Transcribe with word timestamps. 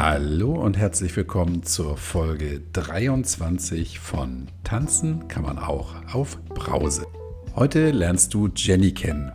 Hallo 0.00 0.52
und 0.52 0.78
herzlich 0.78 1.16
willkommen 1.16 1.64
zur 1.64 1.96
Folge 1.96 2.60
23 2.72 3.98
von 3.98 4.46
Tanzen 4.62 5.26
kann 5.26 5.42
man 5.42 5.58
auch 5.58 5.92
auf 6.12 6.38
Brause. 6.44 7.04
Heute 7.56 7.90
lernst 7.90 8.32
du 8.32 8.48
Jenny 8.54 8.92
kennen. 8.92 9.32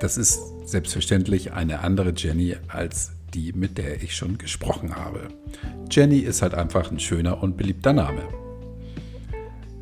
Das 0.00 0.16
ist 0.16 0.38
selbstverständlich 0.66 1.52
eine 1.52 1.80
andere 1.80 2.12
Jenny 2.16 2.54
als 2.68 3.10
die, 3.34 3.52
mit 3.54 3.76
der 3.76 4.04
ich 4.04 4.14
schon 4.14 4.38
gesprochen 4.38 4.94
habe. 4.94 5.30
Jenny 5.90 6.20
ist 6.20 6.42
halt 6.42 6.54
einfach 6.54 6.92
ein 6.92 7.00
schöner 7.00 7.42
und 7.42 7.56
beliebter 7.56 7.92
Name. 7.92 8.22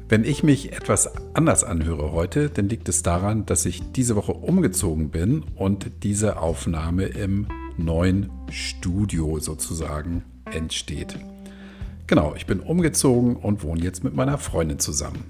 Wenn 0.09 0.25
ich 0.25 0.43
mich 0.43 0.73
etwas 0.73 1.11
anders 1.35 1.63
anhöre 1.63 2.13
heute, 2.13 2.49
dann 2.49 2.71
liegt 2.71 2.89
es 2.89 3.03
daran, 3.03 3.45
dass 3.45 3.67
ich 3.67 3.83
diese 3.93 4.17
Woche 4.17 4.33
umgezogen 4.33 5.11
bin 5.11 5.45
und 5.57 5.91
diese 6.05 6.39
Aufnahme 6.39 7.05
im 7.05 7.49
neuen 7.77 8.31
Studio 8.51 9.39
sozusagen 9.39 10.25
entsteht. 10.51 11.19
Genau, 12.07 12.35
ich 12.37 12.47
bin 12.47 12.61
umgezogen 12.61 13.37
und 13.37 13.63
wohne 13.63 13.83
jetzt 13.83 14.05
mit 14.05 14.15
meiner 14.15 14.39
Freundin 14.39 14.79
zusammen. 14.79 15.25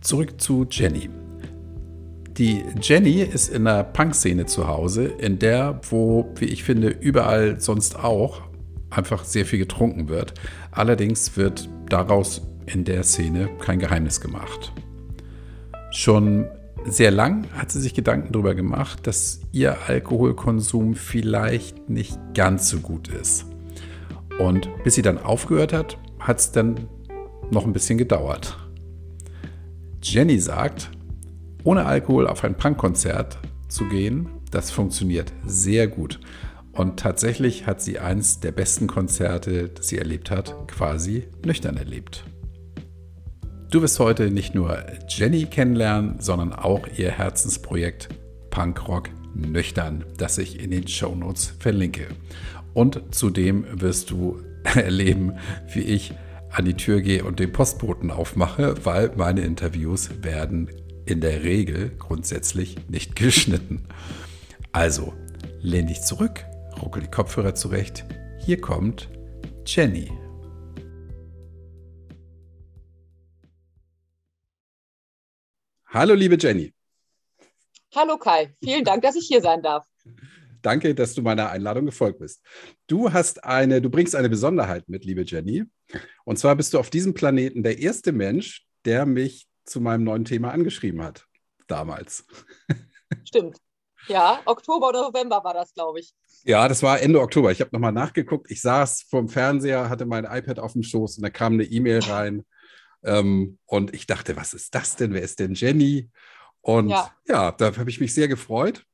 Zurück 0.00 0.40
zu 0.40 0.66
Jenny. 0.70 1.08
Die 2.36 2.64
Jenny 2.80 3.22
ist 3.22 3.48
in 3.48 3.64
der 3.64 3.84
Punk-Szene 3.84 4.46
zu 4.46 4.66
Hause, 4.66 5.04
in 5.04 5.38
der, 5.38 5.80
wo, 5.88 6.32
wie 6.36 6.46
ich 6.46 6.64
finde, 6.64 6.88
überall 6.88 7.60
sonst 7.60 7.96
auch 7.98 8.42
einfach 8.90 9.24
sehr 9.24 9.46
viel 9.46 9.60
getrunken 9.60 10.08
wird. 10.08 10.34
Allerdings 10.70 11.36
wird 11.36 11.68
daraus 11.88 12.42
in 12.66 12.84
der 12.84 13.02
Szene 13.02 13.48
kein 13.60 13.78
Geheimnis 13.78 14.20
gemacht. 14.20 14.72
Schon 15.90 16.46
sehr 16.86 17.10
lang 17.10 17.46
hat 17.52 17.72
sie 17.72 17.80
sich 17.80 17.94
Gedanken 17.94 18.32
darüber 18.32 18.54
gemacht, 18.54 19.06
dass 19.06 19.40
ihr 19.52 19.76
Alkoholkonsum 19.86 20.94
vielleicht 20.94 21.88
nicht 21.88 22.18
ganz 22.34 22.68
so 22.68 22.80
gut 22.80 23.08
ist. 23.08 23.46
Und 24.38 24.68
bis 24.82 24.94
sie 24.94 25.02
dann 25.02 25.18
aufgehört 25.18 25.72
hat, 25.72 25.98
hat 26.18 26.38
es 26.38 26.52
dann 26.52 26.88
noch 27.50 27.64
ein 27.64 27.72
bisschen 27.72 27.98
gedauert. 27.98 28.58
Jenny 30.02 30.38
sagt, 30.38 30.90
ohne 31.62 31.86
Alkohol 31.86 32.26
auf 32.26 32.44
ein 32.44 32.56
Punkkonzert 32.56 33.38
zu 33.68 33.88
gehen, 33.88 34.28
das 34.50 34.70
funktioniert 34.70 35.32
sehr 35.46 35.88
gut. 35.88 36.20
Und 36.72 36.98
tatsächlich 36.98 37.66
hat 37.66 37.80
sie 37.80 37.98
eins 37.98 38.40
der 38.40 38.52
besten 38.52 38.86
Konzerte, 38.86 39.68
das 39.68 39.88
sie 39.88 39.98
erlebt 39.98 40.30
hat, 40.30 40.68
quasi 40.68 41.28
nüchtern 41.44 41.76
erlebt. 41.76 42.24
Du 43.74 43.82
wirst 43.82 43.98
heute 43.98 44.30
nicht 44.30 44.54
nur 44.54 44.84
Jenny 45.08 45.46
kennenlernen, 45.46 46.20
sondern 46.20 46.52
auch 46.52 46.86
ihr 46.96 47.10
Herzensprojekt 47.10 48.08
Punkrock 48.48 49.10
Nüchtern, 49.34 50.04
das 50.16 50.38
ich 50.38 50.60
in 50.60 50.70
den 50.70 50.86
Shownotes 50.86 51.56
verlinke. 51.58 52.06
Und 52.72 53.02
zudem 53.10 53.66
wirst 53.72 54.12
du 54.12 54.40
erleben, 54.62 55.32
wie 55.72 55.80
ich 55.80 56.14
an 56.50 56.66
die 56.66 56.74
Tür 56.74 57.00
gehe 57.00 57.24
und 57.24 57.40
den 57.40 57.50
Postboten 57.50 58.12
aufmache, 58.12 58.76
weil 58.84 59.10
meine 59.16 59.40
Interviews 59.40 60.22
werden 60.22 60.70
in 61.04 61.20
der 61.20 61.42
Regel 61.42 61.90
grundsätzlich 61.98 62.76
nicht 62.88 63.16
geschnitten. 63.16 63.88
Also, 64.70 65.14
lehn 65.62 65.88
dich 65.88 66.02
zurück, 66.02 66.44
ruckel 66.80 67.02
die 67.02 67.10
Kopfhörer 67.10 67.56
zurecht. 67.56 68.04
Hier 68.38 68.60
kommt 68.60 69.08
Jenny. 69.66 70.12
Hallo, 75.94 76.12
liebe 76.14 76.36
Jenny. 76.36 76.74
Hallo 77.94 78.18
Kai, 78.18 78.52
vielen 78.60 78.82
Dank, 78.82 79.02
dass 79.02 79.14
ich 79.14 79.28
hier 79.28 79.40
sein 79.40 79.62
darf. 79.62 79.86
Danke, 80.60 80.92
dass 80.92 81.14
du 81.14 81.22
meiner 81.22 81.50
Einladung 81.50 81.86
gefolgt 81.86 82.18
bist. 82.18 82.42
Du 82.88 83.12
hast 83.12 83.44
eine, 83.44 83.80
du 83.80 83.90
bringst 83.90 84.16
eine 84.16 84.28
Besonderheit 84.28 84.88
mit, 84.88 85.04
liebe 85.04 85.22
Jenny. 85.22 85.62
Und 86.24 86.36
zwar 86.36 86.56
bist 86.56 86.74
du 86.74 86.80
auf 86.80 86.90
diesem 86.90 87.14
Planeten 87.14 87.62
der 87.62 87.78
erste 87.78 88.10
Mensch, 88.10 88.66
der 88.84 89.06
mich 89.06 89.46
zu 89.66 89.80
meinem 89.80 90.02
neuen 90.02 90.24
Thema 90.24 90.50
angeschrieben 90.50 91.00
hat. 91.00 91.26
Damals. 91.68 92.26
Stimmt. 93.24 93.58
Ja, 94.08 94.40
Oktober 94.46 94.88
oder 94.88 95.02
November 95.02 95.44
war 95.44 95.54
das, 95.54 95.72
glaube 95.74 96.00
ich. 96.00 96.12
Ja, 96.42 96.66
das 96.66 96.82
war 96.82 97.00
Ende 97.00 97.20
Oktober. 97.20 97.52
Ich 97.52 97.60
habe 97.60 97.70
nochmal 97.72 97.92
nachgeguckt. 97.92 98.50
Ich 98.50 98.62
saß 98.62 99.02
vorm 99.08 99.28
Fernseher, 99.28 99.88
hatte 99.88 100.06
mein 100.06 100.24
iPad 100.24 100.58
auf 100.58 100.72
dem 100.72 100.82
Schoß 100.82 101.18
und 101.18 101.22
da 101.22 101.30
kam 101.30 101.52
eine 101.52 101.62
E-Mail 101.62 102.00
rein. 102.00 102.44
Ähm, 103.04 103.58
und 103.66 103.94
ich 103.94 104.06
dachte, 104.06 104.36
was 104.36 104.54
ist 104.54 104.74
das 104.74 104.96
denn? 104.96 105.12
Wer 105.12 105.22
ist 105.22 105.38
denn 105.38 105.54
Jenny? 105.54 106.10
Und 106.60 106.88
ja, 106.88 107.14
ja 107.28 107.52
da 107.52 107.76
habe 107.76 107.90
ich 107.90 108.00
mich 108.00 108.14
sehr 108.14 108.28
gefreut. 108.28 108.84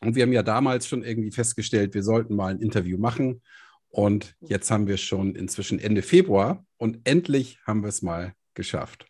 Und 0.00 0.14
wir 0.16 0.22
haben 0.22 0.32
ja 0.32 0.42
damals 0.42 0.88
schon 0.88 1.04
irgendwie 1.04 1.30
festgestellt, 1.30 1.94
wir 1.94 2.02
sollten 2.02 2.34
mal 2.34 2.54
ein 2.54 2.60
Interview 2.60 2.98
machen. 2.98 3.42
Und 3.90 4.34
jetzt 4.40 4.70
haben 4.70 4.86
wir 4.86 4.96
schon 4.96 5.34
inzwischen 5.34 5.78
Ende 5.78 6.02
Februar 6.02 6.64
und 6.78 7.00
endlich 7.04 7.58
haben 7.66 7.82
wir 7.82 7.88
es 7.88 8.02
mal 8.02 8.34
geschafft. 8.54 9.06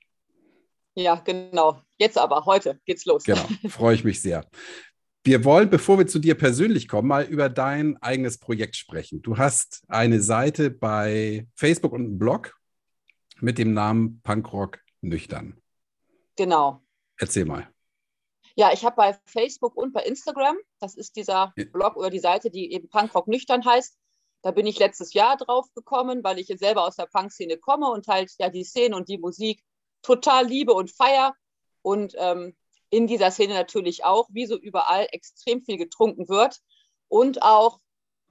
Ja, 0.94 1.16
genau. 1.16 1.80
Jetzt 1.98 2.18
aber, 2.18 2.44
heute 2.46 2.80
geht's 2.86 3.04
los. 3.04 3.24
Genau, 3.24 3.46
freue 3.68 3.94
ich 3.94 4.04
mich 4.04 4.20
sehr. 4.20 4.48
Wir 5.22 5.44
wollen, 5.44 5.68
bevor 5.68 5.98
wir 5.98 6.06
zu 6.06 6.18
dir 6.18 6.34
persönlich 6.34 6.88
kommen, 6.88 7.08
mal 7.08 7.24
über 7.24 7.50
dein 7.50 7.98
eigenes 7.98 8.38
Projekt 8.38 8.74
sprechen. 8.74 9.20
Du 9.20 9.36
hast 9.36 9.82
eine 9.88 10.20
Seite 10.20 10.70
bei 10.70 11.46
Facebook 11.54 11.92
und 11.92 12.06
einen 12.06 12.18
Blog 12.18 12.56
mit 13.42 13.58
dem 13.58 13.72
Namen 13.72 14.20
Punkrock 14.22 14.78
Nüchtern. 15.00 15.60
Genau. 16.36 16.80
Erzähl 17.18 17.44
mal. 17.44 17.68
Ja, 18.56 18.72
ich 18.72 18.84
habe 18.84 18.96
bei 18.96 19.18
Facebook 19.26 19.76
und 19.76 19.92
bei 19.92 20.02
Instagram, 20.02 20.56
das 20.80 20.94
ist 20.94 21.16
dieser 21.16 21.52
Blog 21.72 21.96
oder 21.96 22.10
die 22.10 22.18
Seite, 22.18 22.50
die 22.50 22.72
eben 22.72 22.88
Punkrock 22.88 23.28
Nüchtern 23.28 23.64
heißt. 23.64 23.96
Da 24.42 24.50
bin 24.50 24.66
ich 24.66 24.78
letztes 24.78 25.12
Jahr 25.12 25.36
drauf 25.36 25.66
gekommen, 25.74 26.24
weil 26.24 26.38
ich 26.38 26.48
jetzt 26.48 26.60
selber 26.60 26.86
aus 26.86 26.96
der 26.96 27.06
Punk-Szene 27.06 27.58
komme 27.58 27.90
und 27.90 28.08
halt 28.08 28.32
ja 28.38 28.48
die 28.48 28.64
Szene 28.64 28.96
und 28.96 29.08
die 29.08 29.18
Musik 29.18 29.62
total 30.02 30.46
liebe 30.46 30.72
und 30.72 30.90
feier. 30.90 31.34
Und 31.82 32.14
ähm, 32.18 32.56
in 32.90 33.06
dieser 33.06 33.30
Szene 33.30 33.54
natürlich 33.54 34.04
auch, 34.04 34.28
wie 34.32 34.46
so 34.46 34.58
überall, 34.58 35.06
extrem 35.12 35.62
viel 35.62 35.76
getrunken 35.76 36.28
wird 36.28 36.58
und 37.08 37.42
auch 37.42 37.80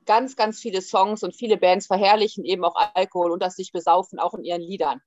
ganz, 0.10 0.36
ganz 0.36 0.60
viele 0.60 0.82
Songs 0.82 1.22
und 1.22 1.36
viele 1.36 1.56
Bands 1.56 1.86
verherrlichen 1.86 2.44
eben 2.44 2.66
auch 2.66 2.74
Alkohol 2.96 3.30
und 3.30 3.44
das 3.44 3.56
sich 3.56 3.72
besaufen, 3.72 4.18
auch 4.18 4.34
in 4.34 4.44
ihren 4.44 4.64
Liedern. 4.64 5.02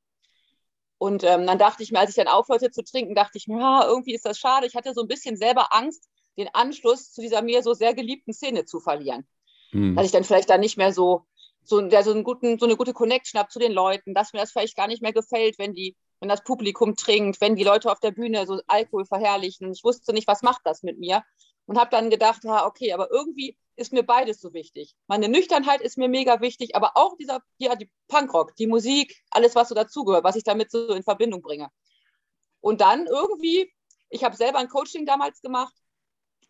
Und 0.97 1.25
ähm, 1.25 1.45
dann 1.45 1.59
dachte 1.59 1.83
ich 1.83 1.91
mir, 1.91 1.99
als 1.99 2.11
ich 2.11 2.15
dann 2.15 2.29
aufhörte 2.29 2.71
zu 2.71 2.85
trinken, 2.85 3.17
dachte 3.17 3.37
ich 3.37 3.49
mir, 3.49 3.59
ja, 3.59 3.85
irgendwie 3.85 4.15
ist 4.15 4.25
das 4.25 4.39
schade. 4.39 4.65
Ich 4.69 4.77
hatte 4.77 4.95
so 4.95 5.01
ein 5.01 5.09
bisschen 5.09 5.37
selber 5.37 5.75
Angst, 5.75 6.09
den 6.39 6.49
Anschluss 6.53 7.13
zu 7.13 7.21
dieser 7.21 7.43
mir 7.43 7.65
so 7.65 7.75
sehr 7.75 7.95
geliebten 7.95 8.33
Szene 8.33 8.65
zu 8.65 8.79
verlieren. 8.79 9.27
Mhm. 9.73 9.97
Dass 9.97 10.07
ich 10.07 10.13
dann 10.13 10.23
vielleicht 10.23 10.51
dann 10.51 10.61
nicht 10.61 10.77
mehr 10.77 10.93
so, 10.93 11.23
so, 11.65 11.81
ja, 11.81 12.05
so, 12.05 12.13
einen 12.13 12.23
guten, 12.23 12.61
so 12.61 12.67
eine 12.67 12.77
gute 12.77 12.93
Connection 12.93 13.41
habe 13.41 13.51
zu 13.51 13.59
den 13.59 13.73
Leuten, 13.73 14.15
dass 14.15 14.33
mir 14.33 14.39
das 14.39 14.53
vielleicht 14.53 14.77
gar 14.77 14.87
nicht 14.87 15.03
mehr 15.03 15.13
gefällt, 15.13 15.59
wenn 15.59 15.75
die, 15.75 15.97
wenn 16.21 16.29
das 16.29 16.45
Publikum 16.45 16.95
trinkt, 16.95 17.41
wenn 17.41 17.57
die 17.57 17.65
Leute 17.65 17.91
auf 17.91 17.99
der 17.99 18.13
Bühne 18.13 18.47
so 18.47 18.61
Alkohol 18.69 19.05
verherrlichen. 19.05 19.73
Ich 19.73 19.83
wusste 19.83 20.13
nicht, 20.13 20.29
was 20.29 20.43
macht 20.43 20.61
das 20.63 20.85
mit 20.85 21.01
mir. 21.01 21.25
Und 21.73 21.79
habe 21.79 21.91
dann 21.91 22.11
gedacht, 22.11 22.45
ja, 22.45 22.67
okay, 22.67 22.93
aber 22.93 23.11
irgendwie 23.11 23.57
ist 23.77 23.95
mir 23.95 24.03
beides 24.03 24.43
so 24.43 24.53
wichtig. 24.53 24.95
Meine 25.07 25.31
Nüchternheit 25.31 25.81
ist 25.81 25.97
mir 25.97 26.11
mega 26.11 26.43
wichtig, 26.43 26.77
aber 26.77 26.99
auch 26.99 27.17
dieser, 27.17 27.43
ja, 27.57 27.77
die 27.77 27.91
Punkrock, 28.09 28.55
die 28.57 28.67
Musik, 28.67 29.23
alles, 29.31 29.55
was 29.55 29.71
so 29.71 29.75
dazugehört, 29.75 30.23
was 30.23 30.37
ich 30.37 30.45
damit 30.45 30.71
so 30.71 30.93
in 30.93 31.03
Verbindung 31.03 31.41
bringe. 31.41 31.71
Und 32.61 32.83
dann 32.83 33.07
irgendwie, 33.07 33.73
ich 34.11 34.23
habe 34.23 34.37
selber 34.37 34.59
ein 34.59 34.69
Coaching 34.69 35.07
damals 35.07 35.41
gemacht 35.41 35.75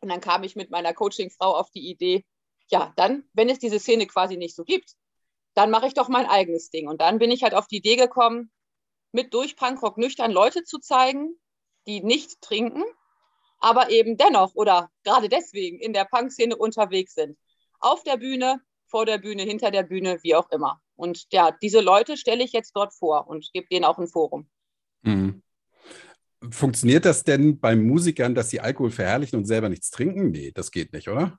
und 0.00 0.08
dann 0.08 0.20
kam 0.20 0.42
ich 0.42 0.56
mit 0.56 0.72
meiner 0.72 0.92
Coachingfrau 0.92 1.54
auf 1.54 1.70
die 1.70 1.88
Idee, 1.88 2.24
ja, 2.68 2.92
dann, 2.96 3.22
wenn 3.32 3.48
es 3.48 3.60
diese 3.60 3.78
Szene 3.78 4.08
quasi 4.08 4.36
nicht 4.36 4.56
so 4.56 4.64
gibt, 4.64 4.96
dann 5.54 5.70
mache 5.70 5.86
ich 5.86 5.94
doch 5.94 6.08
mein 6.08 6.26
eigenes 6.26 6.70
Ding. 6.70 6.88
Und 6.88 7.00
dann 7.00 7.20
bin 7.20 7.30
ich 7.30 7.44
halt 7.44 7.54
auf 7.54 7.68
die 7.68 7.76
Idee 7.76 7.94
gekommen, 7.94 8.50
mit 9.12 9.32
durch 9.34 9.54
Punkrock 9.54 9.98
nüchtern 9.98 10.32
Leute 10.32 10.64
zu 10.64 10.80
zeigen, 10.80 11.38
die 11.86 12.02
nicht 12.02 12.40
trinken, 12.40 12.82
aber 13.62 13.90
eben 13.90 14.16
dennoch 14.16 14.54
oder 14.54 14.90
gerade 15.04 15.28
deswegen 15.28 15.78
in 15.78 15.92
der 15.92 16.04
Punk-Szene 16.04 16.56
unterwegs 16.56 17.14
sind. 17.14 17.38
Auf 17.78 18.02
der 18.02 18.16
Bühne, 18.16 18.60
vor 18.86 19.06
der 19.06 19.18
Bühne, 19.18 19.44
hinter 19.44 19.70
der 19.70 19.84
Bühne, 19.84 20.18
wie 20.22 20.34
auch 20.34 20.50
immer. 20.50 20.80
Und 20.96 21.26
ja, 21.32 21.56
diese 21.62 21.80
Leute 21.80 22.16
stelle 22.16 22.44
ich 22.44 22.52
jetzt 22.52 22.72
dort 22.74 22.92
vor 22.92 23.28
und 23.28 23.50
gebe 23.52 23.68
denen 23.70 23.84
auch 23.84 23.98
ein 23.98 24.08
Forum. 24.08 24.48
Mhm. 25.02 25.42
Funktioniert 26.50 27.04
das 27.04 27.22
denn 27.22 27.60
bei 27.60 27.76
Musikern, 27.76 28.34
dass 28.34 28.50
sie 28.50 28.58
Alkohol 28.58 28.90
verherrlichen 28.90 29.38
und 29.38 29.44
selber 29.44 29.68
nichts 29.68 29.90
trinken? 29.90 30.32
Nee, 30.32 30.50
das 30.52 30.72
geht 30.72 30.92
nicht, 30.92 31.08
oder? 31.08 31.38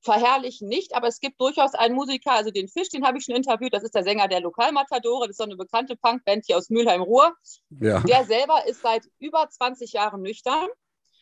Verherrlichen 0.00 0.68
nicht, 0.68 0.94
aber 0.94 1.08
es 1.08 1.20
gibt 1.20 1.38
durchaus 1.40 1.74
einen 1.74 1.94
Musiker, 1.94 2.32
also 2.32 2.50
den 2.50 2.68
Fisch, 2.68 2.88
den 2.88 3.04
habe 3.04 3.18
ich 3.18 3.24
schon 3.24 3.34
interviewt, 3.34 3.74
das 3.74 3.82
ist 3.82 3.94
der 3.94 4.04
Sänger 4.04 4.28
der 4.28 4.40
Lokalmatadore, 4.40 5.26
das 5.26 5.32
ist 5.32 5.38
so 5.38 5.44
eine 5.44 5.56
bekannte 5.56 5.96
Punkband 5.96 6.46
hier 6.46 6.56
aus 6.56 6.70
Mülheim-Ruhr. 6.70 7.36
Ja. 7.80 8.00
Der 8.00 8.24
selber 8.24 8.66
ist 8.66 8.80
seit 8.80 9.06
über 9.18 9.46
20 9.50 9.92
Jahren 9.92 10.22
nüchtern 10.22 10.68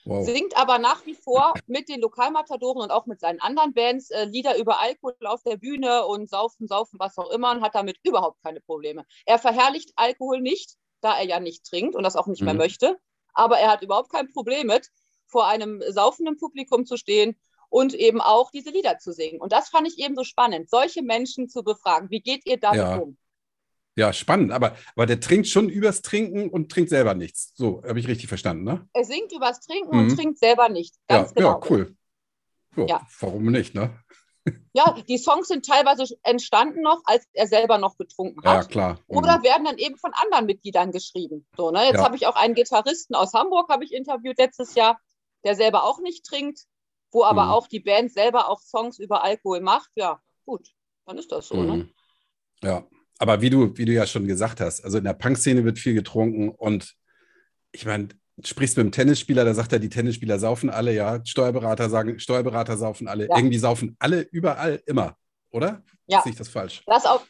Wow. 0.07 0.25
Singt 0.25 0.57
aber 0.57 0.79
nach 0.79 1.05
wie 1.05 1.15
vor 1.15 1.53
mit 1.67 1.89
den 1.89 2.01
Lokalmatadoren 2.01 2.81
und 2.81 2.93
auch 2.93 3.07
mit 3.07 3.19
seinen 3.19 3.41
anderen 3.41 3.75
Bands 3.75 4.11
äh, 4.11 4.25
Lieder 4.25 4.57
über 4.57 4.81
Alkohol 4.81 5.17
auf 5.25 5.43
der 5.43 5.57
Bühne 5.57 6.07
und 6.07 6.31
saufen, 6.31 6.69
saufen, 6.69 7.01
was 7.01 7.19
auch 7.19 7.31
immer 7.31 7.51
und 7.51 7.61
hat 7.61 7.75
damit 7.75 7.99
überhaupt 8.05 8.41
keine 8.43 8.61
Probleme. 8.61 9.05
Er 9.25 9.41
verherrlicht 9.41 9.93
Alkohol 9.97 10.41
nicht, 10.41 10.77
da 11.01 11.19
er 11.19 11.27
ja 11.27 11.41
nicht 11.41 11.65
trinkt 11.65 11.97
und 11.97 12.05
das 12.05 12.15
auch 12.15 12.29
nicht 12.29 12.41
mhm. 12.41 12.47
mehr 12.47 12.55
möchte. 12.55 12.97
Aber 13.35 13.59
er 13.59 13.71
hat 13.71 13.83
überhaupt 13.83 14.11
kein 14.11 14.33
Problem 14.33 14.69
mit, 14.69 14.91
vor 15.27 15.49
einem 15.49 15.83
saufenden 15.89 16.37
Publikum 16.37 16.87
zu 16.87 16.97
stehen 16.97 17.37
und 17.69 17.93
eben 17.93 18.21
auch 18.21 18.53
diese 18.53 18.71
Lieder 18.71 18.99
zu 18.99 19.13
singen. 19.13 19.41
Und 19.41 19.53
das 19.53 19.69
fand 19.69 19.89
ich 19.89 19.99
eben 19.99 20.15
so 20.15 20.23
spannend, 20.23 20.71
solche 20.71 21.03
Menschen 21.03 21.49
zu 21.49 21.65
befragen. 21.65 22.11
Wie 22.11 22.21
geht 22.21 22.47
ihr 22.47 22.59
damit 22.59 22.81
Ja. 22.81 22.97
um? 22.99 23.19
Ja, 23.97 24.13
spannend. 24.13 24.53
Aber, 24.53 24.77
aber 24.95 25.07
der 25.07 25.21
trinkt 25.21 25.49
schon 25.49 25.69
übers 25.71 26.03
Trinken 26.03 26.51
und 26.51 26.71
trinkt 26.71 26.91
selber 26.91 27.15
nichts. 27.15 27.53
So, 27.57 27.83
habe 27.83 27.99
ich 27.99 28.07
richtig 28.09 28.29
verstanden, 28.29 28.65
ne? 28.65 28.87
Er 28.93 29.05
singt 29.05 29.33
übers 29.33 29.61
Trinken 29.61 29.97
Mhm. 29.97 29.99
und 30.11 30.17
trinkt 30.17 30.39
selber 30.39 30.69
nicht. 30.69 30.95
Ganz 31.09 31.31
ja, 31.31 31.35
genau. 31.35 31.51
ja, 31.61 31.61
cool. 31.71 31.97
Ja, 32.77 32.87
Ja. 32.87 33.07
Warum 33.21 33.47
nicht, 33.51 33.75
ne? 33.75 33.99
Ja, 34.75 34.93
die 35.09 35.17
Songs 35.17 35.49
sind 35.49 35.65
teilweise 35.65 36.05
entstanden 36.23 36.83
noch, 36.83 37.01
als 37.07 37.25
er 37.33 37.47
selber 37.47 37.79
noch 37.79 37.97
getrunken 37.97 38.43
Ja, 38.45 38.59
hat. 38.59 38.69
klar. 38.69 38.99
Mhm. 39.09 39.17
Oder 39.17 39.43
werden 39.43 39.65
dann 39.65 39.79
eben 39.79 39.97
von 39.97 40.13
anderen 40.13 40.45
Mitgliedern 40.45 40.93
geschrieben. 40.93 41.47
So, 41.57 41.71
ne? 41.71 41.85
Jetzt 41.87 41.97
Ja. 41.97 42.05
habe 42.05 42.17
ich 42.17 42.27
auch 42.27 42.37
einen 42.37 42.55
Gitarristen 42.55 43.15
aus 43.15 43.33
Hamburg, 43.33 43.71
habe 43.71 43.85
ich 43.85 43.93
interviewt 43.95 44.37
letztes 44.37 44.75
Jahr, 44.75 45.01
der 45.45 45.55
selber 45.57 45.85
auch 45.85 46.01
nicht 46.01 46.27
trinkt, 46.27 46.67
wo 47.11 47.25
aber 47.25 47.47
Mhm. 47.47 47.51
auch 47.53 47.67
die 47.69 47.81
Band 47.81 48.13
selber 48.13 48.51
auch 48.51 48.61
Songs 48.61 48.99
über 48.99 49.25
Alkohol 49.25 49.61
macht. 49.61 49.91
Ja, 49.95 50.21
gut, 50.45 50.69
dann 51.07 51.17
ist 51.17 51.33
das 51.33 51.49
so. 51.49 51.63
Ne? 51.63 51.77
Mhm. 51.77 51.95
Ja, 52.63 52.87
aber 53.19 53.41
wie 53.41 53.51
du, 53.51 53.77
wie 53.77 53.85
du 53.85 53.93
ja 53.93 54.07
schon 54.07 54.27
gesagt 54.27 54.61
hast, 54.61 54.85
also 54.85 54.99
in 54.99 55.05
der 55.05 55.15
Punk-Szene 55.15 55.65
wird 55.65 55.79
viel 55.79 55.95
getrunken 55.95 56.51
und 56.51 56.95
ich 57.73 57.87
meine, 57.87 58.09
du 58.37 58.47
sprichst 58.47 58.77
mit 58.77 58.85
einem 58.85 58.93
Tennisspieler, 58.93 59.45
da 59.45 59.55
sagt 59.55 59.73
er, 59.73 59.79
die 59.79 59.89
Tennisspieler 59.89 60.39
saufen 60.39 60.71
alle, 60.71 60.95
ja. 60.95 61.21
Steuerberater 61.25 61.89
sagen, 61.91 62.19
Steuerberater 62.19 62.77
saufen 62.77 63.09
alle. 63.09 63.29
Ja. 63.29 63.37
Irgendwie 63.37 63.59
saufen 63.59 63.97
alle 63.99 64.23
überall 64.31 64.83
immer, 64.87 65.17
oder? 65.51 65.83
Ja. 66.07 66.23
Sehe 66.23 66.33
ich 66.33 66.39
das 66.39 66.49
falsch? 66.49 66.83
Das 66.87 67.07
auf, 67.07 67.27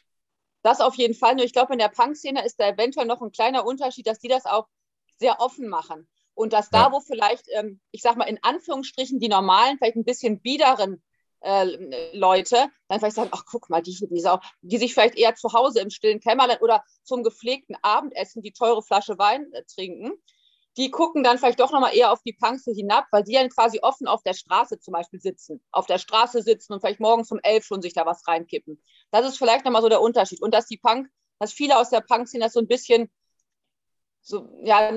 das 0.63 0.81
auf 0.81 0.95
jeden 0.97 1.15
Fall. 1.15 1.35
Nur 1.37 1.45
ich 1.45 1.53
glaube, 1.53 1.73
in 1.73 1.79
der 1.79 1.89
Punk-Szene 1.89 2.45
ist 2.45 2.61
da 2.61 2.69
eventuell 2.69 3.07
noch 3.07 3.23
ein 3.23 3.33
kleiner 3.33 3.65
Unterschied, 3.65 4.07
dass 4.07 4.19
die 4.19 4.29
das 4.29 4.47
auch 4.47 4.67
sehr 5.19 5.41
offen 5.41 5.69
machen. 5.69 6.09
Und 6.35 6.53
dass 6.53 6.69
da, 6.69 6.83
Ja. 6.87 6.93
wo 6.93 7.01
vielleicht, 7.01 7.47
ähm, 7.55 7.81
ich 7.93 8.03
sag 8.03 8.17
mal, 8.17 8.25
in 8.25 8.39
Anführungsstrichen 8.43 9.19
die 9.21 9.29
normalen, 9.29 9.79
vielleicht 9.79 9.97
ein 9.97 10.05
bisschen 10.05 10.41
biederen 10.41 11.03
äh, 11.41 12.17
Leute, 12.17 12.69
dann 12.89 12.99
vielleicht 12.99 13.17
sagen, 13.17 13.31
ach 13.33 13.45
guck 13.47 13.71
mal, 13.71 13.83
die 13.83 13.93
hier, 13.93 14.09
die 14.09 14.21
Sau, 14.21 14.41
die 14.63 14.79
sich 14.79 14.95
vielleicht 14.95 15.17
eher 15.17 15.35
zu 15.35 15.53
Hause 15.53 15.81
im 15.81 15.91
stillen 15.91 16.21
Kämmerlein 16.21 16.59
oder 16.61 16.83
zum 17.05 17.23
gepflegten 17.23 17.77
Abendessen 17.83 18.43
die 18.43 18.53
teure 18.53 18.83
Flasche 18.83 19.19
Wein 19.19 19.53
äh, 19.53 19.63
trinken, 19.65 20.13
die 20.77 20.91
gucken 20.91 21.23
dann 21.23 21.39
vielleicht 21.39 21.61
doch 21.61 21.73
nochmal 21.73 21.97
eher 21.97 22.13
auf 22.13 22.23
die 22.23 22.35
Punks 22.35 22.65
so 22.65 22.73
hinab, 22.73 23.07
weil 23.11 23.25
die 23.25 23.33
dann 23.33 23.49
quasi 23.49 23.81
offen 23.81 24.07
auf 24.07 24.23
der 24.23 24.35
Straße 24.35 24.79
zum 24.79 24.93
Beispiel 24.93 25.21
sitzen, 25.21 25.63
auf 25.71 25.87
der 25.87 25.99
Straße 25.99 26.43
sitzen 26.43 26.75
und 26.75 26.81
vielleicht 26.81 27.01
morgens 27.01 27.31
um 27.31 27.41
elf 27.43 27.65
schon 27.65 27.81
sich 27.81 27.95
da 27.95 28.05
was 28.05 28.27
reinkippen. 28.29 28.83
Das 29.11 29.27
ist 29.27 29.39
vielleicht 29.39 29.65
nochmal 29.65 29.83
so 29.83 29.89
der 29.89 30.03
Unterschied. 30.03 30.43
Und 30.43 30.53
dass 30.53 30.67
die 30.67 30.77
Punk, 30.77 31.09
dass 31.39 31.53
viele 31.53 31.79
aus 31.79 31.89
der 31.91 32.03
Punk-Szene 32.03 32.45
das 32.45 32.53
so 32.53 32.61
ein 32.61 32.69
bisschen 32.69 33.11
so, 34.21 34.49
ja, 34.65 34.95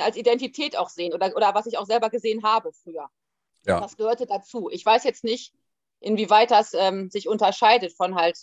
als 0.00 0.16
Identität 0.16 0.76
auch 0.76 0.88
sehen 0.88 1.12
oder, 1.12 1.34
oder 1.36 1.54
was 1.54 1.66
ich 1.66 1.78
auch 1.78 1.86
selber 1.86 2.10
gesehen 2.10 2.42
habe 2.42 2.72
früher. 2.72 3.08
Ja. 3.66 3.80
Das 3.80 3.96
gehörte 3.96 4.26
dazu. 4.26 4.68
Ich 4.70 4.84
weiß 4.84 5.04
jetzt 5.04 5.24
nicht, 5.24 5.54
inwieweit 6.00 6.50
das 6.50 6.74
ähm, 6.74 7.10
sich 7.10 7.28
unterscheidet 7.28 7.94
von 7.96 8.14
halt 8.14 8.38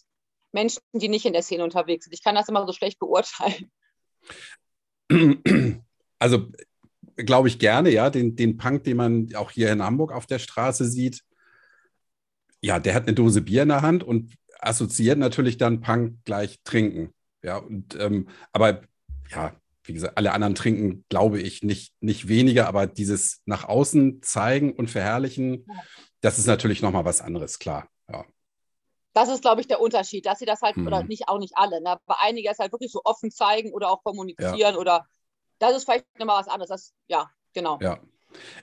Menschen, 0.52 0.82
die 0.94 1.10
nicht 1.10 1.26
in 1.26 1.34
der 1.34 1.42
Szene 1.42 1.64
unterwegs 1.64 2.06
sind. 2.06 2.14
Ich 2.14 2.24
kann 2.24 2.36
das 2.36 2.50
immer 2.50 2.66
so 2.66 2.74
schlecht 2.74 3.00
beurteilen. 3.00 3.72
Also 6.18 6.48
glaube 7.18 7.50
ich 7.50 7.60
gerne, 7.60 7.90
ja, 7.90 8.10
den, 8.10 8.36
den 8.36 8.58
Punk, 8.58 8.86
den 8.86 8.98
man 8.98 9.36
auch 9.36 9.52
hier 9.52 9.72
in 9.72 9.84
Hamburg 9.84 10.12
auf 10.14 10.26
der 10.26 10.40
Straße 10.40 10.86
sieht, 10.86 11.24
ja, 12.62 12.80
der 12.80 12.96
hat 12.96 13.04
eine 13.04 13.14
Dose 13.14 13.42
Bier 13.42 13.64
in 13.64 13.70
der 13.70 13.82
Hand 13.82 14.04
und 14.04 14.34
assoziiert 14.60 15.20
natürlich 15.20 15.58
dann 15.58 15.82
Punk 15.82 16.24
gleich 16.26 16.60
trinken. 16.64 17.14
Ja, 17.44 17.58
und 17.58 17.96
ähm, 18.00 18.28
aber 18.54 18.82
ja, 19.30 19.54
wie 19.88 19.94
gesagt, 19.94 20.18
alle 20.18 20.34
anderen 20.34 20.56
trinken, 20.56 21.06
glaube 21.10 21.40
ich, 21.40 21.64
nicht, 21.64 21.94
nicht 22.02 22.28
weniger, 22.28 22.68
aber 22.68 22.88
dieses 22.88 23.42
nach 23.46 23.66
außen 23.66 24.22
zeigen 24.22 24.74
und 24.74 24.90
verherrlichen, 24.90 25.66
das 26.22 26.40
ist 26.40 26.48
natürlich 26.48 26.82
nochmal 26.82 27.06
was 27.06 27.22
anderes, 27.22 27.60
klar. 27.60 27.88
Ja. 28.12 28.26
Das 29.14 29.30
ist, 29.30 29.42
glaube 29.42 29.62
ich, 29.62 29.68
der 29.68 29.80
Unterschied, 29.80 30.26
dass 30.26 30.40
sie 30.40 30.46
das 30.46 30.62
halt, 30.62 30.78
Mhm. 30.78 30.88
oder 30.88 31.04
nicht 31.04 31.28
auch 31.30 31.40
nicht 31.40 31.54
alle, 31.56 31.82
ne, 31.82 31.92
aber 31.92 32.18
einige 32.22 32.50
es 32.50 32.60
halt 32.60 32.72
wirklich 32.72 32.92
so 32.92 33.02
offen 33.04 33.32
zeigen 33.32 33.72
oder 33.72 33.90
auch 33.90 34.04
kommunizieren 34.04 34.76
oder 34.76 35.06
das 35.60 35.76
ist 35.76 35.86
vielleicht 35.86 36.06
nochmal 36.20 36.40
was 36.40 36.50
anderes. 36.50 36.70
Das, 36.70 36.94
ja, 37.08 37.30
genau. 37.54 37.80
Ja. 37.82 38.00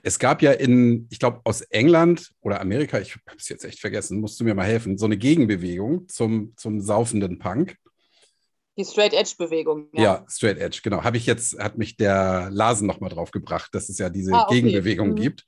Es 0.03 0.19
gab 0.19 0.43
ja 0.43 0.51
in, 0.51 1.07
ich 1.09 1.17
glaube, 1.17 1.41
aus 1.45 1.61
England 1.61 2.31
oder 2.41 2.61
Amerika, 2.61 2.99
ich 2.99 3.15
habe 3.15 3.37
es 3.37 3.49
jetzt 3.49 3.65
echt 3.65 3.79
vergessen, 3.79 4.19
musst 4.19 4.39
du 4.39 4.43
mir 4.43 4.53
mal 4.53 4.67
helfen, 4.67 4.99
so 4.99 5.05
eine 5.05 5.17
Gegenbewegung 5.17 6.07
zum, 6.07 6.53
zum 6.57 6.79
saufenden 6.79 7.39
Punk. 7.39 7.77
Die 8.77 8.85
Straight 8.85 9.13
Edge 9.13 9.35
Bewegung. 9.37 9.89
Ja, 9.93 10.25
Straight 10.27 10.57
Edge, 10.57 10.79
genau. 10.83 11.03
Habe 11.03 11.17
ich 11.17 11.25
jetzt, 11.25 11.59
hat 11.59 11.77
mich 11.77 11.95
der 11.95 12.49
Lasen 12.51 12.87
nochmal 12.87 13.09
drauf 13.11 13.31
gebracht, 13.31 13.69
dass 13.73 13.89
es 13.89 13.99
ja 13.99 14.09
diese 14.09 14.33
Ah, 14.33 14.43
okay. 14.43 14.61
Gegenbewegung 14.61 15.09
Mhm. 15.09 15.15
gibt. 15.15 15.45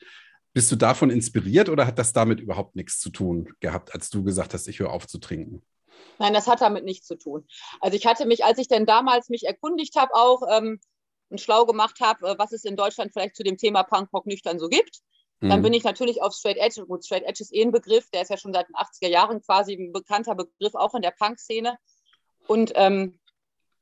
Bist 0.53 0.71
du 0.71 0.75
davon 0.75 1.09
inspiriert 1.09 1.67
oder 1.69 1.85
hat 1.87 1.97
das 1.99 2.13
damit 2.13 2.39
überhaupt 2.39 2.75
nichts 2.75 2.99
zu 2.99 3.09
tun 3.09 3.51
gehabt, 3.59 3.93
als 3.93 4.09
du 4.09 4.23
gesagt 4.23 4.53
hast, 4.53 4.67
ich 4.67 4.79
höre 4.79 4.91
auf 4.91 5.07
zu 5.07 5.17
trinken? 5.17 5.63
Nein, 6.19 6.33
das 6.33 6.47
hat 6.47 6.61
damit 6.61 6.85
nichts 6.85 7.07
zu 7.07 7.17
tun. 7.17 7.45
Also 7.81 7.97
ich 7.97 8.05
hatte 8.05 8.25
mich, 8.25 8.45
als 8.45 8.57
ich 8.59 8.67
denn 8.67 8.85
damals 8.85 9.27
mich 9.29 9.45
erkundigt 9.45 9.95
habe, 9.97 10.13
auch 10.13 10.43
ähm, 10.49 10.79
und 11.29 11.41
schlau 11.41 11.65
gemacht 11.65 11.99
habe, 12.01 12.25
äh, 12.29 12.35
was 12.37 12.51
es 12.53 12.63
in 12.63 12.75
Deutschland 12.77 13.11
vielleicht 13.11 13.35
zu 13.35 13.43
dem 13.43 13.57
Thema 13.57 13.83
Punkrock 13.83 14.27
nüchtern 14.27 14.59
so 14.59 14.69
gibt, 14.69 14.99
dann 15.41 15.59
Mhm. 15.59 15.63
bin 15.63 15.73
ich 15.73 15.83
natürlich 15.83 16.21
auf 16.21 16.33
Straight 16.33 16.57
Edge. 16.57 16.85
Gut, 16.85 17.03
Straight 17.05 17.23
Edge 17.23 17.41
ist 17.43 17.53
eh 17.53 17.61
ein 17.63 17.71
Begriff, 17.71 18.09
der 18.11 18.21
ist 18.21 18.29
ja 18.29 18.37
schon 18.37 18.53
seit 18.53 18.69
den 18.69 18.75
80er 18.75 19.09
Jahren 19.09 19.41
quasi 19.41 19.73
ein 19.73 19.91
bekannter 19.91 20.35
Begriff, 20.35 20.75
auch 20.75 20.93
in 20.95 21.01
der 21.01 21.11
Punk-Szene. 21.11 21.77
Und 22.47 22.71
ähm, 22.75 23.19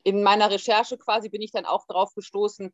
in 0.03 0.23
meiner 0.23 0.51
Recherche 0.51 0.97
quasi 0.97 1.29
bin 1.29 1.41
ich 1.41 1.51
dann 1.51 1.65
auch 1.65 1.85
darauf 1.87 2.13
gestoßen, 2.13 2.73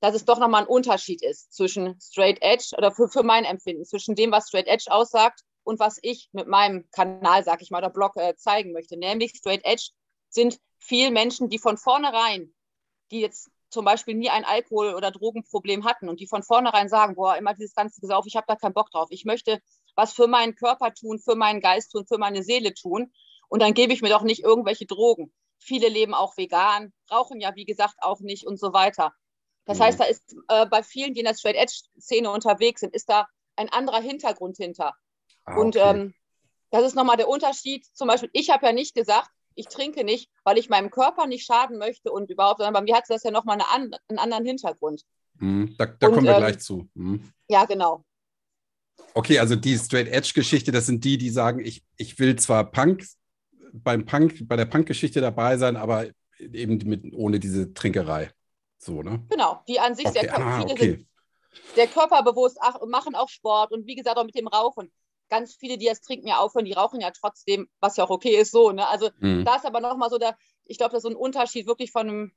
dass 0.00 0.14
es 0.14 0.24
doch 0.24 0.38
nochmal 0.38 0.62
ein 0.62 0.68
Unterschied 0.68 1.22
ist 1.22 1.52
zwischen 1.54 1.98
Straight 2.00 2.42
Edge 2.42 2.74
oder 2.76 2.92
für, 2.92 3.08
für 3.08 3.22
mein 3.22 3.44
Empfinden, 3.44 3.84
zwischen 3.84 4.14
dem, 4.14 4.32
was 4.32 4.48
Straight 4.48 4.66
Edge 4.66 4.86
aussagt 4.90 5.40
und 5.62 5.78
was 5.78 5.98
ich 6.02 6.28
mit 6.32 6.46
meinem 6.46 6.88
Kanal, 6.90 7.42
sag 7.44 7.62
ich 7.62 7.70
mal, 7.70 7.78
oder 7.78 7.90
Blog 7.90 8.16
äh, 8.16 8.36
zeigen 8.36 8.72
möchte. 8.72 8.98
Nämlich 8.98 9.32
Straight 9.34 9.64
Edge 9.64 9.90
sind 10.28 10.58
viel 10.78 11.10
Menschen, 11.10 11.48
die 11.48 11.58
von 11.58 11.78
vornherein, 11.78 12.52
die 13.10 13.20
jetzt 13.20 13.50
zum 13.70 13.84
Beispiel 13.84 14.14
nie 14.14 14.30
ein 14.30 14.44
Alkohol- 14.44 14.94
oder 14.94 15.10
Drogenproblem 15.10 15.84
hatten 15.84 16.08
und 16.08 16.20
die 16.20 16.28
von 16.28 16.42
vornherein 16.42 16.88
sagen, 16.88 17.14
boah, 17.14 17.36
immer 17.36 17.54
dieses 17.54 17.74
ganze 17.74 18.00
Gesauf, 18.00 18.26
ich 18.26 18.36
habe 18.36 18.46
da 18.46 18.56
keinen 18.56 18.74
Bock 18.74 18.90
drauf. 18.90 19.08
Ich 19.10 19.24
möchte 19.24 19.60
was 19.96 20.12
für 20.12 20.26
meinen 20.26 20.54
Körper 20.54 20.92
tun, 20.92 21.18
für 21.18 21.34
meinen 21.34 21.60
Geist 21.60 21.92
tun, 21.92 22.06
für 22.06 22.18
meine 22.18 22.42
Seele 22.42 22.74
tun. 22.74 23.12
Und 23.48 23.60
dann 23.62 23.74
gebe 23.74 23.92
ich 23.92 24.02
mir 24.02 24.08
doch 24.08 24.22
nicht 24.22 24.42
irgendwelche 24.42 24.86
Drogen. 24.86 25.32
Viele 25.58 25.88
leben 25.88 26.14
auch 26.14 26.36
vegan, 26.36 26.92
rauchen 27.10 27.40
ja, 27.40 27.54
wie 27.54 27.64
gesagt, 27.64 27.94
auch 28.00 28.20
nicht 28.20 28.46
und 28.46 28.58
so 28.58 28.72
weiter. 28.72 29.12
Das 29.64 29.78
Mhm. 29.78 29.82
heißt, 29.84 30.00
da 30.00 30.04
ist 30.04 30.34
äh, 30.48 30.66
bei 30.66 30.82
vielen, 30.82 31.14
die 31.14 31.20
in 31.20 31.26
der 31.26 31.34
Straight 31.34 31.56
Edge-Szene 31.56 32.30
unterwegs 32.30 32.80
sind, 32.80 32.94
ist 32.94 33.08
da 33.08 33.26
ein 33.56 33.68
anderer 33.70 34.00
Hintergrund 34.00 34.56
hinter. 34.56 34.94
Ah, 35.44 35.56
Und 35.56 35.76
okay. 35.76 35.90
ähm, 35.90 36.14
das 36.70 36.84
ist 36.84 36.94
nochmal 36.96 37.16
der 37.16 37.28
Unterschied. 37.28 37.86
Zum 37.94 38.08
Beispiel, 38.08 38.30
ich 38.32 38.50
habe 38.50 38.66
ja 38.66 38.72
nicht 38.72 38.94
gesagt, 38.94 39.30
ich 39.54 39.68
trinke 39.68 40.04
nicht, 40.04 40.28
weil 40.42 40.58
ich 40.58 40.68
meinem 40.68 40.90
Körper 40.90 41.26
nicht 41.26 41.46
schaden 41.46 41.78
möchte 41.78 42.10
und 42.10 42.30
überhaupt, 42.30 42.58
sondern 42.58 42.74
bei 42.74 42.82
mir 42.82 42.96
hat 42.96 43.04
das 43.08 43.22
ja 43.22 43.30
nochmal 43.30 43.54
eine 43.54 43.68
an, 43.68 43.90
einen 44.08 44.18
anderen 44.18 44.44
Hintergrund. 44.44 45.02
Mhm, 45.38 45.76
da 45.78 45.86
da 45.86 46.08
und, 46.08 46.14
kommen 46.14 46.26
wir 46.26 46.32
ähm, 46.32 46.38
gleich 46.38 46.58
zu. 46.58 46.88
Mhm. 46.94 47.32
Ja, 47.48 47.64
genau. 47.64 48.04
Okay, 49.14 49.38
also 49.38 49.54
die 49.54 49.78
Straight 49.78 50.08
Edge-Geschichte, 50.08 50.72
das 50.72 50.86
sind 50.86 51.04
die, 51.04 51.18
die 51.18 51.30
sagen, 51.30 51.60
ich, 51.64 51.84
ich 51.96 52.18
will 52.18 52.36
zwar 52.36 52.70
Punk 52.70 53.06
beim 53.82 54.06
Punk, 54.06 54.46
bei 54.48 54.56
der 54.56 54.66
Punk-Geschichte 54.66 55.20
dabei 55.20 55.56
sein, 55.56 55.76
aber 55.76 56.06
eben 56.38 56.78
mit, 56.88 57.12
ohne 57.14 57.40
diese 57.40 57.74
Trinkerei. 57.74 58.30
So, 58.78 59.02
ne? 59.02 59.22
Genau. 59.30 59.62
Die 59.66 59.80
an 59.80 59.94
sich 59.94 60.06
Okay, 60.06 60.20
sehr, 60.20 60.38
ah, 60.38 60.60
viele 60.60 60.72
okay. 60.72 60.90
sind 60.96 61.06
sehr 61.74 61.86
körperbewusst, 61.88 62.58
ach, 62.60 62.80
machen 62.86 63.14
auch 63.14 63.28
Sport 63.28 63.72
und 63.72 63.86
wie 63.86 63.94
gesagt 63.94 64.16
auch 64.18 64.24
mit 64.24 64.34
dem 64.34 64.48
Rauchen. 64.48 64.92
Ganz 65.30 65.54
viele, 65.54 65.78
die 65.78 65.86
das 65.86 66.00
trinken, 66.02 66.28
ja 66.28 66.38
aufhören, 66.38 66.66
die 66.66 66.72
rauchen 66.74 67.00
ja 67.00 67.10
trotzdem, 67.10 67.68
was 67.80 67.96
ja 67.96 68.04
auch 68.04 68.10
okay 68.10 68.36
ist, 68.36 68.52
so. 68.52 68.70
Ne? 68.72 68.86
Also 68.86 69.10
Mhm. 69.18 69.44
da 69.44 69.56
ist 69.56 69.66
aber 69.66 69.80
nochmal 69.80 70.10
so 70.10 70.18
der, 70.18 70.36
ich 70.64 70.78
glaube, 70.78 70.92
das 70.92 70.98
ist 70.98 71.04
so 71.04 71.08
ein 71.10 71.16
Unterschied 71.16 71.66
wirklich 71.66 71.90
von, 71.90 72.32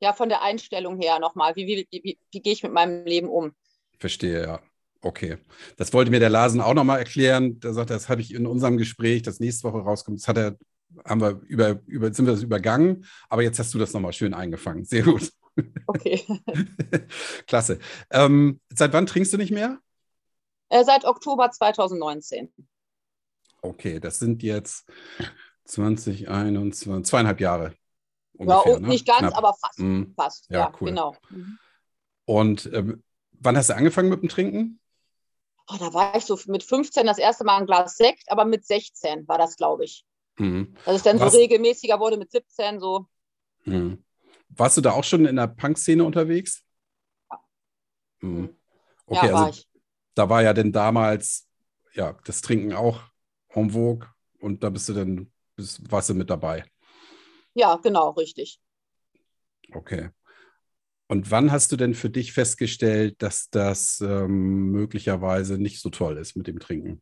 ja, 0.00 0.12
von 0.12 0.28
der 0.28 0.42
Einstellung 0.42 1.00
her 1.00 1.18
nochmal. 1.18 1.54
Wie, 1.56 1.66
wie, 1.66 1.88
wie, 1.90 2.18
wie 2.30 2.40
gehe 2.40 2.52
ich 2.52 2.62
mit 2.62 2.72
meinem 2.72 3.04
Leben 3.04 3.28
um? 3.28 3.54
Verstehe, 3.98 4.42
ja. 4.42 4.60
Okay. 5.00 5.38
Das 5.76 5.92
wollte 5.92 6.10
mir 6.10 6.20
der 6.20 6.30
Lasen 6.30 6.60
auch 6.60 6.74
nochmal 6.74 6.98
erklären. 6.98 7.60
Der 7.60 7.72
sagt, 7.72 7.90
das 7.90 8.08
habe 8.08 8.20
ich 8.20 8.34
in 8.34 8.46
unserem 8.46 8.76
Gespräch, 8.76 9.22
das 9.22 9.38
nächste 9.40 9.64
Woche 9.68 9.78
rauskommt. 9.78 10.18
Das 10.18 10.28
hat 10.28 10.36
er, 10.38 10.56
haben 11.04 11.20
wir 11.20 11.40
über, 11.46 11.80
über, 11.86 12.12
sind 12.12 12.26
wir 12.26 12.32
das 12.32 12.42
übergangen, 12.42 13.04
aber 13.28 13.42
jetzt 13.42 13.58
hast 13.58 13.72
du 13.74 13.78
das 13.78 13.92
nochmal 13.92 14.12
schön 14.12 14.34
eingefangen. 14.34 14.84
Sehr 14.84 15.02
gut. 15.02 15.32
Okay. 15.86 16.24
Klasse. 17.46 17.78
Ähm, 18.10 18.60
seit 18.74 18.92
wann 18.92 19.06
trinkst 19.06 19.32
du 19.32 19.36
nicht 19.38 19.50
mehr? 19.52 19.78
Äh, 20.68 20.84
seit 20.84 21.04
Oktober 21.04 21.50
2019. 21.50 22.52
Okay, 23.62 23.98
das 24.00 24.18
sind 24.18 24.42
jetzt 24.42 24.88
2021, 25.64 27.04
zweieinhalb 27.04 27.40
Jahre. 27.40 27.64
Ja, 27.64 27.74
Ungefähr, 28.34 28.76
und 28.76 28.82
ne? 28.82 28.88
nicht 28.88 29.06
ganz, 29.06 29.18
Knapp. 29.20 29.36
aber 29.36 29.54
fast. 29.54 29.78
Mhm. 29.80 30.14
Fast, 30.16 30.46
Ja, 30.50 30.58
ja, 30.58 30.72
cool. 30.80 30.90
genau. 30.90 31.16
Mhm. 31.30 31.58
Und 32.24 32.70
ähm, 32.72 33.02
wann 33.32 33.56
hast 33.56 33.70
du 33.70 33.74
angefangen 33.76 34.10
mit 34.10 34.22
dem 34.22 34.28
Trinken? 34.28 34.80
Oh, 35.70 35.76
da 35.78 35.92
war 35.92 36.16
ich 36.16 36.24
so 36.24 36.38
mit 36.46 36.62
15 36.62 37.06
das 37.06 37.18
erste 37.18 37.44
Mal 37.44 37.58
ein 37.58 37.66
Glas 37.66 37.96
Sekt, 37.96 38.30
aber 38.30 38.44
mit 38.44 38.64
16 38.66 39.28
war 39.28 39.38
das, 39.38 39.56
glaube 39.56 39.84
ich. 39.84 40.04
Mhm. 40.38 40.74
Dass 40.84 40.96
es 40.96 41.02
dann 41.02 41.18
Was- 41.18 41.32
so 41.32 41.38
regelmäßiger 41.38 42.00
wurde 42.00 42.16
mit 42.16 42.30
17, 42.30 42.80
so. 42.80 43.06
Mhm. 43.64 44.02
Warst 44.50 44.76
du 44.76 44.80
da 44.80 44.92
auch 44.92 45.04
schon 45.04 45.26
in 45.26 45.36
der 45.36 45.46
Punk-Szene 45.48 46.02
unterwegs? 46.04 46.64
Ja. 47.30 47.40
Mhm. 48.20 48.56
Ja, 49.10 49.22
Okay, 49.22 49.30
war 49.32 49.48
also 49.48 49.50
ich. 49.50 49.68
da 50.14 50.28
war 50.28 50.42
ja 50.42 50.52
denn 50.52 50.72
damals 50.72 51.46
ja, 51.94 52.16
das 52.24 52.40
Trinken 52.42 52.72
auch 52.74 53.00
en 53.54 53.70
vogue 53.70 54.06
und 54.40 54.62
da 54.62 54.70
bist 54.70 54.88
du 54.88 54.94
dann, 54.94 55.32
bist, 55.56 55.90
warst 55.90 56.10
du 56.10 56.14
mit 56.14 56.30
dabei. 56.30 56.64
Ja, 57.54 57.76
genau, 57.76 58.10
richtig. 58.10 58.58
Okay. 59.74 60.08
Und 61.08 61.30
wann 61.30 61.50
hast 61.50 61.72
du 61.72 61.76
denn 61.76 61.94
für 61.94 62.10
dich 62.10 62.32
festgestellt, 62.32 63.22
dass 63.22 63.48
das 63.50 64.00
ähm, 64.00 64.70
möglicherweise 64.70 65.58
nicht 65.58 65.80
so 65.80 65.88
toll 65.88 66.18
ist 66.18 66.36
mit 66.36 66.46
dem 66.46 66.60
Trinken? 66.60 67.00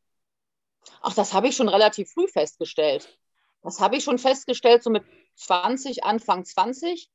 Ach, 1.02 1.14
das 1.14 1.34
habe 1.34 1.48
ich 1.48 1.56
schon 1.56 1.68
relativ 1.68 2.10
früh 2.10 2.28
festgestellt. 2.28 3.18
Das 3.62 3.80
habe 3.80 3.96
ich 3.96 4.04
schon 4.04 4.18
festgestellt, 4.18 4.84
so 4.84 4.90
mit 4.90 5.02
20, 5.34 6.04
Anfang 6.04 6.44
20. 6.44 7.10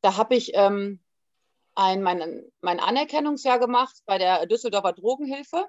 Da 0.00 0.16
habe 0.16 0.34
ich 0.34 0.50
ähm, 0.54 0.98
ein, 1.76 2.02
mein, 2.02 2.42
mein 2.60 2.80
Anerkennungsjahr 2.80 3.60
gemacht 3.60 4.02
bei 4.04 4.18
der 4.18 4.46
Düsseldorfer 4.46 4.94
Drogenhilfe 4.94 5.64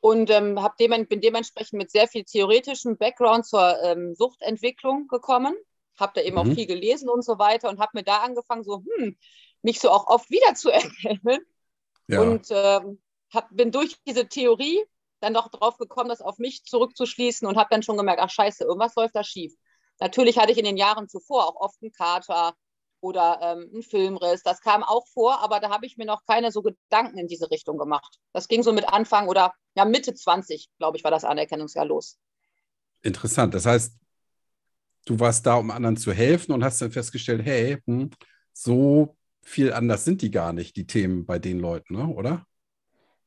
und 0.00 0.30
ähm, 0.30 0.58
dem, 0.78 1.06
bin 1.08 1.20
dementsprechend 1.20 1.78
mit 1.78 1.90
sehr 1.90 2.06
viel 2.06 2.24
theoretischem 2.24 2.96
Background 2.96 3.46
zur 3.46 3.82
ähm, 3.82 4.14
Suchtentwicklung 4.14 5.08
gekommen. 5.08 5.54
Habe 6.00 6.12
da 6.14 6.22
eben 6.22 6.36
mhm. 6.36 6.50
auch 6.50 6.54
viel 6.54 6.66
gelesen 6.66 7.08
und 7.08 7.24
so 7.24 7.38
weiter 7.38 7.68
und 7.68 7.78
habe 7.78 7.92
mir 7.94 8.02
da 8.02 8.18
angefangen, 8.18 8.64
so 8.64 8.82
hm, 8.96 9.16
mich 9.62 9.80
so 9.80 9.90
auch 9.90 10.06
oft 10.06 10.30
wiederzuerkennen. 10.30 11.40
Ja. 12.08 12.20
Und 12.20 12.48
ähm, 12.50 13.00
hab, 13.32 13.48
bin 13.54 13.70
durch 13.70 13.96
diese 14.06 14.28
Theorie 14.28 14.82
dann 15.20 15.34
doch 15.34 15.48
drauf 15.48 15.76
gekommen, 15.76 16.08
das 16.08 16.22
auf 16.22 16.38
mich 16.38 16.64
zurückzuschließen 16.64 17.46
und 17.46 17.56
habe 17.56 17.68
dann 17.70 17.82
schon 17.82 17.96
gemerkt, 17.96 18.20
ach 18.22 18.30
scheiße, 18.30 18.64
irgendwas 18.64 18.94
läuft 18.96 19.14
da 19.14 19.22
schief. 19.22 19.54
Natürlich 20.00 20.38
hatte 20.38 20.52
ich 20.52 20.58
in 20.58 20.64
den 20.64 20.78
Jahren 20.78 21.08
zuvor 21.08 21.46
auch 21.46 21.56
oft 21.56 21.76
einen 21.82 21.92
Kater 21.92 22.54
oder 23.00 23.38
ähm, 23.42 23.70
einen 23.72 23.82
Filmriss. 23.82 24.42
Das 24.42 24.60
kam 24.60 24.82
auch 24.82 25.06
vor, 25.08 25.40
aber 25.40 25.60
da 25.60 25.70
habe 25.70 25.86
ich 25.86 25.96
mir 25.96 26.06
noch 26.06 26.24
keine 26.26 26.50
so 26.50 26.62
Gedanken 26.62 27.18
in 27.18 27.28
diese 27.28 27.50
Richtung 27.50 27.78
gemacht. 27.78 28.18
Das 28.32 28.48
ging 28.48 28.62
so 28.62 28.72
mit 28.72 28.88
Anfang 28.92 29.28
oder 29.28 29.54
ja 29.74 29.84
Mitte 29.84 30.14
20, 30.14 30.68
glaube 30.78 30.96
ich, 30.96 31.04
war 31.04 31.10
das 31.10 31.24
Anerkennungsjahr 31.24 31.84
los. 31.84 32.18
Interessant. 33.02 33.54
Das 33.54 33.66
heißt, 33.66 33.94
du 35.04 35.18
warst 35.18 35.46
da, 35.46 35.54
um 35.56 35.70
anderen 35.70 35.96
zu 35.96 36.12
helfen 36.12 36.52
und 36.52 36.64
hast 36.64 36.80
dann 36.80 36.92
festgestellt, 36.92 37.42
hey, 37.44 37.78
hm, 37.86 38.10
so 38.52 39.16
viel 39.42 39.72
anders 39.72 40.04
sind 40.04 40.22
die 40.22 40.30
gar 40.30 40.52
nicht, 40.52 40.76
die 40.76 40.86
Themen 40.86 41.26
bei 41.26 41.38
den 41.38 41.58
Leuten, 41.58 41.96
ne? 41.96 42.06
oder? 42.06 42.46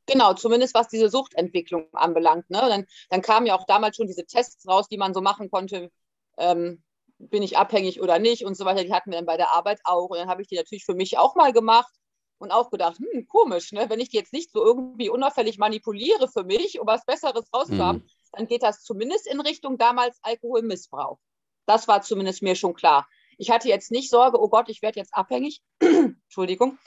Genau, 0.06 0.34
zumindest 0.34 0.74
was 0.74 0.88
diese 0.88 1.08
Suchtentwicklung 1.08 1.86
anbelangt. 1.92 2.50
Ne? 2.50 2.60
Dann, 2.60 2.84
dann 3.08 3.22
kamen 3.22 3.46
ja 3.46 3.56
auch 3.56 3.66
damals 3.66 3.96
schon 3.96 4.06
diese 4.06 4.26
Tests 4.26 4.66
raus, 4.68 4.88
die 4.88 4.98
man 4.98 5.14
so 5.14 5.20
machen 5.20 5.50
konnte. 5.50 5.90
Ähm, 6.36 6.82
bin 7.18 7.42
ich 7.42 7.56
abhängig 7.56 8.02
oder 8.02 8.18
nicht 8.18 8.44
und 8.44 8.56
so 8.56 8.64
weiter. 8.64 8.84
Die 8.84 8.92
hatten 8.92 9.10
wir 9.10 9.18
dann 9.18 9.26
bei 9.26 9.36
der 9.36 9.52
Arbeit 9.52 9.80
auch. 9.84 10.10
Und 10.10 10.18
dann 10.18 10.28
habe 10.28 10.42
ich 10.42 10.48
die 10.48 10.56
natürlich 10.56 10.84
für 10.84 10.94
mich 10.94 11.16
auch 11.16 11.36
mal 11.36 11.52
gemacht 11.52 11.92
und 12.38 12.50
auch 12.50 12.70
gedacht, 12.70 12.98
hm, 12.98 13.26
komisch, 13.28 13.72
ne? 13.72 13.88
wenn 13.88 14.00
ich 14.00 14.10
die 14.10 14.18
jetzt 14.18 14.32
nicht 14.32 14.50
so 14.52 14.64
irgendwie 14.64 15.08
unauffällig 15.08 15.58
manipuliere 15.58 16.28
für 16.28 16.44
mich, 16.44 16.80
um 16.80 16.86
was 16.86 17.06
Besseres 17.06 17.44
rauszuhaben, 17.54 18.02
mhm. 18.02 18.08
dann 18.32 18.46
geht 18.46 18.62
das 18.62 18.82
zumindest 18.82 19.26
in 19.26 19.40
Richtung 19.40 19.78
damals 19.78 20.18
Alkoholmissbrauch. 20.22 21.18
Das 21.66 21.88
war 21.88 22.02
zumindest 22.02 22.42
mir 22.42 22.54
schon 22.54 22.74
klar. 22.74 23.08
Ich 23.38 23.50
hatte 23.50 23.68
jetzt 23.68 23.90
nicht 23.90 24.10
Sorge, 24.10 24.40
oh 24.40 24.48
Gott, 24.48 24.68
ich 24.68 24.82
werde 24.82 25.00
jetzt 25.00 25.14
abhängig. 25.14 25.62
Entschuldigung. 25.80 26.78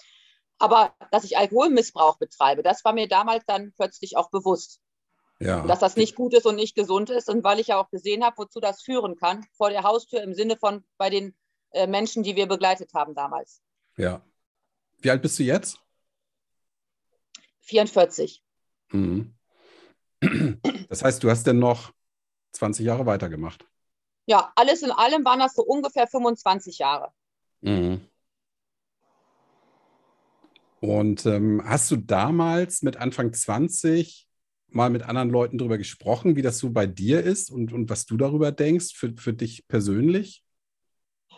Aber 0.59 0.95
dass 1.11 1.23
ich 1.23 1.37
Alkoholmissbrauch 1.37 2.17
betreibe, 2.17 2.63
das 2.63 2.83
war 2.83 2.93
mir 2.93 3.07
damals 3.07 3.45
dann 3.45 3.73
plötzlich 3.75 4.17
auch 4.17 4.29
bewusst. 4.29 4.81
Ja. 5.39 5.61
dass 5.67 5.77
das 5.77 5.95
nicht 5.95 6.15
gut 6.15 6.33
ist 6.33 6.47
und 6.47 6.55
nicht 6.55 6.73
gesund 6.73 7.11
ist. 7.11 7.29
Und 7.29 7.43
weil 7.43 7.59
ich 7.59 7.67
ja 7.67 7.79
auch 7.79 7.91
gesehen 7.91 8.23
habe, 8.23 8.39
wozu 8.39 8.59
das 8.59 8.81
führen 8.81 9.17
kann, 9.17 9.45
vor 9.53 9.69
der 9.69 9.83
Haustür 9.83 10.23
im 10.23 10.33
Sinne 10.33 10.57
von 10.57 10.83
bei 10.97 11.11
den 11.11 11.35
äh, 11.73 11.85
Menschen, 11.85 12.23
die 12.23 12.35
wir 12.35 12.47
begleitet 12.47 12.95
haben 12.95 13.13
damals. 13.13 13.61
Ja. 13.97 14.25
Wie 14.97 15.11
alt 15.11 15.21
bist 15.21 15.37
du 15.37 15.43
jetzt? 15.43 15.79
44. 17.61 18.43
Mhm. 18.91 19.33
Das 20.89 21.03
heißt, 21.03 21.21
du 21.21 21.29
hast 21.29 21.45
denn 21.45 21.59
noch 21.59 21.91
20 22.53 22.85
Jahre 22.85 23.05
weitergemacht? 23.05 23.65
Ja, 24.27 24.51
alles 24.55 24.83
in 24.83 24.91
allem 24.91 25.23
waren 25.25 25.39
das 25.39 25.55
so 25.55 25.63
ungefähr 25.63 26.05
25 26.05 26.79
Jahre. 26.79 27.11
Mhm. 27.61 28.01
Und 30.79 31.25
ähm, 31.25 31.63
hast 31.65 31.89
du 31.89 31.95
damals 31.95 32.81
mit 32.83 32.97
Anfang 32.97 33.33
20 33.33 34.27
mal 34.67 34.89
mit 34.89 35.03
anderen 35.03 35.29
Leuten 35.29 35.57
darüber 35.57 35.77
gesprochen, 35.77 36.35
wie 36.35 36.41
das 36.41 36.59
so 36.59 36.71
bei 36.71 36.85
dir 36.85 37.23
ist 37.23 37.49
und, 37.49 37.71
und 37.71 37.89
was 37.89 38.05
du 38.05 38.17
darüber 38.17 38.51
denkst, 38.51 38.93
für, 38.93 39.15
für 39.15 39.33
dich 39.33 39.65
persönlich? 39.67 40.43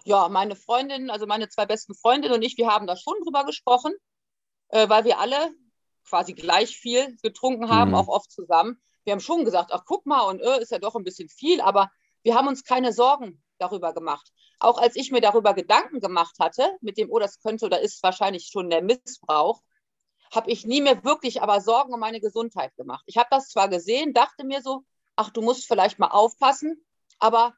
Ja, 0.04 0.28
meine 0.28 0.56
Freundin, 0.56 1.12
also 1.12 1.28
meine 1.28 1.48
zwei 1.48 1.68
besten 1.68 1.94
Freundinnen 1.94 2.34
und 2.34 2.42
ich, 2.42 2.58
wir 2.58 2.68
haben 2.68 2.88
da 2.88 2.96
schon 2.98 3.14
drüber 3.24 3.46
gesprochen, 3.46 3.94
äh, 4.70 4.90
weil 4.90 5.06
wir 5.06 5.20
alle 5.20 5.52
quasi 6.06 6.34
gleich 6.34 6.76
viel 6.76 7.16
getrunken 7.22 7.70
haben, 7.70 7.92
mhm. 7.92 7.96
auch 7.96 8.08
oft 8.08 8.32
zusammen. 8.32 8.82
Wir 9.04 9.14
haben 9.14 9.20
schon 9.20 9.46
gesagt, 9.46 9.72
ach 9.74 9.84
guck 9.86 10.08
mal, 10.08 10.22
und 10.22 10.42
äh, 10.42 10.60
ist 10.60 10.72
ja 10.72 10.80
doch 10.80 10.96
ein 10.96 11.04
bisschen 11.04 11.30
viel, 11.30 11.62
aber 11.62 11.92
wir 12.24 12.36
haben 12.36 12.48
uns 12.48 12.64
keine 12.64 12.94
Sorgen 12.94 13.42
darüber 13.58 13.94
gemacht. 13.94 14.32
Auch 14.60 14.78
als 14.78 14.96
ich 14.96 15.12
mir 15.12 15.22
darüber 15.22 15.54
Gedanken 15.54 16.00
gemacht 16.00 16.36
hatte, 16.40 16.78
mit 16.82 16.98
dem, 16.98 17.10
oh, 17.12 17.20
das 17.20 17.40
könnte 17.40 17.66
oder 17.66 17.80
ist 17.80 18.04
wahrscheinlich 18.04 18.48
schon 18.48 18.70
der 18.70 18.82
Missbrauch, 18.82 19.62
habe 20.34 20.52
ich 20.52 20.66
nie 20.66 20.82
mehr 20.82 21.04
wirklich 21.04 21.42
aber 21.42 21.62
Sorgen 21.62 21.94
um 21.94 22.00
meine 22.00 22.20
Gesundheit 22.20 22.76
gemacht. 22.76 23.04
Ich 23.08 23.18
habe 23.18 23.30
das 23.32 23.50
zwar 23.50 23.68
gesehen, 23.68 24.14
dachte 24.14 24.44
mir 24.44 24.62
so, 24.62 24.84
ach, 25.16 25.30
du 25.30 25.42
musst 25.42 25.66
vielleicht 25.66 26.00
mal 26.00 26.10
aufpassen, 26.10 26.86
aber 27.20 27.56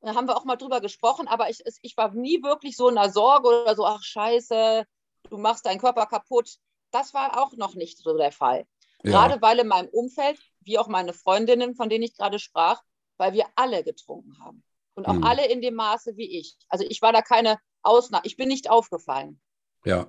da 0.00 0.14
haben 0.14 0.28
wir 0.28 0.36
auch 0.36 0.44
mal 0.44 0.56
drüber 0.56 0.80
gesprochen, 0.80 1.26
aber 1.26 1.50
ich, 1.50 1.62
ich 1.82 1.96
war 1.96 2.12
nie 2.12 2.42
wirklich 2.42 2.76
so 2.76 2.88
in 2.88 2.94
der 2.94 3.10
Sorge 3.10 3.48
oder 3.48 3.74
so, 3.74 3.84
ach 3.84 4.02
scheiße, 4.02 4.86
du 5.28 5.38
machst 5.38 5.66
deinen 5.66 5.80
Körper 5.80 6.06
kaputt. 6.06 6.56
Das 6.90 7.14
war 7.14 7.42
auch 7.42 7.52
noch 7.54 7.74
nicht 7.74 7.98
so 7.98 8.16
der 8.16 8.32
Fall. 8.32 8.66
Ja. 9.02 9.10
Gerade 9.10 9.42
weil 9.42 9.58
in 9.58 9.68
meinem 9.68 9.88
Umfeld, 9.88 10.40
wie 10.60 10.78
auch 10.78 10.88
meine 10.88 11.12
Freundinnen, 11.12 11.74
von 11.74 11.88
denen 11.88 12.04
ich 12.04 12.16
gerade 12.16 12.38
sprach, 12.38 12.80
weil 13.18 13.34
wir 13.34 13.46
alle 13.54 13.84
getrunken 13.84 14.38
haben. 14.38 14.62
Und 14.94 15.06
auch 15.06 15.14
mhm. 15.14 15.24
alle 15.24 15.46
in 15.46 15.60
dem 15.60 15.74
Maße 15.74 16.16
wie 16.16 16.38
ich. 16.38 16.56
Also 16.68 16.84
ich 16.88 17.02
war 17.02 17.12
da 17.12 17.22
keine 17.22 17.58
Ausnahme. 17.82 18.24
Ich 18.26 18.36
bin 18.36 18.48
nicht 18.48 18.68
aufgefallen. 18.68 19.40
Ja. 19.84 20.08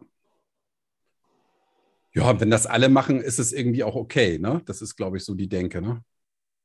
Ja, 2.12 2.40
wenn 2.40 2.50
das 2.50 2.66
alle 2.66 2.90
machen, 2.90 3.22
ist 3.22 3.38
es 3.38 3.54
irgendwie 3.54 3.84
auch 3.84 3.96
okay, 3.96 4.40
ne? 4.40 4.64
Das 4.66 4.82
ist, 4.82 4.96
glaube 4.96 5.18
ich, 5.18 5.26
so 5.26 5.36
die 5.36 5.48
Denke, 5.48 5.80
ne? 5.80 6.04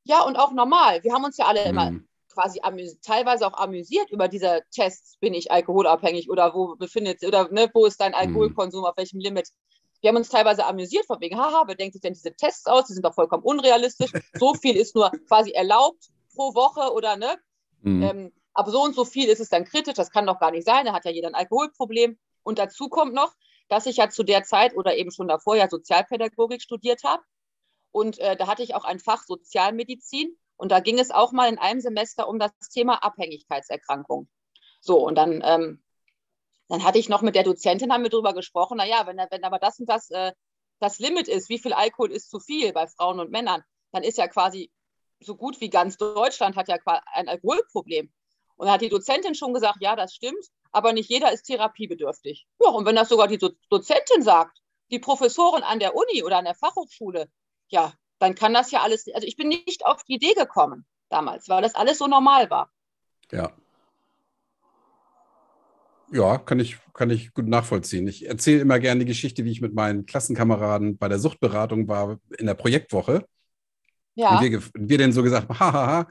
Ja, 0.03 0.23
und 0.23 0.37
auch 0.37 0.53
normal. 0.53 1.03
Wir 1.03 1.13
haben 1.13 1.23
uns 1.23 1.37
ja 1.37 1.45
alle 1.45 1.61
mhm. 1.61 1.69
immer 1.69 1.99
quasi 2.33 2.59
teilweise 3.01 3.47
auch 3.47 3.57
amüsiert 3.57 4.09
über 4.11 4.27
diese 4.27 4.61
Tests, 4.71 5.17
bin 5.19 5.33
ich 5.33 5.51
alkoholabhängig 5.51 6.29
oder 6.29 6.53
wo 6.53 6.75
befindet 6.75 7.23
oder 7.23 7.49
ne, 7.51 7.69
wo 7.73 7.85
ist 7.85 8.01
dein. 8.01 8.13
Alkoholkonsum, 8.13 8.81
mhm. 8.81 8.87
auf 8.87 8.97
welchem 8.97 9.19
Limit. 9.19 9.49
Wir 10.01 10.09
haben 10.09 10.17
uns 10.17 10.29
teilweise 10.29 10.65
amüsiert, 10.65 11.05
von 11.05 11.21
wegen, 11.21 11.37
haha, 11.37 11.63
wer 11.67 11.75
denkt 11.75 11.93
sich 11.93 12.01
denn 12.01 12.13
diese 12.13 12.35
Tests 12.35 12.65
aus? 12.65 12.87
Die 12.87 12.93
sind 12.93 13.05
doch 13.05 13.13
vollkommen 13.13 13.43
unrealistisch. 13.43 14.11
So 14.33 14.53
viel 14.55 14.75
ist 14.75 14.95
nur 14.95 15.11
quasi 15.27 15.51
erlaubt 15.51 16.09
pro 16.35 16.53
Woche 16.53 16.93
oder 16.93 17.17
ne? 17.17 17.37
Mhm. 17.81 18.03
Ähm, 18.03 18.33
aber 18.53 18.71
so 18.71 18.81
und 18.83 18.95
so 18.95 19.05
viel 19.05 19.27
ist 19.27 19.39
es 19.39 19.49
dann 19.49 19.65
kritisch, 19.65 19.95
das 19.95 20.11
kann 20.11 20.25
doch 20.25 20.39
gar 20.39 20.51
nicht 20.51 20.65
sein, 20.65 20.85
da 20.85 20.93
hat 20.93 21.05
ja 21.05 21.11
jeder 21.11 21.27
ein 21.27 21.35
Alkoholproblem. 21.35 22.17
Und 22.43 22.59
dazu 22.59 22.89
kommt 22.89 23.13
noch, 23.13 23.33
dass 23.67 23.85
ich 23.85 23.97
ja 23.97 24.09
zu 24.09 24.23
der 24.23 24.43
Zeit 24.43 24.75
oder 24.75 24.95
eben 24.95 25.11
schon 25.11 25.27
davor 25.27 25.55
ja 25.55 25.67
Sozialpädagogik 25.67 26.61
studiert 26.61 27.03
habe. 27.03 27.23
Und 27.91 28.19
äh, 28.19 28.35
da 28.37 28.47
hatte 28.47 28.63
ich 28.63 28.75
auch 28.75 28.85
ein 28.85 28.99
Fach 28.99 29.23
Sozialmedizin. 29.23 30.37
Und 30.57 30.71
da 30.71 30.79
ging 30.79 30.99
es 30.99 31.11
auch 31.11 31.31
mal 31.31 31.49
in 31.49 31.57
einem 31.57 31.81
Semester 31.81 32.29
um 32.29 32.39
das 32.39 32.51
Thema 32.71 33.03
Abhängigkeitserkrankung. 33.03 34.29
So, 34.79 35.05
und 35.05 35.15
dann, 35.15 35.41
ähm, 35.43 35.83
dann 36.69 36.83
hatte 36.83 36.99
ich 36.99 37.09
noch 37.09 37.21
mit 37.21 37.35
der 37.35 37.43
Dozentin 37.43 37.91
haben 37.91 38.03
wir 38.03 38.09
darüber 38.09 38.33
gesprochen, 38.33 38.77
naja, 38.77 39.05
wenn, 39.05 39.17
wenn 39.17 39.43
aber 39.43 39.59
das 39.59 39.79
und 39.79 39.89
das 39.89 40.09
äh, 40.11 40.31
das 40.79 40.99
Limit 40.99 41.27
ist, 41.27 41.49
wie 41.49 41.59
viel 41.59 41.73
Alkohol 41.73 42.11
ist 42.11 42.29
zu 42.29 42.39
viel 42.39 42.73
bei 42.73 42.87
Frauen 42.87 43.19
und 43.19 43.31
Männern, 43.31 43.63
dann 43.91 44.03
ist 44.03 44.17
ja 44.17 44.27
quasi 44.27 44.71
so 45.19 45.35
gut 45.35 45.59
wie 45.61 45.69
ganz 45.69 45.97
Deutschland 45.97 46.55
hat 46.55 46.67
ja 46.67 46.77
ein 47.13 47.27
Alkoholproblem. 47.27 48.11
Und 48.57 48.67
da 48.67 48.73
hat 48.73 48.81
die 48.81 48.89
Dozentin 48.89 49.35
schon 49.35 49.53
gesagt, 49.53 49.77
ja, 49.81 49.95
das 49.95 50.13
stimmt, 50.13 50.45
aber 50.71 50.93
nicht 50.93 51.09
jeder 51.09 51.31
ist 51.31 51.43
therapiebedürftig. 51.43 52.47
Ja, 52.61 52.69
und 52.69 52.85
wenn 52.85 52.95
das 52.95 53.09
sogar 53.09 53.27
die 53.27 53.37
Do 53.37 53.49
Dozentin 53.69 54.21
sagt, 54.21 54.61
die 54.91 54.99
Professorin 54.99 55.63
an 55.63 55.79
der 55.79 55.95
Uni 55.95 56.23
oder 56.23 56.37
an 56.37 56.45
der 56.45 56.55
Fachhochschule, 56.55 57.29
ja, 57.67 57.93
dann 58.19 58.35
kann 58.35 58.53
das 58.53 58.71
ja 58.71 58.81
alles, 58.81 59.05
also 59.13 59.27
ich 59.27 59.35
bin 59.35 59.49
nicht 59.49 59.85
auf 59.85 60.03
die 60.03 60.15
Idee 60.15 60.33
gekommen 60.33 60.85
damals, 61.09 61.49
weil 61.49 61.61
das 61.61 61.75
alles 61.75 61.97
so 61.97 62.07
normal 62.07 62.49
war. 62.49 62.71
Ja. 63.31 63.51
Ja, 66.11 66.37
kann 66.37 66.59
ich, 66.59 66.77
kann 66.93 67.09
ich 67.09 67.33
gut 67.33 67.47
nachvollziehen. 67.47 68.07
Ich 68.07 68.27
erzähle 68.27 68.61
immer 68.61 68.79
gerne 68.79 68.99
die 68.99 69.07
Geschichte, 69.07 69.43
wie 69.43 69.51
ich 69.51 69.59
mit 69.59 69.73
meinen 69.73 70.05
Klassenkameraden 70.05 70.97
bei 70.97 71.07
der 71.09 71.19
Suchtberatung 71.19 71.87
war 71.87 72.19
in 72.37 72.45
der 72.45 72.53
Projektwoche. 72.53 73.25
Ja. 74.15 74.37
Und 74.37 74.49
wir, 74.49 74.61
wir 74.73 74.97
denn 74.97 75.11
so 75.11 75.23
gesagt, 75.23 75.49
hahaha, 75.59 76.07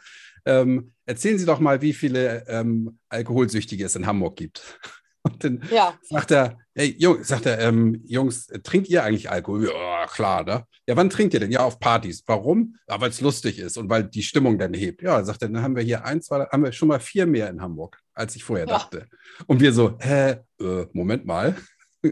ähm, 0.46 0.92
erzählen 1.06 1.38
Sie 1.38 1.46
doch 1.46 1.60
mal, 1.60 1.80
wie 1.80 1.92
viele 1.92 2.46
ähm, 2.48 2.98
Alkoholsüchtige 3.08 3.84
es 3.84 3.96
in 3.96 4.06
Hamburg 4.06 4.36
gibt. 4.36 4.78
Und 5.26 5.42
dann 5.42 5.62
ja. 5.70 5.94
sagt 6.02 6.32
er, 6.32 6.58
hey, 6.74 6.94
Jungs, 6.98 7.28
sagt 7.28 7.46
er, 7.46 7.58
ähm, 7.60 8.02
Jungs, 8.04 8.46
trinkt 8.62 8.90
ihr 8.90 9.04
eigentlich 9.04 9.30
Alkohol? 9.30 9.70
Ja, 9.72 10.06
klar, 10.06 10.44
ne? 10.44 10.66
Ja, 10.86 10.96
wann 10.96 11.08
trinkt 11.08 11.32
ihr 11.32 11.40
denn? 11.40 11.50
Ja, 11.50 11.60
auf 11.60 11.80
Partys. 11.80 12.22
Warum? 12.26 12.76
Ja, 12.86 13.00
weil 13.00 13.08
es 13.08 13.22
lustig 13.22 13.58
ist 13.58 13.78
und 13.78 13.88
weil 13.88 14.04
die 14.04 14.22
Stimmung 14.22 14.58
dann 14.58 14.74
hebt. 14.74 15.00
Ja, 15.00 15.24
sagt 15.24 15.40
er, 15.40 15.48
dann 15.48 15.62
haben 15.62 15.76
wir 15.76 15.82
hier 15.82 16.04
eins, 16.04 16.26
zwei, 16.26 16.44
haben 16.44 16.62
wir 16.62 16.72
schon 16.72 16.88
mal 16.88 17.00
vier 17.00 17.26
mehr 17.26 17.48
in 17.48 17.62
Hamburg, 17.62 17.98
als 18.12 18.36
ich 18.36 18.44
vorher 18.44 18.66
ja. 18.66 18.74
dachte. 18.74 19.06
Und 19.46 19.60
wir 19.60 19.72
so, 19.72 19.96
hä, 19.98 20.36
äh, 20.60 20.86
Moment 20.92 21.24
mal. 21.24 21.56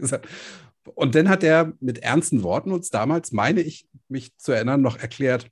und 0.95 1.13
dann 1.13 1.29
hat 1.29 1.43
er 1.43 1.73
mit 1.79 1.99
ernsten 1.99 2.41
Worten 2.41 2.71
uns 2.71 2.89
damals, 2.89 3.31
meine 3.31 3.61
ich, 3.61 3.87
mich 4.07 4.35
zu 4.37 4.53
erinnern, 4.53 4.81
noch 4.81 4.97
erklärt, 4.97 5.49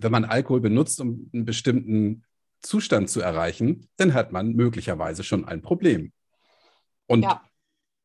wenn 0.00 0.12
man 0.12 0.24
Alkohol 0.24 0.60
benutzt, 0.60 1.00
um 1.00 1.30
einen 1.32 1.44
bestimmten 1.44 2.24
Zustand 2.60 3.08
zu 3.08 3.20
erreichen, 3.20 3.88
dann 3.96 4.14
hat 4.14 4.32
man 4.32 4.52
möglicherweise 4.52 5.24
schon 5.24 5.44
ein 5.44 5.62
Problem. 5.62 6.12
Und 7.06 7.22
ja. 7.22 7.42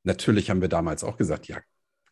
natürlich 0.04 0.50
haben 0.50 0.62
wir 0.62 0.70
damals 0.70 1.04
auch 1.04 1.18
gesagt, 1.18 1.48
ja, 1.48 1.60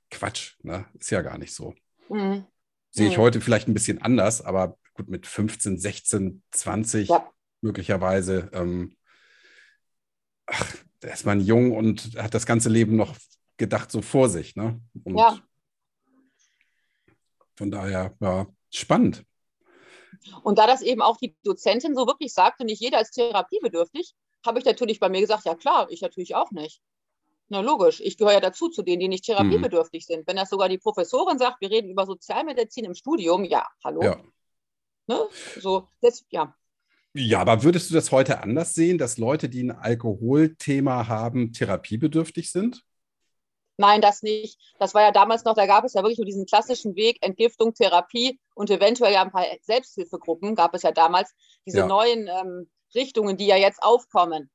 Quatsch, 0.09 0.55
ne? 0.63 0.85
ist 0.99 1.11
ja 1.11 1.21
gar 1.21 1.37
nicht 1.37 1.53
so. 1.53 1.73
Mhm. 2.09 2.45
Sehe 2.89 3.07
ich 3.07 3.17
mhm. 3.17 3.21
heute 3.21 3.41
vielleicht 3.41 3.67
ein 3.67 3.73
bisschen 3.73 4.01
anders, 4.01 4.41
aber 4.41 4.77
gut, 4.93 5.07
mit 5.07 5.25
15, 5.25 5.77
16, 5.77 6.43
20 6.51 7.09
ja. 7.09 7.31
möglicherweise, 7.61 8.49
ähm, 8.53 8.97
ach, 10.47 10.75
da 10.99 11.09
ist 11.09 11.25
man 11.25 11.39
jung 11.39 11.71
und 11.71 12.17
hat 12.17 12.33
das 12.33 12.45
ganze 12.45 12.69
Leben 12.69 12.95
noch 12.95 13.15
gedacht 13.57 13.91
so 13.91 14.01
vor 14.01 14.29
sich. 14.29 14.55
Ne? 14.55 14.81
Und 15.03 15.17
ja. 15.17 15.39
Von 17.55 17.71
daher, 17.71 18.15
ja, 18.19 18.47
spannend. 18.71 19.23
Und 20.43 20.57
da 20.57 20.67
das 20.67 20.81
eben 20.81 21.01
auch 21.01 21.17
die 21.17 21.35
Dozentin 21.43 21.95
so 21.95 22.07
wirklich 22.07 22.33
sagte, 22.33 22.65
nicht 22.65 22.81
jeder 22.81 23.01
ist 23.01 23.11
therapiebedürftig, 23.11 24.13
habe 24.45 24.59
ich 24.59 24.65
natürlich 24.65 24.99
bei 24.99 25.09
mir 25.09 25.21
gesagt, 25.21 25.45
ja 25.45 25.55
klar, 25.55 25.87
ich 25.89 26.01
natürlich 26.01 26.35
auch 26.35 26.51
nicht. 26.51 26.81
Na 27.49 27.59
logisch, 27.59 27.99
ich 27.99 28.17
gehöre 28.17 28.33
ja 28.33 28.39
dazu, 28.39 28.69
zu 28.69 28.81
denen, 28.81 29.01
die 29.01 29.07
nicht 29.07 29.25
therapiebedürftig 29.25 30.05
mhm. 30.07 30.13
sind. 30.13 30.27
Wenn 30.27 30.37
das 30.37 30.49
sogar 30.49 30.69
die 30.69 30.77
Professorin 30.77 31.37
sagt, 31.37 31.59
wir 31.59 31.69
reden 31.69 31.89
über 31.89 32.05
Sozialmedizin 32.05 32.85
im 32.85 32.95
Studium, 32.95 33.43
ja, 33.43 33.67
hallo. 33.83 34.01
Ja. 34.03 34.21
Ne? 35.07 35.27
So, 35.59 35.89
das, 35.99 36.23
ja. 36.29 36.55
Ja, 37.13 37.41
aber 37.41 37.63
würdest 37.63 37.89
du 37.89 37.93
das 37.93 38.11
heute 38.11 38.41
anders 38.41 38.73
sehen, 38.73 38.97
dass 38.97 39.17
Leute, 39.17 39.49
die 39.49 39.63
ein 39.63 39.71
Alkoholthema 39.71 41.09
haben, 41.09 41.51
therapiebedürftig 41.51 42.49
sind? 42.51 42.85
Nein, 43.81 44.00
das 44.00 44.21
nicht. 44.21 44.59
Das 44.77 44.93
war 44.93 45.01
ja 45.01 45.11
damals 45.11 45.43
noch, 45.43 45.55
da 45.55 45.65
gab 45.65 45.83
es 45.83 45.93
ja 45.93 46.03
wirklich 46.03 46.19
nur 46.19 46.25
diesen 46.25 46.45
klassischen 46.45 46.95
Weg, 46.95 47.17
Entgiftung, 47.21 47.73
Therapie 47.73 48.39
und 48.53 48.69
eventuell 48.69 49.11
ja 49.11 49.23
ein 49.23 49.31
paar 49.31 49.45
Selbsthilfegruppen, 49.61 50.53
gab 50.55 50.75
es 50.75 50.83
ja 50.83 50.91
damals, 50.91 51.33
diese 51.65 51.79
ja. 51.79 51.88
neuen 51.88 52.27
ähm, 52.27 52.69
Richtungen, 52.93 53.38
die 53.38 53.47
ja 53.47 53.55
jetzt 53.55 53.81
aufkommen, 53.81 54.51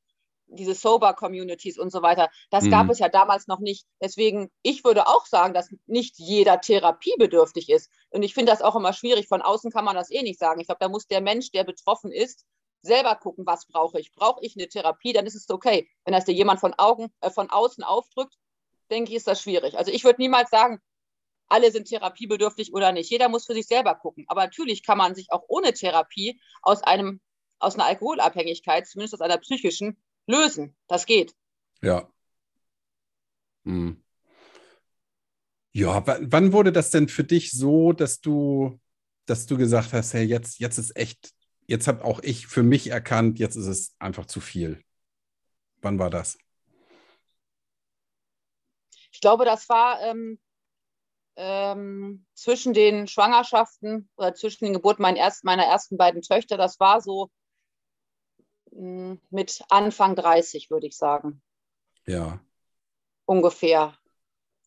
diese 0.47 0.75
Sober-Communities 0.75 1.77
und 1.77 1.91
so 1.91 2.03
weiter. 2.03 2.29
Das 2.51 2.65
mhm. 2.65 2.71
gab 2.71 2.89
es 2.89 3.01
ja 3.01 3.09
damals 3.09 3.49
noch 3.49 3.59
nicht. 3.59 3.85
Deswegen, 4.01 4.49
ich 4.63 4.85
würde 4.85 5.09
auch 5.09 5.27
sagen, 5.27 5.55
dass 5.55 5.75
nicht 5.87 6.15
jeder 6.19 6.61
therapiebedürftig 6.61 7.69
ist. 7.69 7.91
Und 8.11 8.23
ich 8.23 8.33
finde 8.33 8.53
das 8.53 8.63
auch 8.63 8.77
immer 8.77 8.93
schwierig. 8.93 9.27
Von 9.27 9.43
außen 9.43 9.73
kann 9.73 9.85
man 9.85 9.97
das 9.97 10.09
eh 10.13 10.23
nicht 10.23 10.39
sagen. 10.39 10.61
Ich 10.61 10.69
glaube, 10.69 10.79
da 10.79 10.89
muss 10.89 11.09
der 11.09 11.21
Mensch, 11.21 11.51
der 11.51 11.65
betroffen 11.65 12.13
ist, 12.13 12.45
selber 12.83 13.17
gucken, 13.17 13.45
was 13.45 13.67
brauche 13.67 13.99
ich. 13.99 14.13
Brauche 14.13 14.45
ich 14.45 14.57
eine 14.57 14.69
Therapie, 14.69 15.13
dann 15.13 15.27
ist 15.27 15.35
es 15.35 15.51
okay. 15.51 15.89
Wenn 16.05 16.13
das 16.13 16.27
dir 16.27 16.33
jemand 16.33 16.61
von, 16.61 16.75
Augen, 16.75 17.09
äh, 17.23 17.31
von 17.31 17.51
außen 17.51 17.83
aufdrückt, 17.83 18.37
denke 18.91 19.11
ich, 19.11 19.17
ist 19.17 19.27
das 19.27 19.41
schwierig. 19.41 19.77
Also 19.77 19.91
ich 19.91 20.05
würde 20.05 20.21
niemals 20.21 20.51
sagen, 20.51 20.81
alle 21.49 21.71
sind 21.71 21.89
therapiebedürftig 21.89 22.73
oder 22.73 22.93
nicht. 22.93 23.11
Jeder 23.11 23.29
muss 23.29 23.47
für 23.47 23.55
sich 23.55 23.67
selber 23.67 23.95
gucken. 23.95 24.25
Aber 24.29 24.43
natürlich 24.43 24.83
kann 24.83 24.99
man 24.99 25.15
sich 25.15 25.31
auch 25.31 25.45
ohne 25.49 25.73
Therapie 25.73 26.41
aus 26.63 26.83
einem 26.83 27.21
aus 27.59 27.75
einer 27.75 27.87
Alkoholabhängigkeit, 27.87 28.87
zumindest 28.87 29.15
aus 29.15 29.21
einer 29.21 29.39
psychischen, 29.39 29.97
lösen. 30.27 30.77
Das 30.89 31.07
geht. 31.07 31.35
Ja. 31.83 32.09
Hm. 33.65 34.03
Ja, 35.73 36.03
wann 36.07 36.53
wurde 36.53 36.73
das 36.73 36.91
denn 36.91 37.09
für 37.09 37.25
dich 37.25 37.53
so, 37.53 37.93
dass 37.93 38.21
du, 38.21 38.81
dass 39.27 39.47
du 39.47 39.59
gesagt 39.59 39.93
hast, 39.93 40.15
hey, 40.15 40.25
jetzt, 40.25 40.59
jetzt 40.59 40.79
ist 40.79 40.97
echt, 40.97 41.35
jetzt 41.67 41.87
habe 41.87 42.05
auch 42.05 42.21
ich 42.23 42.47
für 42.47 42.63
mich 42.63 42.89
erkannt, 42.89 43.39
jetzt 43.39 43.57
ist 43.57 43.67
es 43.67 43.95
einfach 43.99 44.25
zu 44.27 44.41
viel. 44.41 44.83
Wann 45.83 45.99
war 45.99 46.09
das? 46.09 46.39
Ich 49.17 49.23
glaube, 49.23 49.47
das 49.47 49.67
war 49.71 50.03
ähm, 50.03 50.39
ähm, 51.37 52.27
zwischen 52.35 52.75
den 52.75 53.09
Schwangerschaften 53.09 54.11
oder 54.17 54.35
zwischen 54.35 54.67
den 54.67 54.75
Geburten 54.75 55.01
mein 55.01 55.17
erst, 55.17 55.43
meiner 55.43 55.65
ersten 55.65 55.97
beiden 55.97 56.21
Töchter. 56.21 56.59
Das 56.59 56.79
war 56.81 57.01
so 57.01 57.31
mh, 58.73 59.13
hm, 59.13 59.21
mit 59.31 59.65
Anfang 59.71 60.17
30, 60.17 60.69
würde 60.69 60.87
ich 60.87 60.99
sagen. 60.99 61.41
Ja. 62.05 62.41
Ungefähr. 63.25 63.97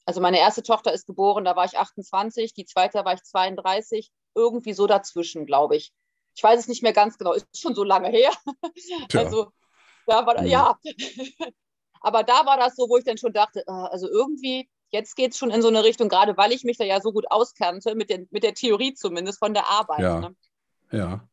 Also 0.07 0.19
meine 0.19 0.39
erste 0.39 0.63
Tochter 0.63 0.93
ist 0.93 1.05
geboren, 1.05 1.45
da 1.45 1.55
war 1.55 1.65
ich 1.65 1.77
28, 1.77 2.55
die 2.55 2.65
zweite 2.65 3.05
war 3.05 3.13
ich 3.13 3.21
32, 3.21 4.12
irgendwie 4.33 4.73
so 4.73 4.88
dazwischen, 4.88 5.45
glaube 5.45 5.75
ich. 5.75 5.93
Ich 6.33 6.41
weiß 6.41 6.59
es 6.59 6.67
nicht 6.67 6.81
mehr 6.81 6.93
ganz 6.93 7.19
genau, 7.19 7.33
ist 7.33 7.45
schon 7.55 7.75
so 7.75 7.83
lange 7.83 8.09
her. 8.09 8.31
Tja. 9.09 9.21
Also, 9.21 9.51
da 10.07 10.25
war, 10.25 10.41
mhm. 10.41 10.47
ja. 10.47 10.79
Aber 12.01 12.23
da 12.23 12.45
war 12.45 12.57
das 12.57 12.75
so, 12.75 12.89
wo 12.89 12.97
ich 12.97 13.03
dann 13.03 13.17
schon 13.17 13.33
dachte, 13.33 13.63
äh, 13.67 13.71
also 13.71 14.09
irgendwie, 14.09 14.69
jetzt 14.89 15.15
geht 15.15 15.33
es 15.33 15.38
schon 15.38 15.51
in 15.51 15.62
so 15.62 15.67
eine 15.67 15.83
Richtung, 15.83 16.09
gerade 16.09 16.38
weil 16.38 16.51
ich 16.51 16.63
mich 16.63 16.77
da 16.77 16.83
ja 16.83 17.01
so 17.01 17.12
gut 17.12 17.29
auskannte, 17.29 17.95
mit, 17.95 18.09
den, 18.09 18.27
mit 18.31 18.43
der 18.43 18.53
Theorie 18.53 18.93
zumindest 18.93 19.39
von 19.39 19.53
der 19.53 19.69
Arbeit. 19.69 19.99
Ja. 19.99 20.19
Ne? 20.19 20.35
ja. 20.91 21.29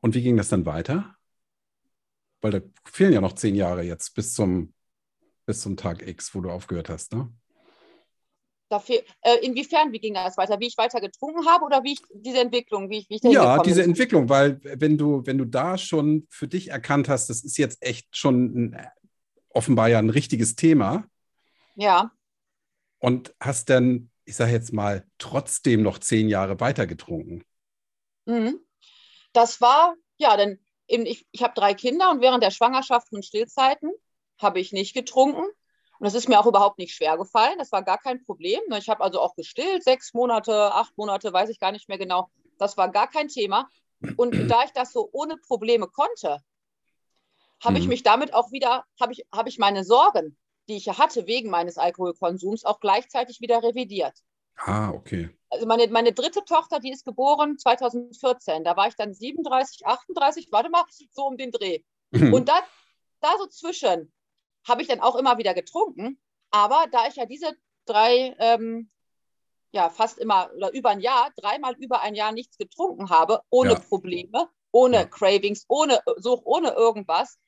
Und 0.00 0.14
wie 0.14 0.22
ging 0.22 0.36
das 0.36 0.48
dann 0.48 0.66
weiter? 0.66 1.16
Weil 2.40 2.52
da 2.52 2.60
fehlen 2.84 3.12
ja 3.12 3.20
noch 3.20 3.32
zehn 3.34 3.54
Jahre 3.54 3.82
jetzt 3.82 4.14
bis 4.14 4.34
zum, 4.34 4.72
bis 5.44 5.60
zum 5.60 5.76
Tag 5.76 6.06
X, 6.06 6.34
wo 6.34 6.40
du 6.40 6.50
aufgehört 6.50 6.88
hast, 6.88 7.12
ne? 7.12 7.32
Dafür, 8.70 9.02
äh, 9.22 9.36
inwiefern, 9.42 9.92
wie 9.92 9.98
ging 9.98 10.14
das 10.14 10.36
weiter? 10.36 10.60
Wie 10.60 10.66
ich 10.66 10.76
weiter 10.76 11.00
getrunken 11.00 11.46
habe 11.46 11.64
oder 11.64 11.82
wie 11.84 11.94
ich 11.94 12.02
diese 12.12 12.40
Entwicklung, 12.40 12.90
wie 12.90 12.98
ich, 12.98 13.08
wie 13.08 13.16
ich 13.16 13.22
Ja, 13.22 13.62
diese 13.62 13.80
bin? 13.80 13.90
Entwicklung, 13.90 14.28
weil 14.28 14.60
wenn 14.62 14.98
du, 14.98 15.24
wenn 15.24 15.38
du 15.38 15.46
da 15.46 15.78
schon 15.78 16.26
für 16.28 16.48
dich 16.48 16.68
erkannt 16.68 17.08
hast, 17.08 17.30
das 17.30 17.42
ist 17.44 17.56
jetzt 17.56 17.82
echt 17.82 18.14
schon 18.14 18.44
ein, 18.44 18.86
offenbar 19.48 19.88
ja 19.88 19.98
ein 19.98 20.10
richtiges 20.10 20.54
Thema. 20.54 21.06
Ja. 21.76 22.12
Und 22.98 23.34
hast 23.40 23.70
dann, 23.70 24.10
ich 24.26 24.36
sage 24.36 24.52
jetzt 24.52 24.72
mal, 24.74 25.06
trotzdem 25.16 25.82
noch 25.82 25.98
zehn 25.98 26.28
Jahre 26.28 26.60
weiter 26.60 26.86
getrunken. 26.86 27.44
Mhm. 28.26 28.60
Das 29.32 29.62
war, 29.62 29.94
ja, 30.18 30.36
denn 30.36 30.58
ich, 30.86 31.26
ich 31.30 31.42
habe 31.42 31.54
drei 31.54 31.72
Kinder 31.74 32.10
und 32.10 32.20
während 32.20 32.42
der 32.42 32.50
Schwangerschaften 32.50 33.16
und 33.16 33.24
Stillzeiten 33.24 33.90
habe 34.38 34.60
ich 34.60 34.72
nicht 34.72 34.94
getrunken. 34.94 35.44
Und 35.98 36.04
das 36.04 36.14
ist 36.14 36.28
mir 36.28 36.38
auch 36.38 36.46
überhaupt 36.46 36.78
nicht 36.78 36.94
schwer 36.94 37.16
gefallen. 37.16 37.58
Das 37.58 37.72
war 37.72 37.82
gar 37.82 37.98
kein 37.98 38.22
Problem. 38.24 38.60
Ne, 38.68 38.78
ich 38.78 38.88
habe 38.88 39.02
also 39.02 39.20
auch 39.20 39.34
gestillt, 39.34 39.82
sechs 39.82 40.14
Monate, 40.14 40.72
acht 40.74 40.96
Monate, 40.96 41.32
weiß 41.32 41.48
ich 41.48 41.58
gar 41.58 41.72
nicht 41.72 41.88
mehr 41.88 41.98
genau. 41.98 42.30
Das 42.58 42.76
war 42.76 42.88
gar 42.90 43.08
kein 43.08 43.28
Thema. 43.28 43.68
Und 44.16 44.32
da 44.50 44.64
ich 44.64 44.70
das 44.72 44.92
so 44.92 45.08
ohne 45.12 45.36
Probleme 45.36 45.88
konnte, 45.88 46.38
habe 47.60 47.74
mhm. 47.74 47.82
ich 47.82 47.88
mich 47.88 48.02
damit 48.02 48.32
auch 48.32 48.52
wieder, 48.52 48.84
habe 49.00 49.12
ich, 49.12 49.26
hab 49.32 49.48
ich 49.48 49.58
meine 49.58 49.84
Sorgen, 49.84 50.36
die 50.68 50.76
ich 50.76 50.88
hatte 50.88 51.26
wegen 51.26 51.50
meines 51.50 51.78
Alkoholkonsums, 51.78 52.64
auch 52.64 52.78
gleichzeitig 52.78 53.40
wieder 53.40 53.62
revidiert. 53.62 54.14
Ah, 54.56 54.90
okay. 54.90 55.30
Also 55.50 55.66
meine, 55.66 55.86
meine 55.88 56.12
dritte 56.12 56.44
Tochter, 56.44 56.78
die 56.78 56.90
ist 56.90 57.04
geboren 57.04 57.58
2014. 57.58 58.64
Da 58.64 58.76
war 58.76 58.88
ich 58.88 58.96
dann 58.96 59.14
37, 59.14 59.86
38, 59.86 60.48
warte 60.50 60.68
mal, 60.68 60.84
so 61.10 61.26
um 61.26 61.36
den 61.36 61.50
Dreh. 61.50 61.80
Mhm. 62.10 62.32
Und 62.34 62.48
da, 62.48 62.60
da 63.20 63.34
so 63.38 63.46
zwischen 63.46 64.12
habe 64.68 64.82
ich 64.82 64.88
dann 64.88 65.00
auch 65.00 65.16
immer 65.16 65.38
wieder 65.38 65.54
getrunken. 65.54 66.20
Aber 66.50 66.86
da 66.90 67.06
ich 67.08 67.16
ja 67.16 67.26
diese 67.26 67.52
drei, 67.84 68.34
ähm, 68.38 68.90
ja, 69.72 69.90
fast 69.90 70.18
immer 70.18 70.50
oder 70.56 70.72
über 70.72 70.90
ein 70.90 71.00
Jahr, 71.00 71.30
dreimal 71.36 71.74
über 71.78 72.00
ein 72.00 72.14
Jahr 72.14 72.32
nichts 72.32 72.56
getrunken 72.56 73.10
habe, 73.10 73.42
ohne 73.50 73.72
ja. 73.72 73.78
Probleme, 73.80 74.48
ohne 74.72 74.96
ja. 74.96 75.04
Cravings, 75.04 75.64
ohne, 75.68 76.00
so, 76.16 76.40
ohne 76.44 76.70
irgendwas, 76.70 77.38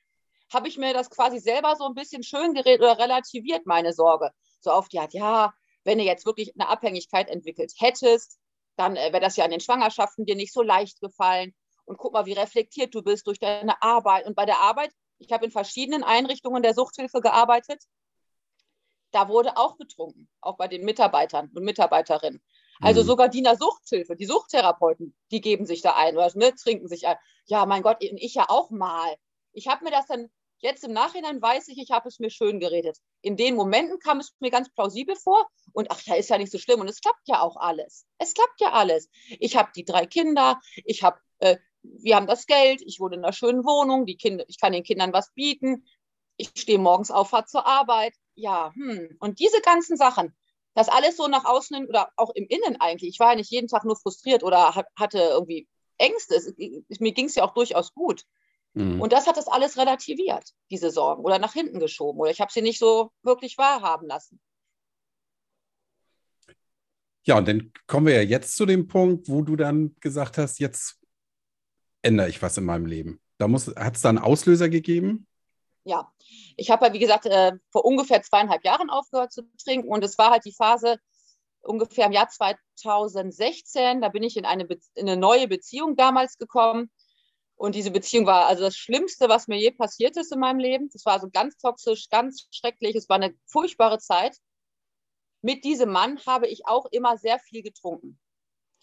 habe 0.52 0.68
ich 0.68 0.76
mir 0.76 0.92
das 0.92 1.10
quasi 1.10 1.38
selber 1.38 1.76
so 1.76 1.86
ein 1.86 1.94
bisschen 1.94 2.22
schön 2.22 2.54
geredet 2.54 2.80
oder 2.80 2.98
relativiert, 2.98 3.66
meine 3.66 3.92
Sorge. 3.92 4.30
So 4.60 4.70
auf 4.70 4.88
die 4.88 4.98
Art, 4.98 5.14
ja, 5.14 5.54
wenn 5.84 5.98
du 5.98 6.04
jetzt 6.04 6.26
wirklich 6.26 6.54
eine 6.54 6.68
Abhängigkeit 6.68 7.28
entwickelt 7.28 7.72
hättest, 7.78 8.38
dann 8.76 8.96
äh, 8.96 9.12
wäre 9.12 9.20
das 9.20 9.36
ja 9.36 9.44
an 9.44 9.50
den 9.50 9.60
Schwangerschaften 9.60 10.26
dir 10.26 10.36
nicht 10.36 10.52
so 10.52 10.62
leicht 10.62 11.00
gefallen. 11.00 11.54
Und 11.84 11.96
guck 11.98 12.12
mal, 12.12 12.26
wie 12.26 12.34
reflektiert 12.34 12.94
du 12.94 13.02
bist 13.02 13.26
durch 13.26 13.38
deine 13.38 13.80
Arbeit. 13.82 14.26
Und 14.26 14.36
bei 14.36 14.46
der 14.46 14.60
Arbeit 14.60 14.92
ich 15.20 15.32
habe 15.32 15.44
in 15.44 15.50
verschiedenen 15.50 16.02
Einrichtungen 16.02 16.62
der 16.62 16.74
Suchthilfe 16.74 17.20
gearbeitet. 17.20 17.84
Da 19.12 19.28
wurde 19.28 19.56
auch 19.56 19.76
getrunken, 19.76 20.28
auch 20.40 20.56
bei 20.56 20.66
den 20.66 20.84
Mitarbeitern 20.84 21.50
und 21.54 21.64
Mitarbeiterinnen. 21.64 22.42
Also 22.80 23.02
mhm. 23.02 23.06
sogar 23.06 23.28
die 23.28 23.38
in 23.38 23.44
der 23.44 23.56
Suchthilfe, 23.56 24.16
die 24.16 24.24
Suchttherapeuten, 24.24 25.14
die 25.30 25.40
geben 25.40 25.66
sich 25.66 25.82
da 25.82 25.96
ein 25.96 26.16
oder 26.16 26.30
ne, 26.34 26.54
trinken 26.54 26.88
sich 26.88 27.06
ein. 27.06 27.16
Ja, 27.46 27.66
mein 27.66 27.82
Gott, 27.82 27.98
ich 28.00 28.34
ja 28.34 28.46
auch 28.48 28.70
mal. 28.70 29.14
Ich 29.52 29.68
habe 29.68 29.84
mir 29.84 29.90
das 29.90 30.06
dann, 30.06 30.30
jetzt 30.58 30.84
im 30.84 30.92
Nachhinein 30.92 31.42
weiß 31.42 31.68
ich, 31.68 31.78
ich 31.78 31.90
habe 31.90 32.08
es 32.08 32.18
mir 32.18 32.30
schön 32.30 32.58
geredet. 32.58 32.96
In 33.20 33.36
den 33.36 33.56
Momenten 33.56 33.98
kam 33.98 34.20
es 34.20 34.34
mir 34.40 34.50
ganz 34.50 34.70
plausibel 34.72 35.16
vor 35.16 35.46
und 35.72 35.90
ach 35.90 36.00
ja, 36.02 36.14
ist 36.14 36.30
ja 36.30 36.38
nicht 36.38 36.52
so 36.52 36.58
schlimm 36.58 36.80
und 36.80 36.88
es 36.88 37.00
klappt 37.00 37.26
ja 37.26 37.42
auch 37.42 37.56
alles. 37.56 38.06
Es 38.18 38.32
klappt 38.32 38.60
ja 38.60 38.72
alles. 38.72 39.10
Ich 39.38 39.56
habe 39.56 39.70
die 39.74 39.84
drei 39.84 40.06
Kinder, 40.06 40.58
ich 40.84 41.02
habe 41.02 41.20
äh, 41.40 41.58
wir 41.82 42.16
haben 42.16 42.26
das 42.26 42.46
Geld, 42.46 42.82
ich 42.82 43.00
wohne 43.00 43.16
in 43.16 43.24
einer 43.24 43.32
schönen 43.32 43.64
Wohnung, 43.64 44.06
die 44.06 44.16
Kinder, 44.16 44.44
ich 44.48 44.60
kann 44.60 44.72
den 44.72 44.82
Kindern 44.82 45.12
was 45.12 45.32
bieten, 45.34 45.84
ich 46.36 46.50
stehe 46.56 46.78
morgens 46.78 47.10
auf, 47.10 47.30
fahre 47.30 47.46
zur 47.46 47.66
Arbeit. 47.66 48.14
Ja, 48.34 48.72
hm. 48.74 49.16
Und 49.20 49.38
diese 49.38 49.60
ganzen 49.60 49.96
Sachen, 49.96 50.34
das 50.74 50.88
alles 50.88 51.16
so 51.16 51.28
nach 51.28 51.44
außen 51.44 51.86
oder 51.86 52.10
auch 52.16 52.30
im 52.34 52.46
Innen 52.46 52.80
eigentlich. 52.80 53.10
Ich 53.10 53.20
war 53.20 53.30
ja 53.30 53.36
nicht 53.36 53.50
jeden 53.50 53.68
Tag 53.68 53.84
nur 53.84 53.96
frustriert 53.96 54.42
oder 54.42 54.74
hatte 54.74 55.18
irgendwie 55.18 55.68
Ängste. 55.98 56.36
Es, 56.36 56.54
mir 57.00 57.12
ging 57.12 57.26
es 57.26 57.34
ja 57.34 57.44
auch 57.44 57.54
durchaus 57.54 57.92
gut. 57.92 58.24
Mhm. 58.74 59.00
Und 59.00 59.12
das 59.12 59.26
hat 59.26 59.36
das 59.36 59.48
alles 59.48 59.76
relativiert, 59.76 60.50
diese 60.70 60.90
Sorgen, 60.90 61.24
oder 61.24 61.38
nach 61.38 61.52
hinten 61.52 61.80
geschoben. 61.80 62.20
Oder 62.20 62.30
ich 62.30 62.40
habe 62.40 62.52
sie 62.52 62.62
nicht 62.62 62.78
so 62.78 63.10
wirklich 63.22 63.58
wahrhaben 63.58 64.06
lassen. 64.06 64.40
Ja, 67.24 67.36
und 67.36 67.48
dann 67.48 67.72
kommen 67.86 68.06
wir 68.06 68.14
ja 68.14 68.22
jetzt 68.22 68.56
zu 68.56 68.64
dem 68.64 68.86
Punkt, 68.86 69.28
wo 69.28 69.42
du 69.42 69.56
dann 69.56 69.94
gesagt 70.00 70.38
hast, 70.38 70.58
jetzt 70.58 70.99
ändere 72.02 72.28
ich 72.28 72.42
was 72.42 72.56
in 72.56 72.64
meinem 72.64 72.86
Leben. 72.86 73.20
Da 73.38 73.48
hat 73.48 73.96
es 73.96 74.02
da 74.02 74.08
einen 74.08 74.18
Auslöser 74.18 74.68
gegeben? 74.68 75.26
Ja, 75.84 76.12
ich 76.56 76.70
habe 76.70 76.86
ja, 76.86 76.92
wie 76.92 76.98
gesagt, 76.98 77.26
äh, 77.26 77.52
vor 77.70 77.84
ungefähr 77.84 78.22
zweieinhalb 78.22 78.64
Jahren 78.64 78.90
aufgehört 78.90 79.32
zu 79.32 79.42
trinken 79.62 79.88
und 79.88 80.04
es 80.04 80.18
war 80.18 80.30
halt 80.30 80.44
die 80.44 80.52
Phase 80.52 80.98
ungefähr 81.62 82.06
im 82.06 82.12
Jahr 82.12 82.28
2016, 82.28 84.00
da 84.00 84.08
bin 84.08 84.22
ich 84.22 84.36
in 84.36 84.44
eine, 84.44 84.66
Be 84.66 84.78
in 84.94 85.08
eine 85.08 85.18
neue 85.18 85.48
Beziehung 85.48 85.96
damals 85.96 86.36
gekommen 86.36 86.90
und 87.60 87.74
diese 87.74 87.90
Beziehung 87.90 88.24
war 88.24 88.46
also 88.46 88.62
das 88.62 88.74
Schlimmste, 88.74 89.28
was 89.28 89.46
mir 89.46 89.58
je 89.58 89.70
passiert 89.70 90.16
ist 90.16 90.32
in 90.32 90.40
meinem 90.40 90.60
Leben. 90.60 90.88
Das 90.94 91.04
war 91.04 91.12
also 91.12 91.28
ganz 91.30 91.58
toxisch, 91.58 92.08
ganz 92.08 92.46
schrecklich. 92.50 92.96
Es 92.96 93.10
war 93.10 93.16
eine 93.16 93.34
furchtbare 93.44 93.98
Zeit. 93.98 94.34
Mit 95.42 95.64
diesem 95.64 95.90
Mann 95.90 96.18
habe 96.24 96.46
ich 96.46 96.66
auch 96.66 96.86
immer 96.90 97.18
sehr 97.18 97.38
viel 97.38 97.62
getrunken. 97.62 98.18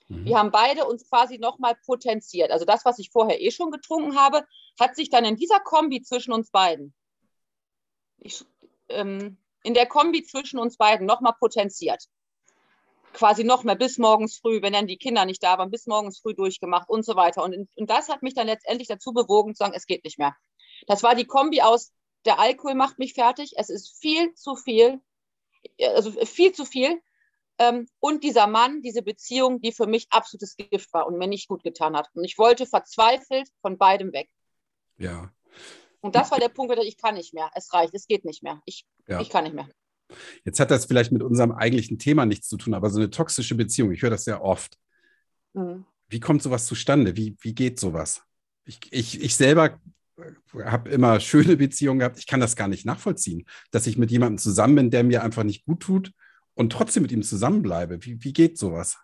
Mhm. 0.07 0.25
Wir 0.25 0.37
haben 0.37 0.51
beide 0.51 0.85
uns 0.85 1.09
quasi 1.09 1.37
nochmal 1.37 1.75
potenziert. 1.85 2.51
Also 2.51 2.65
das, 2.65 2.85
was 2.85 2.99
ich 2.99 3.09
vorher 3.11 3.41
eh 3.41 3.51
schon 3.51 3.71
getrunken 3.71 4.17
habe, 4.17 4.45
hat 4.79 4.95
sich 4.95 5.09
dann 5.09 5.25
in 5.25 5.35
dieser 5.35 5.59
Kombi 5.59 6.01
zwischen 6.01 6.33
uns 6.33 6.51
beiden, 6.51 6.93
ich, 8.19 8.45
ähm, 8.89 9.37
in 9.63 9.73
der 9.73 9.85
Kombi 9.85 10.23
zwischen 10.23 10.59
uns 10.59 10.77
beiden 10.77 11.05
nochmal 11.05 11.33
potenziert 11.39 12.07
quasi 13.17 13.43
noch 13.43 13.63
mehr 13.63 13.75
bis 13.75 13.97
morgens 13.97 14.37
früh, 14.37 14.61
wenn 14.61 14.73
dann 14.73 14.87
die 14.87 14.97
Kinder 14.97 15.25
nicht 15.25 15.41
da 15.41 15.57
waren, 15.57 15.71
bis 15.71 15.87
morgens 15.87 16.19
früh 16.19 16.35
durchgemacht 16.35 16.87
und 16.87 17.03
so 17.03 17.15
weiter. 17.15 17.43
Und, 17.43 17.67
und 17.75 17.89
das 17.89 18.09
hat 18.09 18.21
mich 18.21 18.35
dann 18.35 18.47
letztendlich 18.47 18.87
dazu 18.87 19.11
bewogen 19.11 19.55
zu 19.55 19.59
sagen, 19.59 19.73
es 19.75 19.87
geht 19.87 20.03
nicht 20.03 20.19
mehr. 20.19 20.35
Das 20.85 21.03
war 21.03 21.15
die 21.15 21.25
Kombi 21.25 21.61
aus, 21.61 21.91
der 22.25 22.39
Alkohol 22.39 22.75
macht 22.75 22.99
mich 22.99 23.13
fertig, 23.13 23.53
es 23.57 23.69
ist 23.69 23.97
viel 23.99 24.33
zu 24.35 24.55
viel, 24.55 25.01
also 25.81 26.11
viel 26.11 26.51
zu 26.51 26.65
viel. 26.65 27.01
Ähm, 27.59 27.87
und 27.99 28.23
dieser 28.23 28.47
Mann, 28.47 28.81
diese 28.81 29.01
Beziehung, 29.01 29.61
die 29.61 29.71
für 29.71 29.87
mich 29.87 30.07
absolutes 30.09 30.55
Gift 30.57 30.93
war 30.93 31.07
und 31.07 31.17
mir 31.17 31.27
nicht 31.27 31.47
gut 31.47 31.63
getan 31.63 31.95
hat. 31.95 32.09
Und 32.13 32.23
ich 32.23 32.37
wollte 32.37 32.65
verzweifelt 32.65 33.49
von 33.61 33.77
beidem 33.77 34.13
weg. 34.13 34.29
Ja. 34.97 35.31
Und 36.01 36.15
das 36.15 36.31
war 36.31 36.39
der 36.39 36.49
Punkt, 36.49 36.77
ich 36.83 36.97
kann 36.97 37.15
nicht 37.15 37.33
mehr. 37.33 37.49
Es 37.55 37.73
reicht, 37.73 37.93
es 37.93 38.07
geht 38.07 38.25
nicht 38.25 38.43
mehr. 38.43 38.61
Ich, 38.65 38.85
ja. 39.07 39.19
ich 39.19 39.29
kann 39.29 39.43
nicht 39.43 39.55
mehr. 39.55 39.67
Jetzt 40.45 40.59
hat 40.59 40.71
das 40.71 40.85
vielleicht 40.85 41.11
mit 41.11 41.23
unserem 41.23 41.51
eigentlichen 41.51 41.99
Thema 41.99 42.25
nichts 42.25 42.47
zu 42.47 42.57
tun, 42.57 42.73
aber 42.73 42.89
so 42.89 42.99
eine 42.99 43.09
toxische 43.09 43.55
Beziehung, 43.55 43.91
ich 43.91 44.01
höre 44.01 44.11
das 44.11 44.23
sehr 44.23 44.41
oft. 44.41 44.77
Mhm. 45.53 45.85
Wie 46.07 46.19
kommt 46.19 46.41
sowas 46.41 46.65
zustande? 46.65 47.17
Wie, 47.17 47.35
wie 47.41 47.53
geht 47.53 47.79
sowas? 47.79 48.21
Ich, 48.63 48.79
ich, 48.91 49.21
ich 49.21 49.35
selber 49.35 49.81
habe 50.63 50.89
immer 50.89 51.19
schöne 51.19 51.57
Beziehungen 51.57 51.99
gehabt. 51.99 52.17
Ich 52.17 52.27
kann 52.27 52.39
das 52.39 52.55
gar 52.55 52.67
nicht 52.67 52.85
nachvollziehen, 52.85 53.45
dass 53.71 53.87
ich 53.87 53.97
mit 53.97 54.11
jemandem 54.11 54.37
zusammen 54.37 54.75
bin, 54.75 54.91
der 54.91 55.03
mir 55.03 55.23
einfach 55.23 55.43
nicht 55.43 55.65
gut 55.65 55.81
tut 55.81 56.13
und 56.57 56.71
trotzdem 56.71 57.03
mit 57.03 57.11
ihm 57.11 57.23
zusammenbleibe. 57.23 58.03
Wie, 58.03 58.23
wie 58.23 58.33
geht 58.33 58.57
sowas? 58.57 58.97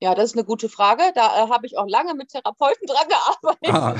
Ja, 0.00 0.16
das 0.16 0.30
ist 0.30 0.36
eine 0.36 0.44
gute 0.44 0.68
Frage. 0.68 1.04
Da 1.14 1.44
äh, 1.44 1.48
habe 1.48 1.64
ich 1.64 1.78
auch 1.78 1.86
lange 1.86 2.14
mit 2.14 2.30
Therapeuten 2.30 2.86
dran 2.88 3.08
gearbeitet. 3.08 3.72
Ah. 3.72 3.96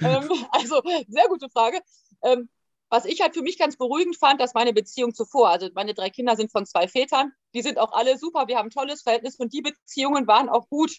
ähm, 0.06 0.28
also, 0.50 0.82
sehr 1.08 1.28
gute 1.28 1.48
Frage. 1.48 1.80
Ähm, 2.22 2.50
was 2.90 3.06
ich 3.06 3.22
halt 3.22 3.34
für 3.34 3.42
mich 3.42 3.56
ganz 3.56 3.76
beruhigend 3.76 4.16
fand, 4.16 4.40
dass 4.40 4.52
meine 4.52 4.72
Beziehung 4.72 5.14
zuvor, 5.14 5.48
also 5.48 5.68
meine 5.74 5.94
drei 5.94 6.10
Kinder 6.10 6.36
sind 6.36 6.52
von 6.52 6.66
zwei 6.66 6.88
Vätern, 6.88 7.32
die 7.54 7.62
sind 7.62 7.78
auch 7.78 7.92
alle 7.92 8.18
super, 8.18 8.48
wir 8.48 8.58
haben 8.58 8.66
ein 8.66 8.70
tolles 8.70 9.02
Verhältnis 9.02 9.36
und 9.36 9.52
die 9.52 9.62
Beziehungen 9.62 10.26
waren 10.26 10.48
auch 10.48 10.68
gut. 10.68 10.98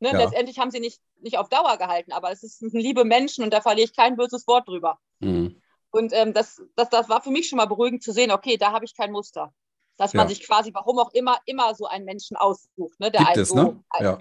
Ne? 0.00 0.12
Ja. 0.12 0.16
Letztendlich 0.16 0.58
haben 0.60 0.70
sie 0.70 0.80
nicht, 0.80 1.00
nicht 1.20 1.38
auf 1.38 1.48
Dauer 1.48 1.76
gehalten, 1.76 2.12
aber 2.12 2.30
es 2.30 2.40
sind 2.40 2.72
liebe 2.72 3.04
Menschen 3.04 3.42
und 3.42 3.52
da 3.52 3.60
verliere 3.60 3.86
ich 3.86 3.96
kein 3.96 4.16
böses 4.16 4.46
Wort 4.46 4.68
drüber. 4.68 4.98
Mhm. 5.18 5.60
Und 5.90 6.12
ähm, 6.12 6.32
das, 6.32 6.62
das, 6.76 6.88
das 6.88 7.08
war 7.08 7.20
für 7.20 7.30
mich 7.30 7.48
schon 7.48 7.56
mal 7.56 7.66
beruhigend 7.66 8.02
zu 8.02 8.12
sehen, 8.12 8.30
okay, 8.30 8.56
da 8.56 8.72
habe 8.72 8.84
ich 8.84 8.96
kein 8.96 9.10
Muster. 9.10 9.52
Dass 9.98 10.12
ja. 10.12 10.18
man 10.18 10.28
sich 10.28 10.46
quasi, 10.46 10.72
warum 10.72 10.98
auch 10.98 11.12
immer, 11.12 11.38
immer 11.44 11.74
so 11.74 11.86
einen 11.86 12.04
Menschen 12.04 12.36
aussucht. 12.36 12.98
Ne, 12.98 13.10
der 13.10 13.24
Gibt 13.24 13.36
es, 13.36 13.48
so, 13.50 13.56
ne? 13.56 13.84
Ja. 14.00 14.18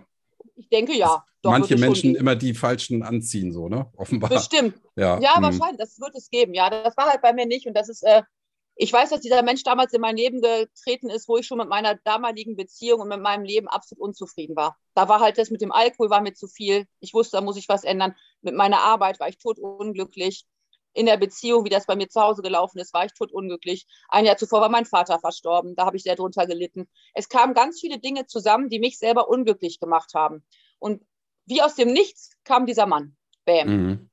Ich 0.55 0.69
denke 0.69 0.93
ja. 0.93 1.23
Doch, 1.43 1.51
Manche 1.51 1.77
Menschen 1.77 2.15
immer 2.15 2.35
die 2.35 2.53
falschen 2.53 3.03
anziehen, 3.03 3.53
so, 3.53 3.69
ne? 3.69 3.89
Offenbar. 3.95 4.29
Bestimmt. 4.29 4.75
Ja, 4.95 5.19
ja 5.19 5.35
hm. 5.35 5.43
wahrscheinlich. 5.43 5.77
Das 5.77 5.99
wird 5.99 6.15
es 6.15 6.29
geben. 6.29 6.53
Ja, 6.53 6.69
das 6.69 6.97
war 6.97 7.05
halt 7.05 7.21
bei 7.21 7.31
mir 7.31 7.45
nicht. 7.45 7.67
Und 7.67 7.75
das 7.75 7.89
ist, 7.89 8.03
äh, 8.03 8.23
ich 8.75 8.91
weiß, 8.91 9.11
dass 9.11 9.21
dieser 9.21 9.43
Mensch 9.43 9.63
damals 9.63 9.93
in 9.93 10.01
mein 10.01 10.17
Leben 10.17 10.41
getreten 10.41 11.09
ist, 11.09 11.27
wo 11.27 11.37
ich 11.37 11.45
schon 11.45 11.57
mit 11.59 11.69
meiner 11.69 11.95
damaligen 12.03 12.55
Beziehung 12.55 13.01
und 13.01 13.07
mit 13.07 13.21
meinem 13.21 13.43
Leben 13.43 13.67
absolut 13.67 14.01
unzufrieden 14.01 14.55
war. 14.55 14.77
Da 14.95 15.07
war 15.09 15.19
halt 15.19 15.37
das 15.37 15.51
mit 15.51 15.61
dem 15.61 15.71
Alkohol 15.71 16.09
war 16.09 16.21
mir 16.21 16.33
zu 16.33 16.47
viel. 16.47 16.85
Ich 16.99 17.13
wusste, 17.13 17.37
da 17.37 17.41
muss 17.41 17.57
ich 17.57 17.69
was 17.69 17.83
ändern. 17.83 18.15
Mit 18.41 18.55
meiner 18.55 18.79
Arbeit 18.79 19.19
war 19.19 19.29
ich 19.29 19.37
totunglücklich 19.37 20.45
in 20.93 21.05
der 21.05 21.17
Beziehung, 21.17 21.63
wie 21.65 21.69
das 21.69 21.85
bei 21.85 21.95
mir 21.95 22.09
zu 22.09 22.21
Hause 22.21 22.41
gelaufen 22.41 22.79
ist, 22.79 22.93
war 22.93 23.05
ich 23.05 23.13
totunglücklich. 23.13 23.85
Ein 24.09 24.25
Jahr 24.25 24.37
zuvor 24.37 24.61
war 24.61 24.69
mein 24.69 24.85
Vater 24.85 25.19
verstorben, 25.19 25.75
da 25.75 25.85
habe 25.85 25.97
ich 25.97 26.03
sehr 26.03 26.15
drunter 26.15 26.47
gelitten. 26.47 26.89
Es 27.13 27.29
kamen 27.29 27.53
ganz 27.53 27.79
viele 27.79 27.99
Dinge 27.99 28.25
zusammen, 28.25 28.69
die 28.69 28.79
mich 28.79 28.97
selber 28.97 29.29
unglücklich 29.29 29.79
gemacht 29.79 30.13
haben. 30.15 30.43
Und 30.79 31.03
wie 31.45 31.61
aus 31.61 31.75
dem 31.75 31.93
Nichts 31.93 32.31
kam 32.43 32.65
dieser 32.65 32.85
Mann. 32.85 33.15
Bam. 33.45 33.67
Mhm. 33.67 34.09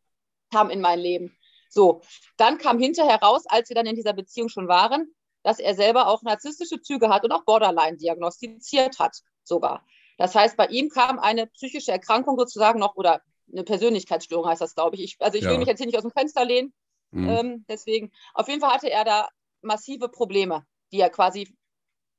Kam 0.52 0.70
in 0.70 0.80
mein 0.80 1.00
Leben. 1.00 1.36
So, 1.68 2.02
dann 2.36 2.58
kam 2.58 2.78
hinterher 2.78 3.20
raus, 3.20 3.44
als 3.48 3.68
wir 3.68 3.74
dann 3.74 3.86
in 3.86 3.96
dieser 3.96 4.12
Beziehung 4.12 4.48
schon 4.48 4.68
waren, 4.68 5.12
dass 5.42 5.58
er 5.58 5.74
selber 5.74 6.06
auch 6.06 6.22
narzisstische 6.22 6.80
Züge 6.80 7.08
hat 7.08 7.24
und 7.24 7.32
auch 7.32 7.44
Borderline 7.44 7.96
diagnostiziert 7.96 8.98
hat, 8.98 9.16
sogar. 9.42 9.84
Das 10.16 10.34
heißt, 10.34 10.56
bei 10.56 10.66
ihm 10.68 10.88
kam 10.88 11.18
eine 11.18 11.48
psychische 11.48 11.90
Erkrankung 11.90 12.38
sozusagen 12.38 12.78
noch 12.78 12.94
oder 12.94 13.22
eine 13.50 13.64
Persönlichkeitsstörung 13.64 14.46
heißt 14.46 14.60
das, 14.60 14.74
glaube 14.74 14.96
ich. 14.96 15.02
ich. 15.02 15.16
Also 15.20 15.38
ich 15.38 15.44
ja. 15.44 15.50
will 15.50 15.58
mich 15.58 15.68
jetzt 15.68 15.78
hier 15.78 15.86
nicht 15.86 15.96
aus 15.96 16.02
dem 16.02 16.10
Fenster 16.10 16.44
lehnen. 16.44 16.72
Mhm. 17.10 17.28
Ähm, 17.28 17.64
deswegen, 17.68 18.10
auf 18.34 18.48
jeden 18.48 18.60
Fall 18.60 18.72
hatte 18.72 18.90
er 18.90 19.04
da 19.04 19.28
massive 19.62 20.08
Probleme, 20.08 20.64
die 20.92 21.00
er 21.00 21.10
quasi 21.10 21.54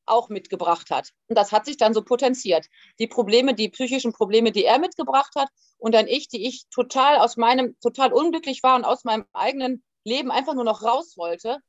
auch 0.05 0.29
mitgebracht 0.29 0.89
hat. 0.91 1.11
Und 1.27 1.37
das 1.37 1.51
hat 1.51 1.65
sich 1.65 1.77
dann 1.77 1.93
so 1.93 2.03
potenziert. 2.03 2.67
Die 2.99 3.07
Probleme, 3.07 3.53
die 3.53 3.69
psychischen 3.69 4.13
Probleme, 4.13 4.51
die 4.51 4.63
er 4.63 4.79
mitgebracht 4.79 5.33
hat 5.35 5.49
und 5.77 5.93
dann 5.93 6.07
ich, 6.07 6.27
die 6.27 6.45
ich 6.47 6.67
total 6.69 7.17
aus 7.17 7.37
meinem, 7.37 7.75
total 7.81 8.13
unglücklich 8.13 8.61
war 8.63 8.75
und 8.75 8.85
aus 8.85 9.03
meinem 9.03 9.25
eigenen 9.33 9.83
Leben 10.03 10.31
einfach 10.31 10.53
nur 10.53 10.63
noch 10.63 10.83
raus 10.83 11.15
wollte, 11.17 11.59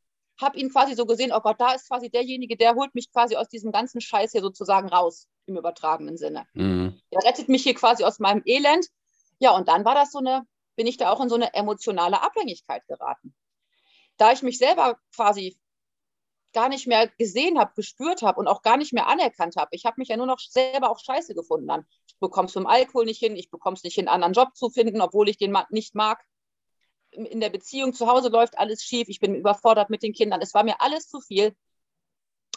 habe 0.41 0.59
ihn 0.59 0.71
quasi 0.71 0.95
so 0.95 1.07
gesehen, 1.07 1.33
oh 1.35 1.41
Gott, 1.41 1.59
da 1.59 1.73
ist 1.73 1.89
quasi 1.89 2.11
derjenige, 2.11 2.57
der 2.57 2.75
holt 2.75 2.95
mich 2.95 3.11
quasi 3.11 3.37
aus 3.37 3.49
diesem 3.49 3.73
ganzen 3.73 4.03
Scheiß 4.03 4.33
hier 4.33 4.43
sozusagen 4.43 4.89
raus, 4.89 5.29
im 5.47 5.57
übertragenen 5.57 6.19
Sinne. 6.19 6.47
Mhm. 6.53 7.01
Er 7.11 7.25
rettet 7.25 7.49
mich 7.49 7.63
hier 7.63 7.75
quasi 7.75 8.05
aus 8.05 8.19
meinem 8.19 8.43
Elend 8.45 8.87
ja, 9.39 9.51
und 9.53 9.69
dann 9.69 9.85
war 9.85 9.95
das 9.95 10.13
so 10.13 10.19
eine, 10.19 10.47
bin 10.77 10.87
ich 10.87 10.97
da 10.97 11.11
auch 11.11 11.21
in 11.21 11.29
so 11.29 11.35
eine 11.35 11.55
emotionale 11.55 12.23
Abhängigkeit 12.23 12.87
geraten. 12.87 13.35
Da 14.17 14.33
ich 14.33 14.43
mich 14.43 14.59
selber 14.59 14.99
quasi 15.15 15.59
gar 16.53 16.69
nicht 16.71 16.87
mehr 16.87 17.09
gesehen 17.19 17.59
habe, 17.59 17.73
gespürt 17.77 18.23
habe 18.23 18.41
und 18.41 18.49
auch 18.49 18.63
gar 18.63 18.79
nicht 18.79 18.95
mehr 18.95 19.09
anerkannt 19.09 19.57
habe. 19.57 19.69
Ich 19.73 19.85
habe 19.85 19.97
mich 19.99 20.09
ja 20.09 20.17
nur 20.17 20.25
noch 20.25 20.39
selber 20.39 20.91
auch 20.91 20.99
scheiße 20.99 21.35
gefunden 21.35 21.67
dann. 21.67 21.85
Ich 22.07 22.19
bekomme 22.19 22.47
es 22.47 22.55
dem 22.55 22.67
Alkohol 22.67 23.05
nicht 23.05 23.19
hin, 23.19 23.37
ich 23.37 23.51
bekomme 23.51 23.77
es 23.77 23.83
nicht 23.83 23.95
hin, 23.95 24.09
einen 24.09 24.23
anderen 24.23 24.33
Job 24.33 24.57
zu 24.57 24.71
finden, 24.71 25.03
obwohl 25.03 25.29
ich 25.29 25.37
den 25.37 25.55
nicht 25.69 25.95
mag. 25.95 26.25
In 27.11 27.41
der 27.41 27.51
Beziehung 27.51 27.93
zu 27.93 28.07
Hause 28.07 28.31
läuft 28.31 28.59
alles 28.59 28.83
schief, 28.83 29.09
ich 29.09 29.21
bin 29.21 29.35
überfordert 29.35 29.91
mit 29.91 30.03
den 30.03 30.15
Kindern. 30.15 30.41
Es 30.41 30.55
war 30.55 30.65
mir 30.65 30.81
alles 30.81 31.09
zu 31.09 31.21
viel. 31.21 31.55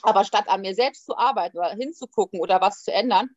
Aber 0.02 0.24
statt 0.24 0.48
an 0.48 0.62
mir 0.62 0.76
selbst 0.76 1.06
zu 1.06 1.18
arbeiten 1.18 1.58
oder 1.58 1.72
hinzugucken 1.72 2.40
oder 2.40 2.62
was 2.62 2.84
zu 2.84 2.94
ändern, 2.94 3.30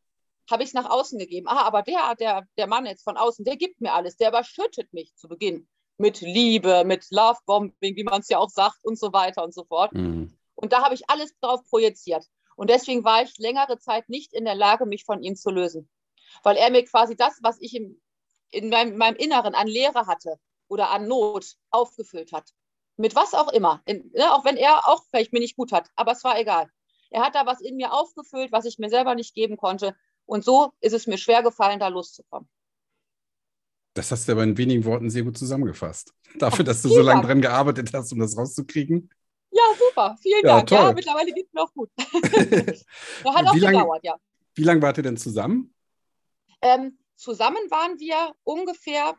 habe 0.51 0.63
ich 0.63 0.71
es 0.71 0.75
nach 0.75 0.91
außen 0.91 1.19
gegeben. 1.19 1.47
Ah, 1.49 1.63
aber 1.63 1.83
der, 1.83 2.15
der, 2.17 2.47
der 2.57 2.67
Mann 2.67 2.87
jetzt 2.87 3.05
von 3.05 3.17
außen, 3.17 3.45
der 3.45 3.57
gibt 3.57 3.81
mir 3.81 3.93
alles, 3.93 4.17
der 4.17 4.31
überschüttet 4.31 4.93
mich 4.93 5.15
zu 5.15 5.29
Beginn 5.29 5.69
mit 5.99 6.21
Liebe, 6.21 6.85
mit 6.85 7.07
Lovebombing, 7.11 7.97
wie 7.97 8.05
man 8.05 8.21
es 8.21 8.29
ja 8.29 8.39
auch 8.39 8.51
sagt 8.51 8.85
und 8.85 8.99
so 8.99 9.13
weiter 9.13 9.45
und 9.45 9.55
so 9.55 9.65
fort. 9.65 9.93
Mhm. 9.93 10.37
Und 10.55 10.73
da 10.73 10.83
habe 10.83 10.95
ich 10.95 11.09
alles 11.09 11.33
drauf 11.41 11.63
projiziert. 11.69 12.27
Und 12.57 12.71
deswegen 12.71 13.05
war 13.05 13.23
ich 13.23 13.39
längere 13.39 13.79
Zeit 13.79 14.09
nicht 14.09 14.33
in 14.33 14.45
der 14.45 14.55
Lage, 14.55 14.87
mich 14.87 15.05
von 15.05 15.23
ihm 15.23 15.37
zu 15.37 15.51
lösen. 15.51 15.89
Weil 16.43 16.57
er 16.57 16.71
mir 16.71 16.85
quasi 16.85 17.17
das, 17.17 17.39
was 17.43 17.61
ich 17.61 17.75
im, 17.75 18.01
in 18.51 18.69
meinem, 18.69 18.97
meinem 18.97 19.17
Inneren 19.17 19.55
an 19.55 19.67
Leere 19.67 20.07
hatte 20.07 20.37
oder 20.69 20.91
an 20.91 21.07
Not 21.07 21.55
aufgefüllt 21.71 22.33
hat. 22.33 22.51
Mit 22.97 23.15
was 23.15 23.35
auch 23.35 23.53
immer. 23.53 23.83
In, 23.87 24.11
ne, 24.15 24.35
auch 24.35 24.45
wenn 24.45 24.57
er 24.57 24.89
auch 24.89 25.05
vielleicht 25.11 25.33
mir 25.33 25.41
nicht 25.41 25.57
gut 25.57 25.73
hat. 25.73 25.89
Aber 25.97 26.13
es 26.13 26.25
war 26.25 26.39
egal. 26.39 26.69
Er 27.11 27.23
hat 27.23 27.35
da 27.35 27.47
was 27.47 27.61
in 27.61 27.77
mir 27.77 27.93
aufgefüllt, 27.93 28.53
was 28.53 28.65
ich 28.65 28.79
mir 28.79 28.89
selber 28.89 29.15
nicht 29.15 29.35
geben 29.35 29.57
konnte. 29.57 29.97
Und 30.33 30.47
so 30.47 30.73
ist 30.81 30.95
es 30.95 31.07
mir 31.07 31.19
schwer 31.19 31.43
gefallen, 31.43 31.79
da 31.79 31.89
loszukommen. 31.89 32.49
Das 33.93 34.11
hast 34.11 34.27
du 34.27 34.33
aber 34.33 34.45
in 34.45 34.57
wenigen 34.57 34.83
Worten 34.87 35.11
sehr 35.11 35.25
gut 35.25 35.37
zusammengefasst. 35.37 36.15
Dafür, 36.39 36.65
dass 36.65 36.81
du 36.81 36.89
so 36.89 37.03
lange 37.03 37.21
dran 37.21 37.43
gearbeitet 37.43 37.91
hast, 37.93 38.15
um 38.15 38.19
das 38.19 38.35
rauszukriegen. 38.35 39.11
Ja, 39.51 39.63
super. 39.79 40.17
Vielen 40.23 40.41
ja, 40.43 40.57
Dank. 40.57 40.69
Toll. 40.69 40.79
Ja, 40.79 40.93
mittlerweile 40.95 41.33
geht 41.33 41.49
es 41.49 41.53
mir 41.53 41.61
auch 41.61 41.75
gut. 41.75 41.91
hat 41.99 43.47
auch 43.47 43.55
wie 43.55 43.59
lang, 43.59 43.73
gedauert, 43.75 44.05
ja. 44.05 44.17
Wie 44.55 44.65
lange 44.65 44.81
wart 44.81 44.97
ihr 44.97 45.03
denn 45.03 45.19
zusammen? 45.19 45.75
Ähm, 46.63 46.99
zusammen 47.17 47.71
waren 47.71 48.01
wir 48.01 48.35
ungefähr, 48.43 49.15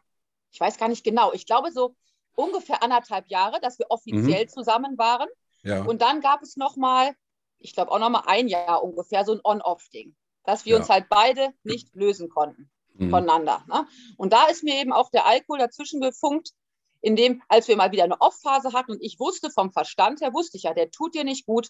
ich 0.52 0.60
weiß 0.60 0.80
gar 0.80 0.90
nicht 0.90 1.04
genau, 1.04 1.32
ich 1.32 1.46
glaube 1.46 1.72
so 1.72 1.96
ungefähr 2.34 2.82
anderthalb 2.82 3.28
Jahre, 3.28 3.62
dass 3.62 3.78
wir 3.78 3.86
offiziell 3.90 4.46
mhm. 4.46 4.50
zusammen 4.50 4.98
waren. 4.98 5.30
Ja. 5.62 5.84
Und 5.84 6.02
dann 6.02 6.22
gab 6.22 6.42
es 6.42 6.58
nochmal, 6.58 7.14
ich 7.60 7.76
glaube 7.76 7.92
auch 7.92 8.00
nochmal 8.00 8.24
ein 8.26 8.48
Jahr 8.48 8.84
ungefähr, 8.84 9.26
so 9.26 9.34
ein 9.34 9.42
On-Off-Ding 9.44 10.16
dass 10.46 10.66
wir 10.66 10.74
ja. 10.74 10.80
uns 10.80 10.90
halt 10.90 11.08
beide 11.10 11.54
nicht 11.64 11.96
lösen 11.96 12.30
konnten 12.30 12.70
mhm. 12.96 13.10
voneinander. 13.10 13.64
Ne? 13.68 13.88
Und 14.18 14.34
da 14.34 14.48
ist 14.48 14.64
mir 14.64 14.76
eben 14.80 14.94
auch 14.94 15.10
der 15.10 15.26
Alkohol 15.26 15.60
dazwischen 15.60 16.02
gefunkt, 16.02 16.52
in 17.02 17.16
dem, 17.16 17.42
als 17.50 17.68
wir 17.68 17.76
mal 17.76 17.92
wieder 17.92 18.06
eine 18.06 18.22
Off-Phase 18.22 18.72
hatten 18.72 18.94
und 18.94 19.02
ich 19.02 19.20
wusste 19.20 19.52
vom 19.52 19.72
Verstand 19.74 20.22
her, 20.22 20.34
wusste 20.34 20.58
ich 20.58 20.64
ja, 20.64 20.74
der 20.74 20.90
tut 20.90 21.14
dir 21.14 21.26
nicht 21.26 21.46
gut, 21.46 21.68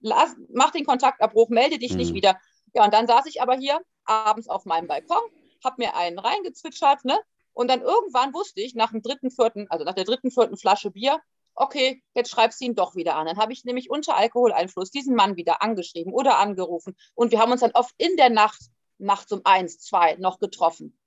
lass, 0.00 0.34
mach 0.52 0.70
den 0.70 0.86
Kontaktabbruch, 0.86 1.50
melde 1.50 1.78
dich 1.78 1.92
mhm. 1.92 1.98
nicht 1.98 2.14
wieder. 2.14 2.38
Ja, 2.74 2.84
und 2.84 2.94
dann 2.94 3.06
saß 3.06 3.26
ich 3.26 3.42
aber 3.42 3.56
hier 3.56 3.80
abends 4.04 4.48
auf 4.48 4.64
meinem 4.64 4.86
Balkon, 4.86 5.20
habe 5.62 5.76
mir 5.78 5.96
einen 5.96 6.18
reingezwitschert, 6.18 7.04
ne? 7.04 7.18
Und 7.52 7.68
dann 7.68 7.82
irgendwann 7.82 8.32
wusste 8.32 8.60
ich, 8.60 8.74
nach 8.74 8.92
dem 8.92 9.02
dritten, 9.02 9.30
vierten, 9.30 9.66
also 9.68 9.84
nach 9.84 9.94
der 9.94 10.04
dritten, 10.04 10.30
vierten 10.30 10.56
Flasche 10.56 10.90
Bier, 10.90 11.20
okay, 11.60 12.02
jetzt 12.14 12.30
schreibst 12.30 12.60
du 12.60 12.64
ihn 12.64 12.74
doch 12.74 12.94
wieder 12.94 13.16
an. 13.16 13.26
Dann 13.26 13.36
habe 13.36 13.52
ich 13.52 13.64
nämlich 13.64 13.90
unter 13.90 14.16
Alkoholeinfluss 14.16 14.90
diesen 14.90 15.14
Mann 15.14 15.36
wieder 15.36 15.62
angeschrieben 15.62 16.12
oder 16.12 16.38
angerufen. 16.38 16.96
Und 17.14 17.32
wir 17.32 17.38
haben 17.38 17.52
uns 17.52 17.60
dann 17.60 17.72
oft 17.72 17.94
in 17.98 18.16
der 18.16 18.30
Nacht, 18.30 18.60
nachts 18.98 19.30
um 19.30 19.42
eins, 19.44 19.78
zwei 19.78 20.16
noch 20.16 20.38
getroffen. 20.38 20.98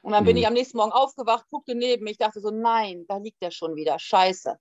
Und 0.00 0.12
dann 0.12 0.24
mhm. 0.24 0.28
bin 0.28 0.36
ich 0.38 0.46
am 0.46 0.54
nächsten 0.54 0.78
Morgen 0.78 0.92
aufgewacht, 0.92 1.46
guckte 1.50 1.74
neben 1.74 2.04
mich, 2.04 2.18
dachte 2.18 2.40
so, 2.40 2.50
nein, 2.50 3.04
da 3.08 3.18
liegt 3.18 3.42
der 3.42 3.50
schon 3.50 3.76
wieder. 3.76 3.98
Scheiße. 3.98 4.58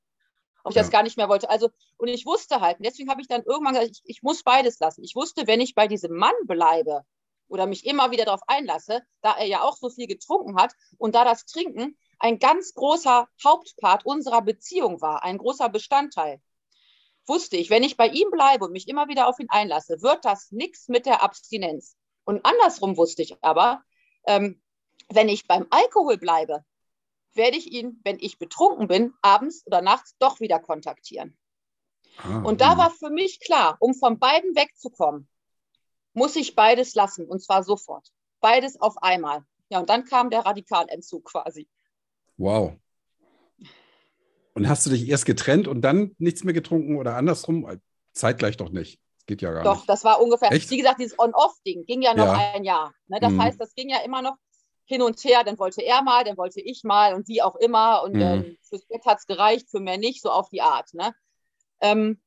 Ob 0.65 0.71
ich 0.71 0.75
ja. 0.75 0.81
das 0.81 0.91
gar 0.91 1.03
nicht 1.03 1.17
mehr 1.17 1.29
wollte. 1.29 1.49
Also, 1.49 1.69
und 1.97 2.09
ich 2.09 2.25
wusste 2.25 2.61
halt, 2.61 2.79
und 2.79 2.85
deswegen 2.85 3.09
habe 3.09 3.21
ich 3.21 3.27
dann 3.27 3.43
irgendwann 3.43 3.73
gesagt, 3.73 3.91
ich, 3.91 4.01
ich 4.05 4.23
muss 4.23 4.43
beides 4.43 4.79
lassen. 4.79 5.03
Ich 5.03 5.15
wusste, 5.15 5.47
wenn 5.47 5.61
ich 5.61 5.73
bei 5.73 5.87
diesem 5.87 6.15
Mann 6.15 6.35
bleibe 6.45 7.05
oder 7.53 7.67
mich 7.67 7.85
immer 7.85 8.09
wieder 8.09 8.25
darauf 8.25 8.41
einlasse, 8.47 9.03
da 9.21 9.37
er 9.37 9.45
ja 9.45 9.61
auch 9.61 9.77
so 9.77 9.91
viel 9.91 10.07
getrunken 10.07 10.59
hat 10.59 10.73
und 10.97 11.13
da 11.13 11.23
das 11.23 11.45
Trinken 11.45 11.95
ein 12.17 12.39
ganz 12.39 12.73
großer 12.73 13.27
Hauptpart 13.43 14.07
unserer 14.07 14.41
Beziehung 14.41 15.01
war, 15.01 15.23
ein 15.23 15.37
großer 15.37 15.69
Bestandteil, 15.69 16.41
wusste 17.27 17.55
ich, 17.55 17.69
wenn 17.69 17.83
ich 17.83 17.95
bei 17.95 18.07
ihm 18.07 18.31
bleibe 18.31 18.65
und 18.65 18.71
mich 18.71 18.87
immer 18.87 19.07
wieder 19.07 19.27
auf 19.27 19.39
ihn 19.39 19.49
einlasse, 19.49 20.01
wird 20.01 20.25
das 20.25 20.51
nichts 20.51 20.87
mit 20.87 21.05
der 21.05 21.21
Abstinenz. 21.21 21.95
Und 22.25 22.43
andersrum 22.43 22.97
wusste 22.97 23.21
ich 23.21 23.35
aber, 23.43 23.83
ähm, 24.25 24.59
wenn 25.09 25.29
ich 25.29 25.45
beim 25.45 25.67
Alkohol 25.69 26.17
bleibe, 26.17 26.65
werde 27.33 27.57
ich 27.57 27.71
ihn, 27.71 28.01
wenn 28.03 28.17
ich 28.19 28.39
betrunken 28.39 28.87
bin, 28.87 29.13
abends 29.21 29.63
oder 29.67 29.81
nachts 29.81 30.15
doch 30.17 30.39
wieder 30.39 30.59
kontaktieren. 30.59 31.37
Ah, 32.17 32.41
und 32.41 32.61
da 32.61 32.71
hm. 32.71 32.77
war 32.79 32.91
für 32.91 33.09
mich 33.11 33.39
klar, 33.39 33.77
um 33.79 33.93
von 33.93 34.17
beiden 34.17 34.55
wegzukommen, 34.55 35.27
muss 36.13 36.35
ich 36.35 36.55
beides 36.55 36.95
lassen 36.95 37.25
und 37.25 37.41
zwar 37.41 37.63
sofort. 37.63 38.07
Beides 38.39 38.79
auf 38.79 39.01
einmal. 39.01 39.43
Ja, 39.69 39.79
und 39.79 39.89
dann 39.89 40.05
kam 40.05 40.29
der 40.29 40.45
Radikalentzug 40.45 41.25
quasi. 41.25 41.67
Wow. 42.37 42.73
Und 44.53 44.69
hast 44.69 44.85
du 44.85 44.91
dich 44.91 45.07
erst 45.07 45.25
getrennt 45.25 45.67
und 45.67 45.81
dann 45.81 46.15
nichts 46.19 46.43
mehr 46.43 46.53
getrunken 46.53 46.97
oder 46.97 47.15
andersrum? 47.15 47.67
Zeitgleich 48.11 48.57
doch 48.57 48.69
nicht. 48.69 48.99
Das 49.17 49.25
geht 49.25 49.41
ja 49.41 49.51
gar 49.51 49.63
doch, 49.63 49.71
nicht. 49.71 49.81
Doch, 49.81 49.87
das 49.87 50.03
war 50.03 50.21
ungefähr. 50.21 50.51
Echt? 50.51 50.69
Wie 50.69 50.77
gesagt, 50.77 50.99
dieses 50.99 51.17
On-Off-Ding 51.17 51.85
ging 51.85 52.01
ja 52.01 52.13
noch 52.13 52.27
ja. 52.27 52.51
ein 52.53 52.63
Jahr. 52.63 52.93
Ne? 53.07 53.19
Das 53.19 53.31
mhm. 53.31 53.41
heißt, 53.41 53.59
das 53.59 53.73
ging 53.73 53.89
ja 53.89 54.03
immer 54.03 54.21
noch 54.21 54.35
hin 54.85 55.01
und 55.01 55.23
her. 55.23 55.43
Dann 55.43 55.57
wollte 55.57 55.81
er 55.81 56.03
mal, 56.03 56.23
dann 56.23 56.37
wollte 56.37 56.61
ich 56.61 56.83
mal 56.83 57.15
und 57.15 57.27
wie 57.27 57.41
auch 57.41 57.55
immer. 57.55 58.03
Und 58.03 58.13
mhm. 58.13 58.21
ähm, 58.21 58.57
fürs 58.61 58.85
Bett 58.85 59.05
hat 59.05 59.19
es 59.19 59.25
gereicht, 59.25 59.69
für 59.71 59.79
mehr 59.79 59.97
nicht, 59.97 60.21
so 60.21 60.29
auf 60.29 60.49
die 60.49 60.61
Art. 60.61 60.93
Ne? 60.93 61.15
Ähm, 61.81 62.21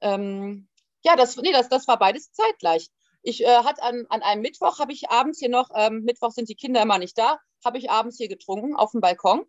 ähm, 0.00 0.68
ja, 1.02 1.16
das, 1.16 1.36
nee, 1.36 1.52
das, 1.52 1.68
das 1.68 1.88
war 1.88 1.98
beides 1.98 2.32
zeitgleich. 2.32 2.88
Ich 3.22 3.42
äh, 3.42 3.64
hatte 3.64 3.82
an, 3.82 4.06
an 4.08 4.22
einem 4.22 4.42
Mittwoch, 4.42 4.78
habe 4.78 4.92
ich 4.92 5.10
abends 5.10 5.38
hier 5.38 5.50
noch, 5.50 5.68
ähm, 5.74 6.02
Mittwoch 6.04 6.30
sind 6.30 6.48
die 6.48 6.54
Kinder 6.54 6.82
immer 6.82 6.98
nicht 6.98 7.18
da, 7.18 7.38
habe 7.64 7.78
ich 7.78 7.90
abends 7.90 8.16
hier 8.16 8.28
getrunken 8.28 8.76
auf 8.76 8.92
dem 8.92 9.00
Balkon. 9.00 9.44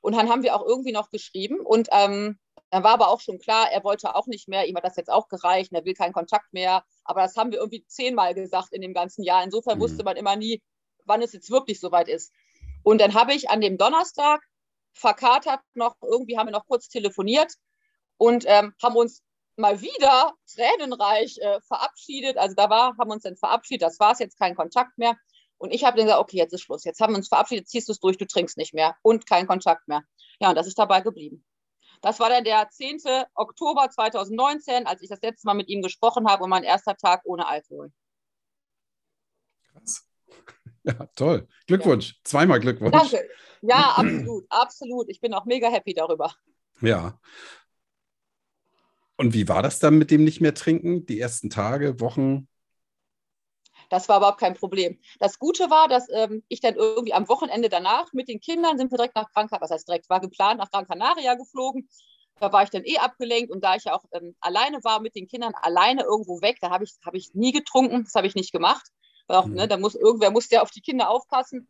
Und 0.00 0.16
dann 0.16 0.28
haben 0.28 0.42
wir 0.42 0.56
auch 0.56 0.66
irgendwie 0.66 0.92
noch 0.92 1.10
geschrieben. 1.10 1.60
Und 1.60 1.88
ähm, 1.92 2.38
dann 2.70 2.84
war 2.84 2.92
aber 2.92 3.08
auch 3.08 3.20
schon 3.20 3.38
klar, 3.38 3.70
er 3.70 3.84
wollte 3.84 4.14
auch 4.14 4.26
nicht 4.26 4.48
mehr, 4.48 4.66
ihm 4.66 4.76
hat 4.76 4.84
das 4.84 4.96
jetzt 4.96 5.10
auch 5.10 5.28
gereicht, 5.28 5.72
er 5.72 5.84
will 5.84 5.94
keinen 5.94 6.12
Kontakt 6.12 6.52
mehr. 6.52 6.84
Aber 7.04 7.22
das 7.22 7.36
haben 7.36 7.52
wir 7.52 7.58
irgendwie 7.58 7.84
zehnmal 7.86 8.34
gesagt 8.34 8.72
in 8.72 8.82
dem 8.82 8.94
ganzen 8.94 9.22
Jahr. 9.22 9.44
Insofern 9.44 9.78
mhm. 9.78 9.82
wusste 9.82 10.04
man 10.04 10.16
immer 10.16 10.36
nie, 10.36 10.60
wann 11.04 11.22
es 11.22 11.32
jetzt 11.32 11.50
wirklich 11.50 11.80
soweit 11.80 12.08
ist. 12.08 12.32
Und 12.82 13.00
dann 13.00 13.14
habe 13.14 13.32
ich 13.32 13.48
an 13.48 13.60
dem 13.60 13.78
Donnerstag 13.78 14.42
verkatert 14.92 15.60
noch, 15.74 15.96
irgendwie 16.02 16.36
haben 16.36 16.48
wir 16.48 16.52
noch 16.52 16.66
kurz 16.66 16.88
telefoniert 16.88 17.52
und 18.18 18.44
ähm, 18.46 18.74
haben 18.82 18.96
uns 18.96 19.22
mal 19.56 19.80
wieder 19.80 20.32
tränenreich 20.54 21.38
äh, 21.38 21.60
verabschiedet. 21.62 22.36
Also 22.38 22.54
da 22.54 22.70
war, 22.70 22.96
haben 22.96 23.08
wir 23.08 23.14
uns 23.14 23.24
dann 23.24 23.36
verabschiedet, 23.36 23.82
das 23.82 24.00
war 24.00 24.12
es 24.12 24.18
jetzt, 24.18 24.38
kein 24.38 24.54
Kontakt 24.54 24.96
mehr. 24.98 25.16
Und 25.58 25.72
ich 25.72 25.84
habe 25.84 25.96
dann 25.96 26.06
gesagt, 26.06 26.20
okay, 26.20 26.38
jetzt 26.38 26.52
ist 26.52 26.62
Schluss. 26.62 26.84
Jetzt 26.84 27.00
haben 27.00 27.12
wir 27.12 27.18
uns 27.18 27.28
verabschiedet, 27.28 27.68
ziehst 27.68 27.88
du 27.88 27.92
es 27.92 28.00
durch, 28.00 28.18
du 28.18 28.26
trinkst 28.26 28.56
nicht 28.56 28.74
mehr 28.74 28.96
und 29.02 29.26
kein 29.26 29.46
Kontakt 29.46 29.86
mehr. 29.86 30.02
Ja, 30.40 30.48
und 30.48 30.56
das 30.56 30.66
ist 30.66 30.78
dabei 30.78 31.00
geblieben. 31.00 31.44
Das 32.00 32.18
war 32.18 32.28
dann 32.28 32.42
der 32.42 32.68
10. 32.68 32.98
Oktober 33.34 33.88
2019, 33.88 34.86
als 34.86 35.02
ich 35.02 35.08
das 35.08 35.22
letzte 35.22 35.46
Mal 35.46 35.54
mit 35.54 35.68
ihm 35.68 35.82
gesprochen 35.82 36.28
habe 36.28 36.42
und 36.42 36.50
mein 36.50 36.64
erster 36.64 36.96
Tag 36.96 37.22
ohne 37.24 37.46
Alkohol. 37.46 37.92
Krass. 39.72 40.06
Ja, 40.84 40.94
toll. 41.14 41.46
Glückwunsch. 41.68 42.08
Ja. 42.08 42.18
Zweimal 42.24 42.58
Glückwunsch. 42.58 42.90
Danke. 42.90 43.30
Ja, 43.60 43.92
absolut, 43.96 44.44
absolut. 44.48 45.08
Ich 45.10 45.20
bin 45.20 45.32
auch 45.32 45.44
mega 45.44 45.68
happy 45.68 45.94
darüber. 45.94 46.34
Ja. 46.80 47.20
Und 49.22 49.34
wie 49.34 49.48
war 49.48 49.62
das 49.62 49.78
dann 49.78 49.98
mit 49.98 50.10
dem 50.10 50.24
nicht 50.24 50.40
mehr 50.40 50.52
trinken? 50.52 51.06
Die 51.06 51.20
ersten 51.20 51.48
Tage, 51.48 52.00
Wochen? 52.00 52.48
Das 53.88 54.08
war 54.08 54.16
überhaupt 54.16 54.40
kein 54.40 54.54
Problem. 54.54 54.98
Das 55.20 55.38
Gute 55.38 55.70
war, 55.70 55.86
dass 55.86 56.08
ähm, 56.12 56.42
ich 56.48 56.58
dann 56.58 56.74
irgendwie 56.74 57.14
am 57.14 57.28
Wochenende 57.28 57.68
danach 57.68 58.12
mit 58.12 58.26
den 58.26 58.40
Kindern 58.40 58.78
sind 58.78 58.90
wir 58.90 58.98
direkt 58.98 59.14
nach 59.14 59.30
Gran 59.30 59.46
Canaria, 59.46 59.62
was 59.62 59.70
heißt 59.70 59.86
direkt, 59.86 60.10
war 60.10 60.18
geplant, 60.18 60.58
nach 60.58 60.72
Gran 60.72 60.88
Canaria 60.88 61.36
geflogen. 61.36 61.88
Da 62.40 62.52
war 62.52 62.64
ich 62.64 62.70
dann 62.70 62.82
eh 62.82 62.98
abgelenkt 62.98 63.52
und 63.52 63.62
da 63.62 63.76
ich 63.76 63.84
ja 63.84 63.94
auch 63.94 64.02
ähm, 64.10 64.34
alleine 64.40 64.82
war 64.82 65.00
mit 65.00 65.14
den 65.14 65.28
Kindern, 65.28 65.52
alleine 65.54 66.02
irgendwo 66.02 66.42
weg, 66.42 66.56
da 66.60 66.70
habe 66.70 66.82
ich, 66.82 66.96
hab 67.06 67.14
ich 67.14 67.32
nie 67.32 67.52
getrunken, 67.52 68.02
das 68.02 68.16
habe 68.16 68.26
ich 68.26 68.34
nicht 68.34 68.50
gemacht. 68.50 68.88
Auch, 69.28 69.46
mhm. 69.46 69.54
ne, 69.54 69.68
da 69.68 69.76
muss 69.76 69.94
irgendwer 69.94 70.32
muss 70.32 70.50
ja 70.50 70.62
auf 70.62 70.72
die 70.72 70.80
Kinder 70.80 71.08
aufpassen. 71.08 71.68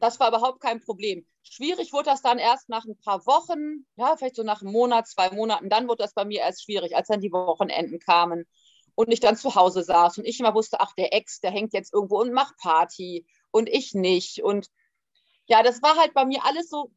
Das 0.00 0.20
war 0.20 0.28
überhaupt 0.28 0.60
kein 0.60 0.80
Problem. 0.80 1.26
Schwierig 1.42 1.92
wurde 1.92 2.10
das 2.10 2.22
dann 2.22 2.38
erst 2.38 2.68
nach 2.68 2.84
ein 2.84 2.98
paar 2.98 3.26
Wochen, 3.26 3.86
ja, 3.96 4.16
vielleicht 4.16 4.36
so 4.36 4.42
nach 4.42 4.62
einem 4.62 4.72
Monat, 4.72 5.08
zwei 5.08 5.30
Monaten. 5.30 5.68
Dann 5.68 5.88
wurde 5.88 6.02
das 6.02 6.14
bei 6.14 6.24
mir 6.24 6.40
erst 6.40 6.64
schwierig, 6.64 6.94
als 6.94 7.08
dann 7.08 7.20
die 7.20 7.32
Wochenenden 7.32 7.98
kamen 7.98 8.46
und 8.94 9.12
ich 9.12 9.20
dann 9.20 9.36
zu 9.36 9.54
Hause 9.54 9.82
saß 9.82 10.18
und 10.18 10.26
ich 10.26 10.40
immer 10.40 10.54
wusste, 10.54 10.80
ach, 10.80 10.92
der 10.94 11.14
Ex, 11.14 11.40
der 11.40 11.50
hängt 11.50 11.72
jetzt 11.72 11.92
irgendwo 11.92 12.20
und 12.20 12.32
macht 12.32 12.56
Party 12.58 13.26
und 13.50 13.68
ich 13.68 13.94
nicht. 13.94 14.42
Und 14.42 14.68
ja, 15.46 15.62
das 15.62 15.82
war 15.82 15.96
halt 15.96 16.14
bei 16.14 16.24
mir 16.24 16.44
alles 16.44 16.68
so, 16.68 16.92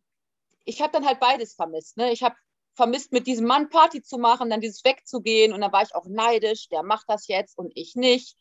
ich 0.65 0.81
habe 0.81 0.91
dann 0.91 1.05
halt 1.05 1.19
beides 1.19 1.55
vermisst. 1.55 1.97
Ne? 1.97 2.11
Ich 2.11 2.23
habe 2.23 2.35
vermisst, 2.73 3.11
mit 3.11 3.27
diesem 3.27 3.45
Mann 3.45 3.69
Party 3.69 4.01
zu 4.01 4.17
machen, 4.17 4.49
dann 4.49 4.61
dieses 4.61 4.83
wegzugehen 4.83 5.53
und 5.53 5.61
dann 5.61 5.71
war 5.71 5.83
ich 5.83 5.95
auch 5.95 6.05
neidisch, 6.05 6.69
der 6.69 6.83
macht 6.83 7.05
das 7.07 7.27
jetzt 7.27 7.57
und 7.57 7.71
ich 7.75 7.95
nicht. 7.95 8.37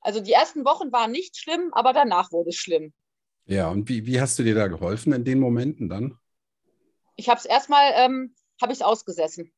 Also 0.00 0.20
die 0.20 0.32
ersten 0.32 0.64
Wochen 0.64 0.92
waren 0.92 1.10
nicht 1.10 1.36
schlimm, 1.36 1.72
aber 1.72 1.92
danach 1.92 2.32
wurde 2.32 2.50
es 2.50 2.56
schlimm. 2.56 2.94
Ja, 3.50 3.68
und 3.68 3.88
wie, 3.88 4.06
wie 4.06 4.20
hast 4.20 4.38
du 4.38 4.44
dir 4.44 4.54
da 4.54 4.68
geholfen 4.68 5.12
in 5.12 5.24
den 5.24 5.40
Momenten 5.40 5.88
dann? 5.88 6.16
Ich 7.16 7.28
habe 7.28 7.40
es 7.40 7.44
erstmal, 7.44 7.92
ähm, 7.96 8.32
habe 8.62 8.72
ich 8.72 8.84
ausgesessen. 8.84 9.52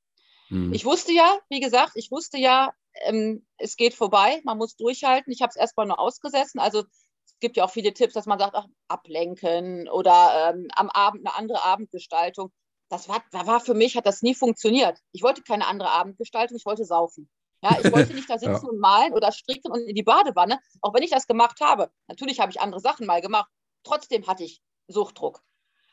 Hm. 0.49 0.73
Ich 0.73 0.87
wusste 0.87 1.13
ja, 1.13 1.39
wie 1.51 1.61
gesagt, 1.61 1.93
ich 1.97 2.11
wusste 2.11 2.39
ja, 2.39 2.73
ähm, 3.03 3.45
es 3.59 3.77
geht 3.77 3.93
vorbei, 3.93 4.41
man 4.45 4.57
muss 4.57 4.77
durchhalten. 4.77 5.31
Ich 5.31 5.43
habe 5.43 5.51
es 5.51 5.57
erstmal 5.57 5.87
nur 5.87 5.99
ausgesessen. 5.99 6.59
Also 6.59 6.85
es 7.27 7.39
gibt 7.39 7.59
ja 7.59 7.65
auch 7.65 7.71
viele 7.71 7.93
Tipps, 7.93 8.15
dass 8.15 8.25
man 8.25 8.39
sagt, 8.39 8.55
ach, 8.55 8.67
ablenken 8.89 9.87
oder 9.91 10.55
ähm, 10.55 10.69
am 10.75 10.89
Abend 10.89 11.27
eine 11.27 11.37
andere 11.37 11.63
Abendgestaltung. 11.63 12.51
Das 12.89 13.11
war, 13.11 13.23
war 13.31 13.61
für 13.61 13.75
mich, 13.75 13.99
hat 13.99 14.07
das 14.07 14.23
nie 14.23 14.35
funktioniert. 14.35 14.99
Ich 15.13 15.23
wollte 15.23 15.43
keine 15.43 15.67
andere 15.67 15.91
Abendgestaltung, 15.91 16.57
ich 16.57 16.65
wollte 16.65 16.87
saufen. 16.87 17.29
Ja, 17.63 17.77
ich 17.79 17.93
wollte 17.93 18.15
nicht 18.15 18.31
da 18.31 18.39
sitzen 18.39 18.65
ja. 18.65 18.71
und 18.71 18.81
malen 18.81 19.13
oder 19.13 19.33
stricken 19.33 19.71
und 19.71 19.87
in 19.87 19.95
die 19.95 20.03
Badewanne, 20.03 20.61
auch 20.81 20.95
wenn 20.95 21.03
ich 21.03 21.11
das 21.11 21.27
gemacht 21.27 21.61
habe. 21.61 21.91
Natürlich 22.09 22.41
habe 22.41 22.51
ich 22.51 22.59
andere 22.59 22.81
Sachen 22.81 23.07
mal 23.07 23.21
gemacht. 23.21 23.51
Trotzdem 23.85 24.27
hatte 24.27 24.45
ich 24.45 24.63
Suchtdruck. 24.89 25.43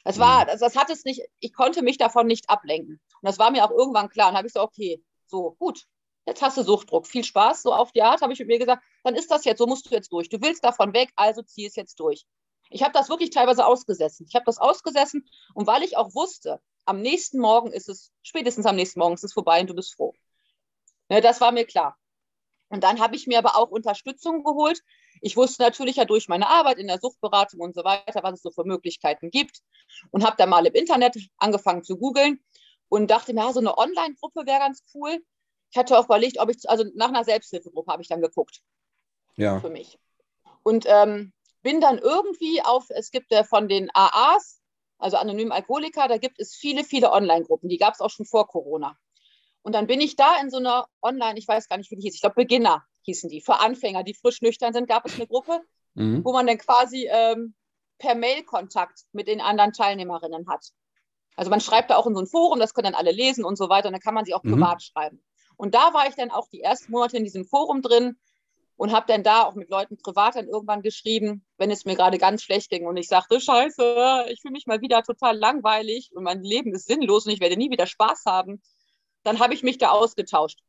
Das 0.03 0.19
war, 0.19 0.43
mhm. 0.43 0.47
das, 0.47 0.59
das 0.59 0.75
hat 0.75 0.89
es 0.89 1.05
nicht, 1.05 1.21
ich 1.39 1.53
konnte 1.53 1.81
mich 1.81 1.97
davon 1.97 2.27
nicht 2.27 2.49
ablenken. 2.49 2.99
Und 3.21 3.27
das 3.27 3.39
war 3.39 3.51
mir 3.51 3.65
auch 3.65 3.71
irgendwann 3.71 4.09
klar. 4.09 4.29
Und 4.29 4.37
habe 4.37 4.47
ich 4.47 4.53
so, 4.53 4.61
okay, 4.61 5.03
so, 5.27 5.55
gut, 5.59 5.85
jetzt 6.25 6.41
hast 6.41 6.57
du 6.57 6.63
Suchtdruck. 6.63 7.07
Viel 7.07 7.23
Spaß, 7.23 7.63
so 7.63 7.73
auf 7.73 7.91
die 7.91 8.01
Art, 8.01 8.21
habe 8.21 8.33
ich 8.33 8.39
mit 8.39 8.47
mir 8.47 8.59
gesagt, 8.59 8.83
dann 9.03 9.15
ist 9.15 9.29
das 9.31 9.45
jetzt, 9.45 9.59
so 9.59 9.67
musst 9.67 9.89
du 9.89 9.95
jetzt 9.95 10.11
durch. 10.11 10.29
Du 10.29 10.41
willst 10.41 10.63
davon 10.63 10.93
weg, 10.93 11.11
also 11.15 11.41
zieh 11.41 11.65
es 11.65 11.75
jetzt 11.75 11.99
durch. 11.99 12.25
Ich 12.69 12.83
habe 12.83 12.93
das 12.93 13.09
wirklich 13.09 13.31
teilweise 13.31 13.65
ausgesessen. 13.65 14.25
Ich 14.29 14.35
habe 14.35 14.45
das 14.45 14.59
ausgesessen 14.59 15.27
und 15.55 15.67
weil 15.67 15.83
ich 15.83 15.97
auch 15.97 16.13
wusste, 16.13 16.61
am 16.85 17.01
nächsten 17.01 17.39
Morgen 17.39 17.71
ist 17.71 17.89
es, 17.89 18.11
spätestens 18.21 18.65
am 18.65 18.75
nächsten 18.75 18.99
Morgen 18.99 19.15
ist 19.15 19.23
es 19.23 19.33
vorbei 19.33 19.61
und 19.61 19.69
du 19.69 19.75
bist 19.75 19.95
froh. 19.95 20.13
Ne, 21.09 21.21
das 21.21 21.41
war 21.41 21.51
mir 21.51 21.65
klar. 21.65 21.97
Und 22.69 22.83
dann 22.83 22.99
habe 22.99 23.15
ich 23.15 23.25
mir 23.25 23.39
aber 23.39 23.57
auch 23.57 23.69
Unterstützung 23.69 24.43
geholt. 24.43 24.81
Ich 25.21 25.37
wusste 25.37 25.63
natürlich 25.63 25.97
ja 25.97 26.05
durch 26.05 26.27
meine 26.27 26.47
Arbeit 26.47 26.77
in 26.77 26.87
der 26.87 26.99
Suchtberatung 26.99 27.59
und 27.59 27.75
so 27.75 27.83
weiter, 27.83 28.23
was 28.23 28.35
es 28.35 28.41
so 28.41 28.51
für 28.51 28.63
Möglichkeiten 28.63 29.29
gibt. 29.31 29.59
Und 30.11 30.25
habe 30.25 30.35
dann 30.37 30.49
mal 30.49 30.65
im 30.65 30.73
Internet 30.73 31.17
angefangen 31.37 31.83
zu 31.83 31.97
googeln 31.97 32.43
und 32.89 33.11
dachte 33.11 33.33
mir, 33.33 33.41
ja, 33.41 33.53
so 33.53 33.59
eine 33.59 33.77
Online-Gruppe 33.77 34.45
wäre 34.45 34.59
ganz 34.59 34.83
cool. 34.93 35.23
Ich 35.71 35.77
hatte 35.77 35.97
auch 35.97 36.05
überlegt, 36.05 36.39
ob 36.39 36.49
ich, 36.49 36.69
also 36.69 36.85
nach 36.95 37.09
einer 37.09 37.23
Selbsthilfegruppe 37.23 37.91
habe 37.91 38.01
ich 38.01 38.07
dann 38.07 38.21
geguckt. 38.21 38.61
Ja. 39.35 39.59
Für 39.59 39.69
mich. 39.69 39.99
Und 40.63 40.85
ähm, 40.87 41.33
bin 41.61 41.81
dann 41.81 41.97
irgendwie 41.97 42.61
auf, 42.61 42.85
es 42.89 43.11
gibt 43.11 43.31
ja 43.31 43.43
von 43.43 43.67
den 43.67 43.89
AAs, 43.93 44.61
also 44.97 45.17
anonymen 45.17 45.51
Alkoholiker, 45.51 46.07
da 46.07 46.17
gibt 46.17 46.39
es 46.39 46.55
viele, 46.55 46.83
viele 46.83 47.11
Online-Gruppen. 47.11 47.69
Die 47.69 47.77
gab 47.77 47.93
es 47.93 48.01
auch 48.01 48.09
schon 48.09 48.25
vor 48.25 48.47
Corona. 48.47 48.97
Und 49.61 49.73
dann 49.73 49.87
bin 49.87 50.01
ich 50.01 50.15
da 50.15 50.41
in 50.41 50.49
so 50.49 50.57
einer 50.57 50.87
Online, 51.01 51.37
ich 51.37 51.47
weiß 51.47 51.67
gar 51.69 51.77
nicht, 51.77 51.91
wie 51.91 51.95
die 51.95 52.03
hieß, 52.03 52.15
ich 52.15 52.21
glaube 52.21 52.35
Beginner 52.35 52.85
hießen 53.03 53.29
die, 53.29 53.41
für 53.41 53.59
Anfänger, 53.59 54.03
die 54.03 54.13
frisch 54.13 54.41
nüchtern 54.41 54.73
sind, 54.73 54.87
gab 54.87 55.05
es 55.05 55.15
eine 55.15 55.27
Gruppe, 55.27 55.61
mhm. 55.95 56.23
wo 56.23 56.33
man 56.33 56.47
dann 56.47 56.57
quasi 56.57 57.07
ähm, 57.09 57.53
per 57.97 58.15
Mail 58.15 58.43
Kontakt 58.43 59.01
mit 59.11 59.27
den 59.27 59.41
anderen 59.41 59.73
Teilnehmerinnen 59.73 60.47
hat. 60.49 60.69
Also 61.35 61.49
man 61.49 61.61
schreibt 61.61 61.89
da 61.89 61.95
auch 61.95 62.07
in 62.07 62.15
so 62.15 62.21
ein 62.21 62.27
Forum, 62.27 62.59
das 62.59 62.73
können 62.73 62.91
dann 62.91 62.95
alle 62.95 63.11
lesen 63.11 63.45
und 63.45 63.57
so 63.57 63.69
weiter, 63.69 63.87
und 63.87 63.93
dann 63.93 64.01
kann 64.01 64.13
man 64.13 64.25
sie 64.25 64.33
auch 64.33 64.43
mhm. 64.43 64.53
privat 64.53 64.83
schreiben. 64.83 65.23
Und 65.57 65.75
da 65.75 65.93
war 65.93 66.07
ich 66.07 66.15
dann 66.15 66.31
auch 66.31 66.47
die 66.49 66.61
ersten 66.61 66.91
Monate 66.91 67.17
in 67.17 67.23
diesem 67.23 67.45
Forum 67.45 67.81
drin, 67.81 68.17
und 68.79 68.93
habe 68.93 69.07
dann 69.09 69.23
da 69.23 69.43
auch 69.43 69.55
mit 69.55 69.69
Leuten 69.69 69.97
privat 69.97 70.37
dann 70.37 70.47
irgendwann 70.47 70.81
geschrieben, 70.81 71.45
wenn 71.57 71.69
es 71.69 71.83
mir 71.83 71.97
gerade 71.97 72.17
ganz 72.17 72.43
schlecht 72.43 72.69
ging 72.69 72.85
und 72.85 72.95
ich 72.95 73.09
sagte, 73.09 73.41
scheiße, 73.41 74.27
ich 74.29 74.39
fühle 74.41 74.53
mich 74.53 74.67
mal 74.67 74.79
wieder 74.79 75.03
total 75.03 75.37
langweilig 75.37 76.11
und 76.15 76.23
mein 76.23 76.41
Leben 76.43 76.73
ist 76.73 76.87
sinnlos 76.87 77.25
und 77.25 77.33
ich 77.33 77.41
werde 77.41 77.57
nie 77.57 77.69
wieder 77.71 77.85
Spaß 77.85 78.23
haben, 78.25 78.61
dann 79.23 79.39
habe 79.39 79.53
ich 79.53 79.63
mich 79.63 79.79
da 79.79 79.89
ausgetauscht. 79.89 80.61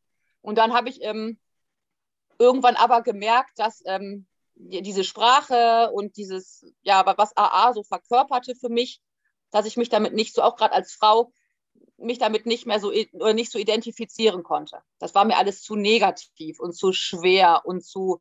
Und 0.42 0.58
dann 0.58 0.72
habe 0.72 0.88
ich 0.88 1.04
ähm, 1.04 1.38
irgendwann 2.40 2.76
aber 2.76 3.02
gemerkt, 3.02 3.58
dass 3.58 3.82
ähm, 3.86 4.26
diese 4.56 5.04
Sprache 5.04 5.90
und 5.92 6.16
dieses, 6.16 6.66
ja, 6.82 7.04
was 7.16 7.36
AA 7.36 7.72
so 7.72 7.82
verkörperte 7.82 8.56
für 8.56 8.70
mich, 8.70 9.00
dass 9.50 9.66
ich 9.66 9.76
mich 9.76 9.90
damit 9.90 10.14
nicht 10.14 10.34
so, 10.34 10.42
auch 10.42 10.56
gerade 10.56 10.74
als 10.74 10.92
Frau, 10.92 11.32
mich 11.98 12.18
damit 12.18 12.46
nicht 12.46 12.66
mehr 12.66 12.80
so 12.80 12.92
oder 13.12 13.34
nicht 13.34 13.52
so 13.52 13.58
identifizieren 13.58 14.42
konnte. 14.42 14.82
Das 14.98 15.14
war 15.14 15.24
mir 15.24 15.36
alles 15.36 15.62
zu 15.62 15.76
negativ 15.76 16.58
und 16.58 16.72
zu 16.72 16.92
schwer 16.92 17.62
und 17.64 17.84
zu, 17.84 18.20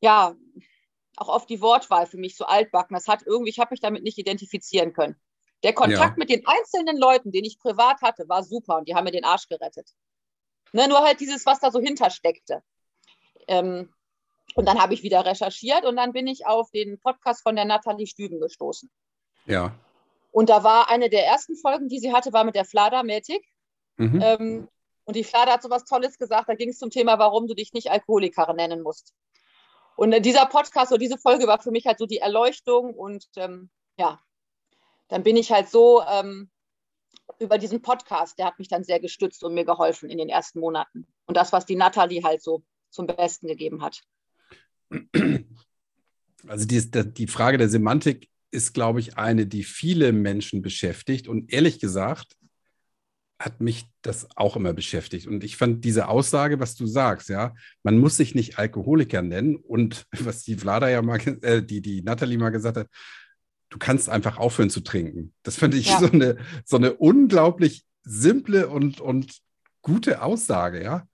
ja, 0.00 0.34
auch 1.16 1.28
oft 1.28 1.48
die 1.50 1.60
Wortwahl 1.60 2.06
für 2.06 2.16
mich 2.16 2.36
so 2.36 2.46
altbacken. 2.46 2.94
Das 2.94 3.06
hat 3.06 3.22
irgendwie, 3.26 3.50
ich 3.50 3.58
habe 3.58 3.72
mich 3.72 3.80
damit 3.80 4.02
nicht 4.02 4.18
identifizieren 4.18 4.94
können. 4.94 5.16
Der 5.62 5.74
Kontakt 5.74 6.16
ja. 6.16 6.18
mit 6.18 6.30
den 6.30 6.46
einzelnen 6.46 6.96
Leuten, 6.96 7.32
den 7.32 7.44
ich 7.44 7.58
privat 7.58 8.00
hatte, 8.00 8.28
war 8.28 8.42
super 8.42 8.78
und 8.78 8.88
die 8.88 8.94
haben 8.94 9.04
mir 9.04 9.12
den 9.12 9.24
Arsch 9.24 9.46
gerettet. 9.48 9.90
Ne, 10.72 10.88
nur 10.88 11.00
halt 11.00 11.20
dieses, 11.20 11.44
was 11.44 11.60
da 11.60 11.70
so 11.70 11.80
hintersteckte. 11.80 12.62
Ähm, 13.48 13.92
und 14.54 14.66
dann 14.66 14.80
habe 14.80 14.94
ich 14.94 15.02
wieder 15.02 15.24
recherchiert 15.24 15.84
und 15.84 15.96
dann 15.96 16.12
bin 16.12 16.26
ich 16.26 16.46
auf 16.46 16.70
den 16.70 16.98
Podcast 17.00 17.42
von 17.42 17.56
der 17.56 17.64
Nathalie 17.64 18.06
Stüben 18.06 18.40
gestoßen. 18.40 18.90
Ja. 19.46 19.74
Und 20.30 20.48
da 20.48 20.64
war 20.64 20.90
eine 20.90 21.10
der 21.10 21.26
ersten 21.26 21.56
Folgen, 21.56 21.88
die 21.88 21.98
sie 21.98 22.12
hatte, 22.12 22.32
war 22.32 22.44
mit 22.44 22.54
der 22.54 22.64
Flada 22.64 23.02
Mätig. 23.02 23.42
Mhm. 23.96 24.20
Ähm, 24.22 24.68
und 25.04 25.16
die 25.16 25.24
Flada 25.24 25.52
hat 25.52 25.62
so 25.62 25.70
was 25.70 25.84
Tolles 25.84 26.18
gesagt. 26.18 26.48
Da 26.48 26.54
ging 26.54 26.70
es 26.70 26.78
zum 26.78 26.90
Thema, 26.90 27.18
warum 27.18 27.46
du 27.46 27.54
dich 27.54 27.72
nicht 27.72 27.90
Alkoholikerin 27.90 28.56
nennen 28.56 28.82
musst. 28.82 29.14
Und 29.96 30.12
äh, 30.12 30.20
dieser 30.20 30.46
Podcast 30.46 30.92
oder 30.92 30.98
diese 30.98 31.18
Folge 31.18 31.46
war 31.46 31.60
für 31.60 31.70
mich 31.70 31.86
halt 31.86 31.98
so 31.98 32.06
die 32.06 32.18
Erleuchtung. 32.18 32.94
Und 32.94 33.26
ähm, 33.36 33.70
ja, 33.98 34.20
dann 35.08 35.22
bin 35.22 35.36
ich 35.36 35.52
halt 35.52 35.68
so 35.68 36.02
ähm, 36.02 36.50
über 37.38 37.58
diesen 37.58 37.82
Podcast, 37.82 38.38
der 38.38 38.46
hat 38.46 38.58
mich 38.58 38.68
dann 38.68 38.84
sehr 38.84 39.00
gestützt 39.00 39.44
und 39.44 39.54
mir 39.54 39.64
geholfen 39.64 40.08
in 40.08 40.18
den 40.18 40.28
ersten 40.28 40.60
Monaten. 40.60 41.06
Und 41.26 41.36
das, 41.36 41.52
was 41.52 41.66
die 41.66 41.76
Nathalie 41.76 42.22
halt 42.22 42.42
so 42.42 42.62
zum 42.92 43.06
Besten 43.06 43.48
gegeben 43.48 43.82
hat. 43.82 44.02
Also 46.46 46.66
die, 46.66 46.80
die 46.90 47.26
Frage 47.26 47.58
der 47.58 47.68
Semantik 47.68 48.28
ist, 48.50 48.74
glaube 48.74 49.00
ich, 49.00 49.16
eine, 49.16 49.46
die 49.46 49.64
viele 49.64 50.12
Menschen 50.12 50.62
beschäftigt. 50.62 51.26
Und 51.26 51.52
ehrlich 51.52 51.80
gesagt, 51.80 52.36
hat 53.38 53.60
mich 53.60 53.86
das 54.02 54.28
auch 54.36 54.56
immer 54.56 54.72
beschäftigt. 54.72 55.26
Und 55.26 55.42
ich 55.42 55.56
fand 55.56 55.84
diese 55.84 56.08
Aussage, 56.08 56.60
was 56.60 56.76
du 56.76 56.86
sagst, 56.86 57.28
ja, 57.28 57.54
man 57.82 57.98
muss 57.98 58.16
sich 58.16 58.34
nicht 58.34 58.58
Alkoholiker 58.58 59.22
nennen. 59.22 59.56
Und 59.56 60.06
was 60.20 60.44
die 60.44 60.56
Vlada 60.56 60.88
ja 60.88 61.02
mal, 61.02 61.18
äh, 61.42 61.62
die, 61.62 61.80
die 61.80 62.02
Nathalie 62.02 62.38
mal 62.38 62.50
gesagt 62.50 62.76
hat, 62.76 62.88
du 63.70 63.78
kannst 63.78 64.08
einfach 64.08 64.36
aufhören 64.36 64.70
zu 64.70 64.80
trinken. 64.80 65.32
Das 65.42 65.56
fand 65.56 65.74
ich 65.74 65.88
ja. 65.88 65.98
so, 65.98 66.10
eine, 66.10 66.36
so 66.64 66.76
eine 66.76 66.92
unglaublich 66.92 67.84
simple 68.04 68.68
und, 68.68 69.00
und 69.00 69.38
gute 69.80 70.22
Aussage, 70.22 70.82
ja? 70.82 71.08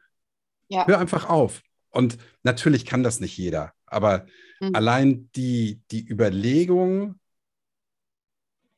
ja. 0.69 0.87
Hör 0.87 0.99
einfach 0.99 1.29
auf. 1.29 1.63
Und 1.91 2.19
natürlich 2.43 2.85
kann 2.85 3.03
das 3.03 3.21
nicht 3.21 3.37
jeder, 3.37 3.73
aber 3.87 4.27
mhm. 4.61 4.75
allein 4.75 5.31
die, 5.35 5.81
die 5.91 6.07
Überlegung, 6.07 7.19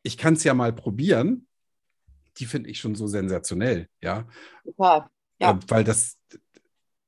ich 0.03 0.17
kann 0.17 0.35
es 0.35 0.45
ja 0.45 0.55
mal 0.55 0.73
probieren, 0.73 1.47
die 2.39 2.47
finde 2.47 2.71
ich 2.71 2.79
schon 2.79 2.95
so 2.95 3.07
sensationell, 3.07 3.89
ja. 4.01 4.27
Super, 4.65 5.11
ja. 5.39 5.53
Äh, 5.53 5.59
weil 5.69 5.85
das, 5.85 6.19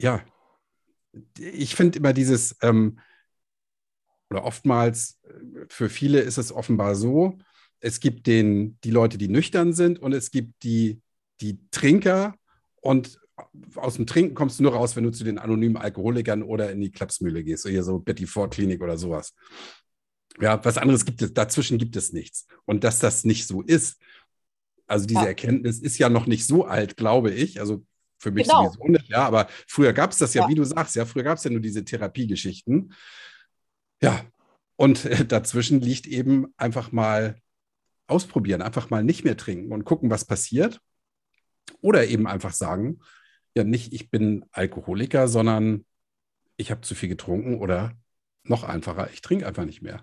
ja, 0.01 0.25
ich 1.39 1.75
finde 1.75 1.99
immer 1.99 2.13
dieses, 2.13 2.57
ähm, 2.63 2.99
oder 4.31 4.45
oftmals, 4.45 5.21
äh, 5.23 5.67
für 5.69 5.89
viele 5.89 6.21
ist 6.21 6.39
es 6.39 6.53
offenbar 6.53 6.95
so, 6.95 7.39
es 7.81 8.01
gibt 8.01 8.27
den, 8.27 8.79
die 8.83 8.91
Leute, 8.91 9.19
die 9.19 9.29
nüchtern 9.29 9.73
sind 9.73 9.99
und 9.99 10.13
es 10.13 10.31
gibt 10.31 10.63
die, 10.63 11.01
die 11.41 11.59
Trinker 11.71 12.35
und 12.81 13.19
aus 13.77 13.97
dem 13.97 14.07
Trinken 14.07 14.35
kommst 14.35 14.59
du 14.59 14.63
nur 14.63 14.75
raus, 14.75 14.97
wenn 14.97 15.05
du 15.05 15.11
zu 15.11 15.25
den 15.25 15.39
anonymen 15.39 15.77
Alkoholikern 15.77 16.43
oder 16.43 16.71
in 16.71 16.81
die 16.81 16.91
Klapsmühle 16.91 17.45
gehst, 17.45 17.65
oder 17.65 17.73
hier 17.73 17.83
so 17.83 17.99
Betty 17.99 18.27
Ford 18.27 18.53
Klinik 18.53 18.83
oder 18.83 18.97
sowas. 18.97 19.35
Ja, 20.41 20.65
was 20.65 20.79
anderes 20.79 21.05
gibt 21.05 21.23
es, 21.23 21.35
dazwischen 21.35 21.79
gibt 21.79 21.97
es 21.97 22.13
nichts. 22.13 22.47
Und 22.65 22.85
dass 22.85 22.99
das 22.99 23.25
nicht 23.25 23.47
so 23.47 23.63
ist, 23.63 24.01
also 24.87 25.07
diese 25.07 25.21
ja. 25.21 25.27
Erkenntnis 25.27 25.79
ist 25.79 25.99
ja 25.99 26.09
noch 26.09 26.27
nicht 26.27 26.47
so 26.47 26.65
alt, 26.65 26.97
glaube 26.97 27.31
ich. 27.31 27.61
Also 27.61 27.85
für 28.19 28.31
mich 28.31 28.47
genau. 28.47 28.71
sowieso 28.71 28.89
nicht, 28.89 29.09
ja, 29.09 29.27
aber 29.27 29.49
früher 29.67 29.93
gab 29.93 30.13
es 30.13 30.19
das 30.19 30.35
ja, 30.35 30.43
ja, 30.43 30.49
wie 30.49 30.55
du 30.55 30.65
sagst, 30.65 30.97
ja, 30.97 31.05
früher 31.05 31.25
gab 31.25 31.39
es 31.39 31.45
ja 31.45 31.51
nur 31.51 31.61
diese 31.61 31.85
Therapiegeschichten. 31.85 32.93
Ja, 34.01 34.25
und 34.77 35.05
äh, 35.05 35.25
dazwischen 35.25 35.81
liegt 35.81 36.07
eben 36.07 36.47
einfach 36.57 36.93
mal 36.93 37.37
ausprobieren, 38.07 38.63
einfach 38.63 38.91
mal 38.91 39.03
nicht 39.03 39.25
mehr 39.25 39.37
trinken 39.37 39.73
und 39.73 39.85
gucken, 39.85 40.11
was 40.11 40.25
passiert. 40.25 40.81
Oder 41.81 42.07
eben 42.07 42.27
einfach 42.27 42.53
sagen, 42.53 43.01
ja, 43.55 43.65
nicht 43.65 43.93
ich 43.93 44.11
bin 44.11 44.45
Alkoholiker, 44.53 45.29
sondern 45.29 45.85
ich 46.57 46.71
habe 46.71 46.81
zu 46.83 46.95
viel 46.95 47.09
getrunken 47.09 47.59
oder 47.59 47.93
noch 48.45 48.65
einfacher, 48.65 49.11
ich 49.13 49.21
trinke 49.21 49.47
einfach 49.47 49.65
nicht 49.65 49.83
mehr. 49.83 50.01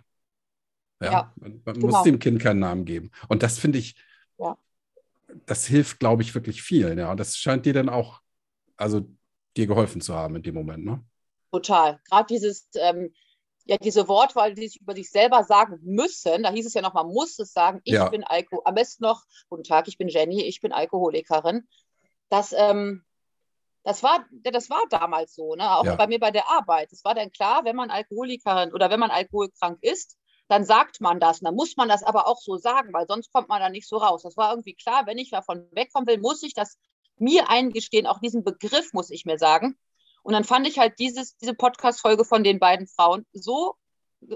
Ja, 1.02 1.12
ja 1.12 1.34
man, 1.36 1.62
man 1.66 1.76
genau. 1.76 1.88
muss 1.88 2.04
dem 2.04 2.20
Kind 2.20 2.42
keinen 2.42 2.60
Namen 2.60 2.86
geben. 2.86 3.12
Und 3.28 3.44
das 3.44 3.58
finde 3.58 3.80
ich, 3.80 3.96
ja. 4.38 4.58
das 5.46 5.66
hilft, 5.66 6.00
glaube 6.00 6.22
ich, 6.22 6.36
wirklich 6.36 6.62
vielen. 6.62 6.98
Ja, 7.00 7.12
und 7.12 7.20
das 7.20 7.38
scheint 7.38 7.66
dir 7.66 7.74
dann 7.74 7.90
auch, 7.90 8.22
also 8.78 9.06
dir 9.58 9.68
geholfen 9.68 10.02
zu 10.02 10.14
haben 10.14 10.36
in 10.36 10.44
dem 10.44 10.56
Moment, 10.56 10.86
ne? 10.86 11.04
Total. 11.52 12.00
Gerade 12.10 12.28
dieses, 12.28 12.68
ähm, 12.76 13.12
ja, 13.66 13.78
diese 13.78 14.08
Wortwahl, 14.08 14.54
die 14.54 14.68
sich 14.68 14.82
über 14.82 14.96
sich 14.96 15.10
selber 15.10 15.44
sagen 15.44 15.80
müssen, 15.82 16.44
da 16.44 16.52
hieß 16.52 16.66
es 16.66 16.74
ja 16.74 16.82
noch, 16.82 16.94
man 16.94 17.08
muss 17.08 17.38
es 17.40 17.54
sagen, 17.54 17.82
ich 17.84 17.94
ja. 17.94 18.10
bin 18.10 18.24
Alkohol, 18.24 18.62
am 18.66 18.76
besten 18.76 19.04
noch, 19.04 19.24
guten 19.50 19.64
Tag, 19.64 19.88
ich 19.88 19.98
bin 19.98 20.08
Jenny, 20.08 20.44
ich 20.44 20.62
bin 20.62 20.72
Alkoholikerin. 20.72 21.68
Das, 22.30 22.54
ähm, 22.56 23.04
das 23.84 24.04
war, 24.04 24.26
das 24.32 24.70
war 24.70 24.82
damals 24.90 25.36
so, 25.36 25.56
ne? 25.56 25.76
auch 25.76 25.86
ja. 25.86 25.96
bei 25.96 26.08
mir 26.08 26.20
bei 26.20 26.32
der 26.32 26.50
Arbeit. 26.50 26.92
Es 26.92 27.04
war 27.04 27.16
dann 27.16 27.32
klar, 27.32 27.64
wenn 27.66 27.76
man 27.76 27.90
Alkoholikerin 27.90 28.74
oder 28.74 28.90
wenn 28.90 29.00
man 29.00 29.12
alkoholkrank 29.12 29.80
ist, 29.82 30.18
dann 30.48 30.66
sagt 30.66 31.00
man 31.00 31.20
das. 31.20 31.40
Und 31.40 31.46
dann 31.46 31.56
muss 31.56 31.78
man 31.78 31.88
das 31.88 32.04
aber 32.04 32.28
auch 32.28 32.40
so 32.40 32.58
sagen, 32.58 32.92
weil 32.92 33.08
sonst 33.08 33.32
kommt 33.32 33.50
man 33.50 33.62
da 33.62 33.70
nicht 33.70 33.88
so 33.88 33.98
raus. 33.98 34.24
Das 34.24 34.36
war 34.36 34.52
irgendwie 34.52 34.74
klar, 34.74 35.06
wenn 35.06 35.18
ich 35.18 35.30
davon 35.30 35.68
wegkommen 35.72 36.08
will, 36.08 36.20
muss 36.20 36.44
ich 36.44 36.54
das 36.54 36.78
mir 37.18 37.50
eingestehen, 37.50 38.08
auch 38.08 38.20
diesen 38.20 38.44
Begriff 38.44 38.94
muss 38.94 39.12
ich 39.12 39.26
mir 39.26 39.38
sagen. 39.38 39.78
Und 40.24 40.34
dann 40.34 40.44
fand 40.44 40.68
ich 40.68 40.80
halt 40.80 41.00
dieses, 41.00 41.38
diese 41.38 41.54
Podcast-Folge 41.54 42.26
von 42.26 42.44
den 42.44 42.60
beiden 42.60 42.88
Frauen 42.88 43.26
so 43.32 43.76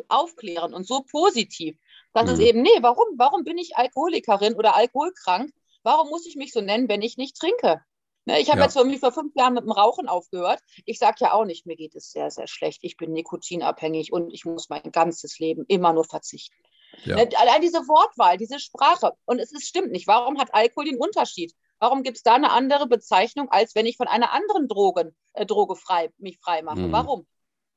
aufklärend 0.07 0.73
und 0.73 0.87
so 0.87 1.03
positiv, 1.03 1.77
dass 2.13 2.27
mhm. 2.27 2.33
es 2.33 2.39
eben, 2.39 2.61
nee, 2.61 2.77
warum, 2.81 3.07
warum 3.17 3.43
bin 3.43 3.57
ich 3.57 3.75
Alkoholikerin 3.75 4.55
oder 4.55 4.75
alkoholkrank? 4.75 5.51
Warum 5.83 6.09
muss 6.09 6.25
ich 6.25 6.35
mich 6.35 6.53
so 6.53 6.61
nennen, 6.61 6.87
wenn 6.87 7.01
ich 7.01 7.17
nicht 7.17 7.37
trinke? 7.37 7.81
Ne, 8.25 8.39
ich 8.39 8.49
habe 8.49 8.59
ja. 8.59 8.65
jetzt 8.65 8.77
irgendwie 8.77 8.99
vor 8.99 9.11
fünf 9.11 9.35
Jahren 9.35 9.53
mit 9.53 9.63
dem 9.63 9.71
Rauchen 9.71 10.07
aufgehört. 10.07 10.59
Ich 10.85 10.97
sage 10.97 11.17
ja 11.19 11.33
auch 11.33 11.43
nicht, 11.43 11.65
mir 11.65 11.75
geht 11.75 11.93
es 11.95 12.11
sehr, 12.11 12.31
sehr 12.31 12.47
schlecht. 12.47 12.79
Ich 12.83 12.95
bin 12.95 13.11
nikotinabhängig 13.11 14.13
und 14.13 14.31
ich 14.31 14.45
muss 14.45 14.69
mein 14.69 14.91
ganzes 14.91 15.39
Leben 15.39 15.65
immer 15.67 15.91
nur 15.91 16.05
verzichten. 16.05 16.55
Ja. 17.03 17.17
Ne, 17.17 17.29
allein 17.37 17.61
diese 17.61 17.79
Wortwahl, 17.87 18.37
diese 18.37 18.59
Sprache. 18.59 19.11
Und 19.25 19.39
es 19.39 19.51
ist, 19.51 19.67
stimmt 19.67 19.91
nicht. 19.91 20.07
Warum 20.07 20.39
hat 20.39 20.53
Alkohol 20.53 20.85
den 20.85 20.97
Unterschied? 20.97 21.53
Warum 21.79 22.03
gibt 22.03 22.17
es 22.17 22.23
da 22.23 22.35
eine 22.35 22.51
andere 22.51 22.87
Bezeichnung, 22.87 23.49
als 23.49 23.75
wenn 23.75 23.85
ich 23.85 23.97
von 23.97 24.07
einer 24.07 24.31
anderen 24.31 24.69
Droge, 24.69 25.13
äh, 25.33 25.45
Droge 25.45 25.75
frei, 25.75 26.09
mich 26.17 26.39
frei 26.39 26.61
mache? 26.61 26.79
Mhm. 26.79 26.91
Warum? 26.93 27.27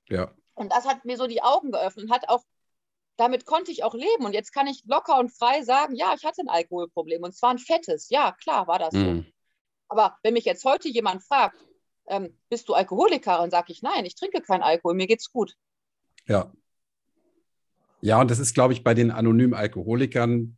Ja. 0.09 0.33
Und 0.55 0.71
das 0.71 0.87
hat 0.87 1.05
mir 1.05 1.17
so 1.17 1.27
die 1.27 1.43
Augen 1.43 1.73
geöffnet 1.73 2.05
und 2.05 2.13
hat 2.13 2.29
auch, 2.29 2.45
damit 3.17 3.47
konnte 3.47 3.73
ich 3.73 3.83
auch 3.83 3.95
leben. 3.95 4.25
Und 4.25 4.33
jetzt 4.33 4.53
kann 4.53 4.69
ich 4.69 4.85
locker 4.87 5.19
und 5.19 5.31
frei 5.31 5.63
sagen, 5.63 5.97
ja, 5.97 6.15
ich 6.17 6.25
hatte 6.25 6.43
ein 6.43 6.49
Alkoholproblem 6.49 7.25
und 7.25 7.35
zwar 7.35 7.51
ein 7.51 7.59
fettes. 7.59 8.09
Ja, 8.11 8.31
klar, 8.41 8.69
war 8.69 8.79
das 8.79 8.93
mhm. 8.93 9.25
so. 9.25 9.36
Aber 9.89 10.17
wenn 10.23 10.35
mich 10.35 10.45
jetzt 10.45 10.65
heute 10.65 10.89
jemand 10.89 11.23
fragt, 11.23 11.57
ähm, 12.09 12.37
bist 12.49 12.69
du 12.69 12.75
Alkoholikerin, 12.75 13.51
sage 13.51 13.73
ich 13.73 13.83
nein, 13.83 14.05
ich 14.05 14.15
trinke 14.15 14.41
keinen 14.41 14.63
Alkohol, 14.63 14.95
mir 14.95 15.07
geht's 15.07 15.31
gut. 15.31 15.55
Ja. 16.27 16.53
Ja, 18.01 18.21
und 18.21 18.31
das 18.31 18.39
ist, 18.39 18.55
glaube 18.55 18.73
ich, 18.73 18.85
bei 18.85 18.95
den 18.95 19.11
anonymen 19.11 19.55
Alkoholikern, 19.55 20.57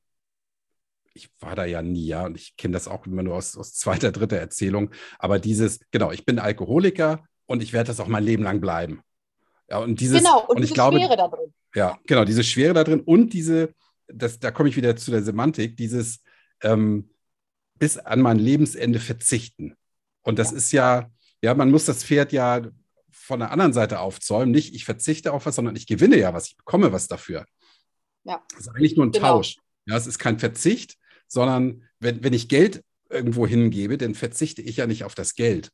ich 1.15 1.31
war 1.41 1.57
da 1.57 1.65
ja 1.65 1.83
nie, 1.83 2.07
ja, 2.07 2.27
und 2.27 2.37
ich 2.37 2.57
kenne 2.57 2.73
das 2.73 2.89
auch 2.89 3.07
immer 3.07 3.23
nur 3.23 3.37
aus, 3.37 3.57
aus 3.57 3.75
zweiter, 3.75 4.13
dritter 4.13 4.37
Erzählung, 4.37 4.91
aber 5.19 5.39
dieses, 5.39 5.81
genau, 5.91 6.13
ich 6.13 6.25
bin 6.25 6.39
Alkoholiker 6.39 7.25
und 7.47 7.63
ich 7.63 7.73
werde 7.73 7.89
das 7.89 8.01
auch 8.01 8.07
mein 8.07 8.25
Leben 8.25 8.43
lang 8.43 8.61
bleiben. 8.61 9.03
Ja, 9.69 9.79
und 9.79 10.01
dieses, 10.01 10.19
genau, 10.19 10.43
und, 10.43 10.51
und 10.51 10.57
diese 10.59 10.67
ich 10.67 10.75
glaube, 10.75 10.99
Schwere 10.99 11.17
da 11.17 11.29
drin. 11.29 11.53
Ja, 11.75 11.99
genau, 12.07 12.25
diese 12.25 12.45
Schwere 12.45 12.75
da 12.75 12.85
drin 12.85 13.01
und 13.01 13.33
diese, 13.33 13.75
das, 14.07 14.39
da 14.39 14.51
komme 14.51 14.69
ich 14.69 14.77
wieder 14.77 14.97
zu 14.97 15.11
der 15.11 15.23
Semantik, 15.23 15.77
dieses, 15.77 16.23
ähm, 16.63 17.11
bis 17.79 17.99
an 17.99 18.21
mein 18.21 18.39
Lebensende 18.39 19.01
verzichten. 19.01 19.75
Und 20.23 20.39
das 20.39 20.53
ist 20.53 20.73
ja, 20.73 21.11
ja, 21.43 21.55
man 21.55 21.71
muss 21.71 21.85
das 21.85 22.05
Pferd 22.05 22.33
ja 22.33 22.63
von 23.11 23.41
der 23.41 23.51
anderen 23.51 23.73
Seite 23.73 24.01
aufzäumen. 24.01 24.51
Nicht, 24.51 24.75
ich 24.75 24.85
verzichte 24.85 25.33
auf 25.33 25.47
was, 25.47 25.57
sondern 25.57 25.77
ich 25.77 25.87
gewinne 25.87 26.17
ja 26.17 26.35
was, 26.35 26.49
ich 26.49 26.57
bekomme 26.57 26.93
was 26.93 27.09
dafür. 27.09 27.45
Ja. 28.25 28.43
Das 28.51 28.61
ist 28.61 28.69
eigentlich 28.69 28.97
nur 28.97 29.07
ein 29.07 29.13
genau. 29.13 29.37
Tausch. 29.37 29.57
Ja, 29.87 29.97
es 29.97 30.07
ist 30.07 30.19
kein 30.19 30.39
Verzicht, 30.39 30.97
sondern 31.27 31.85
wenn, 32.01 32.23
wenn 32.23 32.33
ich 32.33 32.49
Geld 32.49 32.83
irgendwo 33.11 33.47
hingebe, 33.47 33.99
dann 33.99 34.15
verzichte 34.15 34.63
ich 34.63 34.77
ja 34.77 34.87
nicht 34.87 35.05
auf 35.05 35.15
das 35.15 35.35
Geld, 35.35 35.71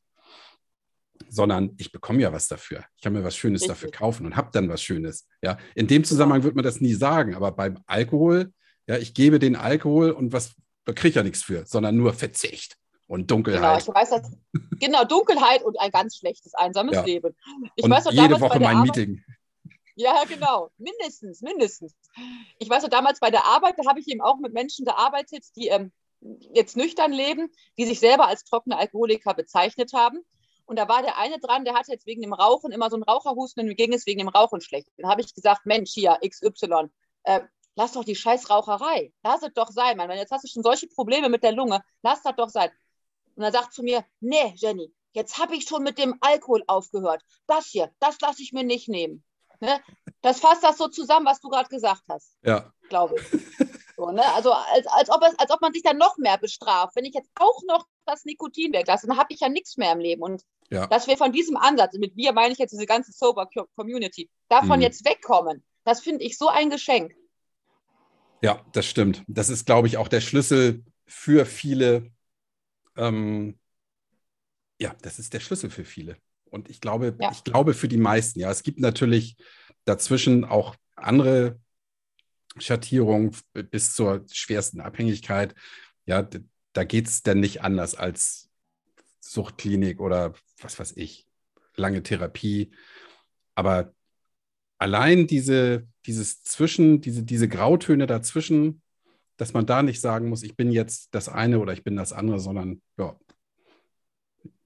sondern 1.29 1.73
ich 1.77 1.91
bekomme 1.91 2.21
ja 2.21 2.31
was 2.31 2.47
dafür. 2.47 2.85
Ich 2.95 3.03
kann 3.03 3.13
mir 3.13 3.23
was 3.23 3.35
Schönes 3.35 3.63
Richtig. 3.63 3.75
dafür 3.75 3.91
kaufen 3.91 4.25
und 4.25 4.35
habe 4.35 4.49
dann 4.53 4.69
was 4.69 4.81
Schönes. 4.81 5.27
Ja, 5.41 5.57
in 5.75 5.87
dem 5.87 6.03
Zusammenhang 6.03 6.43
wird 6.43 6.55
man 6.55 6.63
das 6.63 6.81
nie 6.81 6.93
sagen, 6.93 7.35
aber 7.35 7.51
beim 7.51 7.79
Alkohol, 7.87 8.51
ja, 8.87 8.97
ich 8.97 9.13
gebe 9.13 9.39
den 9.39 9.55
Alkohol 9.55 10.11
und 10.11 10.31
was 10.31 10.55
da 10.85 10.93
kriege 10.93 11.09
ich 11.09 11.15
ja 11.15 11.23
nichts 11.23 11.43
für, 11.43 11.65
sondern 11.65 11.97
nur 11.97 12.13
Verzicht 12.13 12.77
und 13.07 13.29
Dunkelheit. 13.29 13.61
Genau, 13.61 13.77
ich 13.77 13.87
weiß, 13.87 14.09
dass, 14.11 14.31
genau, 14.79 15.03
Dunkelheit 15.03 15.63
und 15.63 15.79
ein 15.79 15.91
ganz 15.91 16.17
schlechtes, 16.17 16.53
einsames 16.53 16.95
ja. 16.95 17.03
Leben. 17.03 17.35
Ich 17.75 17.83
und 17.83 17.91
weiß, 17.91 18.05
jede 18.11 18.39
Woche 18.39 18.59
mein 18.59 18.77
Arbeit, 18.77 18.95
Meeting. 18.95 19.23
Ja, 19.95 20.23
genau, 20.25 20.69
mindestens, 20.77 21.41
mindestens. 21.41 21.95
Ich 22.59 22.69
weiß 22.69 22.83
noch, 22.83 22.89
damals 22.89 23.19
bei 23.19 23.31
der 23.31 23.45
Arbeit, 23.45 23.75
da 23.77 23.87
habe 23.87 23.99
ich 23.99 24.07
eben 24.07 24.21
auch 24.21 24.37
mit 24.39 24.53
Menschen 24.53 24.85
gearbeitet, 24.85 25.45
die 25.55 25.67
ähm, 25.67 25.91
jetzt 26.53 26.75
nüchtern 26.75 27.13
leben, 27.13 27.49
die 27.77 27.85
sich 27.85 27.99
selber 27.99 28.27
als 28.27 28.43
trockene 28.43 28.77
Alkoholiker 28.77 29.33
bezeichnet 29.33 29.93
haben. 29.93 30.19
Und 30.65 30.79
da 30.79 30.89
war 30.89 31.01
der 31.01 31.17
eine 31.17 31.39
dran, 31.39 31.63
der 31.63 31.75
hatte 31.75 31.91
jetzt 31.91 32.07
wegen 32.07 32.21
dem 32.21 32.33
Rauchen 32.33 32.71
immer 32.71 32.89
so 32.89 32.95
einen 32.95 33.03
Raucherhusten 33.03 33.61
und 33.61 33.67
mir 33.67 33.75
ging 33.75 33.93
es 33.93 34.05
wegen 34.05 34.19
dem 34.19 34.27
Rauchen 34.27 34.61
schlecht. 34.61 34.89
Dann 34.97 35.09
habe 35.09 35.21
ich 35.21 35.33
gesagt, 35.33 35.65
Mensch, 35.65 35.91
hier, 35.93 36.17
XY, 36.27 36.89
äh, 37.23 37.41
lass 37.75 37.93
doch 37.93 38.03
die 38.03 38.15
Scheißraucherei. 38.15 39.13
Lass 39.23 39.43
es 39.43 39.53
doch 39.53 39.69
sein, 39.69 39.97
Mann. 39.97 40.09
Jetzt 40.11 40.31
hast 40.31 40.43
du 40.43 40.47
schon 40.47 40.63
solche 40.63 40.87
Probleme 40.87 41.29
mit 41.29 41.43
der 41.43 41.51
Lunge. 41.51 41.83
Lass 42.01 42.23
das 42.23 42.35
doch 42.35 42.49
sein. 42.49 42.71
Und 43.35 43.43
er 43.43 43.51
sagt 43.51 43.73
zu 43.73 43.83
mir, 43.83 44.05
nee, 44.19 44.53
Jenny, 44.55 44.93
jetzt 45.13 45.37
habe 45.37 45.55
ich 45.55 45.67
schon 45.67 45.83
mit 45.83 45.97
dem 45.97 46.15
Alkohol 46.21 46.63
aufgehört. 46.67 47.21
Das 47.47 47.67
hier, 47.67 47.91
das 47.99 48.19
lasse 48.21 48.41
ich 48.41 48.53
mir 48.53 48.63
nicht 48.63 48.87
nehmen. 48.87 49.23
Ne? 49.59 49.79
Das 50.21 50.39
fasst 50.39 50.63
das 50.63 50.77
so 50.77 50.87
zusammen, 50.87 51.25
was 51.25 51.39
du 51.39 51.49
gerade 51.49 51.69
gesagt 51.69 52.03
hast. 52.09 52.35
Ja. 52.43 52.71
Glaube 52.89 53.15
ich. 53.19 53.67
So, 53.97 54.11
ne? 54.11 54.23
Also 54.33 54.51
als, 54.51 54.87
als, 54.87 55.09
ob 55.09 55.23
es, 55.23 55.39
als 55.39 55.51
ob 55.51 55.61
man 55.61 55.71
sich 55.71 55.83
dann 55.83 55.97
noch 55.97 56.17
mehr 56.17 56.37
bestraft. 56.37 56.95
Wenn 56.95 57.05
ich 57.05 57.13
jetzt 57.13 57.29
auch 57.39 57.61
noch 57.65 57.85
das 58.05 58.25
Nikotin 58.25 58.73
weglasse, 58.73 59.07
dann 59.07 59.17
habe 59.17 59.33
ich 59.33 59.39
ja 59.39 59.49
nichts 59.49 59.77
mehr 59.77 59.91
im 59.93 59.99
Leben. 59.99 60.21
Und 60.21 60.43
ja. 60.69 60.87
dass 60.87 61.07
wir 61.07 61.17
von 61.17 61.31
diesem 61.31 61.55
Ansatz, 61.57 61.93
mit 61.97 62.15
wir 62.15 62.33
meine 62.33 62.51
ich 62.51 62.59
jetzt 62.59 62.71
diese 62.71 62.85
ganze 62.85 63.11
Sober 63.11 63.47
Community, 63.75 64.29
davon 64.49 64.77
mhm. 64.77 64.81
jetzt 64.81 65.05
wegkommen, 65.05 65.63
das 65.85 66.01
finde 66.01 66.25
ich 66.25 66.37
so 66.37 66.47
ein 66.49 66.69
Geschenk. 66.69 67.15
Ja, 68.45 68.63
das 68.73 68.85
stimmt. 68.85 69.23
Das 69.27 69.49
ist, 69.49 69.65
glaube 69.65 69.87
ich, 69.87 69.97
auch 69.97 70.07
der 70.07 70.21
Schlüssel 70.21 70.83
für 71.07 71.47
viele. 71.47 72.11
Ähm, 72.95 73.57
ja, 74.79 74.95
das 75.01 75.17
ist 75.17 75.33
der 75.33 75.39
Schlüssel 75.39 75.71
für 75.71 75.83
viele. 75.83 76.17
Und 76.51 76.69
ich 76.69 76.79
glaube, 76.79 77.17
ja. 77.19 77.31
ich 77.31 77.43
glaube 77.43 77.73
für 77.73 77.87
die 77.87 77.97
meisten, 77.97 78.39
ja, 78.39 78.51
es 78.51 78.61
gibt 78.61 78.79
natürlich 78.79 79.35
dazwischen 79.83 80.45
auch 80.45 80.75
andere 80.95 81.59
Schattierungen 82.59 83.35
bis 83.71 83.95
zur 83.95 84.23
schwersten 84.31 84.79
Abhängigkeit. 84.79 85.55
Ja, 86.05 86.29
da 86.73 86.83
geht 86.83 87.07
es 87.07 87.23
dann 87.23 87.39
nicht 87.39 87.63
anders 87.63 87.95
als 87.95 88.51
Suchtklinik 89.21 89.99
oder 89.99 90.35
was 90.61 90.77
weiß 90.77 90.93
ich, 90.97 91.25
lange 91.77 92.03
Therapie. 92.03 92.69
Aber 93.55 93.91
allein 94.85 95.25
diese, 95.25 95.87
dieses 96.05 96.43
Zwischen, 96.43 97.01
diese, 97.01 97.23
diese 97.23 97.47
Grautöne 97.47 98.05
dazwischen, 98.05 98.83
dass 99.35 99.51
man 99.51 99.65
da 99.65 99.81
nicht 99.81 99.99
sagen 99.99 100.29
muss, 100.29 100.43
ich 100.43 100.55
bin 100.55 100.71
jetzt 100.71 101.15
das 101.15 101.27
eine 101.27 101.57
oder 101.57 101.73
ich 101.73 101.83
bin 101.83 101.95
das 101.95 102.13
andere, 102.13 102.39
sondern 102.39 102.83
ja, 102.99 103.19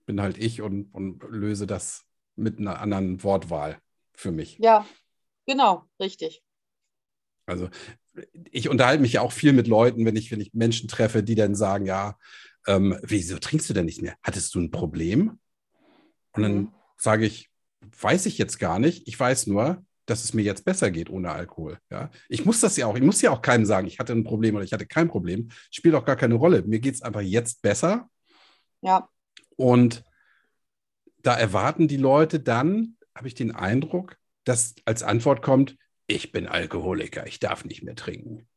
bin 0.06 0.20
halt 0.20 0.38
ich 0.38 0.62
und, 0.62 0.94
und 0.94 1.24
löse 1.30 1.68
das 1.68 2.04
mit 2.36 2.60
einer 2.60 2.82
anderen 2.82 3.24
Wortwahl 3.24 3.80
für 4.14 4.34
mich. 4.34 4.58
Ja, 4.60 4.86
genau, 5.46 5.86
richtig. 6.02 6.44
Also 7.46 7.70
ich 8.52 8.68
unterhalte 8.68 9.02
mich 9.02 9.14
ja 9.14 9.22
auch 9.22 9.32
viel 9.32 9.54
mit 9.54 9.68
Leuten, 9.68 10.06
wenn 10.06 10.18
ich, 10.18 10.32
wenn 10.32 10.42
ich 10.42 10.54
Menschen 10.54 10.90
treffe, 10.90 11.24
die 11.24 11.36
dann 11.36 11.56
sagen, 11.56 11.86
ja, 11.86 12.18
ähm, 12.68 13.00
wieso 13.04 13.40
trinkst 13.40 13.70
du 13.70 13.74
denn 13.74 13.86
nicht 13.86 14.02
mehr? 14.02 14.18
Hattest 14.22 14.54
du 14.54 14.60
ein 14.60 14.70
Problem? 14.70 15.40
Und 16.34 16.44
dann 16.44 16.56
mhm. 16.56 16.74
sage 16.98 17.26
ich, 17.26 17.50
weiß 18.02 18.26
ich 18.26 18.38
jetzt 18.38 18.60
gar 18.60 18.80
nicht. 18.80 19.08
Ich 19.08 19.18
weiß 19.18 19.48
nur, 19.48 19.86
dass 20.10 20.24
es 20.24 20.34
mir 20.34 20.42
jetzt 20.42 20.66
besser 20.66 20.92
geht 20.92 21.10
ohne 21.10 21.32
Alkohol. 21.32 21.80
Ja? 21.90 22.10
Ich 22.28 22.46
muss 22.46 22.60
das 22.60 22.78
ja 22.78 22.88
auch, 22.88 22.96
ich 22.96 23.04
muss 23.04 23.22
ja 23.22 23.32
auch 23.32 23.42
keinem 23.42 23.66
sagen, 23.66 23.88
ich 23.88 24.00
hatte 24.00 24.14
ein 24.14 24.24
Problem 24.24 24.56
oder 24.56 24.64
ich 24.64 24.74
hatte 24.74 24.86
kein 24.86 25.08
Problem. 25.08 25.50
Spielt 25.72 25.96
auch 25.96 26.06
gar 26.06 26.16
keine 26.16 26.36
Rolle. 26.36 26.64
Mir 26.64 26.80
geht 26.80 26.96
es 26.96 27.02
einfach 27.02 27.22
jetzt 27.22 27.62
besser. 27.62 28.10
Ja. 28.82 29.10
Und 29.56 30.04
da 31.22 31.38
erwarten 31.38 31.88
die 31.88 31.98
Leute 31.98 32.40
dann, 32.40 32.98
habe 33.16 33.28
ich 33.28 33.36
den 33.36 33.54
Eindruck, 33.54 34.18
dass 34.46 34.76
als 34.86 35.04
Antwort 35.04 35.42
kommt, 35.42 35.78
ich 36.08 36.32
bin 36.32 36.48
Alkoholiker, 36.48 37.28
ich 37.28 37.40
darf 37.40 37.66
nicht 37.66 37.84
mehr 37.84 37.96
trinken. 37.96 38.48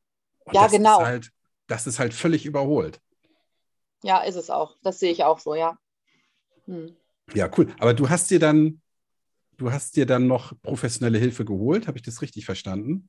Und 0.45 0.55
ja, 0.55 0.63
das 0.63 0.73
genau. 0.73 1.01
Ist 1.01 1.07
halt, 1.07 1.31
das 1.67 1.87
ist 1.87 1.99
halt 1.99 2.15
völlig 2.15 2.47
überholt. 2.47 3.01
Ja, 4.03 4.23
ist 4.23 4.37
es 4.37 4.51
auch. 4.51 4.77
Das 4.83 4.99
sehe 4.99 5.13
ich 5.13 5.25
auch 5.25 5.39
so, 5.39 5.55
ja. 5.55 5.79
Hm. 6.67 6.97
Ja, 7.35 7.51
cool. 7.57 7.73
Aber 7.79 7.95
du 7.95 8.09
hast 8.09 8.31
dir 8.31 8.39
dann 8.39 8.82
du 9.57 9.73
hast 9.73 9.97
dir 9.97 10.07
dann 10.07 10.27
noch 10.27 10.53
professionelle 10.63 11.19
Hilfe 11.19 11.45
geholt. 11.45 11.87
Habe 11.87 11.99
ich 11.99 12.03
das 12.03 12.23
richtig 12.23 12.45
verstanden? 12.45 13.09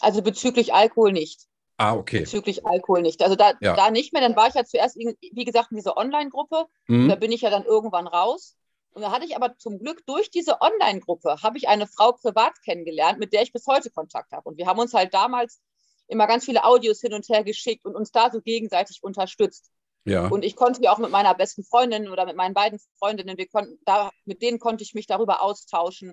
Also 0.00 0.22
bezüglich 0.22 0.74
Alkohol 0.74 1.12
nicht. 1.12 1.46
Ah, 1.76 1.94
okay. 1.94 2.20
Bezüglich 2.20 2.64
Alkohol 2.66 3.02
nicht. 3.02 3.22
Also 3.22 3.34
da, 3.34 3.52
ja. 3.60 3.74
da 3.74 3.90
nicht 3.90 4.12
mehr. 4.12 4.22
Dann 4.22 4.36
war 4.36 4.48
ich 4.48 4.54
ja 4.54 4.64
zuerst, 4.64 4.96
wie 4.96 5.44
gesagt, 5.44 5.72
in 5.72 5.76
dieser 5.76 5.96
Online-Gruppe. 5.96 6.66
Mhm. 6.86 7.08
Da 7.08 7.16
bin 7.16 7.32
ich 7.32 7.40
ja 7.40 7.50
dann 7.50 7.64
irgendwann 7.64 8.06
raus. 8.06 8.56
Und 8.94 9.02
da 9.02 9.10
hatte 9.10 9.24
ich 9.24 9.34
aber 9.34 9.58
zum 9.58 9.80
Glück 9.80 10.06
durch 10.06 10.30
diese 10.30 10.60
Online-Gruppe, 10.60 11.42
habe 11.42 11.58
ich 11.58 11.66
eine 11.66 11.88
Frau 11.88 12.12
privat 12.12 12.52
kennengelernt, 12.64 13.18
mit 13.18 13.32
der 13.32 13.42
ich 13.42 13.52
bis 13.52 13.66
heute 13.66 13.90
Kontakt 13.90 14.30
habe. 14.30 14.48
Und 14.48 14.56
wir 14.56 14.66
haben 14.66 14.78
uns 14.78 14.94
halt 14.94 15.12
damals 15.12 15.60
immer 16.06 16.28
ganz 16.28 16.44
viele 16.44 16.64
Audios 16.64 17.00
hin 17.00 17.12
und 17.12 17.28
her 17.28 17.42
geschickt 17.42 17.84
und 17.84 17.96
uns 17.96 18.12
da 18.12 18.30
so 18.30 18.40
gegenseitig 18.40 19.02
unterstützt. 19.02 19.72
Ja. 20.04 20.28
Und 20.28 20.44
ich 20.44 20.54
konnte 20.54 20.80
mir 20.80 20.92
auch 20.92 20.98
mit 20.98 21.10
meiner 21.10 21.34
besten 21.34 21.64
Freundin 21.64 22.08
oder 22.08 22.26
mit 22.26 22.36
meinen 22.36 22.54
beiden 22.54 22.78
Freundinnen, 22.98 23.38
wir 23.38 23.48
konnten 23.48 23.78
da, 23.84 24.10
mit 24.24 24.42
denen 24.42 24.58
konnte 24.58 24.84
ich 24.84 24.94
mich 24.94 25.06
darüber 25.06 25.42
austauschen. 25.42 26.12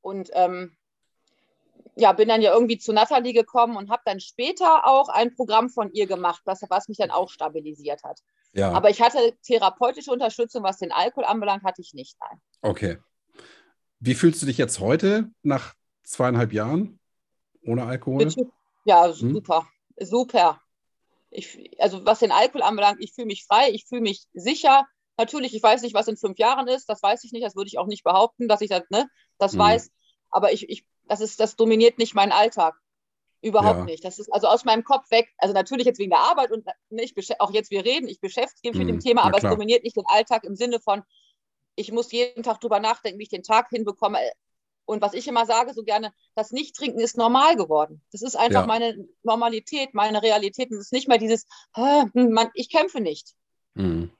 Und 0.00 0.30
ähm, 0.32 0.76
ja, 1.96 2.12
bin 2.12 2.28
dann 2.28 2.42
ja 2.42 2.52
irgendwie 2.52 2.78
zu 2.78 2.92
Nathalie 2.92 3.34
gekommen 3.34 3.76
und 3.76 3.90
habe 3.90 4.02
dann 4.04 4.20
später 4.20 4.86
auch 4.86 5.08
ein 5.08 5.34
Programm 5.34 5.68
von 5.68 5.92
ihr 5.92 6.06
gemacht, 6.06 6.42
was, 6.44 6.62
was 6.68 6.88
mich 6.88 6.98
dann 6.98 7.10
auch 7.10 7.30
stabilisiert 7.30 8.02
hat. 8.04 8.20
Ja. 8.52 8.72
Aber 8.72 8.88
ich 8.88 9.02
hatte 9.02 9.34
therapeutische 9.42 10.10
Unterstützung, 10.10 10.62
was 10.62 10.78
den 10.78 10.92
Alkohol 10.92 11.24
anbelangt, 11.24 11.62
hatte 11.64 11.82
ich 11.82 11.92
nicht. 11.92 12.16
Nein. 12.20 12.40
Okay. 12.62 12.98
Wie 14.00 14.14
fühlst 14.14 14.40
du 14.40 14.46
dich 14.46 14.56
jetzt 14.56 14.80
heute 14.80 15.30
nach 15.42 15.74
zweieinhalb 16.04 16.52
Jahren 16.52 17.00
ohne 17.62 17.84
Alkohol? 17.84 18.32
Ja, 18.84 19.12
super. 19.12 19.66
Hm? 19.96 20.06
Super 20.06 20.60
ich, 21.36 21.80
also 21.80 22.04
was 22.04 22.20
den 22.20 22.32
Alkohol 22.32 22.62
anbelangt, 22.62 22.98
ich 23.00 23.12
fühle 23.12 23.26
mich 23.26 23.44
frei, 23.44 23.70
ich 23.70 23.86
fühle 23.86 24.00
mich 24.00 24.24
sicher. 24.32 24.86
Natürlich, 25.18 25.54
ich 25.54 25.62
weiß 25.62 25.82
nicht, 25.82 25.94
was 25.94 26.08
in 26.08 26.16
fünf 26.16 26.38
Jahren 26.38 26.68
ist, 26.68 26.88
das 26.88 27.02
weiß 27.02 27.24
ich 27.24 27.32
nicht, 27.32 27.44
das 27.44 27.56
würde 27.56 27.68
ich 27.68 27.78
auch 27.78 27.86
nicht 27.86 28.04
behaupten, 28.04 28.48
dass 28.48 28.60
ich 28.60 28.68
das, 28.68 28.82
ne, 28.90 29.08
das 29.38 29.54
mhm. 29.54 29.58
weiß. 29.58 29.90
Aber 30.30 30.52
ich, 30.52 30.68
ich, 30.68 30.86
das 31.04 31.20
ist, 31.20 31.40
das 31.40 31.56
dominiert 31.56 31.98
nicht 31.98 32.14
meinen 32.14 32.32
Alltag. 32.32 32.74
Überhaupt 33.42 33.80
ja. 33.80 33.84
nicht. 33.84 34.04
Das 34.04 34.18
ist 34.18 34.32
also 34.32 34.48
aus 34.48 34.64
meinem 34.64 34.82
Kopf 34.82 35.10
weg. 35.10 35.28
Also 35.38 35.54
natürlich 35.54 35.86
jetzt 35.86 35.98
wegen 35.98 36.10
der 36.10 36.20
Arbeit 36.20 36.50
und 36.50 36.66
ne, 36.90 37.02
ich 37.02 37.14
auch 37.40 37.52
jetzt 37.52 37.70
wir 37.70 37.84
reden, 37.84 38.08
ich 38.08 38.20
beschäftige 38.20 38.70
mich 38.70 38.78
mhm. 38.78 38.86
mit 38.86 38.94
dem 38.94 39.00
Thema, 39.00 39.22
aber 39.24 39.36
es 39.36 39.42
dominiert 39.42 39.84
nicht 39.84 39.96
den 39.96 40.06
Alltag 40.06 40.44
im 40.44 40.56
Sinne 40.56 40.80
von, 40.80 41.02
ich 41.76 41.92
muss 41.92 42.10
jeden 42.12 42.42
Tag 42.42 42.60
drüber 42.60 42.80
nachdenken, 42.80 43.18
wie 43.18 43.24
ich 43.24 43.28
den 43.28 43.42
Tag 43.42 43.68
hinbekomme. 43.68 44.18
Und 44.86 45.02
was 45.02 45.14
ich 45.14 45.28
immer 45.28 45.44
sage, 45.46 45.74
so 45.74 45.82
gerne, 45.82 46.12
das 46.34 46.52
Nicht-Trinken 46.52 47.00
ist 47.00 47.16
normal 47.16 47.56
geworden. 47.56 48.02
Das 48.12 48.22
ist 48.22 48.36
einfach 48.36 48.62
ja. 48.62 48.66
meine 48.66 49.06
Normalität, 49.24 49.92
meine 49.94 50.22
Realität. 50.22 50.70
Und 50.70 50.78
es 50.78 50.86
ist 50.86 50.92
nicht 50.92 51.08
mehr 51.08 51.18
dieses, 51.18 51.46
hm, 51.74 52.10
man, 52.14 52.48
ich 52.54 52.70
kämpfe 52.70 53.00
nicht. 53.00 53.34
Mhm. 53.74 54.10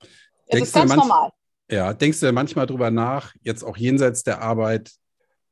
Es 0.00 0.08
denkst 0.50 0.68
ist 0.68 0.74
ganz 0.74 0.88
manch, 0.90 1.02
normal. 1.02 1.30
Ja, 1.70 1.94
denkst 1.94 2.20
du 2.20 2.32
manchmal 2.32 2.66
drüber 2.66 2.90
nach, 2.90 3.34
jetzt 3.40 3.64
auch 3.64 3.76
jenseits 3.76 4.22
der 4.22 4.42
Arbeit, 4.42 4.92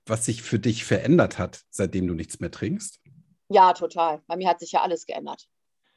was 0.07 0.24
sich 0.24 0.43
für 0.43 0.59
dich 0.59 0.85
verändert 0.85 1.39
hat, 1.39 1.62
seitdem 1.70 2.07
du 2.07 2.14
nichts 2.14 2.41
mehr 2.41 2.51
trinkst? 2.51 3.01
Ja, 3.49 3.72
total. 3.72 4.22
Bei 4.26 4.37
mir 4.37 4.49
hat 4.49 4.61
sich 4.61 4.72
ja 4.72 4.82
alles 4.82 5.07
geändert. 5.07 5.47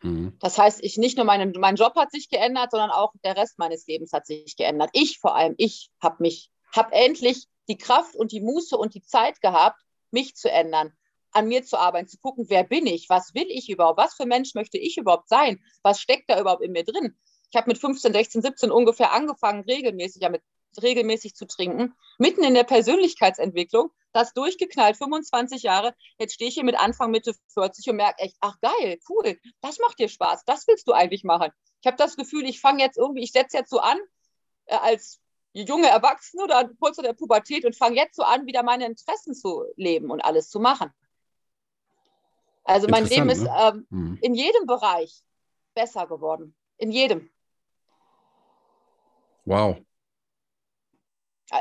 Mhm. 0.02 0.38
Das 0.40 0.58
heißt, 0.58 0.84
ich 0.84 0.98
nicht 0.98 1.18
nur 1.18 1.26
meine, 1.26 1.52
mein 1.58 1.76
Job 1.76 1.96
hat 1.96 2.12
sich 2.12 2.30
geändert, 2.30 2.72
sondern 2.72 2.92
auch 2.92 3.14
der 3.24 3.36
Rest 3.36 3.58
meines 3.58 3.88
Lebens 3.88 4.14
hat 4.14 4.26
sich 4.26 4.56
geändert. 4.56 4.92
Ich 4.94 5.18
vor 5.20 5.36
allem, 5.36 5.56
ich 5.58 5.90
habe 6.00 6.18
mich, 6.20 6.52
habe 6.76 6.94
endlich 6.94 7.48
die 7.68 7.78
Kraft 7.78 8.16
und 8.16 8.32
die 8.32 8.42
Muße 8.42 8.78
und 8.78 8.94
die 8.94 9.02
Zeit 9.02 9.42
gehabt, 9.42 9.82
mich 10.12 10.36
zu 10.36 10.50
ändern, 10.50 10.94
an 11.32 11.48
mir 11.48 11.64
zu 11.64 11.78
arbeiten, 11.78 12.08
zu 12.08 12.18
gucken, 12.18 12.46
wer 12.50 12.64
bin 12.64 12.86
ich, 12.88 13.10
was 13.10 13.34
will 13.34 13.48
ich 13.50 13.70
überhaupt, 13.70 14.00
was 14.00 14.16
für 14.16 14.26
Mensch 14.26 14.56
möchte 14.56 14.78
ich 14.78 14.98
überhaupt 14.98 15.30
sein, 15.30 15.64
was 15.84 16.00
steckt 16.00 16.30
da 16.30 16.40
überhaupt 16.40 16.64
in 16.64 16.72
mir 16.72 16.84
drin. 16.84 17.18
Ich 17.52 17.58
habe 17.58 17.70
mit 17.70 17.78
15, 17.78 18.14
16, 18.14 18.42
17 18.42 18.72
ungefähr 18.72 19.14
angefangen, 19.14 19.64
regelmäßig, 19.64 20.22
ja, 20.22 20.30
mit, 20.30 20.42
regelmäßig 20.82 21.36
zu 21.36 21.46
trinken, 21.46 21.94
mitten 22.18 22.44
in 22.44 22.54
der 22.54 22.64
Persönlichkeitsentwicklung, 22.64 23.92
das 24.14 24.34
durchgeknallt, 24.34 24.98
25 24.98 25.64
Jahre. 25.64 25.94
Jetzt 26.20 26.34
stehe 26.34 26.50
ich 26.50 26.56
hier 26.56 26.64
mit 26.64 26.80
Anfang, 26.80 27.12
Mitte 27.12 27.34
40 27.54 27.90
und 27.90 27.96
merke 27.98 28.20
echt, 28.20 28.36
ach 28.42 28.60
geil, 28.62 29.00
cool, 29.10 29.40
das 29.62 29.80
macht 29.80 30.00
dir 30.00 30.10
Spaß, 30.10 30.44
das 30.46 30.68
willst 30.68 30.88
du 30.88 30.94
eigentlich 30.94 31.24
machen. 31.24 31.52
Ich 31.82 31.88
habe 31.88 31.98
das 31.98 32.16
Gefühl, 32.16 32.46
ich 32.46 32.60
fange 32.60 32.84
jetzt 32.84 32.98
irgendwie, 32.98 33.24
ich 33.24 33.32
setze 33.32 33.58
jetzt 33.58 33.70
so 33.70 33.80
an, 33.80 33.98
äh, 34.66 34.76
als 34.76 35.20
junge 35.64 35.88
Erwachsene 35.88 36.44
oder 36.44 36.70
kurz 36.80 36.96
vor 36.96 37.04
der 37.04 37.14
Pubertät 37.14 37.66
und 37.66 37.76
fange 37.76 37.96
jetzt 37.96 38.16
so 38.16 38.24
an, 38.24 38.46
wieder 38.46 38.64
meine 38.64 38.86
Interessen 38.86 39.34
zu 39.34 39.66
leben 39.76 40.12
und 40.12 40.22
alles 40.22 40.50
zu 40.50 40.60
machen. 40.60 40.92
Also 42.64 42.88
mein 42.90 43.06
Leben 43.06 43.30
ist 43.30 43.44
ne? 43.44 43.56
ähm, 43.58 43.88
mhm. 43.90 44.20
in 44.22 44.34
jedem 44.34 44.66
Bereich 44.66 45.24
besser 45.74 46.06
geworden. 46.06 46.56
In 46.78 46.92
jedem. 46.92 47.30
Wow. 49.46 49.78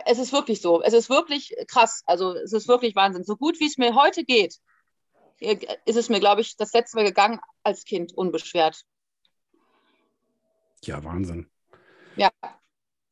Es 0.04 0.18
ist 0.18 0.32
wirklich 0.32 0.60
so. 0.60 0.82
Es 0.82 0.92
ist 0.92 1.08
wirklich 1.08 1.54
krass. 1.68 2.02
Also 2.06 2.34
es 2.34 2.52
ist 2.52 2.66
wirklich 2.66 2.96
Wahnsinn. 2.96 3.22
So 3.22 3.36
gut 3.36 3.60
wie 3.60 3.66
es 3.66 3.78
mir 3.78 3.94
heute 3.94 4.24
geht, 4.24 4.58
ist 5.38 5.96
es 5.96 6.08
mir, 6.08 6.18
glaube 6.18 6.40
ich, 6.40 6.56
das 6.56 6.72
letzte 6.72 6.96
Mal 6.96 7.04
gegangen 7.04 7.38
als 7.62 7.84
Kind 7.84 8.12
unbeschwert. 8.12 8.84
Ja, 10.82 11.04
Wahnsinn. 11.04 11.48
Ja. 12.16 12.30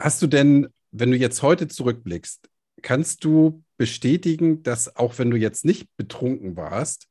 Hast 0.01 0.20
du 0.20 0.26
denn, 0.26 0.74
wenn 0.97 1.11
du 1.11 1.16
jetzt 1.16 1.42
heute 1.42 1.66
zurückblickst, 1.66 2.49
kannst 2.80 3.24
du 3.24 3.64
bestätigen, 3.76 4.62
dass 4.62 4.95
auch 4.95 5.18
wenn 5.18 5.30
du 5.30 5.36
jetzt 5.36 5.64
nicht 5.64 5.88
betrunken 5.97 6.57
warst, 6.57 7.09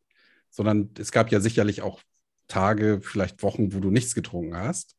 sondern 0.50 0.92
es 0.98 1.12
gab 1.12 1.32
ja 1.32 1.42
sicherlich 1.42 1.82
auch 1.82 2.02
Tage, 2.48 3.02
vielleicht 3.02 3.44
Wochen, 3.44 3.74
wo 3.74 3.82
du 3.82 3.92
nichts 3.92 4.16
getrunken 4.16 4.56
hast, 4.56 4.96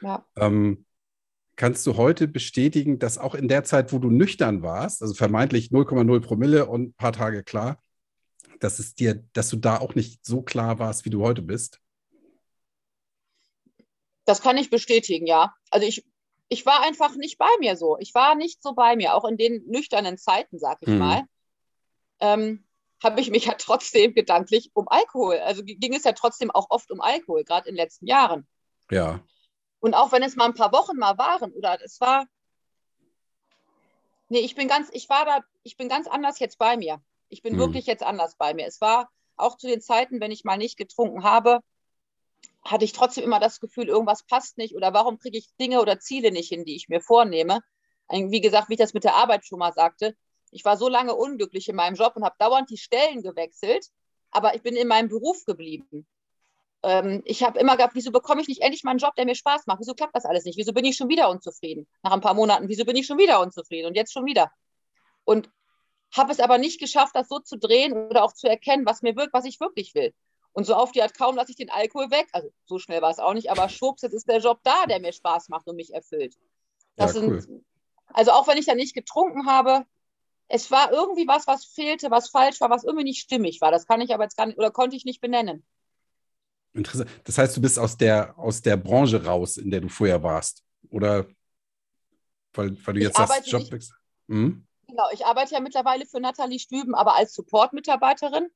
ja. 0.00 0.24
ähm, 0.36 0.86
kannst 1.56 1.86
du 1.86 1.98
heute 1.98 2.26
bestätigen, 2.26 2.98
dass 2.98 3.18
auch 3.18 3.34
in 3.34 3.46
der 3.46 3.64
Zeit, 3.64 3.92
wo 3.92 3.98
du 3.98 4.10
nüchtern 4.10 4.62
warst, 4.62 5.02
also 5.02 5.12
vermeintlich 5.12 5.68
0,0 5.68 6.20
Promille 6.20 6.66
und 6.66 6.82
ein 6.82 6.94
paar 6.94 7.12
Tage 7.12 7.44
klar, 7.44 7.78
dass 8.58 8.78
es 8.78 8.94
dir, 8.94 9.22
dass 9.34 9.50
du 9.50 9.56
da 9.56 9.78
auch 9.78 9.94
nicht 9.94 10.24
so 10.24 10.40
klar 10.40 10.78
warst, 10.78 11.04
wie 11.04 11.10
du 11.10 11.22
heute 11.22 11.42
bist? 11.42 11.78
Das 14.24 14.40
kann 14.40 14.56
ich 14.56 14.70
bestätigen, 14.70 15.26
ja. 15.26 15.52
Also 15.70 15.86
ich, 15.86 16.06
ich 16.48 16.66
war 16.66 16.82
einfach 16.82 17.14
nicht 17.16 17.38
bei 17.38 17.48
mir 17.60 17.76
so. 17.76 17.98
Ich 17.98 18.14
war 18.14 18.34
nicht 18.34 18.62
so 18.62 18.74
bei 18.74 18.96
mir, 18.96 19.14
auch 19.14 19.24
in 19.24 19.36
den 19.36 19.64
nüchternen 19.66 20.18
Zeiten, 20.18 20.58
sag 20.58 20.78
ich 20.82 20.88
hm. 20.88 20.98
mal. 20.98 21.22
Ähm, 22.20 22.64
habe 23.02 23.20
ich 23.20 23.30
mich 23.30 23.46
ja 23.46 23.54
trotzdem 23.58 24.14
gedanklich 24.14 24.70
um 24.74 24.88
Alkohol. 24.88 25.38
Also 25.38 25.62
ging 25.64 25.94
es 25.94 26.04
ja 26.04 26.12
trotzdem 26.12 26.50
auch 26.50 26.66
oft 26.70 26.90
um 26.90 27.00
Alkohol, 27.00 27.44
gerade 27.44 27.68
in 27.68 27.74
den 27.74 27.82
letzten 27.82 28.06
Jahren. 28.06 28.46
Ja. 28.90 29.20
Und 29.80 29.94
auch 29.94 30.12
wenn 30.12 30.22
es 30.22 30.36
mal 30.36 30.46
ein 30.46 30.54
paar 30.54 30.72
Wochen 30.72 30.96
mal 30.96 31.18
waren, 31.18 31.52
oder 31.52 31.78
es 31.82 32.00
war. 32.00 32.26
Nee, 34.28 34.40
ich 34.40 34.54
bin 34.54 34.68
ganz, 34.68 34.88
ich 34.92 35.08
war 35.08 35.24
da, 35.26 35.40
ich 35.62 35.76
bin 35.76 35.88
ganz 35.88 36.06
anders 36.06 36.38
jetzt 36.38 36.58
bei 36.58 36.76
mir. 36.76 37.02
Ich 37.28 37.42
bin 37.42 37.54
hm. 37.54 37.60
wirklich 37.60 37.86
jetzt 37.86 38.02
anders 38.02 38.36
bei 38.36 38.54
mir. 38.54 38.66
Es 38.66 38.80
war 38.80 39.10
auch 39.36 39.56
zu 39.56 39.66
den 39.66 39.80
Zeiten, 39.80 40.20
wenn 40.20 40.30
ich 40.30 40.44
mal 40.44 40.56
nicht 40.56 40.76
getrunken 40.76 41.24
habe, 41.24 41.60
hatte 42.64 42.84
ich 42.84 42.92
trotzdem 42.92 43.24
immer 43.24 43.40
das 43.40 43.60
Gefühl, 43.60 43.88
irgendwas 43.88 44.24
passt 44.24 44.56
nicht 44.58 44.74
oder 44.74 44.94
warum 44.94 45.18
kriege 45.18 45.36
ich 45.36 45.54
Dinge 45.60 45.80
oder 45.80 46.00
Ziele 46.00 46.32
nicht 46.32 46.48
hin, 46.48 46.64
die 46.64 46.76
ich 46.76 46.88
mir 46.88 47.00
vornehme. 47.00 47.60
Wie 48.10 48.40
gesagt, 48.40 48.68
wie 48.68 48.74
ich 48.74 48.78
das 48.78 48.94
mit 48.94 49.04
der 49.04 49.14
Arbeit 49.14 49.46
schon 49.46 49.58
mal 49.58 49.72
sagte, 49.72 50.16
ich 50.50 50.64
war 50.64 50.76
so 50.76 50.88
lange 50.88 51.14
unglücklich 51.14 51.68
in 51.68 51.76
meinem 51.76 51.94
Job 51.94 52.16
und 52.16 52.24
habe 52.24 52.36
dauernd 52.38 52.70
die 52.70 52.78
Stellen 52.78 53.22
gewechselt, 53.22 53.86
aber 54.30 54.54
ich 54.54 54.62
bin 54.62 54.76
in 54.76 54.88
meinem 54.88 55.08
Beruf 55.08 55.44
geblieben. 55.44 56.06
Ähm, 56.82 57.22
ich 57.24 57.42
habe 57.42 57.58
immer 57.58 57.72
gedacht, 57.72 57.92
wieso 57.94 58.12
bekomme 58.12 58.40
ich 58.40 58.48
nicht 58.48 58.62
endlich 58.62 58.84
mal 58.84 58.90
einen 58.90 58.98
Job, 58.98 59.14
der 59.16 59.24
mir 59.24 59.34
Spaß 59.34 59.66
macht? 59.66 59.80
Wieso 59.80 59.94
klappt 59.94 60.14
das 60.14 60.26
alles 60.26 60.44
nicht? 60.44 60.58
Wieso 60.58 60.72
bin 60.72 60.84
ich 60.84 60.96
schon 60.96 61.08
wieder 61.08 61.28
unzufrieden? 61.28 61.86
Nach 62.02 62.12
ein 62.12 62.20
paar 62.20 62.34
Monaten, 62.34 62.68
wieso 62.68 62.84
bin 62.84 62.96
ich 62.96 63.06
schon 63.06 63.18
wieder 63.18 63.40
unzufrieden? 63.40 63.88
Und 63.88 63.94
jetzt 63.94 64.12
schon 64.12 64.26
wieder. 64.26 64.50
Und 65.24 65.50
habe 66.14 66.30
es 66.30 66.40
aber 66.40 66.58
nicht 66.58 66.78
geschafft, 66.78 67.16
das 67.16 67.28
so 67.28 67.40
zu 67.40 67.58
drehen 67.58 67.92
oder 67.92 68.22
auch 68.22 68.32
zu 68.32 68.48
erkennen, 68.48 68.86
was 68.86 69.02
mir 69.02 69.16
wirkt, 69.16 69.32
was 69.32 69.46
ich 69.46 69.60
wirklich 69.60 69.94
will. 69.94 70.14
Und 70.54 70.64
so 70.64 70.74
auf 70.74 70.92
die 70.92 71.02
Art 71.02 71.18
kaum 71.18 71.34
lasse 71.36 71.50
ich 71.50 71.56
den 71.56 71.70
Alkohol 71.70 72.10
weg. 72.10 72.28
Also 72.32 72.48
so 72.64 72.78
schnell 72.78 73.02
war 73.02 73.10
es 73.10 73.18
auch 73.18 73.34
nicht, 73.34 73.50
aber 73.50 73.68
schwupps, 73.68 74.02
jetzt 74.02 74.14
ist 74.14 74.28
der 74.28 74.38
Job 74.38 74.60
da, 74.62 74.86
der 74.86 75.00
mir 75.00 75.12
Spaß 75.12 75.48
macht 75.48 75.66
und 75.66 75.76
mich 75.76 75.92
erfüllt. 75.92 76.36
Das 76.96 77.14
ja, 77.14 77.22
cool. 77.22 77.40
sind, 77.40 77.64
also 78.06 78.30
auch 78.30 78.46
wenn 78.46 78.56
ich 78.56 78.66
da 78.66 78.74
nicht 78.74 78.94
getrunken 78.94 79.46
habe, 79.46 79.84
es 80.46 80.70
war 80.70 80.92
irgendwie 80.92 81.26
was, 81.26 81.48
was 81.48 81.64
fehlte, 81.64 82.10
was 82.10 82.28
falsch 82.28 82.60
war, 82.60 82.70
was 82.70 82.84
irgendwie 82.84 83.04
nicht 83.04 83.20
stimmig 83.20 83.60
war. 83.60 83.72
Das 83.72 83.86
kann 83.86 84.00
ich 84.00 84.14
aber 84.14 84.22
jetzt 84.22 84.36
gar 84.36 84.46
nicht 84.46 84.56
oder 84.56 84.70
konnte 84.70 84.96
ich 84.96 85.04
nicht 85.04 85.20
benennen. 85.20 85.66
Interessant. 86.72 87.10
Das 87.24 87.36
heißt, 87.36 87.56
du 87.56 87.60
bist 87.60 87.78
aus 87.78 87.96
der, 87.96 88.38
aus 88.38 88.62
der 88.62 88.76
Branche 88.76 89.24
raus, 89.24 89.56
in 89.56 89.70
der 89.70 89.80
du 89.80 89.88
vorher 89.88 90.22
warst. 90.22 90.62
Oder 90.90 91.26
weil, 92.52 92.76
weil 92.86 92.94
du 92.94 93.00
jetzt 93.00 93.18
das 93.18 93.50
Job 93.50 93.72
nicht, 93.72 93.90
hm? 94.28 94.66
Genau, 94.86 95.04
ich 95.12 95.26
arbeite 95.26 95.54
ja 95.54 95.60
mittlerweile 95.60 96.06
für 96.06 96.20
Nathalie 96.20 96.60
Stüben, 96.60 96.94
aber 96.94 97.16
als 97.16 97.34
Support-Mitarbeiterin. 97.34 98.48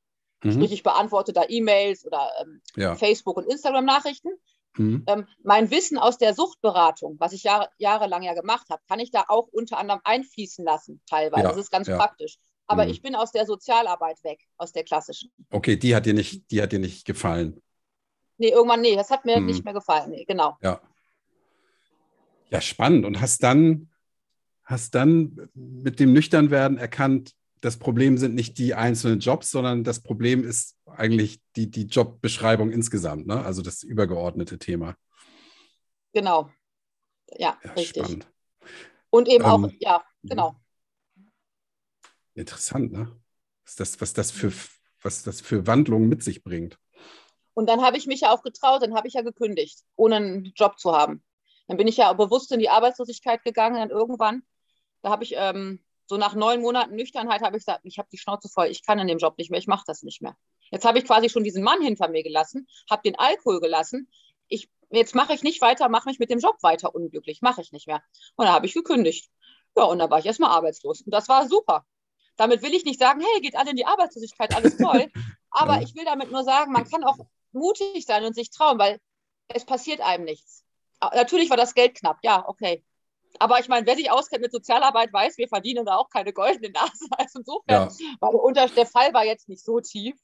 Mhm. 0.42 0.52
Sprich, 0.52 0.72
ich 0.72 0.82
beantworte 0.82 1.32
da 1.32 1.44
E-Mails 1.48 2.06
oder 2.06 2.30
ähm, 2.40 2.60
ja. 2.76 2.94
Facebook- 2.94 3.36
und 3.36 3.46
Instagram-Nachrichten. 3.46 4.30
Mhm. 4.76 5.04
Ähm, 5.06 5.26
mein 5.42 5.70
Wissen 5.70 5.98
aus 5.98 6.18
der 6.18 6.34
Suchtberatung, 6.34 7.16
was 7.18 7.32
ich 7.32 7.42
Jahre, 7.42 7.68
jahrelang 7.78 8.22
ja 8.22 8.34
gemacht 8.34 8.68
habe, 8.70 8.82
kann 8.88 9.00
ich 9.00 9.10
da 9.10 9.24
auch 9.28 9.48
unter 9.50 9.78
anderem 9.78 10.00
einfließen 10.04 10.64
lassen, 10.64 11.02
teilweise. 11.06 11.42
Ja. 11.42 11.48
Das 11.48 11.58
ist 11.58 11.70
ganz 11.70 11.88
ja. 11.88 11.96
praktisch. 11.96 12.38
Aber 12.66 12.84
mhm. 12.84 12.90
ich 12.90 13.02
bin 13.02 13.14
aus 13.14 13.32
der 13.32 13.46
Sozialarbeit 13.46 14.22
weg, 14.24 14.40
aus 14.56 14.72
der 14.72 14.84
klassischen. 14.84 15.32
Okay, 15.50 15.76
die 15.76 15.96
hat 15.96 16.06
dir 16.06 16.14
nicht, 16.14 16.50
die 16.50 16.62
hat 16.62 16.70
dir 16.70 16.78
nicht 16.78 17.06
gefallen. 17.06 17.60
Nee, 18.36 18.50
irgendwann, 18.50 18.82
nee, 18.82 18.94
das 18.94 19.10
hat 19.10 19.24
mir 19.24 19.40
mhm. 19.40 19.46
nicht 19.46 19.64
mehr 19.64 19.74
gefallen. 19.74 20.10
Nee, 20.10 20.24
genau. 20.24 20.56
Ja. 20.62 20.80
Ja, 22.50 22.60
spannend. 22.60 23.04
Und 23.04 23.20
hast 23.20 23.42
dann, 23.42 23.90
hast 24.64 24.94
dann 24.94 25.50
mit 25.54 25.98
dem 25.98 26.12
Nüchternwerden 26.12 26.78
erkannt, 26.78 27.34
das 27.60 27.78
Problem 27.78 28.18
sind 28.18 28.34
nicht 28.34 28.58
die 28.58 28.74
einzelnen 28.74 29.20
Jobs, 29.20 29.50
sondern 29.50 29.84
das 29.84 30.02
Problem 30.02 30.44
ist 30.44 30.76
eigentlich 30.86 31.40
die, 31.56 31.70
die 31.70 31.86
Jobbeschreibung 31.86 32.70
insgesamt, 32.70 33.26
ne? 33.26 33.44
also 33.44 33.62
das 33.62 33.82
übergeordnete 33.82 34.58
Thema. 34.58 34.94
Genau. 36.12 36.50
Ja, 37.36 37.58
ja 37.62 37.72
richtig. 37.72 38.04
Spannend. 38.04 38.28
Und 39.10 39.28
eben 39.28 39.44
ähm, 39.44 39.50
auch, 39.50 39.70
ja, 39.80 40.04
genau. 40.22 40.56
Interessant, 42.34 42.92
ne? 42.92 43.16
Was 43.64 43.76
das, 43.76 44.00
was 44.00 44.12
das 44.12 44.30
für, 44.30 44.52
was 45.02 45.22
das 45.22 45.40
für 45.40 45.66
Wandlungen 45.66 46.08
mit 46.08 46.22
sich 46.22 46.42
bringt. 46.42 46.78
Und 47.54 47.68
dann 47.68 47.82
habe 47.82 47.96
ich 47.96 48.06
mich 48.06 48.20
ja 48.20 48.30
auch 48.30 48.42
getraut, 48.42 48.82
dann 48.82 48.94
habe 48.94 49.08
ich 49.08 49.14
ja 49.14 49.22
gekündigt, 49.22 49.82
ohne 49.96 50.16
einen 50.16 50.52
Job 50.54 50.78
zu 50.78 50.92
haben. 50.92 51.24
Dann 51.66 51.76
bin 51.76 51.88
ich 51.88 51.96
ja 51.96 52.12
bewusst 52.12 52.52
in 52.52 52.60
die 52.60 52.70
Arbeitslosigkeit 52.70 53.42
gegangen, 53.44 53.76
dann 53.76 53.90
irgendwann. 53.90 54.42
Da 55.02 55.10
habe 55.10 55.24
ich 55.24 55.34
ähm, 55.36 55.84
so 56.08 56.16
nach 56.16 56.34
neun 56.34 56.62
Monaten 56.62 56.96
Nüchternheit 56.96 57.42
habe 57.42 57.58
ich 57.58 57.66
gesagt, 57.66 57.80
ich 57.84 57.98
habe 57.98 58.08
die 58.10 58.16
Schnauze 58.16 58.48
voll, 58.48 58.68
ich 58.68 58.82
kann 58.84 58.98
in 58.98 59.06
dem 59.06 59.18
Job 59.18 59.36
nicht 59.36 59.50
mehr, 59.50 59.60
ich 59.60 59.66
mache 59.66 59.84
das 59.86 60.02
nicht 60.02 60.22
mehr. 60.22 60.36
Jetzt 60.70 60.86
habe 60.86 60.98
ich 60.98 61.04
quasi 61.04 61.28
schon 61.28 61.44
diesen 61.44 61.62
Mann 61.62 61.82
hinter 61.82 62.08
mir 62.08 62.22
gelassen, 62.22 62.66
habe 62.90 63.02
den 63.02 63.18
Alkohol 63.18 63.60
gelassen. 63.60 64.10
Ich, 64.48 64.70
jetzt 64.90 65.14
mache 65.14 65.34
ich 65.34 65.42
nicht 65.42 65.60
weiter, 65.60 65.88
mache 65.90 66.08
mich 66.08 66.18
mit 66.18 66.30
dem 66.30 66.38
Job 66.38 66.56
weiter 66.62 66.94
unglücklich, 66.94 67.42
mache 67.42 67.60
ich 67.60 67.72
nicht 67.72 67.86
mehr. 67.86 68.02
Und 68.36 68.46
dann 68.46 68.54
habe 68.54 68.64
ich 68.64 68.72
gekündigt. 68.72 69.30
Ja, 69.76 69.84
und 69.84 69.98
dann 69.98 70.10
war 70.10 70.18
ich 70.18 70.26
erstmal 70.26 70.50
arbeitslos. 70.50 71.02
Und 71.02 71.12
das 71.12 71.28
war 71.28 71.46
super. 71.46 71.84
Damit 72.36 72.62
will 72.62 72.74
ich 72.74 72.84
nicht 72.84 72.98
sagen, 72.98 73.20
hey, 73.20 73.40
geht 73.42 73.56
alle 73.56 73.70
in 73.70 73.76
die 73.76 73.86
Arbeitslosigkeit, 73.86 74.54
alles 74.56 74.78
toll. 74.78 75.10
Aber 75.50 75.76
ja. 75.76 75.82
ich 75.82 75.94
will 75.94 76.04
damit 76.06 76.30
nur 76.30 76.44
sagen, 76.44 76.72
man 76.72 76.88
kann 76.88 77.04
auch 77.04 77.18
mutig 77.52 78.06
sein 78.06 78.24
und 78.24 78.34
sich 78.34 78.50
trauen, 78.50 78.78
weil 78.78 78.98
es 79.48 79.66
passiert 79.66 80.00
einem 80.00 80.24
nichts. 80.24 80.64
Natürlich 81.00 81.50
war 81.50 81.56
das 81.56 81.74
Geld 81.74 81.94
knapp, 81.96 82.18
ja, 82.22 82.48
okay. 82.48 82.82
Aber 83.38 83.60
ich 83.60 83.68
meine, 83.68 83.86
wer 83.86 83.96
sich 83.96 84.10
auskennt 84.10 84.42
mit 84.42 84.52
Sozialarbeit, 84.52 85.12
weiß, 85.12 85.38
wir 85.38 85.48
verdienen 85.48 85.84
da 85.84 85.96
auch 85.96 86.08
keine 86.10 86.32
goldene 86.32 86.70
Nase. 86.70 87.06
Also 87.18 87.40
insofern, 87.40 87.88
ja. 87.88 88.16
weil 88.20 88.30
der, 88.30 88.42
unter, 88.42 88.68
der 88.68 88.86
Fall 88.86 89.12
war 89.14 89.24
jetzt 89.24 89.48
nicht 89.48 89.64
so 89.64 89.80
tief. 89.80 90.16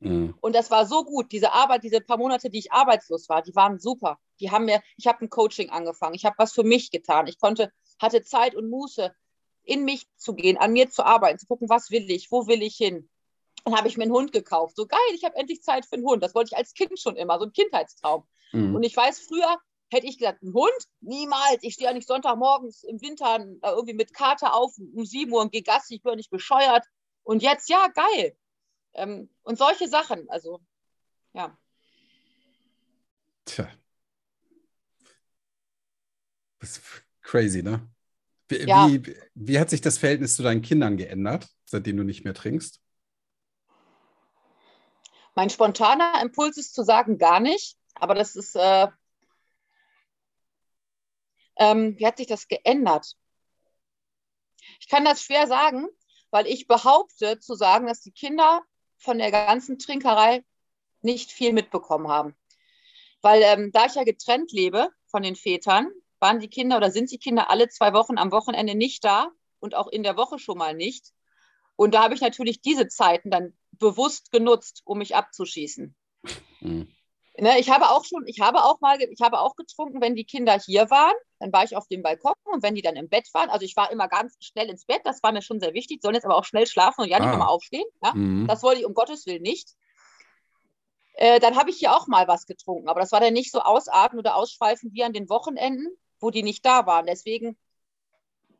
Mhm. 0.00 0.34
Und 0.40 0.54
das 0.54 0.70
war 0.70 0.86
so 0.86 1.04
gut. 1.04 1.32
Diese 1.32 1.52
Arbeit, 1.52 1.84
diese 1.84 2.00
paar 2.00 2.16
Monate, 2.16 2.50
die 2.50 2.58
ich 2.58 2.72
arbeitslos 2.72 3.28
war, 3.28 3.42
die 3.42 3.54
waren 3.54 3.78
super. 3.78 4.18
Die 4.40 4.50
haben 4.50 4.64
mir, 4.64 4.80
ich 4.96 5.06
habe 5.06 5.24
ein 5.24 5.30
Coaching 5.30 5.70
angefangen. 5.70 6.14
Ich 6.14 6.24
habe 6.24 6.36
was 6.38 6.52
für 6.52 6.64
mich 6.64 6.90
getan. 6.90 7.26
Ich 7.26 7.38
konnte, 7.38 7.72
hatte 8.00 8.22
Zeit 8.22 8.54
und 8.54 8.70
Muße, 8.70 9.14
in 9.62 9.84
mich 9.84 10.06
zu 10.16 10.34
gehen, 10.34 10.56
an 10.56 10.72
mir 10.72 10.90
zu 10.90 11.04
arbeiten, 11.04 11.38
zu 11.38 11.46
gucken, 11.46 11.68
was 11.68 11.90
will 11.90 12.10
ich, 12.10 12.30
wo 12.30 12.46
will 12.46 12.62
ich 12.62 12.76
hin. 12.76 13.08
Dann 13.64 13.76
habe 13.76 13.88
ich 13.88 13.98
mir 13.98 14.04
einen 14.04 14.12
Hund 14.12 14.32
gekauft. 14.32 14.74
So 14.76 14.86
geil, 14.86 14.98
ich 15.14 15.24
habe 15.24 15.36
endlich 15.36 15.62
Zeit 15.62 15.84
für 15.84 15.96
einen 15.96 16.04
Hund. 16.04 16.22
Das 16.22 16.34
wollte 16.34 16.50
ich 16.52 16.56
als 16.56 16.72
Kind 16.72 16.98
schon 16.98 17.16
immer, 17.16 17.38
so 17.38 17.44
ein 17.44 17.52
Kindheitstraum. 17.52 18.26
Mhm. 18.52 18.74
Und 18.74 18.82
ich 18.82 18.96
weiß, 18.96 19.20
früher 19.20 19.58
Hätte 19.90 20.06
ich 20.06 20.18
gesagt, 20.18 20.42
ein 20.42 20.54
Hund? 20.54 20.70
Niemals. 21.00 21.62
Ich 21.62 21.74
stehe 21.74 21.90
ja 21.90 21.94
nicht 21.94 22.06
Sonntagmorgens 22.06 22.84
im 22.84 23.00
Winter 23.00 23.44
irgendwie 23.64 23.94
mit 23.94 24.14
Kater 24.14 24.54
auf 24.54 24.76
um 24.78 25.04
7 25.04 25.32
Uhr 25.32 25.40
und 25.40 25.52
gehe 25.52 25.62
Gassi, 25.62 25.96
ich 25.96 26.02
bin 26.02 26.14
nicht 26.14 26.30
bescheuert. 26.30 26.84
Und 27.24 27.42
jetzt, 27.42 27.68
ja, 27.68 27.88
geil. 27.88 28.36
Ähm, 28.94 29.30
und 29.42 29.58
solche 29.58 29.88
Sachen, 29.88 30.28
also, 30.30 30.60
ja. 31.32 31.56
Tja. 33.44 33.68
Das 36.60 36.70
ist 36.76 36.82
crazy, 37.22 37.62
ne? 37.62 37.88
Wie, 38.48 38.66
ja. 38.66 38.88
wie, 38.88 39.16
wie 39.34 39.58
hat 39.58 39.70
sich 39.70 39.80
das 39.80 39.98
Verhältnis 39.98 40.36
zu 40.36 40.42
deinen 40.42 40.62
Kindern 40.62 40.96
geändert, 40.96 41.48
seitdem 41.64 41.96
du 41.96 42.04
nicht 42.04 42.24
mehr 42.24 42.34
trinkst? 42.34 42.80
Mein 45.34 45.50
spontaner 45.50 46.20
Impuls 46.20 46.56
ist 46.58 46.74
zu 46.74 46.82
sagen, 46.82 47.18
gar 47.18 47.40
nicht. 47.40 47.76
Aber 47.94 48.14
das 48.14 48.34
ist, 48.36 48.56
äh, 48.56 48.88
ähm, 51.60 51.96
wie 51.98 52.06
hat 52.06 52.16
sich 52.16 52.26
das 52.26 52.48
geändert? 52.48 53.14
Ich 54.80 54.88
kann 54.88 55.04
das 55.04 55.22
schwer 55.22 55.46
sagen, 55.46 55.86
weil 56.30 56.46
ich 56.46 56.66
behaupte 56.66 57.38
zu 57.38 57.54
sagen, 57.54 57.86
dass 57.86 58.00
die 58.00 58.12
Kinder 58.12 58.62
von 58.96 59.18
der 59.18 59.30
ganzen 59.30 59.78
Trinkerei 59.78 60.44
nicht 61.02 61.30
viel 61.30 61.52
mitbekommen 61.52 62.08
haben. 62.08 62.34
Weil 63.22 63.42
ähm, 63.42 63.70
da 63.72 63.86
ich 63.86 63.94
ja 63.94 64.04
getrennt 64.04 64.52
lebe 64.52 64.88
von 65.06 65.22
den 65.22 65.36
Vätern, 65.36 65.90
waren 66.18 66.40
die 66.40 66.48
Kinder 66.48 66.78
oder 66.78 66.90
sind 66.90 67.10
die 67.10 67.18
Kinder 67.18 67.50
alle 67.50 67.68
zwei 67.68 67.92
Wochen 67.92 68.18
am 68.18 68.32
Wochenende 68.32 68.74
nicht 68.74 69.04
da 69.04 69.30
und 69.58 69.74
auch 69.74 69.88
in 69.88 70.02
der 70.02 70.16
Woche 70.16 70.38
schon 70.38 70.58
mal 70.58 70.74
nicht. 70.74 71.12
Und 71.76 71.94
da 71.94 72.02
habe 72.02 72.14
ich 72.14 72.20
natürlich 72.20 72.60
diese 72.60 72.88
Zeiten 72.88 73.30
dann 73.30 73.56
bewusst 73.72 74.32
genutzt, 74.32 74.82
um 74.84 74.98
mich 74.98 75.14
abzuschießen. 75.14 75.94
Mhm. 76.60 76.94
Ne, 77.40 77.58
ich 77.58 77.70
habe 77.70 77.88
auch 77.88 78.04
schon, 78.04 78.26
ich 78.26 78.40
habe 78.40 78.64
auch 78.64 78.80
mal, 78.82 79.00
ich 79.00 79.20
habe 79.22 79.40
auch 79.40 79.56
getrunken, 79.56 80.02
wenn 80.02 80.14
die 80.14 80.24
Kinder 80.24 80.58
hier 80.58 80.90
waren, 80.90 81.14
dann 81.38 81.50
war 81.52 81.64
ich 81.64 81.74
auf 81.74 81.88
dem 81.88 82.02
Balkon 82.02 82.34
und 82.44 82.62
wenn 82.62 82.74
die 82.74 82.82
dann 82.82 82.96
im 82.96 83.08
Bett 83.08 83.32
waren, 83.32 83.48
also 83.48 83.64
ich 83.64 83.74
war 83.76 83.90
immer 83.90 84.08
ganz 84.08 84.36
schnell 84.40 84.68
ins 84.68 84.84
Bett, 84.84 85.00
das 85.04 85.22
war 85.22 85.32
mir 85.32 85.40
schon 85.40 85.58
sehr 85.58 85.72
wichtig, 85.72 86.02
sollen 86.02 86.14
jetzt 86.14 86.26
aber 86.26 86.36
auch 86.36 86.44
schnell 86.44 86.66
schlafen 86.66 87.00
und 87.00 87.08
ja 87.08 87.18
nicht 87.18 87.28
ah. 87.28 87.32
nochmal 87.32 87.48
aufstehen. 87.48 87.86
Ja? 88.02 88.12
Mhm. 88.14 88.46
Das 88.46 88.62
wollte 88.62 88.80
ich 88.80 88.86
um 88.86 88.92
Gottes 88.92 89.24
Willen 89.24 89.40
nicht. 89.40 89.70
Äh, 91.14 91.40
dann 91.40 91.56
habe 91.56 91.70
ich 91.70 91.78
hier 91.78 91.96
auch 91.96 92.08
mal 92.08 92.28
was 92.28 92.44
getrunken, 92.44 92.88
aber 92.88 93.00
das 93.00 93.10
war 93.10 93.20
dann 93.20 93.32
nicht 93.32 93.52
so 93.52 93.60
ausatmen 93.60 94.18
oder 94.18 94.36
ausschweifend 94.36 94.92
wie 94.92 95.04
an 95.04 95.14
den 95.14 95.30
Wochenenden, 95.30 95.88
wo 96.20 96.30
die 96.30 96.42
nicht 96.42 96.66
da 96.66 96.84
waren. 96.84 97.06
Deswegen 97.06 97.56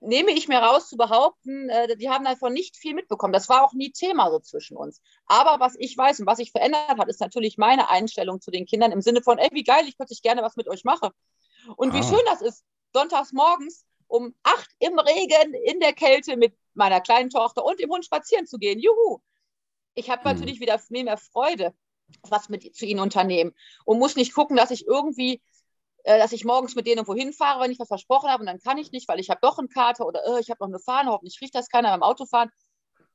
nehme 0.01 0.31
ich 0.33 0.49
mir 0.49 0.59
raus 0.59 0.89
zu 0.89 0.97
behaupten, 0.97 1.69
äh, 1.69 1.97
die 1.97 2.09
haben 2.09 2.25
davon 2.25 2.53
nicht 2.53 2.77
viel 2.77 2.95
mitbekommen. 2.95 3.33
Das 3.33 3.49
war 3.49 3.65
auch 3.65 3.75
nie 3.75 3.93
Thema 3.93 4.31
so 4.31 4.39
zwischen 4.41 4.77
uns. 4.77 5.01
Aber 5.27 5.61
was 5.61 5.77
ich 5.79 5.97
weiß 5.97 6.21
und 6.21 6.27
was 6.27 6.39
sich 6.39 6.53
verändert 6.53 6.99
hat, 6.99 7.09
ist 7.09 7.21
natürlich 7.21 7.59
meine 7.59 7.91
Einstellung 7.91 8.41
zu 8.41 8.51
den 8.51 8.67
Kindern 8.67 8.93
im 8.93 9.03
Sinne 9.03 9.23
von, 9.23 9.39
ey, 9.39 9.51
wie 9.53 9.65
geil, 9.65 9.85
ich 9.87 9.97
plötzlich 9.97 10.23
gerne 10.23 10.43
was 10.43 10.57
mit 10.57 10.69
euch 10.69 10.85
mache. 10.85 11.11
Und 11.77 11.93
ah. 11.93 11.95
wie 11.95 12.03
schön 12.03 12.25
das 12.27 12.41
ist, 12.41 12.65
sonntags 12.95 13.33
morgens 13.33 13.85
um 14.07 14.35
acht 14.43 14.71
im 14.81 14.99
Regen, 14.99 15.55
in 15.55 15.79
der 15.79 15.93
Kälte 15.93 16.37
mit 16.37 16.55
meiner 16.75 17.01
kleinen 17.01 17.31
Tochter 17.31 17.65
und 17.65 17.79
dem 17.79 17.91
Hund 17.91 18.05
spazieren 18.05 18.47
zu 18.47 18.59
gehen. 18.59 18.81
Juhu! 18.81 19.21
Ich 19.95 20.11
habe 20.11 20.25
hm. 20.25 20.33
natürlich 20.33 20.61
wieder 20.61 20.81
mehr, 20.89 21.05
mehr 21.05 21.19
Freude, 21.19 21.75
was 22.23 22.49
mit 22.49 22.75
zu 22.75 22.87
ihnen 22.87 23.01
unternehmen 23.01 23.53
und 23.85 23.99
muss 23.99 24.17
nicht 24.17 24.35
gucken, 24.35 24.57
dass 24.57 24.71
ich 24.71 24.87
irgendwie 24.87 25.41
dass 26.05 26.33
ich 26.33 26.45
morgens 26.45 26.75
mit 26.75 26.87
denen 26.87 26.99
irgendwo 26.99 27.15
hinfahre, 27.15 27.61
wenn 27.61 27.71
ich 27.71 27.79
was 27.79 27.89
versprochen 27.89 28.31
habe 28.31 28.43
und 28.43 28.47
dann 28.47 28.61
kann 28.61 28.79
ich 28.79 28.93
nicht, 28.93 29.09
weil 29.09 29.21
ich 29.21 29.31
habe 29.31 29.41
doch 29.43 29.59
einen 29.59 29.69
Kater 29.69 30.07
oder 30.07 30.25
äh, 30.27 30.41
ich 30.41 30.51
habe 30.51 30.59
noch 30.61 30.69
eine 30.69 30.79
Fahne, 30.79 31.11
hoffentlich 31.11 31.41
riecht 31.41 31.55
das 31.55 31.69
keiner 31.69 31.91
beim 31.91 32.03
Autofahren. 32.03 32.51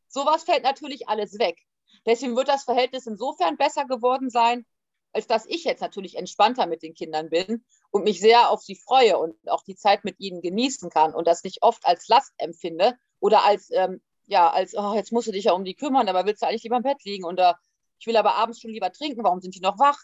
Sowas 0.07 0.43
fällt 0.43 0.63
natürlich 0.63 1.09
alles 1.09 1.39
weg. 1.39 1.57
Deswegen 2.05 2.35
wird 2.35 2.47
das 2.47 2.63
Verhältnis 2.63 3.07
insofern 3.07 3.57
besser 3.57 3.85
geworden 3.85 4.29
sein, 4.29 4.65
als 5.13 5.27
dass 5.27 5.45
ich 5.45 5.63
jetzt 5.63 5.81
natürlich 5.81 6.17
entspannter 6.17 6.67
mit 6.67 6.83
den 6.83 6.93
Kindern 6.93 7.29
bin 7.29 7.63
und 7.89 8.03
mich 8.03 8.19
sehr 8.19 8.49
auf 8.49 8.61
sie 8.61 8.75
freue 8.75 9.17
und 9.17 9.35
auch 9.49 9.63
die 9.63 9.75
Zeit 9.75 10.03
mit 10.03 10.19
ihnen 10.19 10.41
genießen 10.41 10.89
kann 10.89 11.13
und 11.15 11.25
das 11.25 11.43
nicht 11.43 11.63
oft 11.63 11.85
als 11.85 12.07
Last 12.07 12.33
empfinde 12.37 12.97
oder 13.19 13.43
als, 13.43 13.69
ähm, 13.71 14.01
ja, 14.27 14.49
als, 14.49 14.75
oh, 14.75 14.93
jetzt 14.93 15.11
musst 15.11 15.27
du 15.27 15.31
dich 15.31 15.45
ja 15.45 15.53
um 15.53 15.63
die 15.63 15.75
kümmern, 15.75 16.09
aber 16.09 16.25
willst 16.25 16.41
du 16.41 16.47
eigentlich 16.47 16.63
lieber 16.63 16.77
im 16.77 16.83
Bett 16.83 17.03
liegen 17.03 17.23
uh, 17.23 17.53
ich 17.97 18.07
will 18.07 18.17
aber 18.17 18.35
abends 18.35 18.59
schon 18.59 18.71
lieber 18.71 18.91
trinken, 18.91 19.23
warum 19.23 19.39
sind 19.39 19.55
die 19.55 19.61
noch 19.61 19.79
wach? 19.79 19.97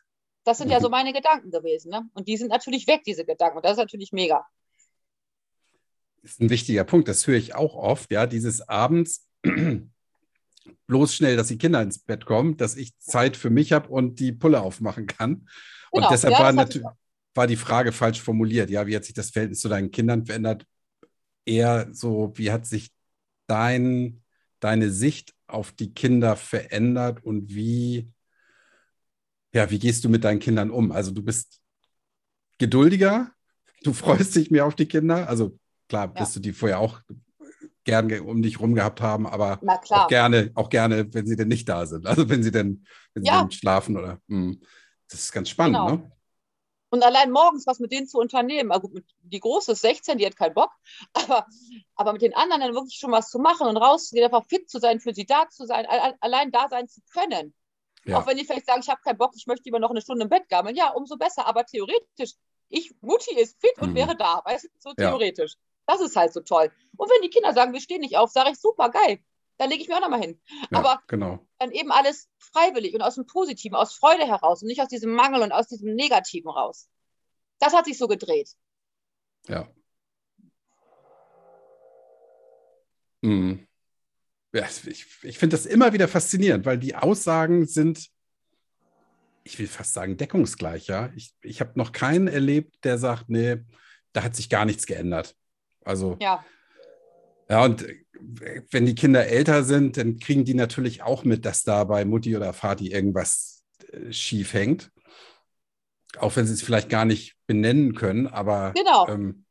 Das 0.44 0.58
sind 0.58 0.70
ja 0.70 0.80
so 0.80 0.90
meine 0.90 1.14
Gedanken 1.14 1.52
gewesen. 1.52 1.90
Ne? 1.92 2.04
Und 2.14 2.28
die 2.28 2.38
sind 2.38 2.50
natürlich 2.50 2.88
weg, 2.88 3.02
diese 3.06 3.26
Gedanken. 3.26 3.58
Und 3.58 3.66
das 3.66 3.74
ist 3.74 3.78
natürlich 3.78 4.12
mega. 4.12 4.46
Das 6.22 6.34
ist 6.34 6.42
ein 6.42 6.50
wichtiger 6.50 6.84
Punkt. 6.84 7.08
Das 7.08 7.26
höre 7.26 7.38
ich 7.38 7.56
auch 7.56 7.76
oft. 7.76 8.12
Ja, 8.12 8.28
dieses 8.28 8.68
abends 8.68 9.28
bloß 10.88 11.16
schnell, 11.16 11.36
dass 11.36 11.48
die 11.48 11.58
Kinder 11.58 11.82
ins 11.82 12.00
Bett 12.00 12.26
kommen, 12.26 12.58
dass 12.58 12.76
ich 12.76 12.98
Zeit 13.00 13.38
für 13.38 13.50
mich 13.50 13.72
habe 13.72 13.90
und 13.90 14.20
die 14.20 14.32
Pulle 14.32 14.62
aufmachen 14.62 15.08
kann. 15.08 15.48
Genau. 15.92 16.06
Und 16.06 16.12
deshalb 16.12 16.34
ja, 16.34 16.40
war, 16.40 16.54
natürlich, 16.54 16.88
war 17.34 17.48
die 17.48 17.56
Frage 17.56 17.92
falsch 17.92 18.22
formuliert. 18.22 18.70
Ja, 18.70 18.86
wie 18.88 18.96
hat 18.96 19.06
sich 19.06 19.14
das 19.14 19.32
Verhältnis 19.32 19.62
zu 19.62 19.70
deinen 19.70 19.92
Kindern 19.92 20.26
verändert? 20.26 20.66
Eher 21.46 21.88
so, 21.92 22.32
wie 22.36 22.52
hat 22.52 22.66
sich 22.66 22.92
dein, 23.48 24.22
deine 24.60 24.92
Sicht 24.92 25.34
auf 25.48 25.72
die 25.72 25.94
Kinder 25.94 26.36
verändert 26.36 27.24
und 27.24 27.54
wie 27.54 28.12
ja, 29.54 29.70
wie 29.70 29.80
gehst 29.80 30.04
du 30.04 30.10
mit 30.10 30.24
deinen 30.24 30.40
Kindern 30.40 30.72
um? 30.72 30.92
Also 30.92 31.12
du 31.12 31.22
bist 31.22 31.60
geduldiger, 32.58 33.32
du 33.84 33.94
freust 33.94 34.36
dich 34.36 34.52
mehr 34.52 34.66
auf 34.66 34.76
die 34.76 34.88
Kinder. 34.88 35.28
Also 35.28 35.58
klar, 35.90 36.08
bist 36.08 36.36
ja. 36.36 36.40
du 36.40 36.40
die 36.42 36.54
vorher 36.54 36.80
auch 36.80 37.02
gern 37.84 38.12
um 38.22 38.42
dich 38.42 38.60
rum 38.60 38.76
gehabt 38.76 39.02
haben, 39.02 39.26
aber 39.26 39.60
auch 39.90 40.08
gerne, 40.08 40.52
auch 40.56 40.70
gerne, 40.70 41.12
wenn 41.14 41.26
sie 41.26 41.36
denn 41.36 41.48
nicht 41.48 41.68
da 41.68 41.86
sind. 41.86 42.06
Also 42.06 42.30
wenn 42.30 42.44
sie 42.44 42.52
denn, 42.52 42.86
wenn 43.14 43.24
ja. 43.24 43.34
sie 43.34 43.40
denn 43.40 43.52
schlafen 43.52 43.98
oder 43.98 44.20
mh. 44.28 44.52
Hm, 44.52 44.62
das 45.10 45.22
ist 45.22 45.32
ganz 45.32 45.50
spannend, 45.50 45.78
genau. 45.78 45.92
ne? 45.92 46.12
Und 46.94 47.04
allein 47.04 47.32
morgens 47.32 47.66
was 47.68 47.80
mit 47.80 47.94
denen 47.94 48.08
zu 48.08 48.20
unternehmen. 48.20 48.72
Also 48.72 48.92
die 49.24 49.40
Große 49.40 49.72
ist 49.72 49.82
16, 49.82 50.18
die 50.18 50.26
hat 50.26 50.36
keinen 50.36 50.54
Bock, 50.54 50.72
aber, 51.14 51.48
aber 51.96 52.14
mit 52.14 52.22
den 52.22 52.36
anderen 52.36 52.62
dann 52.62 52.74
wirklich 52.74 52.98
schon 52.98 53.12
was 53.12 53.30
zu 53.30 53.40
machen 53.40 53.68
und 53.68 53.78
rauszugehen, 53.78 54.26
einfach 54.26 54.46
fit 54.48 54.70
zu 54.70 54.80
sein, 54.80 55.00
für 55.00 55.14
sie 55.14 55.26
da 55.26 55.48
zu 55.50 55.66
sein, 55.66 55.86
allein 56.20 56.52
da 56.52 56.68
sein 56.70 56.88
zu 56.88 57.02
können. 57.14 57.54
Ja. 58.06 58.20
Auch 58.20 58.28
wenn 58.28 58.38
die 58.38 58.46
vielleicht 58.46 58.66
sagen, 58.66 58.82
ich 58.82 58.90
habe 58.90 59.02
keinen 59.02 59.18
Bock, 59.18 59.34
ich 59.36 59.48
möchte 59.48 59.64
lieber 59.66 59.80
noch 59.80 59.92
eine 59.92 60.02
Stunde 60.02 60.24
im 60.24 60.30
Bett 60.30 60.50
gammeln. 60.50 60.76
Ja, 60.76 60.92
umso 60.92 61.18
besser. 61.18 61.46
Aber 61.46 61.66
theoretisch, 61.66 62.34
ich, 62.70 62.94
Mutti 63.02 63.36
ist 63.40 63.60
fit 63.60 63.78
und 63.80 63.92
mhm. 63.92 63.96
wäre 63.96 64.16
da, 64.16 64.42
weißt 64.46 64.66
du, 64.66 64.70
so 64.80 64.94
theoretisch. 64.94 65.54
Ja. 65.54 65.58
Das 65.88 66.02
ist 66.02 66.16
halt 66.16 66.34
so 66.34 66.42
toll. 66.42 66.72
Und 66.96 67.10
wenn 67.10 67.22
die 67.22 67.30
Kinder 67.30 67.54
sagen, 67.54 67.74
wir 67.74 67.82
stehen 67.82 68.02
nicht 68.02 68.18
auf, 68.18 68.32
sage 68.32 68.52
ich, 68.52 68.60
super, 68.60 68.90
geil. 68.90 69.20
Dann 69.58 69.70
lege 69.70 69.84
ich 69.84 69.90
mir 69.90 69.98
auch 69.98 70.02
nochmal 70.02 70.22
hin. 70.22 70.42
Ja, 70.72 70.80
Aber 70.80 71.02
genau. 71.08 71.40
dann 71.60 71.72
eben 71.72 71.92
alles 71.92 72.30
freiwillig 72.40 72.96
und 72.96 73.02
aus 73.02 73.16
dem 73.16 73.28
Positiven, 73.28 73.76
aus 73.76 73.94
Freude 73.94 74.26
heraus 74.26 74.62
und 74.64 74.68
nicht 74.68 74.82
aus 74.82 74.88
diesem 74.88 75.14
Mangel 75.14 75.44
und 75.44 75.52
aus 75.52 75.68
diesem 75.68 75.94
Negativen 75.94 76.50
raus. 76.50 76.90
Das 77.60 77.74
hat 77.74 77.86
sich 77.86 77.98
so 77.98 78.08
gedreht. 78.08 78.56
Ja. 79.48 79.68
Mhm 83.22 83.68
ja, 84.54 84.66
ich, 84.86 85.06
ich 85.24 85.38
finde 85.38 85.56
das 85.56 85.66
immer 85.66 85.94
wieder 85.94 86.08
faszinierend, 86.08 86.66
weil 86.66 86.78
die 86.78 86.96
Aussagen 86.96 87.66
sind, 87.66 88.10
ich 89.44 89.58
will 89.58 89.68
fast 89.68 89.94
sagen, 89.94 90.18
deckungsgleich. 90.18 90.88
Ja? 90.88 91.10
Ich, 91.16 91.34
ich 91.42 91.62
habe 91.62 91.72
noch 91.76 91.92
keinen 91.92 92.28
erlebt, 92.28 92.84
der 92.84 92.98
sagt, 92.98 93.30
nee, 93.30 93.58
da 94.14 94.24
hat 94.24 94.36
sich 94.36 94.50
gar 94.50 94.66
nichts 94.66 94.86
geändert. 94.86 95.36
Also, 95.84 96.18
ja. 96.20 96.44
Ja, 97.50 97.66
und 97.66 97.86
wenn 98.70 98.86
die 98.86 98.96
Kinder 98.96 99.26
älter 99.26 99.64
sind, 99.64 99.98
dann 99.98 100.20
kriegen 100.20 100.46
die 100.46 100.54
natürlich 100.54 101.02
auch 101.04 101.24
mit, 101.24 101.46
dass 101.46 101.64
da 101.64 101.84
bei 101.84 102.06
Mutti 102.06 102.38
oder 102.38 102.54
Vati 102.54 102.92
irgendwas 102.92 103.64
äh, 103.92 104.14
schief 104.14 104.54
hängt. 104.54 104.92
Auch 106.18 106.36
wenn 106.36 106.46
sie 106.46 106.54
es 106.54 106.62
vielleicht 106.62 106.90
gar 106.90 107.06
nicht 107.06 107.36
benennen 107.48 107.96
können, 107.96 108.28
aber 108.28 108.74
genau. 108.76 109.08
ähm, 109.08 109.46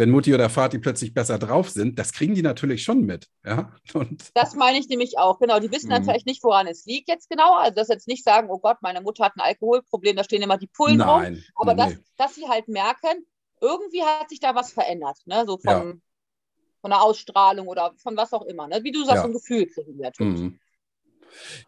wenn 0.00 0.10
Mutti 0.10 0.32
oder 0.32 0.48
Vati 0.48 0.78
plötzlich 0.78 1.12
besser 1.12 1.38
drauf 1.38 1.68
sind, 1.68 1.98
das 1.98 2.12
kriegen 2.12 2.34
die 2.34 2.40
natürlich 2.40 2.82
schon 2.82 3.02
mit. 3.02 3.28
Ja? 3.44 3.70
Und 3.92 4.30
das 4.34 4.54
meine 4.54 4.78
ich 4.78 4.88
nämlich 4.88 5.18
auch, 5.18 5.38
genau. 5.38 5.60
Die 5.60 5.70
wissen 5.70 5.90
natürlich 5.90 6.24
nicht, 6.24 6.42
woran 6.42 6.66
es 6.66 6.86
liegt 6.86 7.06
jetzt 7.08 7.28
genau. 7.28 7.56
Also, 7.56 7.74
dass 7.74 7.88
jetzt 7.88 8.08
nicht 8.08 8.24
sagen, 8.24 8.48
oh 8.50 8.58
Gott, 8.58 8.78
meine 8.80 9.02
Mutter 9.02 9.26
hat 9.26 9.36
ein 9.36 9.42
Alkoholproblem, 9.42 10.16
da 10.16 10.24
stehen 10.24 10.40
immer 10.40 10.56
die 10.56 10.68
Pullen 10.68 10.96
Nein, 10.96 11.34
rum. 11.34 11.42
Aber 11.54 11.74
nee, 11.74 11.94
dass, 11.94 11.98
dass 12.16 12.34
sie 12.34 12.48
halt 12.48 12.66
merken, 12.66 13.26
irgendwie 13.60 14.02
hat 14.02 14.30
sich 14.30 14.40
da 14.40 14.54
was 14.54 14.72
verändert. 14.72 15.18
Ne? 15.26 15.44
So 15.46 15.58
vom, 15.58 15.70
ja. 15.70 15.94
von 16.80 16.90
der 16.90 17.02
Ausstrahlung 17.02 17.68
oder 17.68 17.92
von 17.98 18.16
was 18.16 18.32
auch 18.32 18.46
immer. 18.46 18.68
Ne? 18.68 18.82
Wie 18.82 18.92
du 18.92 19.04
sagst, 19.04 19.22
ja. 19.22 19.24
ein 19.24 19.34
Gefühl 19.34 19.66
kriegen 19.66 19.92
die 19.92 20.00
natürlich. 20.00 20.40
Mhm. 20.40 20.58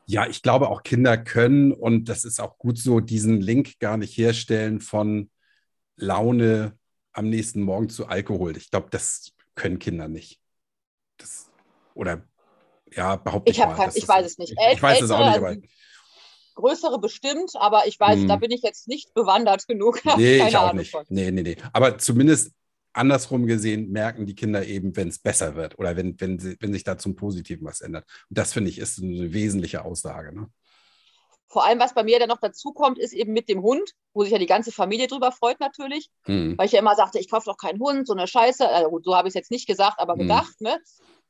Ja, 0.07 0.27
ich 0.27 0.41
glaube, 0.41 0.71
auch 0.71 0.83
Kinder 0.83 1.19
können, 1.19 1.71
und 1.71 2.09
das 2.09 2.25
ist 2.25 2.41
auch 2.41 2.57
gut 2.57 2.79
so, 2.79 3.01
diesen 3.01 3.43
Link 3.43 3.79
gar 3.79 3.99
nicht 3.99 4.17
herstellen 4.17 4.81
von 4.81 5.31
Laune 5.97 6.79
am 7.13 7.29
nächsten 7.29 7.63
Morgen 7.63 7.89
zu 7.89 8.07
Alkohol. 8.07 8.57
Ich 8.57 8.71
glaube, 8.71 8.89
das 8.91 9.33
können 9.55 9.79
Kinder 9.79 10.09
nicht. 10.09 10.41
Das, 11.19 11.51
oder 11.95 12.23
ja, 12.95 13.17
behaupte 13.17 13.51
ich, 13.51 13.59
ich 13.59 13.65
mal. 13.65 13.75
Kein, 13.75 13.91
ich 13.95 14.07
weiß 14.07 14.27
es 14.27 14.39
nicht. 14.39 14.53
Ich, 14.53 14.75
ich 14.75 14.83
weiß 14.83 15.03
es 15.03 15.11
auch 15.11 15.27
nicht, 15.27 15.37
aber. 15.37 15.57
Größere 16.55 16.99
bestimmt, 16.99 17.53
aber 17.55 17.87
ich 17.87 17.99
weiß, 17.99 18.21
hm. 18.21 18.29
da 18.29 18.37
bin 18.37 18.51
ich 18.51 18.61
jetzt 18.61 18.87
nicht 18.87 19.15
bewandert 19.15 19.67
genug. 19.67 20.03
Nee, 20.19 20.47
ich 20.47 20.57
auch 20.57 20.65
Ahnung 20.65 20.77
nicht. 20.77 20.91
Von. 20.91 21.07
Nee, 21.09 21.31
nee, 21.31 21.43
nee. 21.43 21.57
Aber 21.73 21.97
zumindest 21.97 22.53
andersrum 22.93 23.47
gesehen 23.47 23.91
merken 23.91 24.27
die 24.27 24.35
Kinder 24.35 24.67
eben, 24.67 24.95
wenn 24.97 25.09
es 25.09 25.19
besser 25.19 25.55
wird 25.55 25.79
oder 25.79 25.97
wenn, 25.97 26.21
wenn, 26.21 26.39
sie, 26.39 26.57
wenn 26.61 26.75
sich 26.75 26.85
da 26.85 26.99
zum 26.99 27.17
Positiven 27.17 27.67
was 27.67 27.81
ändert. 27.81 28.05
Und 28.29 28.39
das 28.39 28.53
finde 28.53 28.69
ich 28.69 28.79
ist 28.79 29.03
eine 29.03 29.33
wesentliche 29.33 29.83
Aussage. 29.83 30.35
Ne? 30.35 30.49
Vor 31.53 31.67
allem, 31.67 31.79
was 31.79 31.93
bei 31.93 32.03
mir 32.03 32.19
dann 32.19 32.31
noch 32.31 32.41
dazu 32.41 32.73
kommt, 32.73 32.99
ist 32.99 33.13
eben 33.13 33.35
mit 33.35 33.51
dem 33.51 33.61
Hund, 33.63 33.93
wo 34.15 34.23
sich 34.23 34.33
ja 34.33 34.39
die 34.39 34.47
ganze 34.47 34.73
Familie 34.73 35.07
drüber 35.07 35.33
freut 35.33 35.61
natürlich. 35.61 36.11
Mhm. 36.27 36.57
Weil 36.57 36.65
ich 36.65 36.73
ja 36.73 36.79
immer 36.79 36.97
sagte, 36.97 37.19
ich 37.19 37.31
kaufe 37.31 37.45
doch 37.45 37.59
keinen 37.59 37.79
Hund, 37.79 38.07
so 38.07 38.15
eine 38.15 38.27
Scheiße. 38.27 38.67
Also 38.67 39.01
so 39.03 39.15
habe 39.15 39.29
ich 39.29 39.33
es 39.33 39.35
jetzt 39.35 39.51
nicht 39.51 39.67
gesagt, 39.67 39.99
aber 39.99 40.15
mhm. 40.15 40.21
gedacht. 40.21 40.59
Ne? 40.61 40.81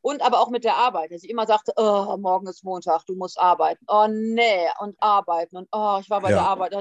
Und 0.01 0.23
aber 0.23 0.39
auch 0.39 0.51
mit 0.51 0.63
der 0.63 0.77
Arbeit, 0.77 1.11
dass 1.11 1.25
ich 1.25 1.31
immer 1.31 1.45
sagte, 1.47 1.73
oh, 1.77 2.17
morgen 2.19 2.47
ist 2.47 2.63
Montag, 2.63 3.05
du 3.07 3.17
musst 3.17 3.37
arbeiten. 3.41 3.85
Oh 3.89 4.07
nee, 4.09 4.69
und 4.79 4.95
arbeiten. 5.01 5.57
Und 5.57 5.69
oh, 5.73 5.99
ich 6.01 6.09
war 6.09 6.21
bei 6.21 6.31
ja. 6.31 6.37
der 6.37 6.47
Arbeit. 6.47 6.73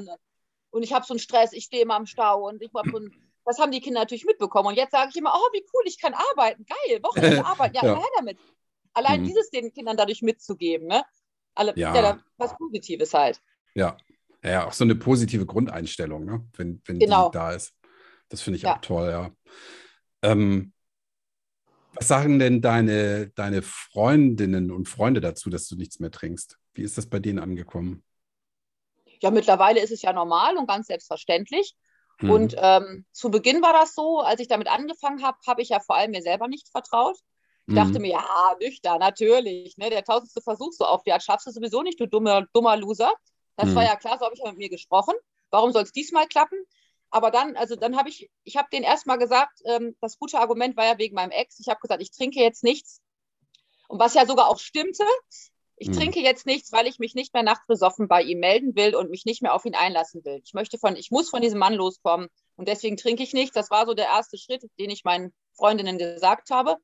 Und 0.70 0.84
ich 0.84 0.94
habe 0.94 1.04
so 1.04 1.16
einen 1.16 1.20
Stress, 1.20 1.52
ich 1.52 1.66
stehe 1.66 1.82
immer 1.82 1.96
am 1.96 2.06
Stau 2.06 2.48
und 2.48 2.62
ich 2.62 2.72
habe 2.76 2.92
so 2.92 3.00
das 3.44 3.58
haben 3.58 3.72
die 3.72 3.82
Kinder 3.82 4.02
natürlich 4.02 4.26
mitbekommen. 4.26 4.68
Und 4.68 4.76
jetzt 4.76 4.92
sage 4.92 5.10
ich 5.10 5.18
immer, 5.18 5.34
oh, 5.34 5.54
wie 5.54 5.66
cool, 5.74 5.82
ich 5.86 6.00
kann 6.00 6.14
arbeiten. 6.14 6.64
Geil, 6.64 7.02
Wochenende 7.02 7.44
arbeiten. 7.46 7.76
Ja, 7.76 7.86
ja. 7.86 7.96
her 7.96 8.10
damit. 8.18 8.38
Allein 8.94 9.22
mhm. 9.22 9.26
dieses 9.26 9.50
den 9.50 9.74
Kindern 9.74 9.98
dadurch 9.98 10.22
mitzugeben, 10.22 10.86
ne? 10.86 11.04
Alle, 11.56 11.74
ja. 11.76 11.96
ja 11.96 12.20
was 12.38 12.56
Positives 12.58 13.14
halt. 13.14 13.42
Ja. 13.76 13.98
Ja, 14.44 14.66
auch 14.68 14.74
so 14.74 14.84
eine 14.84 14.96
positive 14.96 15.46
Grundeinstellung, 15.46 16.26
ne? 16.26 16.44
wenn, 16.58 16.82
wenn 16.86 16.98
genau. 16.98 17.30
die 17.30 17.38
da 17.38 17.52
ist. 17.52 17.74
Das 18.30 18.42
finde 18.42 18.58
ich 18.58 18.64
ja. 18.64 18.76
auch 18.76 18.82
toll, 18.82 19.10
ja. 19.10 19.32
Ähm, 20.24 20.74
was 21.94 22.08
sagen 22.08 22.40
denn 22.40 22.62
deine, 22.62 23.30
deine 23.36 23.62
Freundinnen 23.62 24.72
und 24.72 24.88
Freunde 24.88 25.22
dazu, 25.22 25.50
dass 25.50 25.68
du 25.68 25.76
nichts 25.76 26.00
mehr 26.00 26.12
trinkst? 26.12 26.58
Wie 26.74 26.84
ist 26.84 26.98
das 26.98 27.08
bei 27.08 27.20
denen 27.20 27.40
angekommen? 27.40 28.04
Ja, 29.22 29.30
mittlerweile 29.30 29.82
ist 29.82 29.92
es 29.92 30.02
ja 30.02 30.14
normal 30.14 30.58
und 30.58 30.68
ganz 30.68 30.88
selbstverständlich. 30.88 31.76
Hm. 32.20 32.30
Und 32.30 32.56
ähm, 32.58 33.06
zu 33.12 33.30
Beginn 33.30 33.62
war 33.62 33.74
das 33.74 33.94
so, 33.94 34.20
als 34.22 34.40
ich 34.40 34.48
damit 34.48 34.68
angefangen 34.68 35.22
habe, 35.24 35.38
habe 35.46 35.62
ich 35.62 35.70
ja 35.70 35.80
vor 35.80 35.96
allem 35.96 36.12
mir 36.12 36.22
selber 36.22 36.48
nicht 36.48 36.70
vertraut. 36.70 37.18
Ich 37.68 37.76
dachte 37.76 37.94
mhm. 37.94 38.02
mir, 38.02 38.12
ja, 38.12 38.56
nüchtern, 38.60 39.00
natürlich. 39.00 39.78
Ne? 39.78 39.90
Der 39.90 40.04
tausendste 40.04 40.42
Versuch 40.42 40.72
so 40.74 40.86
auf 40.86 41.04
die 41.04 41.14
Art 41.14 41.24
schaffst 41.24 41.48
du 41.48 41.52
sowieso 41.52 41.84
nicht, 41.84 42.00
du 42.00 42.08
dummer, 42.08 42.46
dummer 42.54 42.76
Loser. 42.76 43.14
Das 43.56 43.70
mhm. 43.70 43.76
war 43.76 43.84
ja 43.84 43.96
klar, 43.96 44.18
so 44.18 44.26
habe 44.26 44.36
ich 44.36 44.42
ja 44.42 44.50
mit 44.50 44.58
mir 44.58 44.70
gesprochen. 44.70 45.14
warum 45.52 45.72
soll 45.72 45.84
es 45.84 45.92
diesmal 45.92 46.28
klappen? 46.28 46.58
Aber 47.12 47.30
dann, 47.30 47.58
also 47.58 47.76
dann 47.76 47.98
habe 47.98 48.10
ich, 48.10 48.32
ich 48.46 48.56
habe 48.56 48.70
denen 48.72 48.86
erstmal 48.86 49.18
gesagt, 49.18 49.60
ähm, 49.66 49.96
das 50.00 50.18
gute 50.18 50.40
Argument 50.40 50.78
war 50.78 50.86
ja 50.86 50.98
wegen 50.98 51.14
meinem 51.14 51.32
Ex. 51.32 51.60
Ich 51.60 51.68
habe 51.68 51.80
gesagt, 51.82 52.02
ich 52.02 52.12
trinke 52.12 52.40
jetzt 52.40 52.64
nichts. 52.64 53.02
Und 53.90 54.00
was 54.00 54.14
ja 54.14 54.26
sogar 54.26 54.48
auch 54.48 54.60
stimmte, 54.60 55.04
ich 55.76 55.88
hm. 55.88 55.96
trinke 55.96 56.22
jetzt 56.22 56.46
nichts, 56.46 56.72
weil 56.72 56.88
ich 56.88 57.00
mich 57.00 57.16
nicht 57.16 57.34
mehr 57.34 57.44
nachts 57.44 57.68
besoffen 57.68 58.08
bei 58.08 58.22
ihm 58.22 58.40
melden 58.40 58.76
will 58.76 58.96
und 58.96 59.10
mich 59.10 59.26
nicht 59.26 59.42
mehr 59.42 59.54
auf 59.54 59.66
ihn 59.66 59.76
einlassen 59.76 60.24
will. 60.24 60.40
Ich 60.46 60.54
möchte 60.54 60.78
von, 60.78 60.96
ich 60.96 61.12
muss 61.12 61.30
von 61.30 61.42
diesem 61.42 61.60
Mann 61.60 61.74
loskommen 61.74 62.30
und 62.56 62.70
deswegen 62.70 62.96
trinke 62.96 63.24
ich 63.24 63.34
nichts. 63.34 63.54
Das 63.54 63.70
war 63.72 63.86
so 63.86 63.94
der 63.94 64.06
erste 64.06 64.38
Schritt, 64.38 64.64
den 64.80 64.90
ich 64.90 65.04
meinen 65.04 65.34
Freundinnen 65.54 65.98
gesagt 65.98 66.52
habe. 66.52 66.78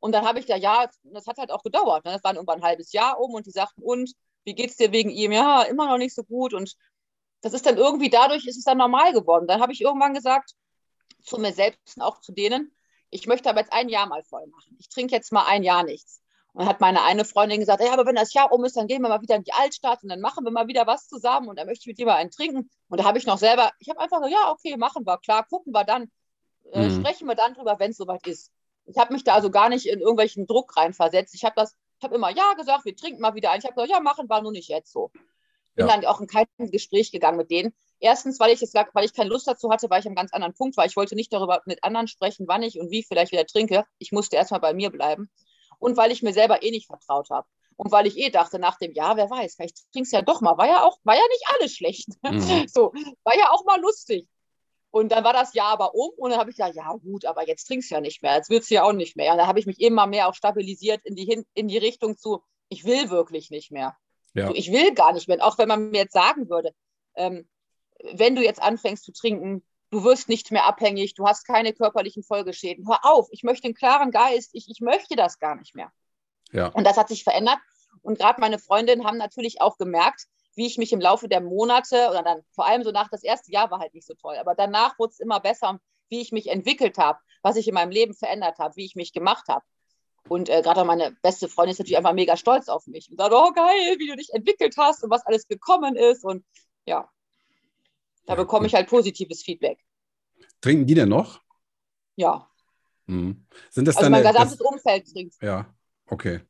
Und 0.00 0.12
dann 0.12 0.26
habe 0.26 0.38
ich 0.38 0.46
da, 0.46 0.56
ja, 0.56 0.88
das 1.02 1.26
hat 1.26 1.38
halt 1.38 1.50
auch 1.50 1.62
gedauert. 1.62 2.04
Ne? 2.04 2.12
Das 2.12 2.24
war 2.24 2.34
irgendwann 2.34 2.60
ein 2.60 2.64
halbes 2.64 2.92
Jahr 2.92 3.20
um 3.20 3.34
und 3.34 3.46
die 3.46 3.50
sagten, 3.50 3.82
und 3.82 4.12
wie 4.44 4.54
geht's 4.54 4.76
dir 4.76 4.92
wegen 4.92 5.10
ihm? 5.10 5.32
Ja, 5.32 5.62
immer 5.62 5.86
noch 5.88 5.98
nicht 5.98 6.14
so 6.14 6.22
gut. 6.22 6.54
Und 6.54 6.74
das 7.40 7.52
ist 7.52 7.66
dann 7.66 7.76
irgendwie 7.76 8.10
dadurch, 8.10 8.46
ist 8.46 8.56
es 8.56 8.64
dann 8.64 8.78
normal 8.78 9.12
geworden. 9.12 9.46
Dann 9.46 9.60
habe 9.60 9.72
ich 9.72 9.80
irgendwann 9.80 10.14
gesagt, 10.14 10.54
zu 11.22 11.38
mir 11.38 11.52
selbst 11.52 11.96
und 11.96 12.02
auch 12.02 12.20
zu 12.20 12.32
denen, 12.32 12.72
ich 13.10 13.26
möchte 13.26 13.48
aber 13.48 13.60
jetzt 13.60 13.72
ein 13.72 13.88
Jahr 13.88 14.06
mal 14.06 14.22
voll 14.22 14.46
machen. 14.46 14.76
Ich 14.78 14.88
trinke 14.88 15.14
jetzt 15.14 15.32
mal 15.32 15.46
ein 15.46 15.62
Jahr 15.62 15.82
nichts. 15.82 16.20
Und 16.52 16.60
dann 16.60 16.68
hat 16.68 16.80
meine 16.80 17.02
eine 17.02 17.24
Freundin 17.24 17.60
gesagt, 17.60 17.82
ja, 17.82 17.92
aber 17.92 18.06
wenn 18.06 18.14
das 18.14 18.32
Jahr 18.32 18.52
um 18.52 18.64
ist, 18.64 18.76
dann 18.76 18.86
gehen 18.86 19.02
wir 19.02 19.08
mal 19.08 19.22
wieder 19.22 19.36
in 19.36 19.44
die 19.44 19.52
Altstadt 19.52 20.02
und 20.02 20.08
dann 20.08 20.20
machen 20.20 20.44
wir 20.44 20.50
mal 20.50 20.66
wieder 20.66 20.86
was 20.86 21.08
zusammen 21.08 21.48
und 21.48 21.58
dann 21.58 21.66
möchte 21.66 21.82
ich 21.82 21.86
mit 21.86 21.98
dir 21.98 22.06
mal 22.06 22.16
einen 22.16 22.30
trinken. 22.30 22.70
Und 22.88 23.00
da 23.00 23.04
habe 23.04 23.18
ich 23.18 23.26
noch 23.26 23.38
selber, 23.38 23.70
ich 23.78 23.88
habe 23.88 24.00
einfach 24.00 24.18
gesagt, 24.18 24.34
ja, 24.34 24.50
okay, 24.50 24.76
machen 24.76 25.06
wir, 25.06 25.18
klar, 25.18 25.46
gucken 25.48 25.72
wir 25.72 25.84
dann, 25.84 26.10
äh, 26.72 26.88
mhm. 26.88 27.00
sprechen 27.00 27.28
wir 27.28 27.34
dann 27.34 27.54
drüber, 27.54 27.78
wenn 27.78 27.92
es 27.92 27.96
soweit 27.96 28.26
ist. 28.26 28.50
Ich 28.88 28.98
habe 28.98 29.12
mich 29.12 29.24
da 29.24 29.34
also 29.34 29.50
gar 29.50 29.68
nicht 29.68 29.86
in 29.86 30.00
irgendwelchen 30.00 30.46
Druck 30.46 30.76
reinversetzt. 30.76 31.34
Ich 31.34 31.44
habe 31.44 31.54
das, 31.56 31.76
ich 31.98 32.04
habe 32.04 32.14
immer 32.14 32.30
ja 32.30 32.54
gesagt, 32.54 32.84
wir 32.84 32.96
trinken 32.96 33.20
mal 33.20 33.34
wieder 33.34 33.50
ein. 33.50 33.58
Ich 33.58 33.64
habe 33.64 33.74
gesagt, 33.74 33.90
ja, 33.90 34.00
machen 34.00 34.28
wir 34.28 34.42
nur 34.42 34.52
nicht 34.52 34.68
jetzt 34.68 34.92
so. 34.92 35.10
Bin 35.74 35.86
ja. 35.86 35.94
dann 35.94 36.04
auch 36.06 36.20
in 36.20 36.26
kein 36.26 36.46
Gespräch 36.58 37.12
gegangen 37.12 37.36
mit 37.36 37.50
denen. 37.50 37.74
Erstens, 38.00 38.40
weil 38.40 38.52
ich 38.52 38.62
es 38.62 38.74
weil 38.74 39.04
ich 39.04 39.12
keine 39.12 39.30
Lust 39.30 39.46
dazu 39.46 39.70
hatte, 39.70 39.90
weil 39.90 40.00
ich 40.00 40.06
am 40.06 40.14
ganz 40.14 40.32
anderen 40.32 40.54
Punkt 40.54 40.76
war. 40.76 40.86
Ich 40.86 40.96
wollte 40.96 41.14
nicht 41.14 41.32
darüber 41.32 41.62
mit 41.66 41.84
anderen 41.84 42.08
sprechen, 42.08 42.46
wann 42.48 42.62
ich 42.62 42.80
und 42.80 42.90
wie 42.90 43.02
vielleicht 43.02 43.32
wieder 43.32 43.46
trinke. 43.46 43.84
Ich 43.98 44.12
musste 44.12 44.36
erstmal 44.36 44.60
bei 44.60 44.72
mir 44.72 44.90
bleiben. 44.90 45.30
Und 45.78 45.96
weil 45.96 46.10
ich 46.10 46.22
mir 46.22 46.32
selber 46.32 46.62
eh 46.62 46.70
nicht 46.70 46.86
vertraut 46.86 47.30
habe. 47.30 47.46
Und 47.76 47.92
weil 47.92 48.08
ich 48.08 48.16
eh 48.18 48.30
dachte, 48.30 48.58
nach 48.58 48.76
dem 48.78 48.92
Jahr, 48.92 49.16
wer 49.16 49.30
weiß, 49.30 49.54
vielleicht 49.54 49.92
trinkst 49.92 50.12
du 50.12 50.16
ja 50.16 50.22
doch 50.22 50.40
mal. 50.40 50.58
War 50.58 50.66
ja 50.66 50.82
auch, 50.82 50.98
war 51.04 51.14
ja 51.14 51.22
nicht 51.30 51.44
alles 51.54 51.74
schlecht. 51.74 52.08
Mhm. 52.22 52.66
So, 52.68 52.92
war 53.22 53.36
ja 53.36 53.50
auch 53.50 53.64
mal 53.64 53.80
lustig. 53.80 54.28
Und 54.90 55.12
dann 55.12 55.24
war 55.24 55.32
das 55.32 55.54
Jahr 55.54 55.72
aber 55.72 55.94
um 55.94 56.10
und 56.16 56.30
dann 56.30 56.40
habe 56.40 56.50
ich 56.50 56.56
gesagt, 56.56 56.74
ja 56.74 56.90
gut, 56.94 57.26
aber 57.26 57.46
jetzt 57.46 57.64
trinkst 57.64 57.90
du 57.90 57.96
ja 57.96 58.00
nicht 58.00 58.22
mehr, 58.22 58.36
jetzt 58.36 58.48
willst 58.48 58.70
du 58.70 58.74
ja 58.76 58.84
auch 58.84 58.92
nicht 58.92 59.16
mehr. 59.16 59.32
Und 59.32 59.38
da 59.38 59.46
habe 59.46 59.58
ich 59.58 59.66
mich 59.66 59.80
immer 59.80 60.06
mehr 60.06 60.28
auch 60.28 60.34
stabilisiert 60.34 61.00
in 61.04 61.14
die, 61.14 61.44
in 61.54 61.68
die 61.68 61.78
Richtung 61.78 62.16
zu, 62.16 62.42
ich 62.68 62.84
will 62.84 63.10
wirklich 63.10 63.50
nicht 63.50 63.70
mehr. 63.70 63.96
Ja. 64.34 64.48
So, 64.48 64.54
ich 64.54 64.72
will 64.72 64.94
gar 64.94 65.12
nicht 65.12 65.28
mehr. 65.28 65.44
Auch 65.44 65.58
wenn 65.58 65.68
man 65.68 65.90
mir 65.90 66.02
jetzt 66.02 66.14
sagen 66.14 66.48
würde, 66.48 66.72
ähm, 67.16 67.48
wenn 68.14 68.34
du 68.34 68.42
jetzt 68.42 68.62
anfängst 68.62 69.04
zu 69.04 69.12
trinken, 69.12 69.64
du 69.90 70.04
wirst 70.04 70.28
nicht 70.28 70.50
mehr 70.52 70.66
abhängig, 70.66 71.14
du 71.14 71.26
hast 71.26 71.46
keine 71.46 71.72
körperlichen 71.72 72.22
Folgeschäden. 72.22 72.86
Hör 72.88 73.04
auf, 73.04 73.28
ich 73.30 73.42
möchte 73.42 73.66
einen 73.66 73.74
klaren 73.74 74.10
Geist, 74.10 74.50
ich, 74.52 74.68
ich 74.70 74.80
möchte 74.80 75.16
das 75.16 75.38
gar 75.38 75.56
nicht 75.56 75.74
mehr. 75.74 75.90
Ja. 76.52 76.68
Und 76.68 76.84
das 76.86 76.96
hat 76.96 77.08
sich 77.08 77.24
verändert. 77.24 77.58
Und 78.02 78.18
gerade 78.18 78.40
meine 78.40 78.58
Freundinnen 78.58 79.06
haben 79.06 79.18
natürlich 79.18 79.60
auch 79.60 79.76
gemerkt, 79.76 80.26
wie 80.58 80.66
ich 80.66 80.76
mich 80.76 80.92
im 80.92 81.00
Laufe 81.00 81.28
der 81.28 81.40
Monate 81.40 82.08
oder 82.10 82.22
dann 82.24 82.42
vor 82.50 82.66
allem 82.66 82.82
so 82.82 82.90
nach 82.90 83.08
das 83.08 83.22
erste 83.22 83.52
Jahr 83.52 83.70
war 83.70 83.78
halt 83.78 83.94
nicht 83.94 84.06
so 84.06 84.14
toll, 84.14 84.36
aber 84.36 84.56
danach 84.56 84.98
wurde 84.98 85.12
es 85.12 85.20
immer 85.20 85.38
besser, 85.38 85.80
wie 86.08 86.20
ich 86.20 86.32
mich 86.32 86.48
entwickelt 86.48 86.98
habe, 86.98 87.20
was 87.42 87.54
ich 87.56 87.68
in 87.68 87.74
meinem 87.74 87.92
Leben 87.92 88.12
verändert 88.12 88.58
habe, 88.58 88.74
wie 88.74 88.84
ich 88.84 88.96
mich 88.96 89.12
gemacht 89.12 89.46
habe. 89.48 89.64
Und 90.28 90.48
äh, 90.48 90.60
gerade 90.60 90.84
meine 90.84 91.16
beste 91.22 91.48
Freundin 91.48 91.72
ist 91.72 91.78
natürlich 91.78 91.96
einfach 91.96 92.12
mega 92.12 92.36
stolz 92.36 92.68
auf 92.68 92.88
mich 92.88 93.08
und 93.08 93.18
sagt, 93.18 93.32
oh 93.32 93.52
geil, 93.52 93.96
wie 93.98 94.08
du 94.08 94.16
dich 94.16 94.34
entwickelt 94.34 94.76
hast 94.76 95.04
und 95.04 95.10
was 95.10 95.24
alles 95.24 95.46
gekommen 95.46 95.94
ist. 95.94 96.24
Und 96.24 96.44
ja, 96.86 97.08
da 98.26 98.34
bekomme 98.34 98.66
ich 98.66 98.74
halt 98.74 98.88
positives 98.88 99.44
Feedback. 99.44 99.78
Trinken 100.60 100.86
die 100.86 100.94
denn 100.94 101.08
noch? 101.08 101.40
Ja. 102.16 102.50
Mhm. 103.06 103.46
Sind 103.70 103.86
das 103.86 103.96
also 103.96 104.10
deine, 104.10 104.24
mein 104.24 104.32
gesamtes 104.32 104.58
das, 104.58 104.66
Umfeld 104.66 105.12
trinkt. 105.12 105.36
Ja, 105.40 105.72
okay. 106.06 106.40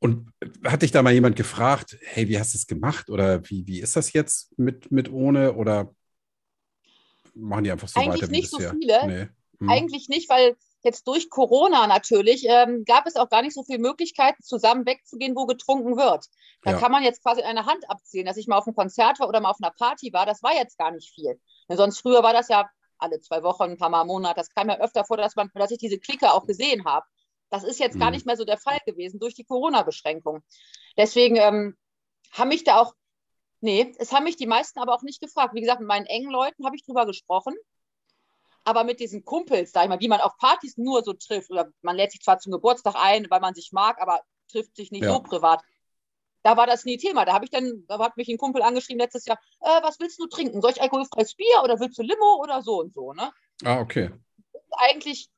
Und 0.00 0.30
hat 0.64 0.82
dich 0.82 0.92
da 0.92 1.02
mal 1.02 1.12
jemand 1.12 1.34
gefragt, 1.36 1.98
hey, 2.02 2.28
wie 2.28 2.38
hast 2.38 2.54
du 2.54 2.58
es 2.58 2.66
gemacht? 2.66 3.10
Oder 3.10 3.48
wie, 3.48 3.66
wie 3.66 3.80
ist 3.80 3.96
das 3.96 4.12
jetzt 4.12 4.56
mit, 4.56 4.92
mit 4.92 5.10
ohne? 5.10 5.54
Oder 5.54 5.92
machen 7.34 7.64
die 7.64 7.72
einfach 7.72 7.88
so 7.88 7.98
Eigentlich 7.98 8.22
weiter? 8.22 8.32
Eigentlich 8.32 8.40
nicht 8.42 8.50
so 8.50 8.58
viele. 8.58 9.06
Nee. 9.06 9.28
Hm. 9.58 9.68
Eigentlich 9.68 10.08
nicht, 10.08 10.30
weil 10.30 10.56
jetzt 10.84 11.06
durch 11.08 11.30
Corona 11.30 11.86
natürlich 11.86 12.46
ähm, 12.48 12.84
gab 12.84 13.06
es 13.06 13.16
auch 13.16 13.28
gar 13.28 13.42
nicht 13.42 13.54
so 13.54 13.64
viele 13.64 13.80
Möglichkeiten, 13.80 14.42
zusammen 14.42 14.86
wegzugehen, 14.86 15.34
wo 15.34 15.46
getrunken 15.46 15.96
wird. 15.96 16.26
Da 16.62 16.72
ja. 16.72 16.78
kann 16.78 16.92
man 16.92 17.02
jetzt 17.02 17.22
quasi 17.22 17.40
in 17.40 17.46
einer 17.46 17.66
Hand 17.66 17.88
abzählen, 17.90 18.26
dass 18.26 18.36
ich 18.36 18.46
mal 18.46 18.58
auf 18.58 18.66
einem 18.66 18.76
Konzert 18.76 19.18
war 19.20 19.28
oder 19.28 19.40
mal 19.40 19.50
auf 19.50 19.58
einer 19.60 19.72
Party 19.72 20.12
war. 20.12 20.26
Das 20.26 20.42
war 20.42 20.54
jetzt 20.54 20.78
gar 20.78 20.92
nicht 20.92 21.12
viel. 21.12 21.40
Sonst 21.68 22.00
früher 22.00 22.22
war 22.22 22.32
das 22.32 22.48
ja 22.48 22.68
alle 22.98 23.20
zwei 23.20 23.42
Wochen, 23.42 23.64
ein 23.64 23.78
paar 23.78 23.90
Mal 23.90 24.02
im 24.02 24.08
Monat. 24.08 24.36
Das 24.36 24.50
kam 24.50 24.68
ja 24.68 24.78
öfter 24.78 25.04
vor, 25.04 25.16
dass, 25.16 25.36
man, 25.36 25.50
dass 25.54 25.70
ich 25.70 25.78
diese 25.78 25.98
Clique 25.98 26.32
auch 26.32 26.46
gesehen 26.46 26.84
habe. 26.84 27.06
Das 27.50 27.64
ist 27.64 27.80
jetzt 27.80 27.94
mhm. 27.94 28.00
gar 28.00 28.10
nicht 28.10 28.26
mehr 28.26 28.36
so 28.36 28.44
der 28.44 28.58
Fall 28.58 28.78
gewesen 28.86 29.18
durch 29.20 29.34
die 29.34 29.44
Corona-Beschränkung. 29.44 30.42
Deswegen 30.96 31.36
ähm, 31.36 31.76
haben 32.32 32.48
mich 32.48 32.64
da 32.64 32.80
auch, 32.80 32.94
nee, 33.60 33.94
es 33.98 34.12
haben 34.12 34.24
mich 34.24 34.36
die 34.36 34.46
meisten 34.46 34.78
aber 34.78 34.94
auch 34.94 35.02
nicht 35.02 35.20
gefragt. 35.20 35.54
Wie 35.54 35.60
gesagt, 35.60 35.80
mit 35.80 35.88
meinen 35.88 36.06
engen 36.06 36.30
Leuten 36.30 36.64
habe 36.64 36.76
ich 36.76 36.84
drüber 36.84 37.06
gesprochen. 37.06 37.54
Aber 38.64 38.84
mit 38.84 39.00
diesen 39.00 39.24
Kumpels, 39.24 39.72
sag 39.72 39.84
ich 39.84 39.88
mal, 39.88 40.00
wie 40.00 40.08
man 40.08 40.20
auf 40.20 40.36
Partys 40.36 40.76
nur 40.76 41.02
so 41.02 41.14
trifft, 41.14 41.50
oder 41.50 41.72
man 41.80 41.96
lädt 41.96 42.12
sich 42.12 42.20
zwar 42.20 42.38
zum 42.38 42.52
Geburtstag 42.52 42.96
ein, 42.96 43.26
weil 43.30 43.40
man 43.40 43.54
sich 43.54 43.72
mag, 43.72 44.00
aber 44.02 44.20
trifft 44.50 44.76
sich 44.76 44.90
nicht 44.90 45.04
ja. 45.04 45.12
so 45.12 45.20
privat. 45.20 45.62
Da 46.42 46.56
war 46.56 46.66
das 46.66 46.84
nie 46.84 46.98
Thema. 46.98 47.24
Da 47.24 47.32
habe 47.32 47.44
ich 47.46 47.50
dann, 47.50 47.84
da 47.88 47.98
hat 47.98 48.16
mich 48.16 48.28
ein 48.28 48.36
Kumpel 48.36 48.62
angeschrieben 48.62 49.00
letztes 49.00 49.24
Jahr, 49.24 49.38
äh, 49.60 49.82
was 49.82 49.98
willst 50.00 50.20
du 50.20 50.26
trinken? 50.26 50.60
Soll 50.60 50.72
ich 50.72 50.82
alkoholfreies 50.82 51.34
Bier 51.34 51.62
oder 51.62 51.80
willst 51.80 51.98
du 51.98 52.02
Limo 52.02 52.40
oder 52.42 52.62
so 52.62 52.80
und 52.80 52.92
so, 52.92 53.12
ne? 53.12 53.32
Ah, 53.64 53.80
okay. 53.80 54.10
Eigentlich 54.70 55.28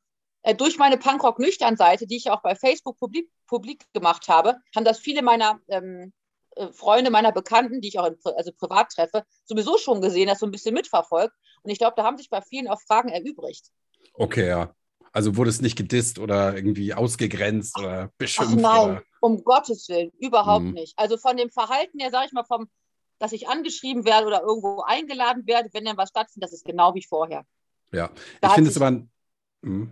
durch 0.57 0.79
meine 0.79 0.97
Punkrock-Nüchtern-Seite, 0.97 2.07
die 2.07 2.17
ich 2.17 2.31
auch 2.31 2.43
bei 2.43 2.55
Facebook 2.55 2.99
publik, 2.99 3.31
publik, 3.47 3.85
gemacht 3.93 4.29
habe, 4.29 4.57
haben 4.75 4.85
das 4.85 4.99
viele 4.99 5.23
meiner 5.23 5.61
ähm, 5.69 6.13
äh, 6.57 6.73
Freunde, 6.73 7.11
meiner 7.11 7.33
Bekannten, 7.33 7.81
die 7.81 7.89
ich 7.89 7.99
auch 7.99 8.07
in, 8.07 8.17
also 8.37 8.53
privat 8.53 8.91
treffe, 8.91 9.25
sowieso 9.45 9.79
schon 9.79 10.01
gesehen, 10.01 10.29
das 10.29 10.39
so 10.39 10.47
ein 10.47 10.53
bisschen 10.53 10.75
mitverfolgt. 10.75 11.35
Und 11.63 11.71
ich 11.71 11.79
glaube, 11.79 11.95
da 11.97 12.05
haben 12.05 12.17
sich 12.17 12.31
bei 12.31 12.41
vielen 12.41 12.69
auch 12.69 12.81
Fragen 12.81 13.09
erübrigt. 13.09 13.69
Okay, 14.15 14.49
ja. 14.49 14.75
Also 15.13 15.37
wurde 15.37 15.51
es 15.51 15.61
nicht 15.61 15.77
gedisst 15.77 16.19
oder 16.19 16.55
irgendwie 16.55 16.95
ausgegrenzt 16.95 17.77
oder 17.79 18.13
beschimpft? 18.17 18.55
Ach 18.59 18.61
nein, 18.61 18.91
oder? 18.91 19.03
um 19.21 19.43
Gottes 19.43 19.89
Willen, 19.89 20.11
überhaupt 20.19 20.65
mhm. 20.65 20.73
nicht. 20.73 20.97
Also 20.97 21.17
von 21.17 21.37
dem 21.37 21.51
Verhalten 21.51 21.99
her, 21.99 22.11
sage 22.11 22.27
ich 22.27 22.33
mal, 22.33 22.45
vom, 22.45 22.69
dass 23.19 23.33
ich 23.33 23.49
angeschrieben 23.49 24.05
werde 24.05 24.29
oder 24.29 24.43
irgendwo 24.43 24.83
eingeladen 24.83 25.47
werde, 25.47 25.69
wenn 25.73 25.85
dann 25.85 25.97
was 25.97 26.11
stattfindet, 26.11 26.49
das 26.49 26.53
ist 26.53 26.65
genau 26.65 26.95
wie 26.95 27.03
vorher. 27.03 27.45
Ja, 27.93 28.11
da 28.41 28.49
ich 28.49 28.55
finde 28.55 28.71
es 28.71 28.77
aber 28.77 29.03
hm. 29.63 29.91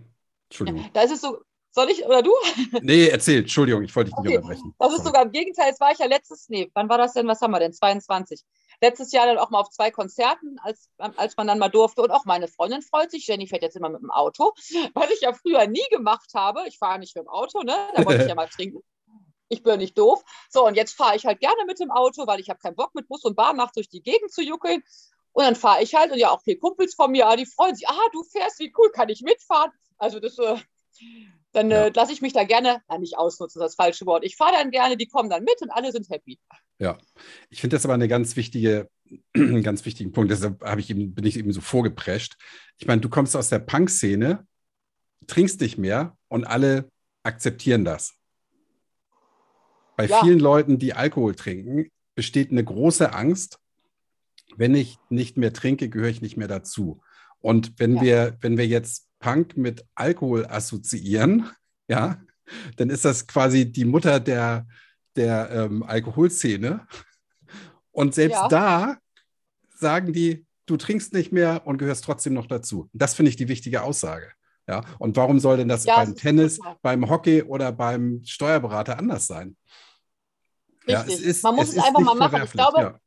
Entschuldigung. 0.49 0.89
Da 0.93 1.01
ist 1.01 1.11
es 1.11 1.21
so, 1.21 1.39
soll 1.71 1.89
ich 1.91 2.05
oder 2.05 2.23
du? 2.23 2.33
Nee, 2.81 3.07
erzähl, 3.07 3.39
Entschuldigung, 3.39 3.83
ich 3.83 3.95
wollte 3.95 4.09
dich 4.09 4.19
nicht 4.19 4.27
okay. 4.27 4.37
unterbrechen. 4.37 4.75
Das 4.79 4.89
ist 4.89 4.97
Sorry. 4.97 5.07
sogar 5.07 5.23
im 5.23 5.31
Gegenteil, 5.31 5.67
jetzt 5.67 5.79
war 5.79 5.91
ich 5.91 5.99
ja 5.99 6.07
letztes, 6.07 6.49
nee, 6.49 6.69
wann 6.73 6.89
war 6.89 6.97
das 6.97 7.13
denn, 7.13 7.27
was 7.27 7.41
haben 7.41 7.51
wir 7.51 7.59
denn, 7.59 7.73
22. 7.73 8.43
Letztes 8.81 9.11
Jahr 9.11 9.27
dann 9.27 9.37
auch 9.37 9.49
mal 9.49 9.59
auf 9.59 9.69
zwei 9.69 9.91
Konzerten, 9.91 10.57
als, 10.61 10.89
als 10.97 11.37
man 11.37 11.47
dann 11.47 11.59
mal 11.59 11.69
durfte 11.69 12.01
und 12.01 12.11
auch 12.11 12.25
meine 12.25 12.47
Freundin 12.47 12.81
freut 12.81 13.11
sich, 13.11 13.27
Jenny 13.27 13.47
fährt 13.47 13.61
jetzt 13.61 13.75
immer 13.75 13.89
mit 13.89 14.01
dem 14.01 14.09
Auto, 14.09 14.53
weil 14.93 15.11
ich 15.11 15.21
ja 15.21 15.33
früher 15.33 15.67
nie 15.67 15.85
gemacht 15.91 16.31
habe, 16.33 16.63
ich 16.67 16.77
fahre 16.77 16.99
nicht 16.99 17.15
mit 17.15 17.25
dem 17.25 17.29
Auto, 17.29 17.61
ne, 17.61 17.75
da 17.95 18.05
wollte 18.05 18.23
ich 18.23 18.29
ja 18.29 18.35
mal 18.35 18.47
trinken. 18.47 18.81
Ich 19.51 19.63
bin 19.63 19.79
nicht 19.79 19.97
doof. 19.97 20.23
So, 20.49 20.67
und 20.67 20.75
jetzt 20.75 20.95
fahre 20.95 21.15
ich 21.15 21.25
halt 21.25 21.39
gerne 21.39 21.65
mit 21.65 21.79
dem 21.79 21.89
Auto, 21.89 22.27
weil 22.27 22.39
ich 22.39 22.49
habe 22.51 22.59
keinen 22.59 22.75
Bock 22.75 22.93
mit 22.93 23.07
Bus 23.07 23.23
und 23.23 23.35
Bahn 23.35 23.57
nachts 23.57 23.73
durch 23.73 23.89
die 23.89 24.03
Gegend 24.03 24.31
zu 24.31 24.43
juckeln. 24.43 24.83
Und 25.31 25.43
dann 25.43 25.55
fahre 25.55 25.81
ich 25.81 25.95
halt 25.95 26.11
und 26.11 26.19
ja 26.19 26.29
auch 26.29 26.43
vier 26.43 26.59
Kumpels 26.59 26.93
von 26.93 27.11
mir, 27.11 27.27
ah, 27.27 27.35
die 27.35 27.47
freuen 27.47 27.75
sich, 27.75 27.87
ah, 27.87 28.09
du 28.11 28.21
fährst, 28.23 28.59
wie 28.59 28.71
cool, 28.77 28.91
kann 28.91 29.09
ich 29.09 29.21
mitfahren? 29.21 29.71
Also 29.99 30.19
das, 30.19 30.37
äh, 30.39 30.55
dann 31.51 31.71
äh, 31.71 31.75
ja. 31.75 31.85
äh, 31.87 31.91
lasse 31.93 32.13
ich 32.13 32.21
mich 32.21 32.33
da 32.33 32.43
gerne, 32.43 32.81
na, 32.87 32.97
nicht 32.97 33.17
ausnutzen, 33.17 33.59
das 33.59 33.75
falsche 33.75 34.05
Wort. 34.05 34.23
Ich 34.23 34.35
fahre 34.35 34.53
dann 34.53 34.71
gerne, 34.71 34.97
die 34.97 35.07
kommen 35.07 35.29
dann 35.29 35.43
mit 35.43 35.61
und 35.61 35.69
alle 35.69 35.91
sind 35.91 36.09
happy. 36.09 36.39
Ja, 36.79 36.97
ich 37.49 37.61
finde 37.61 37.75
das 37.75 37.85
aber 37.85 37.93
eine 37.93 38.07
ganz 38.07 38.35
wichtige, 38.35 38.89
einen 39.35 39.63
ganz 39.63 39.85
wichtigen 39.85 40.11
Punkt. 40.11 40.31
Deshalb 40.31 40.63
ich 40.77 40.89
eben, 40.89 41.13
bin 41.13 41.25
ich 41.25 41.37
eben 41.37 41.51
so 41.51 41.61
vorgeprescht. 41.61 42.37
Ich 42.77 42.87
meine, 42.87 43.01
du 43.01 43.09
kommst 43.09 43.35
aus 43.35 43.49
der 43.49 43.59
Punk-Szene, 43.59 44.47
trinkst 45.27 45.59
nicht 45.61 45.77
mehr 45.77 46.17
und 46.27 46.45
alle 46.45 46.89
akzeptieren 47.23 47.83
das. 47.83 48.15
Bei 49.97 50.05
ja. 50.05 50.21
vielen 50.21 50.39
Leuten, 50.39 50.79
die 50.79 50.93
Alkohol 50.93 51.35
trinken, 51.35 51.89
besteht 52.15 52.51
eine 52.51 52.63
große 52.63 53.13
Angst, 53.13 53.59
wenn 54.55 54.73
ich 54.73 54.97
nicht 55.09 55.35
mehr 55.35 55.51
trinke, 55.51 55.89
gehöre 55.89 56.09
ich 56.09 56.21
nicht 56.21 56.37
mehr 56.37 56.47
dazu. 56.47 57.01
Und 57.41 57.79
wenn 57.79 57.97
ja. 57.97 58.01
wir, 58.01 58.37
wenn 58.41 58.57
wir 58.57 58.65
jetzt 58.65 59.08
Punk 59.19 59.57
mit 59.57 59.85
Alkohol 59.95 60.45
assoziieren, 60.45 61.49
ja, 61.87 62.21
dann 62.77 62.89
ist 62.89 63.05
das 63.05 63.27
quasi 63.27 63.71
die 63.71 63.85
Mutter 63.85 64.19
der, 64.19 64.65
der 65.15 65.49
ähm, 65.51 65.83
Alkoholszene. 65.83 66.87
Und 67.91 68.15
selbst 68.15 68.35
ja. 68.35 68.47
da 68.47 68.97
sagen 69.75 70.13
die, 70.13 70.45
du 70.65 70.77
trinkst 70.77 71.13
nicht 71.13 71.31
mehr 71.31 71.65
und 71.65 71.77
gehörst 71.77 72.03
trotzdem 72.03 72.33
noch 72.33 72.47
dazu. 72.47 72.89
Das 72.93 73.13
finde 73.13 73.29
ich 73.29 73.35
die 73.35 73.47
wichtige 73.47 73.83
Aussage. 73.83 74.31
Ja, 74.67 74.83
und 74.99 75.17
warum 75.17 75.39
soll 75.39 75.57
denn 75.57 75.67
das 75.67 75.85
ja, 75.85 75.95
beim 75.95 76.15
Tennis, 76.15 76.57
super. 76.57 76.77
beim 76.83 77.09
Hockey 77.09 77.41
oder 77.41 77.71
beim 77.71 78.21
Steuerberater 78.23 78.99
anders 78.99 79.25
sein? 79.25 79.57
Richtig. 80.87 81.19
Ja, 81.19 81.29
ist, 81.29 81.43
Man 81.43 81.55
muss 81.55 81.69
es, 81.69 81.77
es 81.77 81.83
einfach 81.83 82.01
mal 82.01 82.13
machen. 82.15 82.43
Ich 82.43 82.51
glaube, 82.51 82.99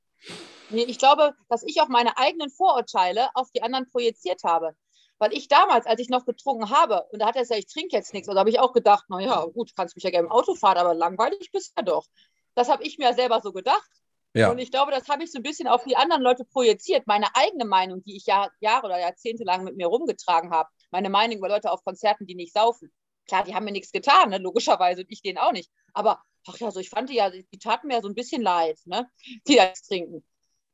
Nee, 0.73 0.85
ich 0.85 0.99
glaube, 0.99 1.35
dass 1.49 1.63
ich 1.63 1.81
auch 1.81 1.89
meine 1.89 2.17
eigenen 2.17 2.51
Vorurteile 2.51 3.29
auf 3.35 3.51
die 3.51 3.63
anderen 3.63 3.89
projiziert 3.91 4.43
habe. 4.43 4.75
Weil 5.23 5.35
ich 5.35 5.47
damals, 5.47 5.87
als 5.87 6.01
ich 6.01 6.09
noch 6.09 6.25
getrunken 6.25 6.71
habe, 6.71 7.07
und 7.13 7.21
da 7.21 7.27
hat 7.27 7.37
er 7.37 7.43
gesagt, 7.43 7.61
ich 7.61 7.73
trinke 7.73 7.95
jetzt 7.95 8.13
nichts, 8.13 8.29
und 8.29 8.35
da 8.35 8.41
habe 8.41 8.51
ich 8.51 8.59
auch 8.59 8.73
gedacht, 8.73 9.05
naja, 9.09 9.45
gut, 9.45 9.71
kannst 9.77 9.95
mich 9.95 10.03
ja 10.03 10.11
gerne 10.11 10.27
im 10.27 10.33
Auto 10.33 10.57
fahren, 10.57 10.79
aber 10.79 10.95
langweilig 10.95 11.53
bist 11.53 11.69
du 11.69 11.81
ja 11.81 11.83
doch. 11.85 12.09
Das 12.57 12.69
habe 12.69 12.83
ich 12.83 12.99
mir 12.99 13.05
ja 13.05 13.13
selber 13.13 13.41
so 13.41 13.53
gedacht. 13.53 13.89
Ja. 14.35 14.51
Und 14.51 14.59
ich 14.59 14.73
glaube, 14.73 14.91
das 14.91 15.09
habe 15.09 15.23
ich 15.23 15.31
so 15.31 15.39
ein 15.39 15.45
bisschen 15.45 15.69
auf 15.69 15.85
die 15.85 15.95
anderen 15.95 16.25
Leute 16.25 16.45
projiziert. 16.45 17.07
Meine 17.07 17.29
eigene 17.37 17.65
Meinung, 17.65 18.03
die 18.03 18.17
ich 18.17 18.27
ja 18.27 18.51
Jahre 18.59 18.87
oder 18.87 18.99
Jahrzehnte 18.99 19.45
lang 19.45 19.63
mit 19.63 19.77
mir 19.77 19.87
rumgetragen 19.87 20.51
habe. 20.51 20.69
Meine 20.91 21.09
Meinung 21.09 21.39
über 21.39 21.49
Leute 21.49 21.71
auf 21.71 21.85
Konzerten, 21.85 22.27
die 22.27 22.35
nicht 22.35 22.53
saufen. 22.53 22.93
Klar, 23.29 23.45
die 23.45 23.55
haben 23.55 23.65
mir 23.65 23.71
nichts 23.71 23.93
getan, 23.93 24.31
ne? 24.31 24.39
logischerweise, 24.39 25.03
und 25.03 25.07
ich 25.09 25.23
denen 25.23 25.39
auch 25.39 25.53
nicht. 25.53 25.71
Aber, 25.93 26.21
ach 26.49 26.59
ja, 26.59 26.73
so, 26.73 26.81
ich 26.81 26.91
fand 26.91 27.11
die 27.11 27.15
ja, 27.15 27.31
die 27.31 27.59
taten 27.61 27.87
mir 27.87 27.95
ja 27.95 28.03
so 28.03 28.09
ein 28.09 28.17
bisschen 28.17 28.43
leid, 28.43 28.81
ne? 28.87 29.09
die 29.47 29.55
das 29.55 29.85
trinken. 29.85 30.25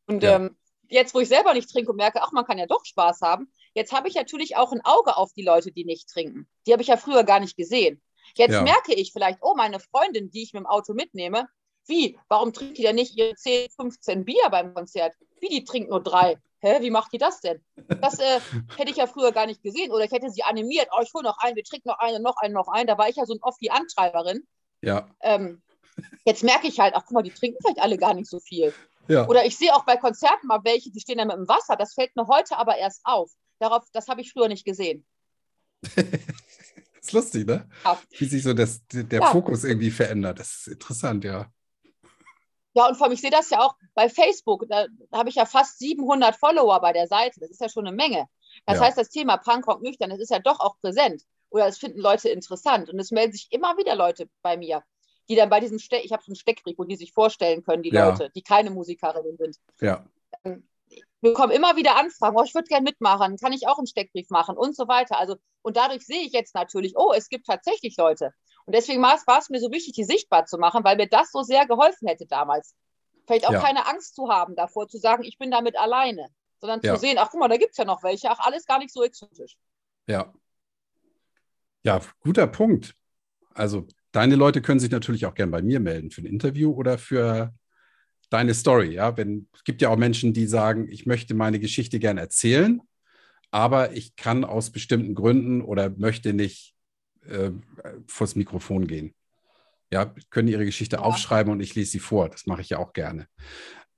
Und 0.07 0.22
ja. 0.22 0.36
ähm, 0.36 0.57
jetzt, 0.89 1.14
wo 1.14 1.20
ich 1.20 1.28
selber 1.28 1.55
nicht 1.55 1.70
trinke 1.70 1.91
und 1.91 1.97
merke, 1.97 2.22
ach, 2.22 2.32
man 2.32 2.45
kann 2.45 2.59
ja 2.59 2.66
doch 2.66 2.84
Spaß 2.84 3.20
haben, 3.22 3.51
jetzt 3.74 3.93
habe 3.93 4.09
ich 4.09 4.14
natürlich 4.14 4.57
auch 4.57 4.72
ein 4.72 4.84
Auge 4.84 5.16
auf 5.16 5.32
die 5.32 5.43
Leute, 5.43 5.72
die 5.72 5.84
nicht 5.84 6.09
trinken. 6.09 6.49
Die 6.66 6.72
habe 6.72 6.82
ich 6.82 6.89
ja 6.89 6.97
früher 6.97 7.24
gar 7.24 7.41
nicht 7.41 7.57
gesehen. 7.57 8.03
Jetzt 8.34 8.53
ja. 8.53 8.62
merke 8.62 8.95
ich 8.95 9.12
vielleicht, 9.12 9.39
oh, 9.43 9.55
meine 9.57 9.80
Freundin, 9.80 10.30
die 10.30 10.43
ich 10.43 10.53
mit 10.53 10.61
dem 10.61 10.66
Auto 10.66 10.95
mitnehme, 10.95 11.49
wie? 11.86 12.18
Warum 12.28 12.53
trinkt 12.53 12.76
die 12.76 12.82
denn 12.82 12.97
nicht 12.97 13.16
ihre 13.16 13.34
10, 13.34 13.70
15 13.70 14.24
Bier 14.24 14.49
beim 14.51 14.74
Konzert? 14.74 15.14
Wie, 15.41 15.49
die 15.49 15.64
trinkt 15.64 15.91
nur 15.91 16.03
drei? 16.03 16.36
Hä, 16.61 16.78
wie 16.80 16.91
macht 16.91 17.12
die 17.12 17.18
das 17.18 17.41
denn? 17.41 17.64
Das 18.01 18.18
äh, 18.18 18.41
hätte 18.76 18.91
ich 18.91 18.97
ja 18.97 19.07
früher 19.07 19.32
gar 19.32 19.47
nicht 19.47 19.62
gesehen. 19.62 19.91
Oder 19.91 20.05
ich 20.05 20.11
hätte 20.11 20.30
sie 20.30 20.43
animiert, 20.43 20.89
oh, 20.93 21.03
ich 21.03 21.12
hole 21.14 21.24
noch 21.24 21.39
einen, 21.39 21.57
wir 21.57 21.64
trinken 21.64 21.89
noch 21.89 21.99
einen, 21.99 22.22
noch 22.22 22.36
einen, 22.36 22.55
noch 22.55 22.68
einen. 22.68 22.86
Da 22.86 22.99
war 22.99 23.09
ich 23.09 23.16
ja 23.16 23.24
so 23.24 23.36
oft 23.41 23.61
die 23.61 23.70
Antreiberin. 23.70 24.47
Ja. 24.82 25.09
Ähm, 25.22 25.62
jetzt 26.24 26.45
merke 26.45 26.66
ich 26.66 26.78
halt, 26.78 26.95
ach 26.95 27.05
guck 27.07 27.12
mal, 27.12 27.22
die 27.22 27.30
trinken 27.30 27.59
vielleicht 27.62 27.80
alle 27.80 27.97
gar 27.97 28.14
nicht 28.14 28.28
so 28.28 28.39
viel. 28.39 28.74
Ja. 29.09 29.26
Oder 29.26 29.46
ich 29.46 29.56
sehe 29.56 29.74
auch 29.74 29.84
bei 29.84 29.96
Konzerten 29.96 30.46
mal 30.46 30.61
welche, 30.64 30.90
die 30.90 31.00
stehen 31.00 31.18
da 31.18 31.24
mit 31.24 31.36
dem 31.36 31.48
Wasser. 31.48 31.76
Das 31.76 31.94
fällt 31.94 32.14
mir 32.14 32.26
heute 32.26 32.59
aber 32.59 32.76
erst 32.76 33.00
auf. 33.04 33.30
Darauf, 33.59 33.84
das 33.92 34.09
habe 34.09 34.20
ich 34.20 34.32
früher 34.32 34.48
nicht 34.48 34.64
gesehen. 34.64 35.06
das 35.80 35.94
ist 37.00 37.12
lustig, 37.12 37.46
ne? 37.46 37.68
Ja. 37.84 37.98
Wie 38.11 38.26
sich 38.26 38.42
so 38.42 38.52
das, 38.52 38.86
der 38.92 39.20
ja. 39.20 39.30
Fokus 39.30 39.64
irgendwie 39.64 39.90
verändert. 39.90 40.38
Das 40.38 40.59
ist 40.59 40.68
interessant, 40.68 41.24
ja. 41.24 41.50
Ja, 42.74 42.86
und 42.86 42.96
vor 42.96 43.06
allem, 43.06 43.14
ich 43.14 43.20
sehe 43.20 43.30
das 43.30 43.50
ja 43.50 43.61
auch 43.61 43.74
bei 43.94 44.09
Facebook. 44.09 44.66
Da, 44.68 44.86
da 45.11 45.18
habe 45.18 45.30
ich 45.30 45.36
ja 45.36 45.46
fast 45.46 45.78
700 45.78 46.36
Follower 46.36 46.78
bei 46.80 46.92
der 46.92 47.09
Seite. 47.09 47.40
Das 47.40 47.50
ist 47.50 47.61
ja 47.61 47.68
schon 47.68 47.86
eine 47.86 47.96
Menge. 47.96 48.26
Das 48.66 48.80
heißt, 48.80 48.98
das 48.98 49.09
Thema 49.09 49.36
Punkrock 49.38 49.82
nüchtern, 49.82 50.11
das 50.11 50.20
ist 50.20 50.30
ja 50.30 50.38
doch 50.38 50.61
auch 50.61 50.78
präsent. 50.80 51.22
Oder 51.50 51.66
es 51.66 51.78
finden 51.78 52.00
Leute 52.00 52.28
interessant. 52.28 52.90
Und 52.90 52.98
es 52.98 53.11
melden 53.11 53.32
sich 53.32 53.48
immer 53.50 53.76
wieder 53.78 53.96
Leute 53.96 54.28
bei 54.42 54.56
mir, 54.56 54.84
die 55.28 55.36
dann 55.36 55.50
bei 55.50 55.60
diesem 55.60 55.78
Steck, 55.78 56.04
ich 56.04 56.12
habe 56.12 56.22
so 56.22 56.30
einen 56.30 56.36
Steckbrief, 56.36 56.78
wo 56.78 56.84
die 56.84 56.96
sich 56.96 57.12
vorstellen 57.12 57.62
können, 57.62 57.82
die 57.82 57.90
ja. 57.90 58.08
Leute, 58.08 58.30
die 58.34 58.42
keine 58.42 58.70
Musikerinnen 58.70 59.36
sind. 59.36 59.56
Ja. 59.80 60.04
Ähm, 60.44 60.66
wir 61.20 61.32
bekommen 61.32 61.52
immer 61.52 61.76
wieder 61.76 61.96
Anfragen, 61.96 62.36
oh, 62.36 62.44
ich 62.44 62.54
würde 62.54 62.68
gerne 62.68 62.84
mitmachen, 62.84 63.36
kann 63.38 63.52
ich 63.52 63.66
auch 63.66 63.78
einen 63.78 63.86
Steckbrief 63.86 64.30
machen 64.30 64.56
und 64.56 64.76
so 64.76 64.86
weiter. 64.88 65.18
Also, 65.18 65.36
und 65.62 65.76
dadurch 65.76 66.06
sehe 66.06 66.22
ich 66.22 66.32
jetzt 66.32 66.54
natürlich, 66.54 66.96
oh, 66.96 67.12
es 67.12 67.28
gibt 67.28 67.46
tatsächlich 67.46 67.96
Leute. 67.96 68.32
Und 68.64 68.74
deswegen 68.74 69.02
war 69.02 69.16
es 69.38 69.48
mir 69.48 69.60
so 69.60 69.70
wichtig, 69.72 69.94
die 69.94 70.04
sichtbar 70.04 70.46
zu 70.46 70.58
machen, 70.58 70.84
weil 70.84 70.96
mir 70.96 71.08
das 71.08 71.32
so 71.32 71.42
sehr 71.42 71.66
geholfen 71.66 72.06
hätte 72.06 72.26
damals. 72.26 72.74
Vielleicht 73.26 73.46
auch 73.46 73.52
ja. 73.52 73.60
keine 73.60 73.86
Angst 73.86 74.14
zu 74.14 74.30
haben 74.30 74.54
davor, 74.54 74.88
zu 74.88 74.98
sagen, 74.98 75.24
ich 75.24 75.38
bin 75.38 75.50
damit 75.50 75.76
alleine, 75.76 76.28
sondern 76.60 76.80
ja. 76.82 76.94
zu 76.94 77.00
sehen, 77.00 77.18
ach 77.18 77.30
guck 77.30 77.40
mal, 77.40 77.48
da 77.48 77.56
gibt 77.56 77.72
es 77.72 77.76
ja 77.76 77.84
noch 77.84 78.02
welche, 78.02 78.30
ach, 78.30 78.38
alles 78.40 78.64
gar 78.64 78.78
nicht 78.78 78.92
so 78.92 79.02
exotisch. 79.02 79.56
Ja. 80.06 80.32
Ja, 81.82 82.00
guter 82.20 82.46
Punkt. 82.46 82.94
Also, 83.54 83.86
deine 84.12 84.36
Leute 84.36 84.62
können 84.62 84.80
sich 84.80 84.90
natürlich 84.90 85.26
auch 85.26 85.34
gern 85.34 85.50
bei 85.50 85.62
mir 85.62 85.80
melden 85.80 86.11
für 86.11 86.22
ein 86.22 86.26
Interview 86.26 86.72
oder 86.72 86.98
für 86.98 87.52
deine 88.30 88.54
Story. 88.54 88.94
Ja, 88.94 89.16
wenn 89.16 89.48
es 89.54 89.64
gibt 89.64 89.82
ja 89.82 89.88
auch 89.90 89.96
Menschen, 89.96 90.32
die 90.32 90.46
sagen, 90.46 90.88
ich 90.88 91.06
möchte 91.06 91.34
meine 91.34 91.61
Geschichte 91.61 91.98
gern 91.98 92.18
erzählen, 92.18 92.80
aber 93.50 93.92
ich 93.92 94.16
kann 94.16 94.44
aus 94.44 94.70
bestimmten 94.70 95.14
Gründen 95.14 95.62
oder 95.62 95.90
möchte 95.90 96.32
nicht 96.32 96.74
äh, 97.26 97.50
vors 98.06 98.34
Mikrofon 98.36 98.86
gehen. 98.86 99.14
Ja, 99.90 100.14
können 100.30 100.48
ihre 100.48 100.66
Geschichte 100.66 100.96
ja. 100.96 101.02
aufschreiben 101.02 101.50
und 101.50 101.61
ich 101.61 101.74
lese 101.74 101.92
sie 101.92 101.98
vor. 101.98 102.28
Das 102.28 102.46
mache 102.46 102.61
ich 102.61 102.70
ja 102.70 102.78
auch 102.78 102.92
gerne. 102.92 103.26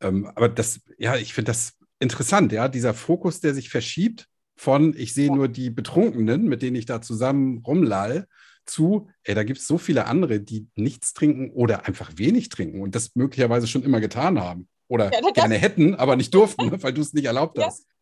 Ähm, 0.01 0.31
aber 0.35 0.49
das, 0.49 0.81
ja, 0.99 1.17
ich 1.17 1.35
finde 1.35 1.51
das 1.51 1.75
interessant, 1.99 2.53
ja, 2.53 2.69
dieser 2.69 2.95
Fokus, 2.95 3.41
der 3.41 3.55
sich 3.55 3.71
verschiebt 3.71 4.27
von, 4.57 4.95
ich 4.97 5.15
sehe 5.15 5.29
ja. 5.29 5.35
nur 5.35 5.49
die 5.49 5.71
Betrunkenen, 5.71 6.45
mit 6.45 6.63
denen 6.63 6.77
ich 6.77 6.87
da 6.87 7.03
zusammen 7.03 7.59
rumlall, 7.67 8.27
zu, 8.67 9.09
ey, 9.25 9.35
da 9.35 9.43
gibt 9.43 9.61
es 9.61 9.67
so 9.67 9.79
viele 9.79 10.07
andere, 10.07 10.41
die 10.41 10.69
nichts 10.75 11.13
trinken 11.13 11.51
oder 11.51 11.87
einfach 11.87 12.13
wenig 12.17 12.49
trinken 12.49 12.83
und 12.83 12.95
das 12.95 13.15
möglicherweise 13.15 13.67
schon 13.67 13.83
immer 13.83 14.01
getan 14.01 14.41
haben. 14.41 14.69
Oder 14.89 15.13
ja, 15.13 15.21
gerne 15.31 15.57
hätten, 15.57 15.95
aber 15.95 16.17
nicht 16.17 16.35
durften, 16.35 16.71
weil 16.83 16.93
du 16.93 17.01
es 17.01 17.13
nicht 17.13 17.27
erlaubt 17.27 17.59
hast. 17.59 17.87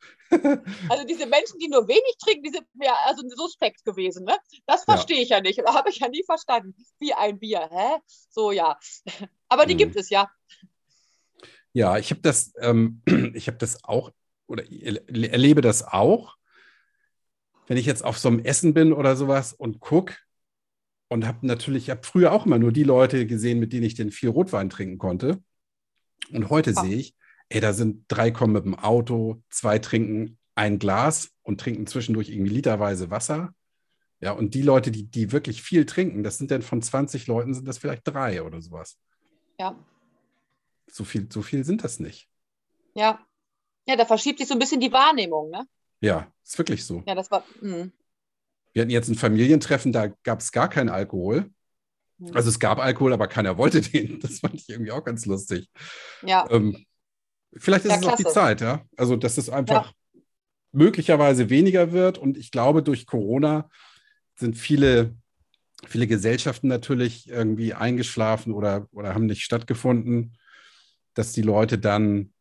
Also 0.90 1.06
diese 1.06 1.24
Menschen, 1.24 1.58
die 1.58 1.68
nur 1.68 1.88
wenig 1.88 2.16
trinken, 2.22 2.42
die 2.42 2.50
sind 2.50 2.66
mir 2.74 2.92
also 3.06 3.26
suspekt 3.34 3.82
gewesen. 3.86 4.26
Ne? 4.26 4.36
Das 4.66 4.84
verstehe 4.84 5.16
ja. 5.16 5.22
ich 5.22 5.28
ja 5.30 5.40
nicht. 5.40 5.58
Da 5.58 5.72
habe 5.74 5.88
ich 5.88 6.00
ja 6.00 6.08
nie 6.08 6.22
verstanden. 6.22 6.74
Wie 6.98 7.14
ein 7.14 7.38
Bier. 7.38 7.66
Hä? 7.72 7.96
So 8.28 8.52
ja. 8.52 8.78
Aber 9.48 9.64
die 9.64 9.72
hm. 9.72 9.78
gibt 9.78 9.96
es 9.96 10.10
ja. 10.10 10.30
Ja, 11.72 11.96
ich 11.96 12.10
habe 12.10 12.20
das, 12.20 12.52
ähm, 12.60 13.00
ich 13.34 13.46
habe 13.46 13.56
das 13.56 13.84
auch 13.84 14.10
oder 14.48 14.64
erlebe 14.70 15.60
das 15.60 15.82
auch, 15.82 16.36
wenn 17.66 17.76
ich 17.76 17.86
jetzt 17.86 18.04
auf 18.04 18.18
so 18.18 18.28
einem 18.28 18.40
Essen 18.40 18.74
bin 18.74 18.92
oder 18.92 19.14
sowas 19.14 19.52
und 19.52 19.80
gucke 19.80 20.16
und 21.08 21.26
habe 21.26 21.46
natürlich, 21.46 21.84
ich 21.84 21.90
habe 21.90 22.04
früher 22.04 22.32
auch 22.32 22.46
immer 22.46 22.58
nur 22.58 22.72
die 22.72 22.84
Leute 22.84 23.26
gesehen, 23.26 23.58
mit 23.58 23.72
denen 23.72 23.84
ich 23.84 23.94
den 23.94 24.10
viel 24.10 24.28
Rotwein 24.28 24.70
trinken 24.70 24.98
konnte. 24.98 25.42
Und 26.32 26.50
heute 26.50 26.74
oh. 26.76 26.82
sehe 26.82 26.96
ich, 26.96 27.14
ey, 27.48 27.60
da 27.60 27.72
sind 27.72 28.04
drei 28.08 28.30
kommen 28.30 28.52
mit 28.52 28.64
dem 28.64 28.74
Auto, 28.74 29.42
zwei 29.50 29.78
trinken 29.78 30.38
ein 30.54 30.78
Glas 30.78 31.30
und 31.42 31.60
trinken 31.60 31.86
zwischendurch 31.86 32.28
irgendwie 32.28 32.52
literweise 32.52 33.10
Wasser. 33.10 33.54
Ja, 34.20 34.32
und 34.32 34.54
die 34.54 34.62
Leute, 34.62 34.90
die, 34.90 35.04
die 35.04 35.30
wirklich 35.30 35.62
viel 35.62 35.86
trinken, 35.86 36.24
das 36.24 36.38
sind 36.38 36.50
dann 36.50 36.62
von 36.62 36.82
20 36.82 37.28
Leuten, 37.28 37.54
sind 37.54 37.68
das 37.68 37.78
vielleicht 37.78 38.06
drei 38.06 38.42
oder 38.42 38.60
sowas. 38.60 38.98
Ja. 39.58 39.78
So 40.90 41.04
viel, 41.04 41.28
so 41.30 41.42
viel 41.42 41.64
sind 41.64 41.84
das 41.84 42.00
nicht. 42.00 42.28
Ja. 42.94 43.24
Ja, 43.86 43.96
da 43.96 44.04
verschiebt 44.04 44.40
sich 44.40 44.48
so 44.48 44.54
ein 44.54 44.58
bisschen 44.58 44.80
die 44.80 44.92
Wahrnehmung, 44.92 45.50
ne? 45.50 45.66
Ja, 46.00 46.30
ist 46.44 46.58
wirklich 46.58 46.84
so. 46.84 47.02
Ja, 47.06 47.14
das 47.14 47.30
war. 47.30 47.44
Mh. 47.60 47.90
Wir 48.78 48.82
hatten 48.82 48.92
jetzt 48.92 49.08
ein 49.08 49.16
Familientreffen, 49.16 49.92
da 49.92 50.06
gab 50.22 50.38
es 50.38 50.52
gar 50.52 50.70
keinen 50.70 50.88
Alkohol. 50.88 51.50
Mhm. 52.18 52.36
Also 52.36 52.48
es 52.48 52.60
gab 52.60 52.78
Alkohol, 52.78 53.12
aber 53.12 53.26
keiner 53.26 53.58
wollte 53.58 53.80
den. 53.80 54.20
Das 54.20 54.38
fand 54.38 54.54
ich 54.54 54.68
irgendwie 54.68 54.92
auch 54.92 55.02
ganz 55.02 55.26
lustig. 55.26 55.68
Ja. 56.24 56.46
Ähm, 56.48 56.86
vielleicht 57.56 57.86
ist 57.86 57.90
ja, 57.90 57.96
es 57.96 58.02
klasse. 58.02 58.14
auch 58.14 58.16
die 58.18 58.32
Zeit, 58.32 58.60
ja. 58.60 58.84
Also, 58.96 59.16
dass 59.16 59.36
es 59.36 59.50
einfach 59.50 59.86
ja. 60.14 60.20
möglicherweise 60.70 61.50
weniger 61.50 61.90
wird. 61.90 62.18
Und 62.18 62.36
ich 62.36 62.52
glaube, 62.52 62.84
durch 62.84 63.06
Corona 63.06 63.68
sind 64.36 64.56
viele, 64.56 65.16
viele 65.88 66.06
Gesellschaften 66.06 66.68
natürlich 66.68 67.28
irgendwie 67.28 67.74
eingeschlafen 67.74 68.52
oder, 68.52 68.86
oder 68.92 69.12
haben 69.12 69.26
nicht 69.26 69.42
stattgefunden, 69.42 70.38
dass 71.14 71.32
die 71.32 71.42
Leute 71.42 71.78
dann 71.78 72.32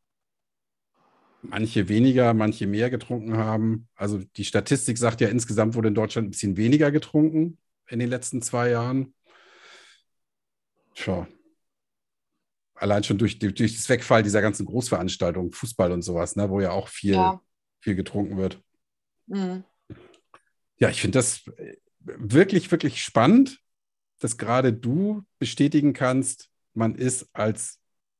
manche 1.41 1.87
weniger, 1.89 2.33
manche 2.33 2.67
mehr 2.67 2.89
getrunken 2.89 3.37
haben. 3.37 3.87
Also 3.95 4.19
die 4.35 4.45
Statistik 4.45 4.97
sagt 4.97 5.21
ja, 5.21 5.29
insgesamt 5.29 5.75
wurde 5.75 5.89
in 5.89 5.95
Deutschland 5.95 6.27
ein 6.27 6.31
bisschen 6.31 6.57
weniger 6.57 6.91
getrunken 6.91 7.57
in 7.87 7.99
den 7.99 8.09
letzten 8.09 8.41
zwei 8.41 8.69
Jahren. 8.69 9.13
Tja. 10.95 11.27
Allein 12.75 13.03
schon 13.03 13.17
durch, 13.17 13.39
durch 13.39 13.55
das 13.55 13.89
Wegfall 13.89 14.23
dieser 14.23 14.41
ganzen 14.41 14.65
Großveranstaltungen, 14.65 15.51
Fußball 15.51 15.91
und 15.91 16.03
sowas, 16.03 16.35
ne, 16.35 16.49
wo 16.49 16.61
ja 16.61 16.71
auch 16.71 16.87
viel, 16.87 17.13
ja. 17.13 17.41
viel 17.79 17.95
getrunken 17.95 18.37
wird. 18.37 18.61
Mhm. 19.25 19.63
Ja, 20.79 20.89
ich 20.89 21.01
finde 21.01 21.17
das 21.17 21.43
wirklich, 21.99 22.69
wirklich 22.69 23.01
spannend, 23.01 23.59
dass 24.19 24.37
gerade 24.37 24.73
du 24.73 25.23
bestätigen 25.39 25.93
kannst, 25.93 26.49
man 26.73 26.95
ist 26.95 27.27
als 27.33 27.79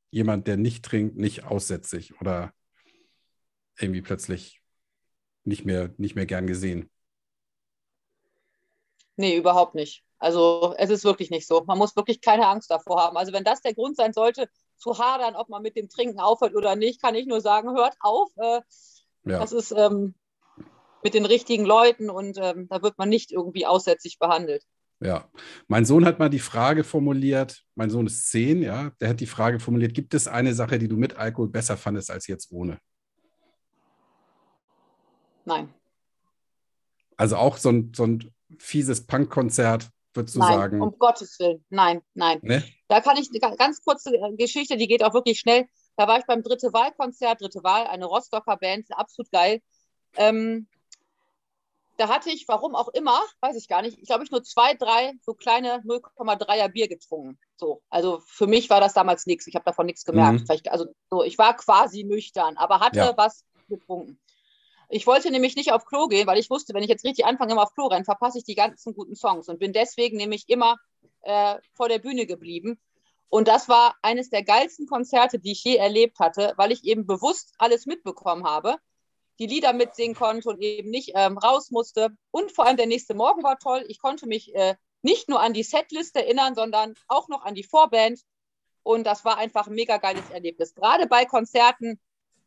jemand, 0.09 0.47
der 0.47 0.57
nicht 0.57 0.83
trinkt, 0.83 1.17
nicht 1.17 1.43
aussätzig 1.43 2.19
oder 2.19 2.53
irgendwie 3.79 4.01
plötzlich 4.01 4.61
nicht 5.43 5.65
mehr, 5.65 5.93
nicht 5.97 6.15
mehr 6.15 6.25
gern 6.25 6.47
gesehen. 6.47 6.89
Nee, 9.15 9.35
überhaupt 9.35 9.75
nicht. 9.75 10.03
Also 10.19 10.75
es 10.77 10.89
ist 10.89 11.03
wirklich 11.03 11.29
nicht 11.29 11.47
so. 11.47 11.63
Man 11.65 11.77
muss 11.77 11.95
wirklich 11.95 12.21
keine 12.21 12.47
Angst 12.47 12.71
davor 12.71 13.01
haben. 13.01 13.17
Also 13.17 13.33
wenn 13.33 13.43
das 13.43 13.61
der 13.61 13.73
Grund 13.73 13.95
sein 13.95 14.13
sollte, 14.13 14.49
zu 14.77 14.97
hadern, 14.97 15.35
ob 15.35 15.49
man 15.49 15.61
mit 15.61 15.75
dem 15.75 15.89
Trinken 15.89 16.19
aufhört 16.19 16.55
oder 16.55 16.75
nicht, 16.75 17.01
kann 17.01 17.15
ich 17.15 17.25
nur 17.25 17.41
sagen, 17.41 17.75
hört 17.75 17.95
auf. 17.99 18.29
Äh, 18.37 18.61
ja. 19.25 19.39
Das 19.39 19.51
ist 19.51 19.71
ähm, 19.71 20.15
mit 21.03 21.13
den 21.13 21.25
richtigen 21.25 21.65
Leuten 21.65 22.09
und 22.09 22.37
ähm, 22.41 22.67
da 22.69 22.81
wird 22.81 22.97
man 22.97 23.09
nicht 23.09 23.31
irgendwie 23.31 23.65
aussätzlich 23.65 24.19
behandelt. 24.19 24.63
Ja, 24.99 25.29
mein 25.67 25.85
Sohn 25.85 26.05
hat 26.05 26.17
mal 26.17 26.29
die 26.29 26.39
Frage 26.39 26.83
formuliert, 26.83 27.63
mein 27.75 27.91
Sohn 27.91 28.07
ist 28.07 28.29
zehn, 28.29 28.63
ja, 28.63 28.91
der 28.99 29.09
hat 29.09 29.19
die 29.19 29.27
Frage 29.27 29.59
formuliert, 29.59 29.93
gibt 29.93 30.15
es 30.15 30.27
eine 30.27 30.55
Sache, 30.55 30.79
die 30.79 30.87
du 30.87 30.97
mit 30.97 31.17
Alkohol 31.17 31.49
besser 31.49 31.77
fandest 31.77 32.09
als 32.09 32.25
jetzt 32.25 32.51
ohne? 32.51 32.79
Nein. 35.47 35.73
Also 37.15 37.37
auch 37.37 37.55
so 37.55 37.69
ein, 37.69 37.93
so 37.95 38.05
ein 38.05 38.31
fieses 38.59 39.07
Punkkonzert, 39.07 39.89
würdest 40.13 40.35
du 40.35 40.39
nein, 40.39 40.53
sagen? 40.53 40.81
Um 40.81 40.99
Gottes 40.99 41.39
Willen. 41.39 41.63
Nein, 41.69 42.01
nein. 42.13 42.39
Ne? 42.41 42.63
Da 42.89 42.99
kann 42.99 43.15
ich 43.15 43.29
eine 43.31 43.55
ganz 43.55 43.81
kurze 43.81 44.11
Geschichte, 44.37 44.75
die 44.75 44.87
geht 44.87 45.03
auch 45.03 45.13
wirklich 45.13 45.39
schnell. 45.39 45.65
Da 45.95 46.07
war 46.07 46.19
ich 46.19 46.25
beim 46.25 46.43
Dritte 46.43 46.73
Wahlkonzert, 46.73 47.41
Dritte 47.41 47.63
Wahl, 47.63 47.87
eine 47.87 48.05
Rostocker 48.05 48.57
Band, 48.57 48.87
absolut 48.91 49.31
geil. 49.31 49.61
Ähm, 50.17 50.67
da 51.95 52.09
hatte 52.09 52.29
ich, 52.29 52.45
warum 52.49 52.75
auch 52.75 52.89
immer, 52.89 53.19
weiß 53.39 53.55
ich 53.55 53.69
gar 53.69 53.81
nicht, 53.81 53.97
ich 53.97 54.07
glaube, 54.07 54.25
ich 54.25 54.31
nur 54.31 54.43
zwei, 54.43 54.73
drei 54.73 55.13
so 55.21 55.33
kleine 55.33 55.81
0,3er 55.85 56.67
Bier 56.67 56.89
getrunken. 56.89 57.39
So, 57.55 57.81
also 57.89 58.21
für 58.27 58.47
mich 58.47 58.69
war 58.69 58.81
das 58.81 58.93
damals 58.93 59.25
nichts. 59.25 59.47
Ich 59.47 59.55
habe 59.55 59.65
davon 59.65 59.85
nichts 59.85 60.03
gemerkt. 60.03 60.47
Mhm. 60.47 60.71
also 60.71 60.87
so, 61.09 61.23
ich 61.23 61.37
war 61.37 61.55
quasi 61.55 62.03
nüchtern, 62.03 62.57
aber 62.57 62.81
hatte 62.81 62.99
ja. 62.99 63.17
was 63.17 63.45
getrunken. 63.69 64.19
Ich 64.89 65.05
wollte 65.05 65.31
nämlich 65.31 65.55
nicht 65.55 65.73
auf 65.73 65.85
Klo 65.85 66.07
gehen, 66.07 66.27
weil 66.27 66.39
ich 66.39 66.49
wusste, 66.49 66.73
wenn 66.73 66.83
ich 66.83 66.89
jetzt 66.89 67.03
richtig 67.03 67.25
anfange, 67.25 67.53
immer 67.53 67.63
auf 67.63 67.73
Klo 67.73 67.87
rennen, 67.87 68.05
verpasse 68.05 68.37
ich 68.37 68.45
die 68.45 68.55
ganzen 68.55 68.93
guten 68.93 69.15
Songs 69.15 69.49
und 69.49 69.59
bin 69.59 69.73
deswegen 69.73 70.17
nämlich 70.17 70.45
immer 70.47 70.77
äh, 71.23 71.55
vor 71.73 71.89
der 71.89 71.99
Bühne 71.99 72.25
geblieben. 72.25 72.79
Und 73.29 73.49
das 73.49 73.67
war 73.67 73.95
eines 74.01 74.29
der 74.29 74.43
geilsten 74.43 74.87
Konzerte, 74.87 75.39
die 75.39 75.51
ich 75.51 75.63
je 75.63 75.75
erlebt 75.75 76.19
hatte, 76.19 76.53
weil 76.55 76.71
ich 76.71 76.85
eben 76.85 77.05
bewusst 77.05 77.53
alles 77.57 77.85
mitbekommen 77.85 78.45
habe 78.45 78.77
die 79.39 79.47
Lieder 79.47 79.73
mitsingen 79.73 80.15
konnte 80.15 80.49
und 80.49 80.61
eben 80.61 80.89
nicht 80.89 81.11
ähm, 81.15 81.37
raus 81.37 81.71
musste. 81.71 82.09
Und 82.31 82.51
vor 82.51 82.65
allem 82.65 82.77
der 82.77 82.87
nächste 82.87 83.13
Morgen 83.13 83.43
war 83.43 83.59
toll. 83.59 83.85
Ich 83.87 83.99
konnte 83.99 84.27
mich 84.27 84.53
äh, 84.55 84.75
nicht 85.01 85.29
nur 85.29 85.41
an 85.41 85.53
die 85.53 85.63
Setlist 85.63 86.15
erinnern, 86.15 86.55
sondern 86.55 86.95
auch 87.07 87.27
noch 87.27 87.43
an 87.43 87.55
die 87.55 87.63
Vorband. 87.63 88.19
Und 88.83 89.05
das 89.05 89.25
war 89.25 89.37
einfach 89.37 89.67
ein 89.67 89.75
mega 89.75 89.97
geiles 89.97 90.29
Erlebnis. 90.31 90.73
Gerade 90.73 91.07
bei 91.07 91.25
Konzerten 91.25 91.99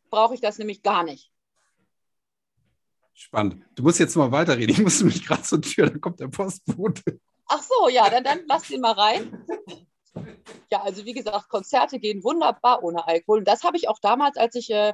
brauche 0.09 0.33
ich 0.33 0.41
das 0.41 0.57
nämlich 0.57 0.81
gar 0.81 1.03
nicht. 1.03 1.30
Spannend. 3.13 3.63
Du 3.75 3.83
musst 3.83 3.99
jetzt 3.99 4.15
mal 4.15 4.31
weiterreden. 4.31 4.71
Ich 4.71 4.81
muss 4.81 5.03
mich 5.03 5.25
gerade 5.25 5.43
zur 5.43 5.61
Tür, 5.61 5.89
da 5.89 5.97
kommt 5.97 6.19
der 6.19 6.27
Postbote. 6.27 7.19
Ach 7.47 7.61
so, 7.61 7.89
ja, 7.89 8.09
dann, 8.09 8.23
dann 8.23 8.41
lass 8.47 8.67
den 8.67 8.81
mal 8.81 8.93
rein. 8.93 9.45
Ja, 10.71 10.81
also 10.81 11.05
wie 11.05 11.13
gesagt, 11.13 11.49
Konzerte 11.49 11.99
gehen 11.99 12.23
wunderbar 12.23 12.83
ohne 12.83 13.07
Alkohol. 13.07 13.39
Und 13.39 13.47
das 13.47 13.63
habe 13.63 13.77
ich 13.77 13.89
auch 13.89 13.99
damals, 13.99 14.37
als 14.37 14.55
ich 14.55 14.69
äh, 14.71 14.93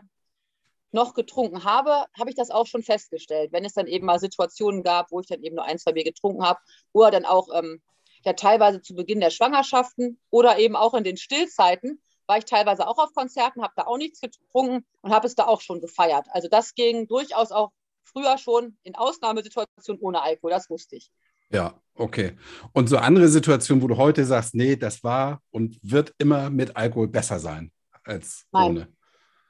noch 0.91 1.13
getrunken 1.13 1.63
habe, 1.63 2.05
habe 2.17 2.29
ich 2.29 2.35
das 2.35 2.49
auch 2.49 2.65
schon 2.65 2.83
festgestellt. 2.83 3.51
Wenn 3.51 3.65
es 3.65 3.73
dann 3.73 3.87
eben 3.87 4.05
mal 4.05 4.19
Situationen 4.19 4.83
gab, 4.83 5.11
wo 5.11 5.19
ich 5.19 5.27
dann 5.27 5.43
eben 5.43 5.55
nur 5.55 5.65
ein, 5.65 5.77
zwei 5.77 5.91
Bier 5.91 6.03
getrunken 6.03 6.43
habe, 6.43 6.59
oder 6.93 7.11
dann 7.11 7.25
auch 7.25 7.49
ähm, 7.53 7.81
ja 8.25 8.33
teilweise 8.33 8.81
zu 8.81 8.95
Beginn 8.95 9.19
der 9.19 9.29
Schwangerschaften 9.29 10.19
oder 10.29 10.57
eben 10.59 10.75
auch 10.75 10.93
in 10.93 11.03
den 11.03 11.17
Stillzeiten, 11.17 12.01
war 12.25 12.37
ich 12.37 12.45
teilweise 12.45 12.87
auch 12.87 12.97
auf 12.97 13.13
Konzerten, 13.13 13.61
habe 13.61 13.73
da 13.75 13.85
auch 13.85 13.97
nichts 13.97 14.19
getrunken 14.19 14.85
und 15.01 15.11
habe 15.11 15.27
es 15.27 15.35
da 15.35 15.47
auch 15.47 15.61
schon 15.61 15.79
gefeiert. 15.79 16.27
Also 16.31 16.47
das 16.47 16.75
ging 16.75 17.07
durchaus 17.07 17.51
auch 17.51 17.71
früher 18.07 18.37
schon 18.37 18.77
in 18.83 18.95
Ausnahmesituationen 18.95 20.01
ohne 20.01 20.21
Alkohol, 20.21 20.51
das 20.51 20.69
wusste 20.69 20.95
ich. 20.95 21.11
Ja, 21.49 21.79
okay. 21.95 22.35
Und 22.73 22.87
so 22.89 22.97
andere 22.97 23.27
Situationen, 23.27 23.81
wo 23.81 23.87
du 23.87 23.97
heute 23.97 24.25
sagst, 24.25 24.53
nee, 24.53 24.75
das 24.75 25.03
war 25.03 25.41
und 25.51 25.79
wird 25.81 26.13
immer 26.17 26.49
mit 26.49 26.75
Alkohol 26.75 27.07
besser 27.07 27.39
sein 27.39 27.71
als 28.03 28.45
Nein. 28.51 28.69
ohne. 28.69 28.97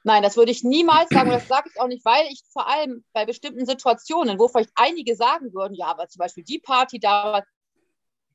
Nein, 0.04 0.22
das 0.22 0.36
würde 0.36 0.52
ich 0.52 0.62
niemals 0.62 1.10
sagen. 1.10 1.28
Und 1.28 1.36
das 1.36 1.48
sage 1.48 1.68
ich 1.72 1.80
auch 1.80 1.88
nicht, 1.88 2.04
weil 2.04 2.24
ich 2.30 2.42
vor 2.52 2.68
allem 2.68 3.04
bei 3.12 3.26
bestimmten 3.26 3.66
Situationen, 3.66 4.38
wo 4.38 4.48
vielleicht 4.48 4.70
einige 4.74 5.16
sagen 5.16 5.52
würden, 5.52 5.74
ja, 5.74 5.86
aber 5.86 6.08
zum 6.08 6.20
Beispiel 6.20 6.44
die 6.44 6.60
Party 6.60 6.98
da, 6.98 7.42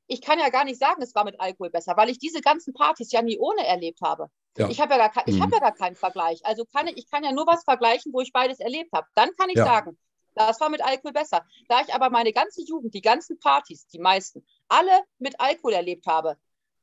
ich 0.06 0.20
kann 0.20 0.38
ja 0.38 0.50
gar 0.50 0.64
nicht 0.64 0.78
sagen, 0.78 1.02
es 1.02 1.14
war 1.14 1.24
mit 1.24 1.40
Alkohol 1.40 1.70
besser, 1.70 1.96
weil 1.96 2.10
ich 2.10 2.18
diese 2.18 2.42
ganzen 2.42 2.74
Partys 2.74 3.10
ja 3.12 3.22
nie 3.22 3.38
ohne 3.38 3.66
erlebt 3.66 4.02
habe. 4.02 4.28
Ja. 4.58 4.68
Ich 4.68 4.80
habe 4.80 4.94
ja, 4.94 5.08
gar, 5.08 5.24
mhm. 5.26 5.42
hab 5.42 5.52
ja 5.52 5.58
gar 5.58 5.74
keinen 5.74 5.96
Vergleich. 5.96 6.44
Also 6.44 6.64
kann 6.64 6.86
ich, 6.86 6.98
ich 6.98 7.10
kann 7.10 7.24
ja 7.24 7.32
nur 7.32 7.46
was 7.46 7.64
vergleichen, 7.64 8.12
wo 8.12 8.20
ich 8.20 8.32
beides 8.32 8.60
erlebt 8.60 8.92
habe. 8.92 9.06
Dann 9.14 9.30
kann 9.36 9.48
ich 9.48 9.56
ja. 9.56 9.64
sagen, 9.64 9.98
das 10.34 10.60
war 10.60 10.68
mit 10.68 10.84
Alkohol 10.84 11.12
besser. 11.12 11.46
Da 11.68 11.80
ich 11.80 11.94
aber 11.94 12.10
meine 12.10 12.32
ganze 12.32 12.62
Jugend, 12.62 12.94
die 12.94 13.02
ganzen 13.02 13.38
Partys, 13.38 13.86
die 13.88 13.98
meisten, 13.98 14.44
alle 14.68 15.02
mit 15.18 15.40
Alkohol 15.40 15.72
erlebt 15.72 16.06
habe, 16.06 16.36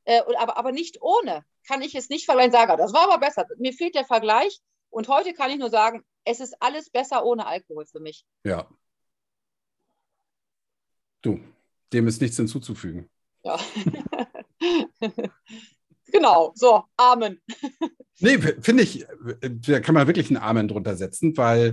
äh, 0.04 0.20
aber, 0.36 0.56
aber 0.56 0.72
nicht 0.72 1.00
ohne, 1.00 1.44
kann 1.66 1.82
ich 1.82 1.94
es 1.94 2.08
nicht 2.08 2.24
vergleichen, 2.24 2.52
sagen, 2.52 2.76
das 2.76 2.92
war 2.92 3.04
aber 3.04 3.18
besser. 3.18 3.46
Mir 3.58 3.72
fehlt 3.72 3.94
der 3.94 4.04
Vergleich, 4.04 4.60
und 4.92 5.08
heute 5.08 5.32
kann 5.32 5.50
ich 5.50 5.58
nur 5.58 5.70
sagen, 5.70 6.04
es 6.24 6.40
ist 6.40 6.54
alles 6.60 6.90
besser 6.90 7.24
ohne 7.24 7.46
Alkohol 7.46 7.86
für 7.86 7.98
mich. 7.98 8.26
Ja. 8.44 8.68
Du, 11.22 11.40
dem 11.92 12.06
ist 12.06 12.20
nichts 12.20 12.36
hinzuzufügen. 12.36 13.08
Ja. 13.42 13.58
genau, 16.12 16.52
so, 16.54 16.84
Amen. 16.96 17.40
nee, 18.20 18.38
finde 18.38 18.82
ich, 18.82 19.06
da 19.40 19.80
kann 19.80 19.94
man 19.94 20.06
wirklich 20.06 20.28
einen 20.28 20.42
Amen 20.42 20.68
drunter 20.68 20.94
setzen, 20.94 21.34
weil 21.38 21.72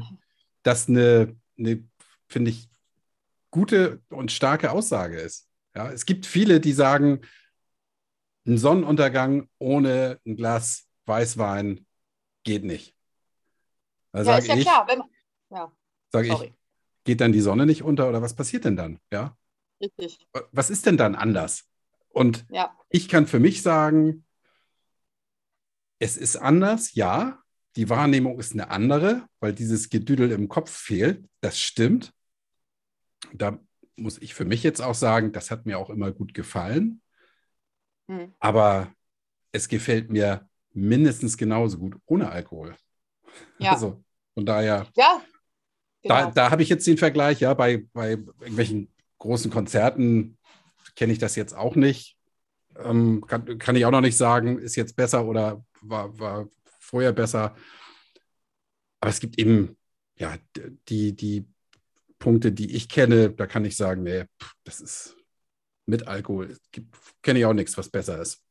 das 0.64 0.88
eine, 0.88 1.36
eine 1.60 1.84
finde 2.30 2.52
ich, 2.52 2.70
gute 3.52 4.02
und 4.10 4.32
starke 4.32 4.72
Aussage 4.72 5.20
ist. 5.20 5.50
Ja, 5.76 5.92
es 5.92 6.06
gibt 6.06 6.26
viele, 6.26 6.60
die 6.60 6.74
sagen, 6.74 7.22
ein 8.46 8.58
Sonnenuntergang 8.58 9.50
ohne 9.58 10.20
ein 10.26 10.36
Glas 10.36 10.88
Weißwein 11.06 11.86
geht 12.44 12.64
nicht. 12.64 12.96
Da 14.12 14.24
ja, 14.24 14.38
ist 14.38 14.48
ja 14.48 14.56
ich, 14.56 14.62
klar. 14.62 14.88
Wenn 14.88 15.00
man, 15.00 15.10
ja. 15.50 15.72
Sage 16.12 16.28
ich, 16.28 16.54
geht 17.04 17.22
dann 17.22 17.32
die 17.32 17.42
Sonne 17.42 17.66
nicht 17.66 17.84
unter 17.84 18.08
oder 18.08 18.22
was 18.22 18.36
passiert 18.36 18.66
denn 18.66 18.76
dann? 18.76 19.00
Ja. 19.12 19.36
Richtig. 19.82 20.28
Was 20.52 20.70
ist 20.70 20.86
denn 20.86 20.98
dann 20.98 21.16
anders? 21.16 21.66
Und 22.10 22.46
ja. 22.50 22.76
ich 22.90 23.08
kann 23.08 23.28
für 23.28 23.40
mich 23.40 23.62
sagen, 23.62 24.26
es 26.00 26.18
ist 26.18 26.36
anders, 26.36 26.96
ja. 26.96 27.42
Die 27.80 27.88
Wahrnehmung 27.88 28.38
ist 28.40 28.52
eine 28.52 28.72
andere, 28.72 29.26
weil 29.40 29.54
dieses 29.54 29.90
Gedüdel 29.90 30.34
im 30.34 30.50
Kopf 30.50 30.70
fehlt. 30.70 31.24
Das 31.40 31.58
stimmt. 31.58 32.12
Da 33.32 33.58
muss 33.96 34.18
ich 34.18 34.34
für 34.34 34.44
mich 34.44 34.64
jetzt 34.64 34.82
auch 34.82 34.96
sagen, 34.96 35.32
das 35.32 35.50
hat 35.50 35.66
mir 35.66 35.80
auch 35.80 35.90
immer 35.90 36.12
gut 36.12 36.34
gefallen. 36.34 37.02
Hm. 38.10 38.34
Aber 38.38 38.92
es 39.54 39.70
gefällt 39.70 40.10
mir 40.10 40.46
mindestens 40.74 41.38
genauso 41.38 41.78
gut 41.78 41.96
ohne 42.06 42.30
Alkohol. 42.30 42.76
Ja. 43.60 43.72
Also 43.76 44.04
von 44.34 44.46
daher. 44.46 44.86
Ja. 44.98 45.22
Genau. 46.02 46.16
Da, 46.16 46.32
da 46.32 46.52
habe 46.52 46.64
ich 46.64 46.68
jetzt 46.68 46.86
den 46.86 46.98
Vergleich, 46.98 47.40
ja, 47.40 47.54
bei, 47.54 47.86
bei 47.94 48.18
irgendwelchen 48.42 48.92
großen 49.20 49.50
Konzerten 49.52 50.38
kenne 50.98 51.14
ich 51.14 51.20
das 51.20 51.38
jetzt 51.38 51.56
auch 51.56 51.78
nicht. 51.78 52.18
Ähm, 52.76 53.24
kann, 53.26 53.58
kann 53.58 53.78
ich 53.78 53.86
auch 53.86 53.92
noch 53.92 54.02
nicht 54.02 54.18
sagen, 54.18 54.60
ist 54.60 54.76
jetzt 54.76 54.98
besser 54.98 55.24
oder 55.26 55.64
war, 55.82 56.20
war 56.20 56.50
vorher 56.90 57.14
besser. 57.14 57.56
Aber 59.00 59.12
es 59.12 59.20
gibt 59.20 59.40
eben, 59.40 59.78
ja, 60.18 60.36
die, 60.90 61.16
die 61.16 61.48
Punkte, 62.18 62.52
die 62.52 62.76
ich 62.76 62.90
kenne, 62.90 63.30
da 63.32 63.48
kann 63.48 63.66
ich 63.66 63.78
sagen, 63.78 64.04
nee, 64.04 64.26
das 64.64 64.82
ist 64.82 65.16
mit 65.86 66.08
Alkohol. 66.08 66.58
Kenne 67.22 67.40
ich 67.40 67.46
auch 67.46 67.54
nichts, 67.54 67.78
was 67.78 67.90
besser 67.90 68.22
ist. 68.22 68.44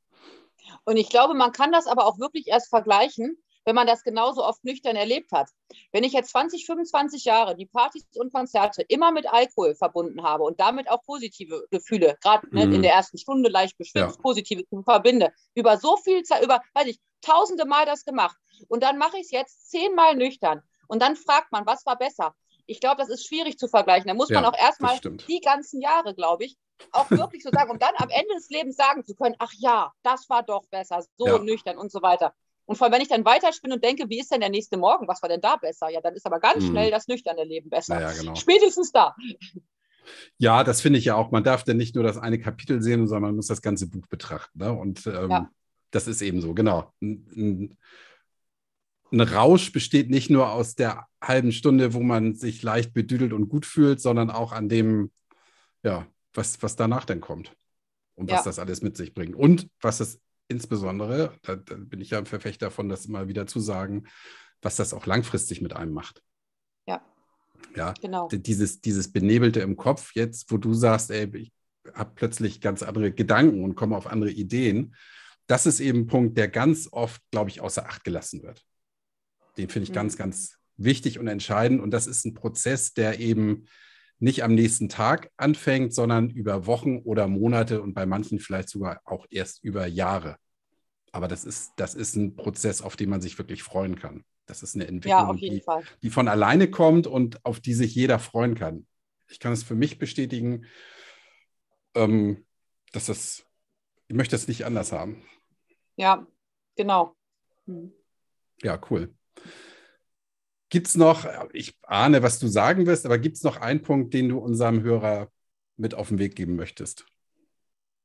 Und 0.84 0.96
ich 0.96 1.10
glaube, 1.10 1.34
man 1.34 1.52
kann 1.52 1.72
das 1.72 1.86
aber 1.86 2.06
auch 2.06 2.18
wirklich 2.18 2.46
erst 2.46 2.68
vergleichen, 2.68 3.36
wenn 3.64 3.74
man 3.74 3.86
das 3.86 4.02
genauso 4.02 4.42
oft 4.44 4.64
nüchtern 4.64 4.96
erlebt 4.96 5.30
hat. 5.30 5.50
Wenn 5.92 6.02
ich 6.02 6.14
jetzt 6.14 6.30
20, 6.30 6.64
25 6.64 7.24
Jahre 7.26 7.54
die 7.54 7.66
Partys 7.66 8.06
und 8.16 8.32
Konzerte 8.32 8.82
immer 8.88 9.12
mit 9.12 9.26
Alkohol 9.30 9.74
verbunden 9.74 10.22
habe 10.22 10.44
und 10.44 10.58
damit 10.58 10.90
auch 10.90 11.02
positive 11.02 11.66
Gefühle, 11.70 12.16
gerade 12.22 12.48
ne, 12.54 12.66
mhm. 12.66 12.72
in 12.72 12.82
der 12.82 12.94
ersten 12.94 13.18
Stunde 13.18 13.50
leicht 13.50 13.76
beschwipst, 13.76 14.16
ja. 14.16 14.22
positive 14.22 14.64
verbinde, 14.84 15.32
über 15.54 15.76
so 15.76 15.98
viel 15.98 16.22
Zeit, 16.22 16.42
über, 16.42 16.62
weiß 16.72 16.86
ich, 16.86 16.98
tausende 17.20 17.64
Mal 17.64 17.86
das 17.86 18.04
gemacht 18.04 18.36
und 18.68 18.82
dann 18.82 18.98
mache 18.98 19.18
ich 19.18 19.24
es 19.24 19.30
jetzt 19.30 19.70
zehnmal 19.70 20.16
nüchtern 20.16 20.62
und 20.86 21.02
dann 21.02 21.16
fragt 21.16 21.52
man, 21.52 21.66
was 21.66 21.86
war 21.86 21.96
besser? 21.96 22.34
Ich 22.66 22.80
glaube, 22.80 22.96
das 22.98 23.08
ist 23.08 23.26
schwierig 23.26 23.58
zu 23.58 23.66
vergleichen. 23.66 24.08
Da 24.08 24.14
muss 24.14 24.28
ja, 24.28 24.40
man 24.40 24.52
auch 24.52 24.58
erstmal 24.58 24.98
die 25.00 25.40
ganzen 25.40 25.80
Jahre, 25.80 26.14
glaube 26.14 26.44
ich, 26.44 26.58
auch 26.92 27.10
wirklich 27.10 27.42
so 27.42 27.50
sagen, 27.50 27.70
um 27.70 27.78
dann 27.78 27.94
am 27.96 28.10
Ende 28.10 28.34
des 28.34 28.50
Lebens 28.50 28.76
sagen 28.76 29.04
zu 29.04 29.14
können, 29.14 29.34
ach 29.38 29.52
ja, 29.56 29.92
das 30.02 30.28
war 30.28 30.42
doch 30.42 30.66
besser, 30.66 31.02
so 31.16 31.26
ja. 31.26 31.38
nüchtern 31.38 31.78
und 31.78 31.90
so 31.90 32.02
weiter. 32.02 32.34
Und 32.66 32.76
vor 32.76 32.84
allem, 32.84 32.94
wenn 32.94 33.00
ich 33.00 33.08
dann 33.08 33.24
weiterspinne 33.24 33.76
und 33.76 33.84
denke, 33.84 34.10
wie 34.10 34.20
ist 34.20 34.30
denn 34.30 34.40
der 34.40 34.50
nächste 34.50 34.76
Morgen? 34.76 35.08
Was 35.08 35.22
war 35.22 35.30
denn 35.30 35.40
da 35.40 35.56
besser? 35.56 35.88
Ja, 35.88 36.02
dann 36.02 36.14
ist 36.14 36.26
aber 36.26 36.38
ganz 36.38 36.62
mhm. 36.62 36.68
schnell 36.68 36.90
das 36.90 37.08
nüchterne 37.08 37.44
Leben 37.44 37.70
besser. 37.70 37.98
Ja, 37.98 38.12
genau. 38.12 38.34
Spätestens 38.34 38.92
da. 38.92 39.16
Ja, 40.36 40.64
das 40.64 40.82
finde 40.82 40.98
ich 40.98 41.06
ja 41.06 41.14
auch. 41.14 41.30
Man 41.30 41.44
darf 41.44 41.64
denn 41.64 41.78
nicht 41.78 41.94
nur 41.94 42.04
das 42.04 42.18
eine 42.18 42.38
Kapitel 42.38 42.82
sehen, 42.82 43.06
sondern 43.06 43.30
man 43.30 43.36
muss 43.36 43.46
das 43.46 43.62
ganze 43.62 43.88
Buch 43.88 44.06
betrachten. 44.08 44.58
Ne? 44.58 44.72
Und 44.72 45.06
ähm, 45.06 45.30
ja. 45.30 45.50
Das 45.90 46.06
ist 46.06 46.22
eben 46.22 46.40
so, 46.40 46.54
genau. 46.54 46.92
Ein, 47.00 47.76
ein, 49.10 49.20
Rausch 49.20 49.72
besteht 49.72 50.10
nicht 50.10 50.28
nur 50.28 50.52
aus 50.52 50.74
der 50.74 51.06
halben 51.22 51.52
Stunde, 51.52 51.94
wo 51.94 52.00
man 52.00 52.34
sich 52.34 52.62
leicht 52.62 52.92
bedüdelt 52.92 53.32
und 53.32 53.48
gut 53.48 53.64
fühlt, 53.64 54.00
sondern 54.00 54.30
auch 54.30 54.52
an 54.52 54.68
dem, 54.68 55.10
ja, 55.82 56.06
was, 56.34 56.62
was 56.62 56.76
danach 56.76 57.06
denn 57.06 57.20
kommt 57.20 57.56
und 58.14 58.30
was 58.30 58.40
ja. 58.40 58.44
das 58.44 58.58
alles 58.58 58.82
mit 58.82 58.96
sich 58.96 59.14
bringt. 59.14 59.34
Und 59.34 59.70
was 59.80 60.00
es 60.00 60.20
insbesondere, 60.48 61.32
da, 61.42 61.56
da, 61.56 61.76
bin 61.76 62.00
ich 62.00 62.10
ja 62.10 62.18
ein 62.18 62.26
Verfechter 62.26 62.66
davon, 62.66 62.88
das 62.88 63.06
immer 63.06 63.28
wieder 63.28 63.46
zu 63.46 63.60
sagen, 63.60 64.04
was 64.60 64.76
das 64.76 64.92
auch 64.92 65.06
langfristig 65.06 65.62
mit 65.62 65.74
einem 65.74 65.92
macht. 65.92 66.22
Ja. 66.86 67.02
Ja, 67.76 67.94
genau. 68.00 68.28
Dieses, 68.28 68.80
dieses 68.80 69.12
Benebelte 69.12 69.60
im 69.60 69.76
Kopf, 69.76 70.14
jetzt, 70.14 70.50
wo 70.50 70.56
du 70.56 70.74
sagst, 70.74 71.10
ey, 71.10 71.34
ich 71.36 71.52
habe 71.94 72.12
plötzlich 72.14 72.60
ganz 72.60 72.82
andere 72.82 73.12
Gedanken 73.12 73.64
und 73.64 73.74
komme 73.74 73.96
auf 73.96 74.06
andere 74.06 74.30
Ideen, 74.30 74.94
das 75.48 75.66
ist 75.66 75.80
eben 75.80 76.00
ein 76.00 76.06
Punkt, 76.06 76.38
der 76.38 76.46
ganz 76.48 76.88
oft, 76.92 77.20
glaube 77.32 77.50
ich, 77.50 77.60
außer 77.60 77.86
Acht 77.86 78.04
gelassen 78.04 78.42
wird. 78.42 78.64
Den 79.56 79.68
finde 79.68 79.84
ich 79.84 79.90
mhm. 79.90 79.94
ganz, 79.94 80.16
ganz 80.16 80.58
wichtig 80.76 81.18
und 81.18 81.26
entscheidend. 81.26 81.80
Und 81.80 81.90
das 81.90 82.06
ist 82.06 82.24
ein 82.24 82.34
Prozess, 82.34 82.94
der 82.94 83.18
eben 83.18 83.66
nicht 84.20 84.44
am 84.44 84.54
nächsten 84.54 84.88
Tag 84.88 85.30
anfängt, 85.36 85.94
sondern 85.94 86.30
über 86.30 86.66
Wochen 86.66 86.98
oder 86.98 87.28
Monate 87.28 87.80
und 87.82 87.94
bei 87.94 88.04
manchen 88.04 88.38
vielleicht 88.38 88.68
sogar 88.68 89.00
auch 89.04 89.26
erst 89.30 89.64
über 89.64 89.86
Jahre. 89.86 90.36
Aber 91.12 91.28
das 91.28 91.44
ist, 91.44 91.72
das 91.76 91.94
ist 91.94 92.14
ein 92.14 92.36
Prozess, 92.36 92.82
auf 92.82 92.96
den 92.96 93.08
man 93.08 93.20
sich 93.20 93.38
wirklich 93.38 93.62
freuen 93.62 93.96
kann. 93.96 94.24
Das 94.46 94.62
ist 94.62 94.74
eine 94.74 94.86
Entwicklung, 94.86 95.38
ja, 95.38 95.50
die, 95.50 95.62
die, 96.02 96.10
von 96.10 96.28
alleine 96.28 96.70
kommt 96.70 97.06
und 97.06 97.44
auf 97.44 97.60
die 97.60 97.74
sich 97.74 97.94
jeder 97.94 98.18
freuen 98.18 98.54
kann. 98.54 98.86
Ich 99.28 99.40
kann 99.40 99.52
es 99.52 99.62
für 99.62 99.74
mich 99.74 99.98
bestätigen, 99.98 100.66
ähm, 101.94 102.44
dass 102.92 103.06
das, 103.06 103.44
ich 104.08 104.16
möchte 104.16 104.36
es 104.36 104.48
nicht 104.48 104.64
anders 104.64 104.92
haben. 104.92 105.22
Ja, 105.98 106.26
genau. 106.76 107.16
Hm. 107.66 107.92
Ja, 108.62 108.80
cool. 108.88 109.12
Gibt 110.70 110.86
es 110.86 110.94
noch, 110.94 111.26
ich 111.52 111.76
ahne, 111.82 112.22
was 112.22 112.38
du 112.38 112.46
sagen 112.46 112.86
wirst, 112.86 113.04
aber 113.04 113.18
gibt 113.18 113.36
es 113.36 113.42
noch 113.42 113.56
einen 113.56 113.82
Punkt, 113.82 114.14
den 114.14 114.28
du 114.28 114.38
unserem 114.38 114.82
Hörer 114.82 115.30
mit 115.76 115.94
auf 115.94 116.08
den 116.08 116.18
Weg 116.18 116.36
geben 116.36 116.56
möchtest? 116.56 117.04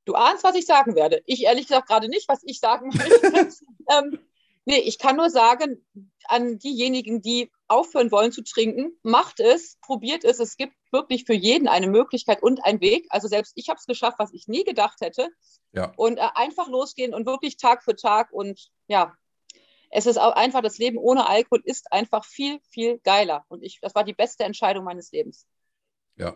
Du 0.05 0.15
ahnst, 0.15 0.43
was 0.43 0.55
ich 0.55 0.65
sagen 0.65 0.95
werde. 0.95 1.21
Ich 1.25 1.43
ehrlich 1.43 1.67
gesagt 1.67 1.87
gerade 1.87 2.09
nicht, 2.09 2.27
was 2.27 2.41
ich 2.43 2.59
sagen 2.59 2.87
möchte. 2.87 3.49
ähm, 3.89 4.19
nee, 4.65 4.79
ich 4.79 4.99
kann 4.99 5.15
nur 5.15 5.29
sagen, 5.29 5.85
an 6.25 6.57
diejenigen, 6.59 7.21
die 7.21 7.51
aufhören 7.67 8.11
wollen 8.11 8.31
zu 8.31 8.43
trinken, 8.43 8.97
macht 9.03 9.39
es, 9.39 9.77
probiert 9.81 10.23
es. 10.23 10.39
Es 10.39 10.57
gibt 10.57 10.75
wirklich 10.91 11.25
für 11.25 11.33
jeden 11.33 11.67
eine 11.67 11.87
Möglichkeit 11.87 12.41
und 12.41 12.63
einen 12.63 12.81
Weg. 12.81 13.07
Also 13.09 13.27
selbst 13.27 13.53
ich 13.55 13.69
habe 13.69 13.77
es 13.79 13.85
geschafft, 13.85 14.19
was 14.19 14.33
ich 14.33 14.47
nie 14.47 14.63
gedacht 14.63 15.01
hätte. 15.01 15.29
Ja. 15.71 15.91
Und 15.97 16.17
äh, 16.17 16.27
einfach 16.35 16.67
losgehen 16.67 17.13
und 17.13 17.25
wirklich 17.25 17.57
Tag 17.57 17.83
für 17.83 17.95
Tag 17.95 18.31
und 18.31 18.69
ja, 18.87 19.15
es 19.95 20.07
ist 20.07 20.17
auch 20.17 20.35
einfach, 20.35 20.61
das 20.61 20.79
Leben 20.79 20.97
ohne 20.97 21.29
Alkohol 21.29 21.61
ist 21.65 21.91
einfach 21.91 22.25
viel, 22.25 22.59
viel 22.69 22.97
geiler. 23.03 23.45
Und 23.47 23.61
ich, 23.61 23.79
das 23.79 23.93
war 23.93 24.03
die 24.03 24.13
beste 24.13 24.43
Entscheidung 24.43 24.83
meines 24.85 25.11
Lebens. 25.11 25.45
Ja. 26.15 26.35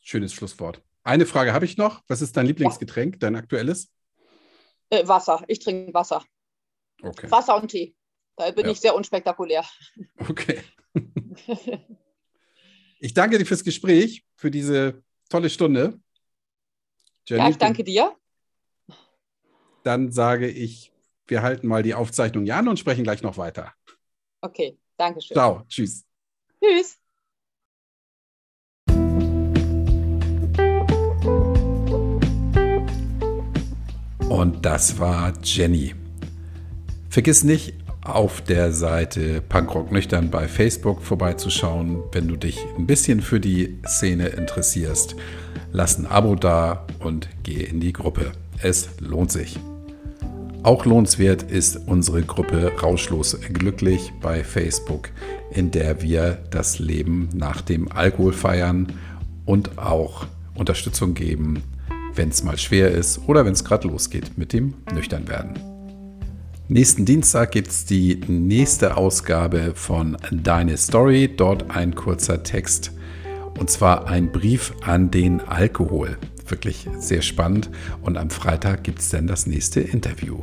Schönes 0.00 0.34
Schlusswort. 0.34 0.82
Eine 1.04 1.24
Frage 1.24 1.54
habe 1.54 1.64
ich 1.64 1.78
noch. 1.78 2.02
Was 2.06 2.20
ist 2.20 2.36
dein 2.36 2.46
Lieblingsgetränk, 2.46 3.18
dein 3.20 3.34
aktuelles? 3.34 3.90
Äh, 4.90 5.08
Wasser. 5.08 5.42
Ich 5.48 5.60
trinke 5.60 5.94
Wasser. 5.94 6.22
Okay. 7.02 7.30
Wasser 7.30 7.56
und 7.60 7.68
Tee. 7.68 7.94
Da 8.36 8.50
bin 8.50 8.66
ja. 8.66 8.72
ich 8.72 8.80
sehr 8.80 8.94
unspektakulär. 8.94 9.64
Okay. 10.28 10.60
ich 13.00 13.14
danke 13.14 13.38
dir 13.38 13.46
fürs 13.46 13.64
Gespräch, 13.64 14.24
für 14.34 14.50
diese 14.50 15.02
tolle 15.28 15.50
Stunde. 15.50 15.98
Jenny, 17.26 17.42
ja, 17.42 17.48
ich 17.50 17.58
danke 17.58 17.84
dir. 17.84 18.14
Dann 19.82 20.12
sage 20.12 20.48
ich 20.48 20.92
wir 21.28 21.42
halten 21.42 21.66
mal 21.66 21.82
die 21.82 21.94
Aufzeichnung 21.94 22.44
hier 22.44 22.56
an 22.56 22.68
und 22.68 22.78
sprechen 22.78 23.04
gleich 23.04 23.22
noch 23.22 23.36
weiter. 23.36 23.72
Okay, 24.40 24.78
danke 24.96 25.20
schön. 25.20 25.34
Ciao, 25.34 25.62
tschüss. 25.68 26.04
Tschüss. 26.62 26.98
Und 34.28 34.64
das 34.64 34.98
war 34.98 35.32
Jenny. 35.42 35.94
Vergiss 37.16 37.44
nicht, 37.44 37.72
auf 38.02 38.42
der 38.42 38.72
Seite 38.72 39.40
Punkrock 39.40 39.90
Nüchtern 39.90 40.30
bei 40.30 40.48
Facebook 40.48 41.00
vorbeizuschauen, 41.00 42.02
wenn 42.12 42.28
du 42.28 42.36
dich 42.36 42.58
ein 42.76 42.86
bisschen 42.86 43.22
für 43.22 43.40
die 43.40 43.78
Szene 43.86 44.26
interessierst. 44.26 45.16
Lass 45.72 45.98
ein 45.98 46.04
Abo 46.04 46.34
da 46.34 46.84
und 46.98 47.30
geh 47.42 47.62
in 47.62 47.80
die 47.80 47.94
Gruppe. 47.94 48.32
Es 48.60 48.90
lohnt 49.00 49.32
sich. 49.32 49.58
Auch 50.62 50.84
lohnenswert 50.84 51.42
ist 51.42 51.80
unsere 51.86 52.20
Gruppe 52.20 52.70
Rauschlos 52.82 53.40
Glücklich 53.50 54.12
bei 54.20 54.44
Facebook, 54.44 55.08
in 55.50 55.70
der 55.70 56.02
wir 56.02 56.36
das 56.50 56.78
Leben 56.80 57.30
nach 57.32 57.62
dem 57.62 57.90
Alkohol 57.90 58.34
feiern 58.34 58.92
und 59.46 59.78
auch 59.78 60.26
Unterstützung 60.54 61.14
geben, 61.14 61.62
wenn 62.14 62.28
es 62.28 62.44
mal 62.44 62.58
schwer 62.58 62.90
ist 62.90 63.26
oder 63.26 63.46
wenn 63.46 63.54
es 63.54 63.64
gerade 63.64 63.88
losgeht 63.88 64.36
mit 64.36 64.52
dem 64.52 64.74
Nüchternwerden. 64.94 65.75
Nächsten 66.68 67.04
Dienstag 67.04 67.52
gibt 67.52 67.68
es 67.68 67.84
die 67.84 68.20
nächste 68.26 68.96
Ausgabe 68.96 69.72
von 69.74 70.16
Deine 70.30 70.76
Story, 70.76 71.30
dort 71.34 71.70
ein 71.70 71.94
kurzer 71.94 72.42
Text 72.42 72.92
und 73.58 73.70
zwar 73.70 74.08
ein 74.08 74.32
Brief 74.32 74.74
an 74.82 75.10
den 75.10 75.40
Alkohol 75.40 76.18
wirklich 76.50 76.88
sehr 76.98 77.22
spannend. 77.22 77.70
Und 78.02 78.16
am 78.16 78.30
Freitag 78.30 78.84
gibt 78.84 79.00
es 79.00 79.10
dann 79.10 79.26
das 79.26 79.46
nächste 79.46 79.80
Interview. 79.80 80.42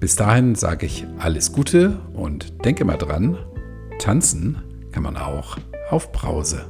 Bis 0.00 0.16
dahin 0.16 0.54
sage 0.54 0.86
ich 0.86 1.06
alles 1.18 1.52
Gute 1.52 1.98
und 2.12 2.64
denke 2.64 2.84
mal 2.84 2.98
dran, 2.98 3.38
tanzen 3.98 4.62
kann 4.92 5.02
man 5.02 5.16
auch 5.16 5.56
auf 5.90 6.12
Brause. 6.12 6.66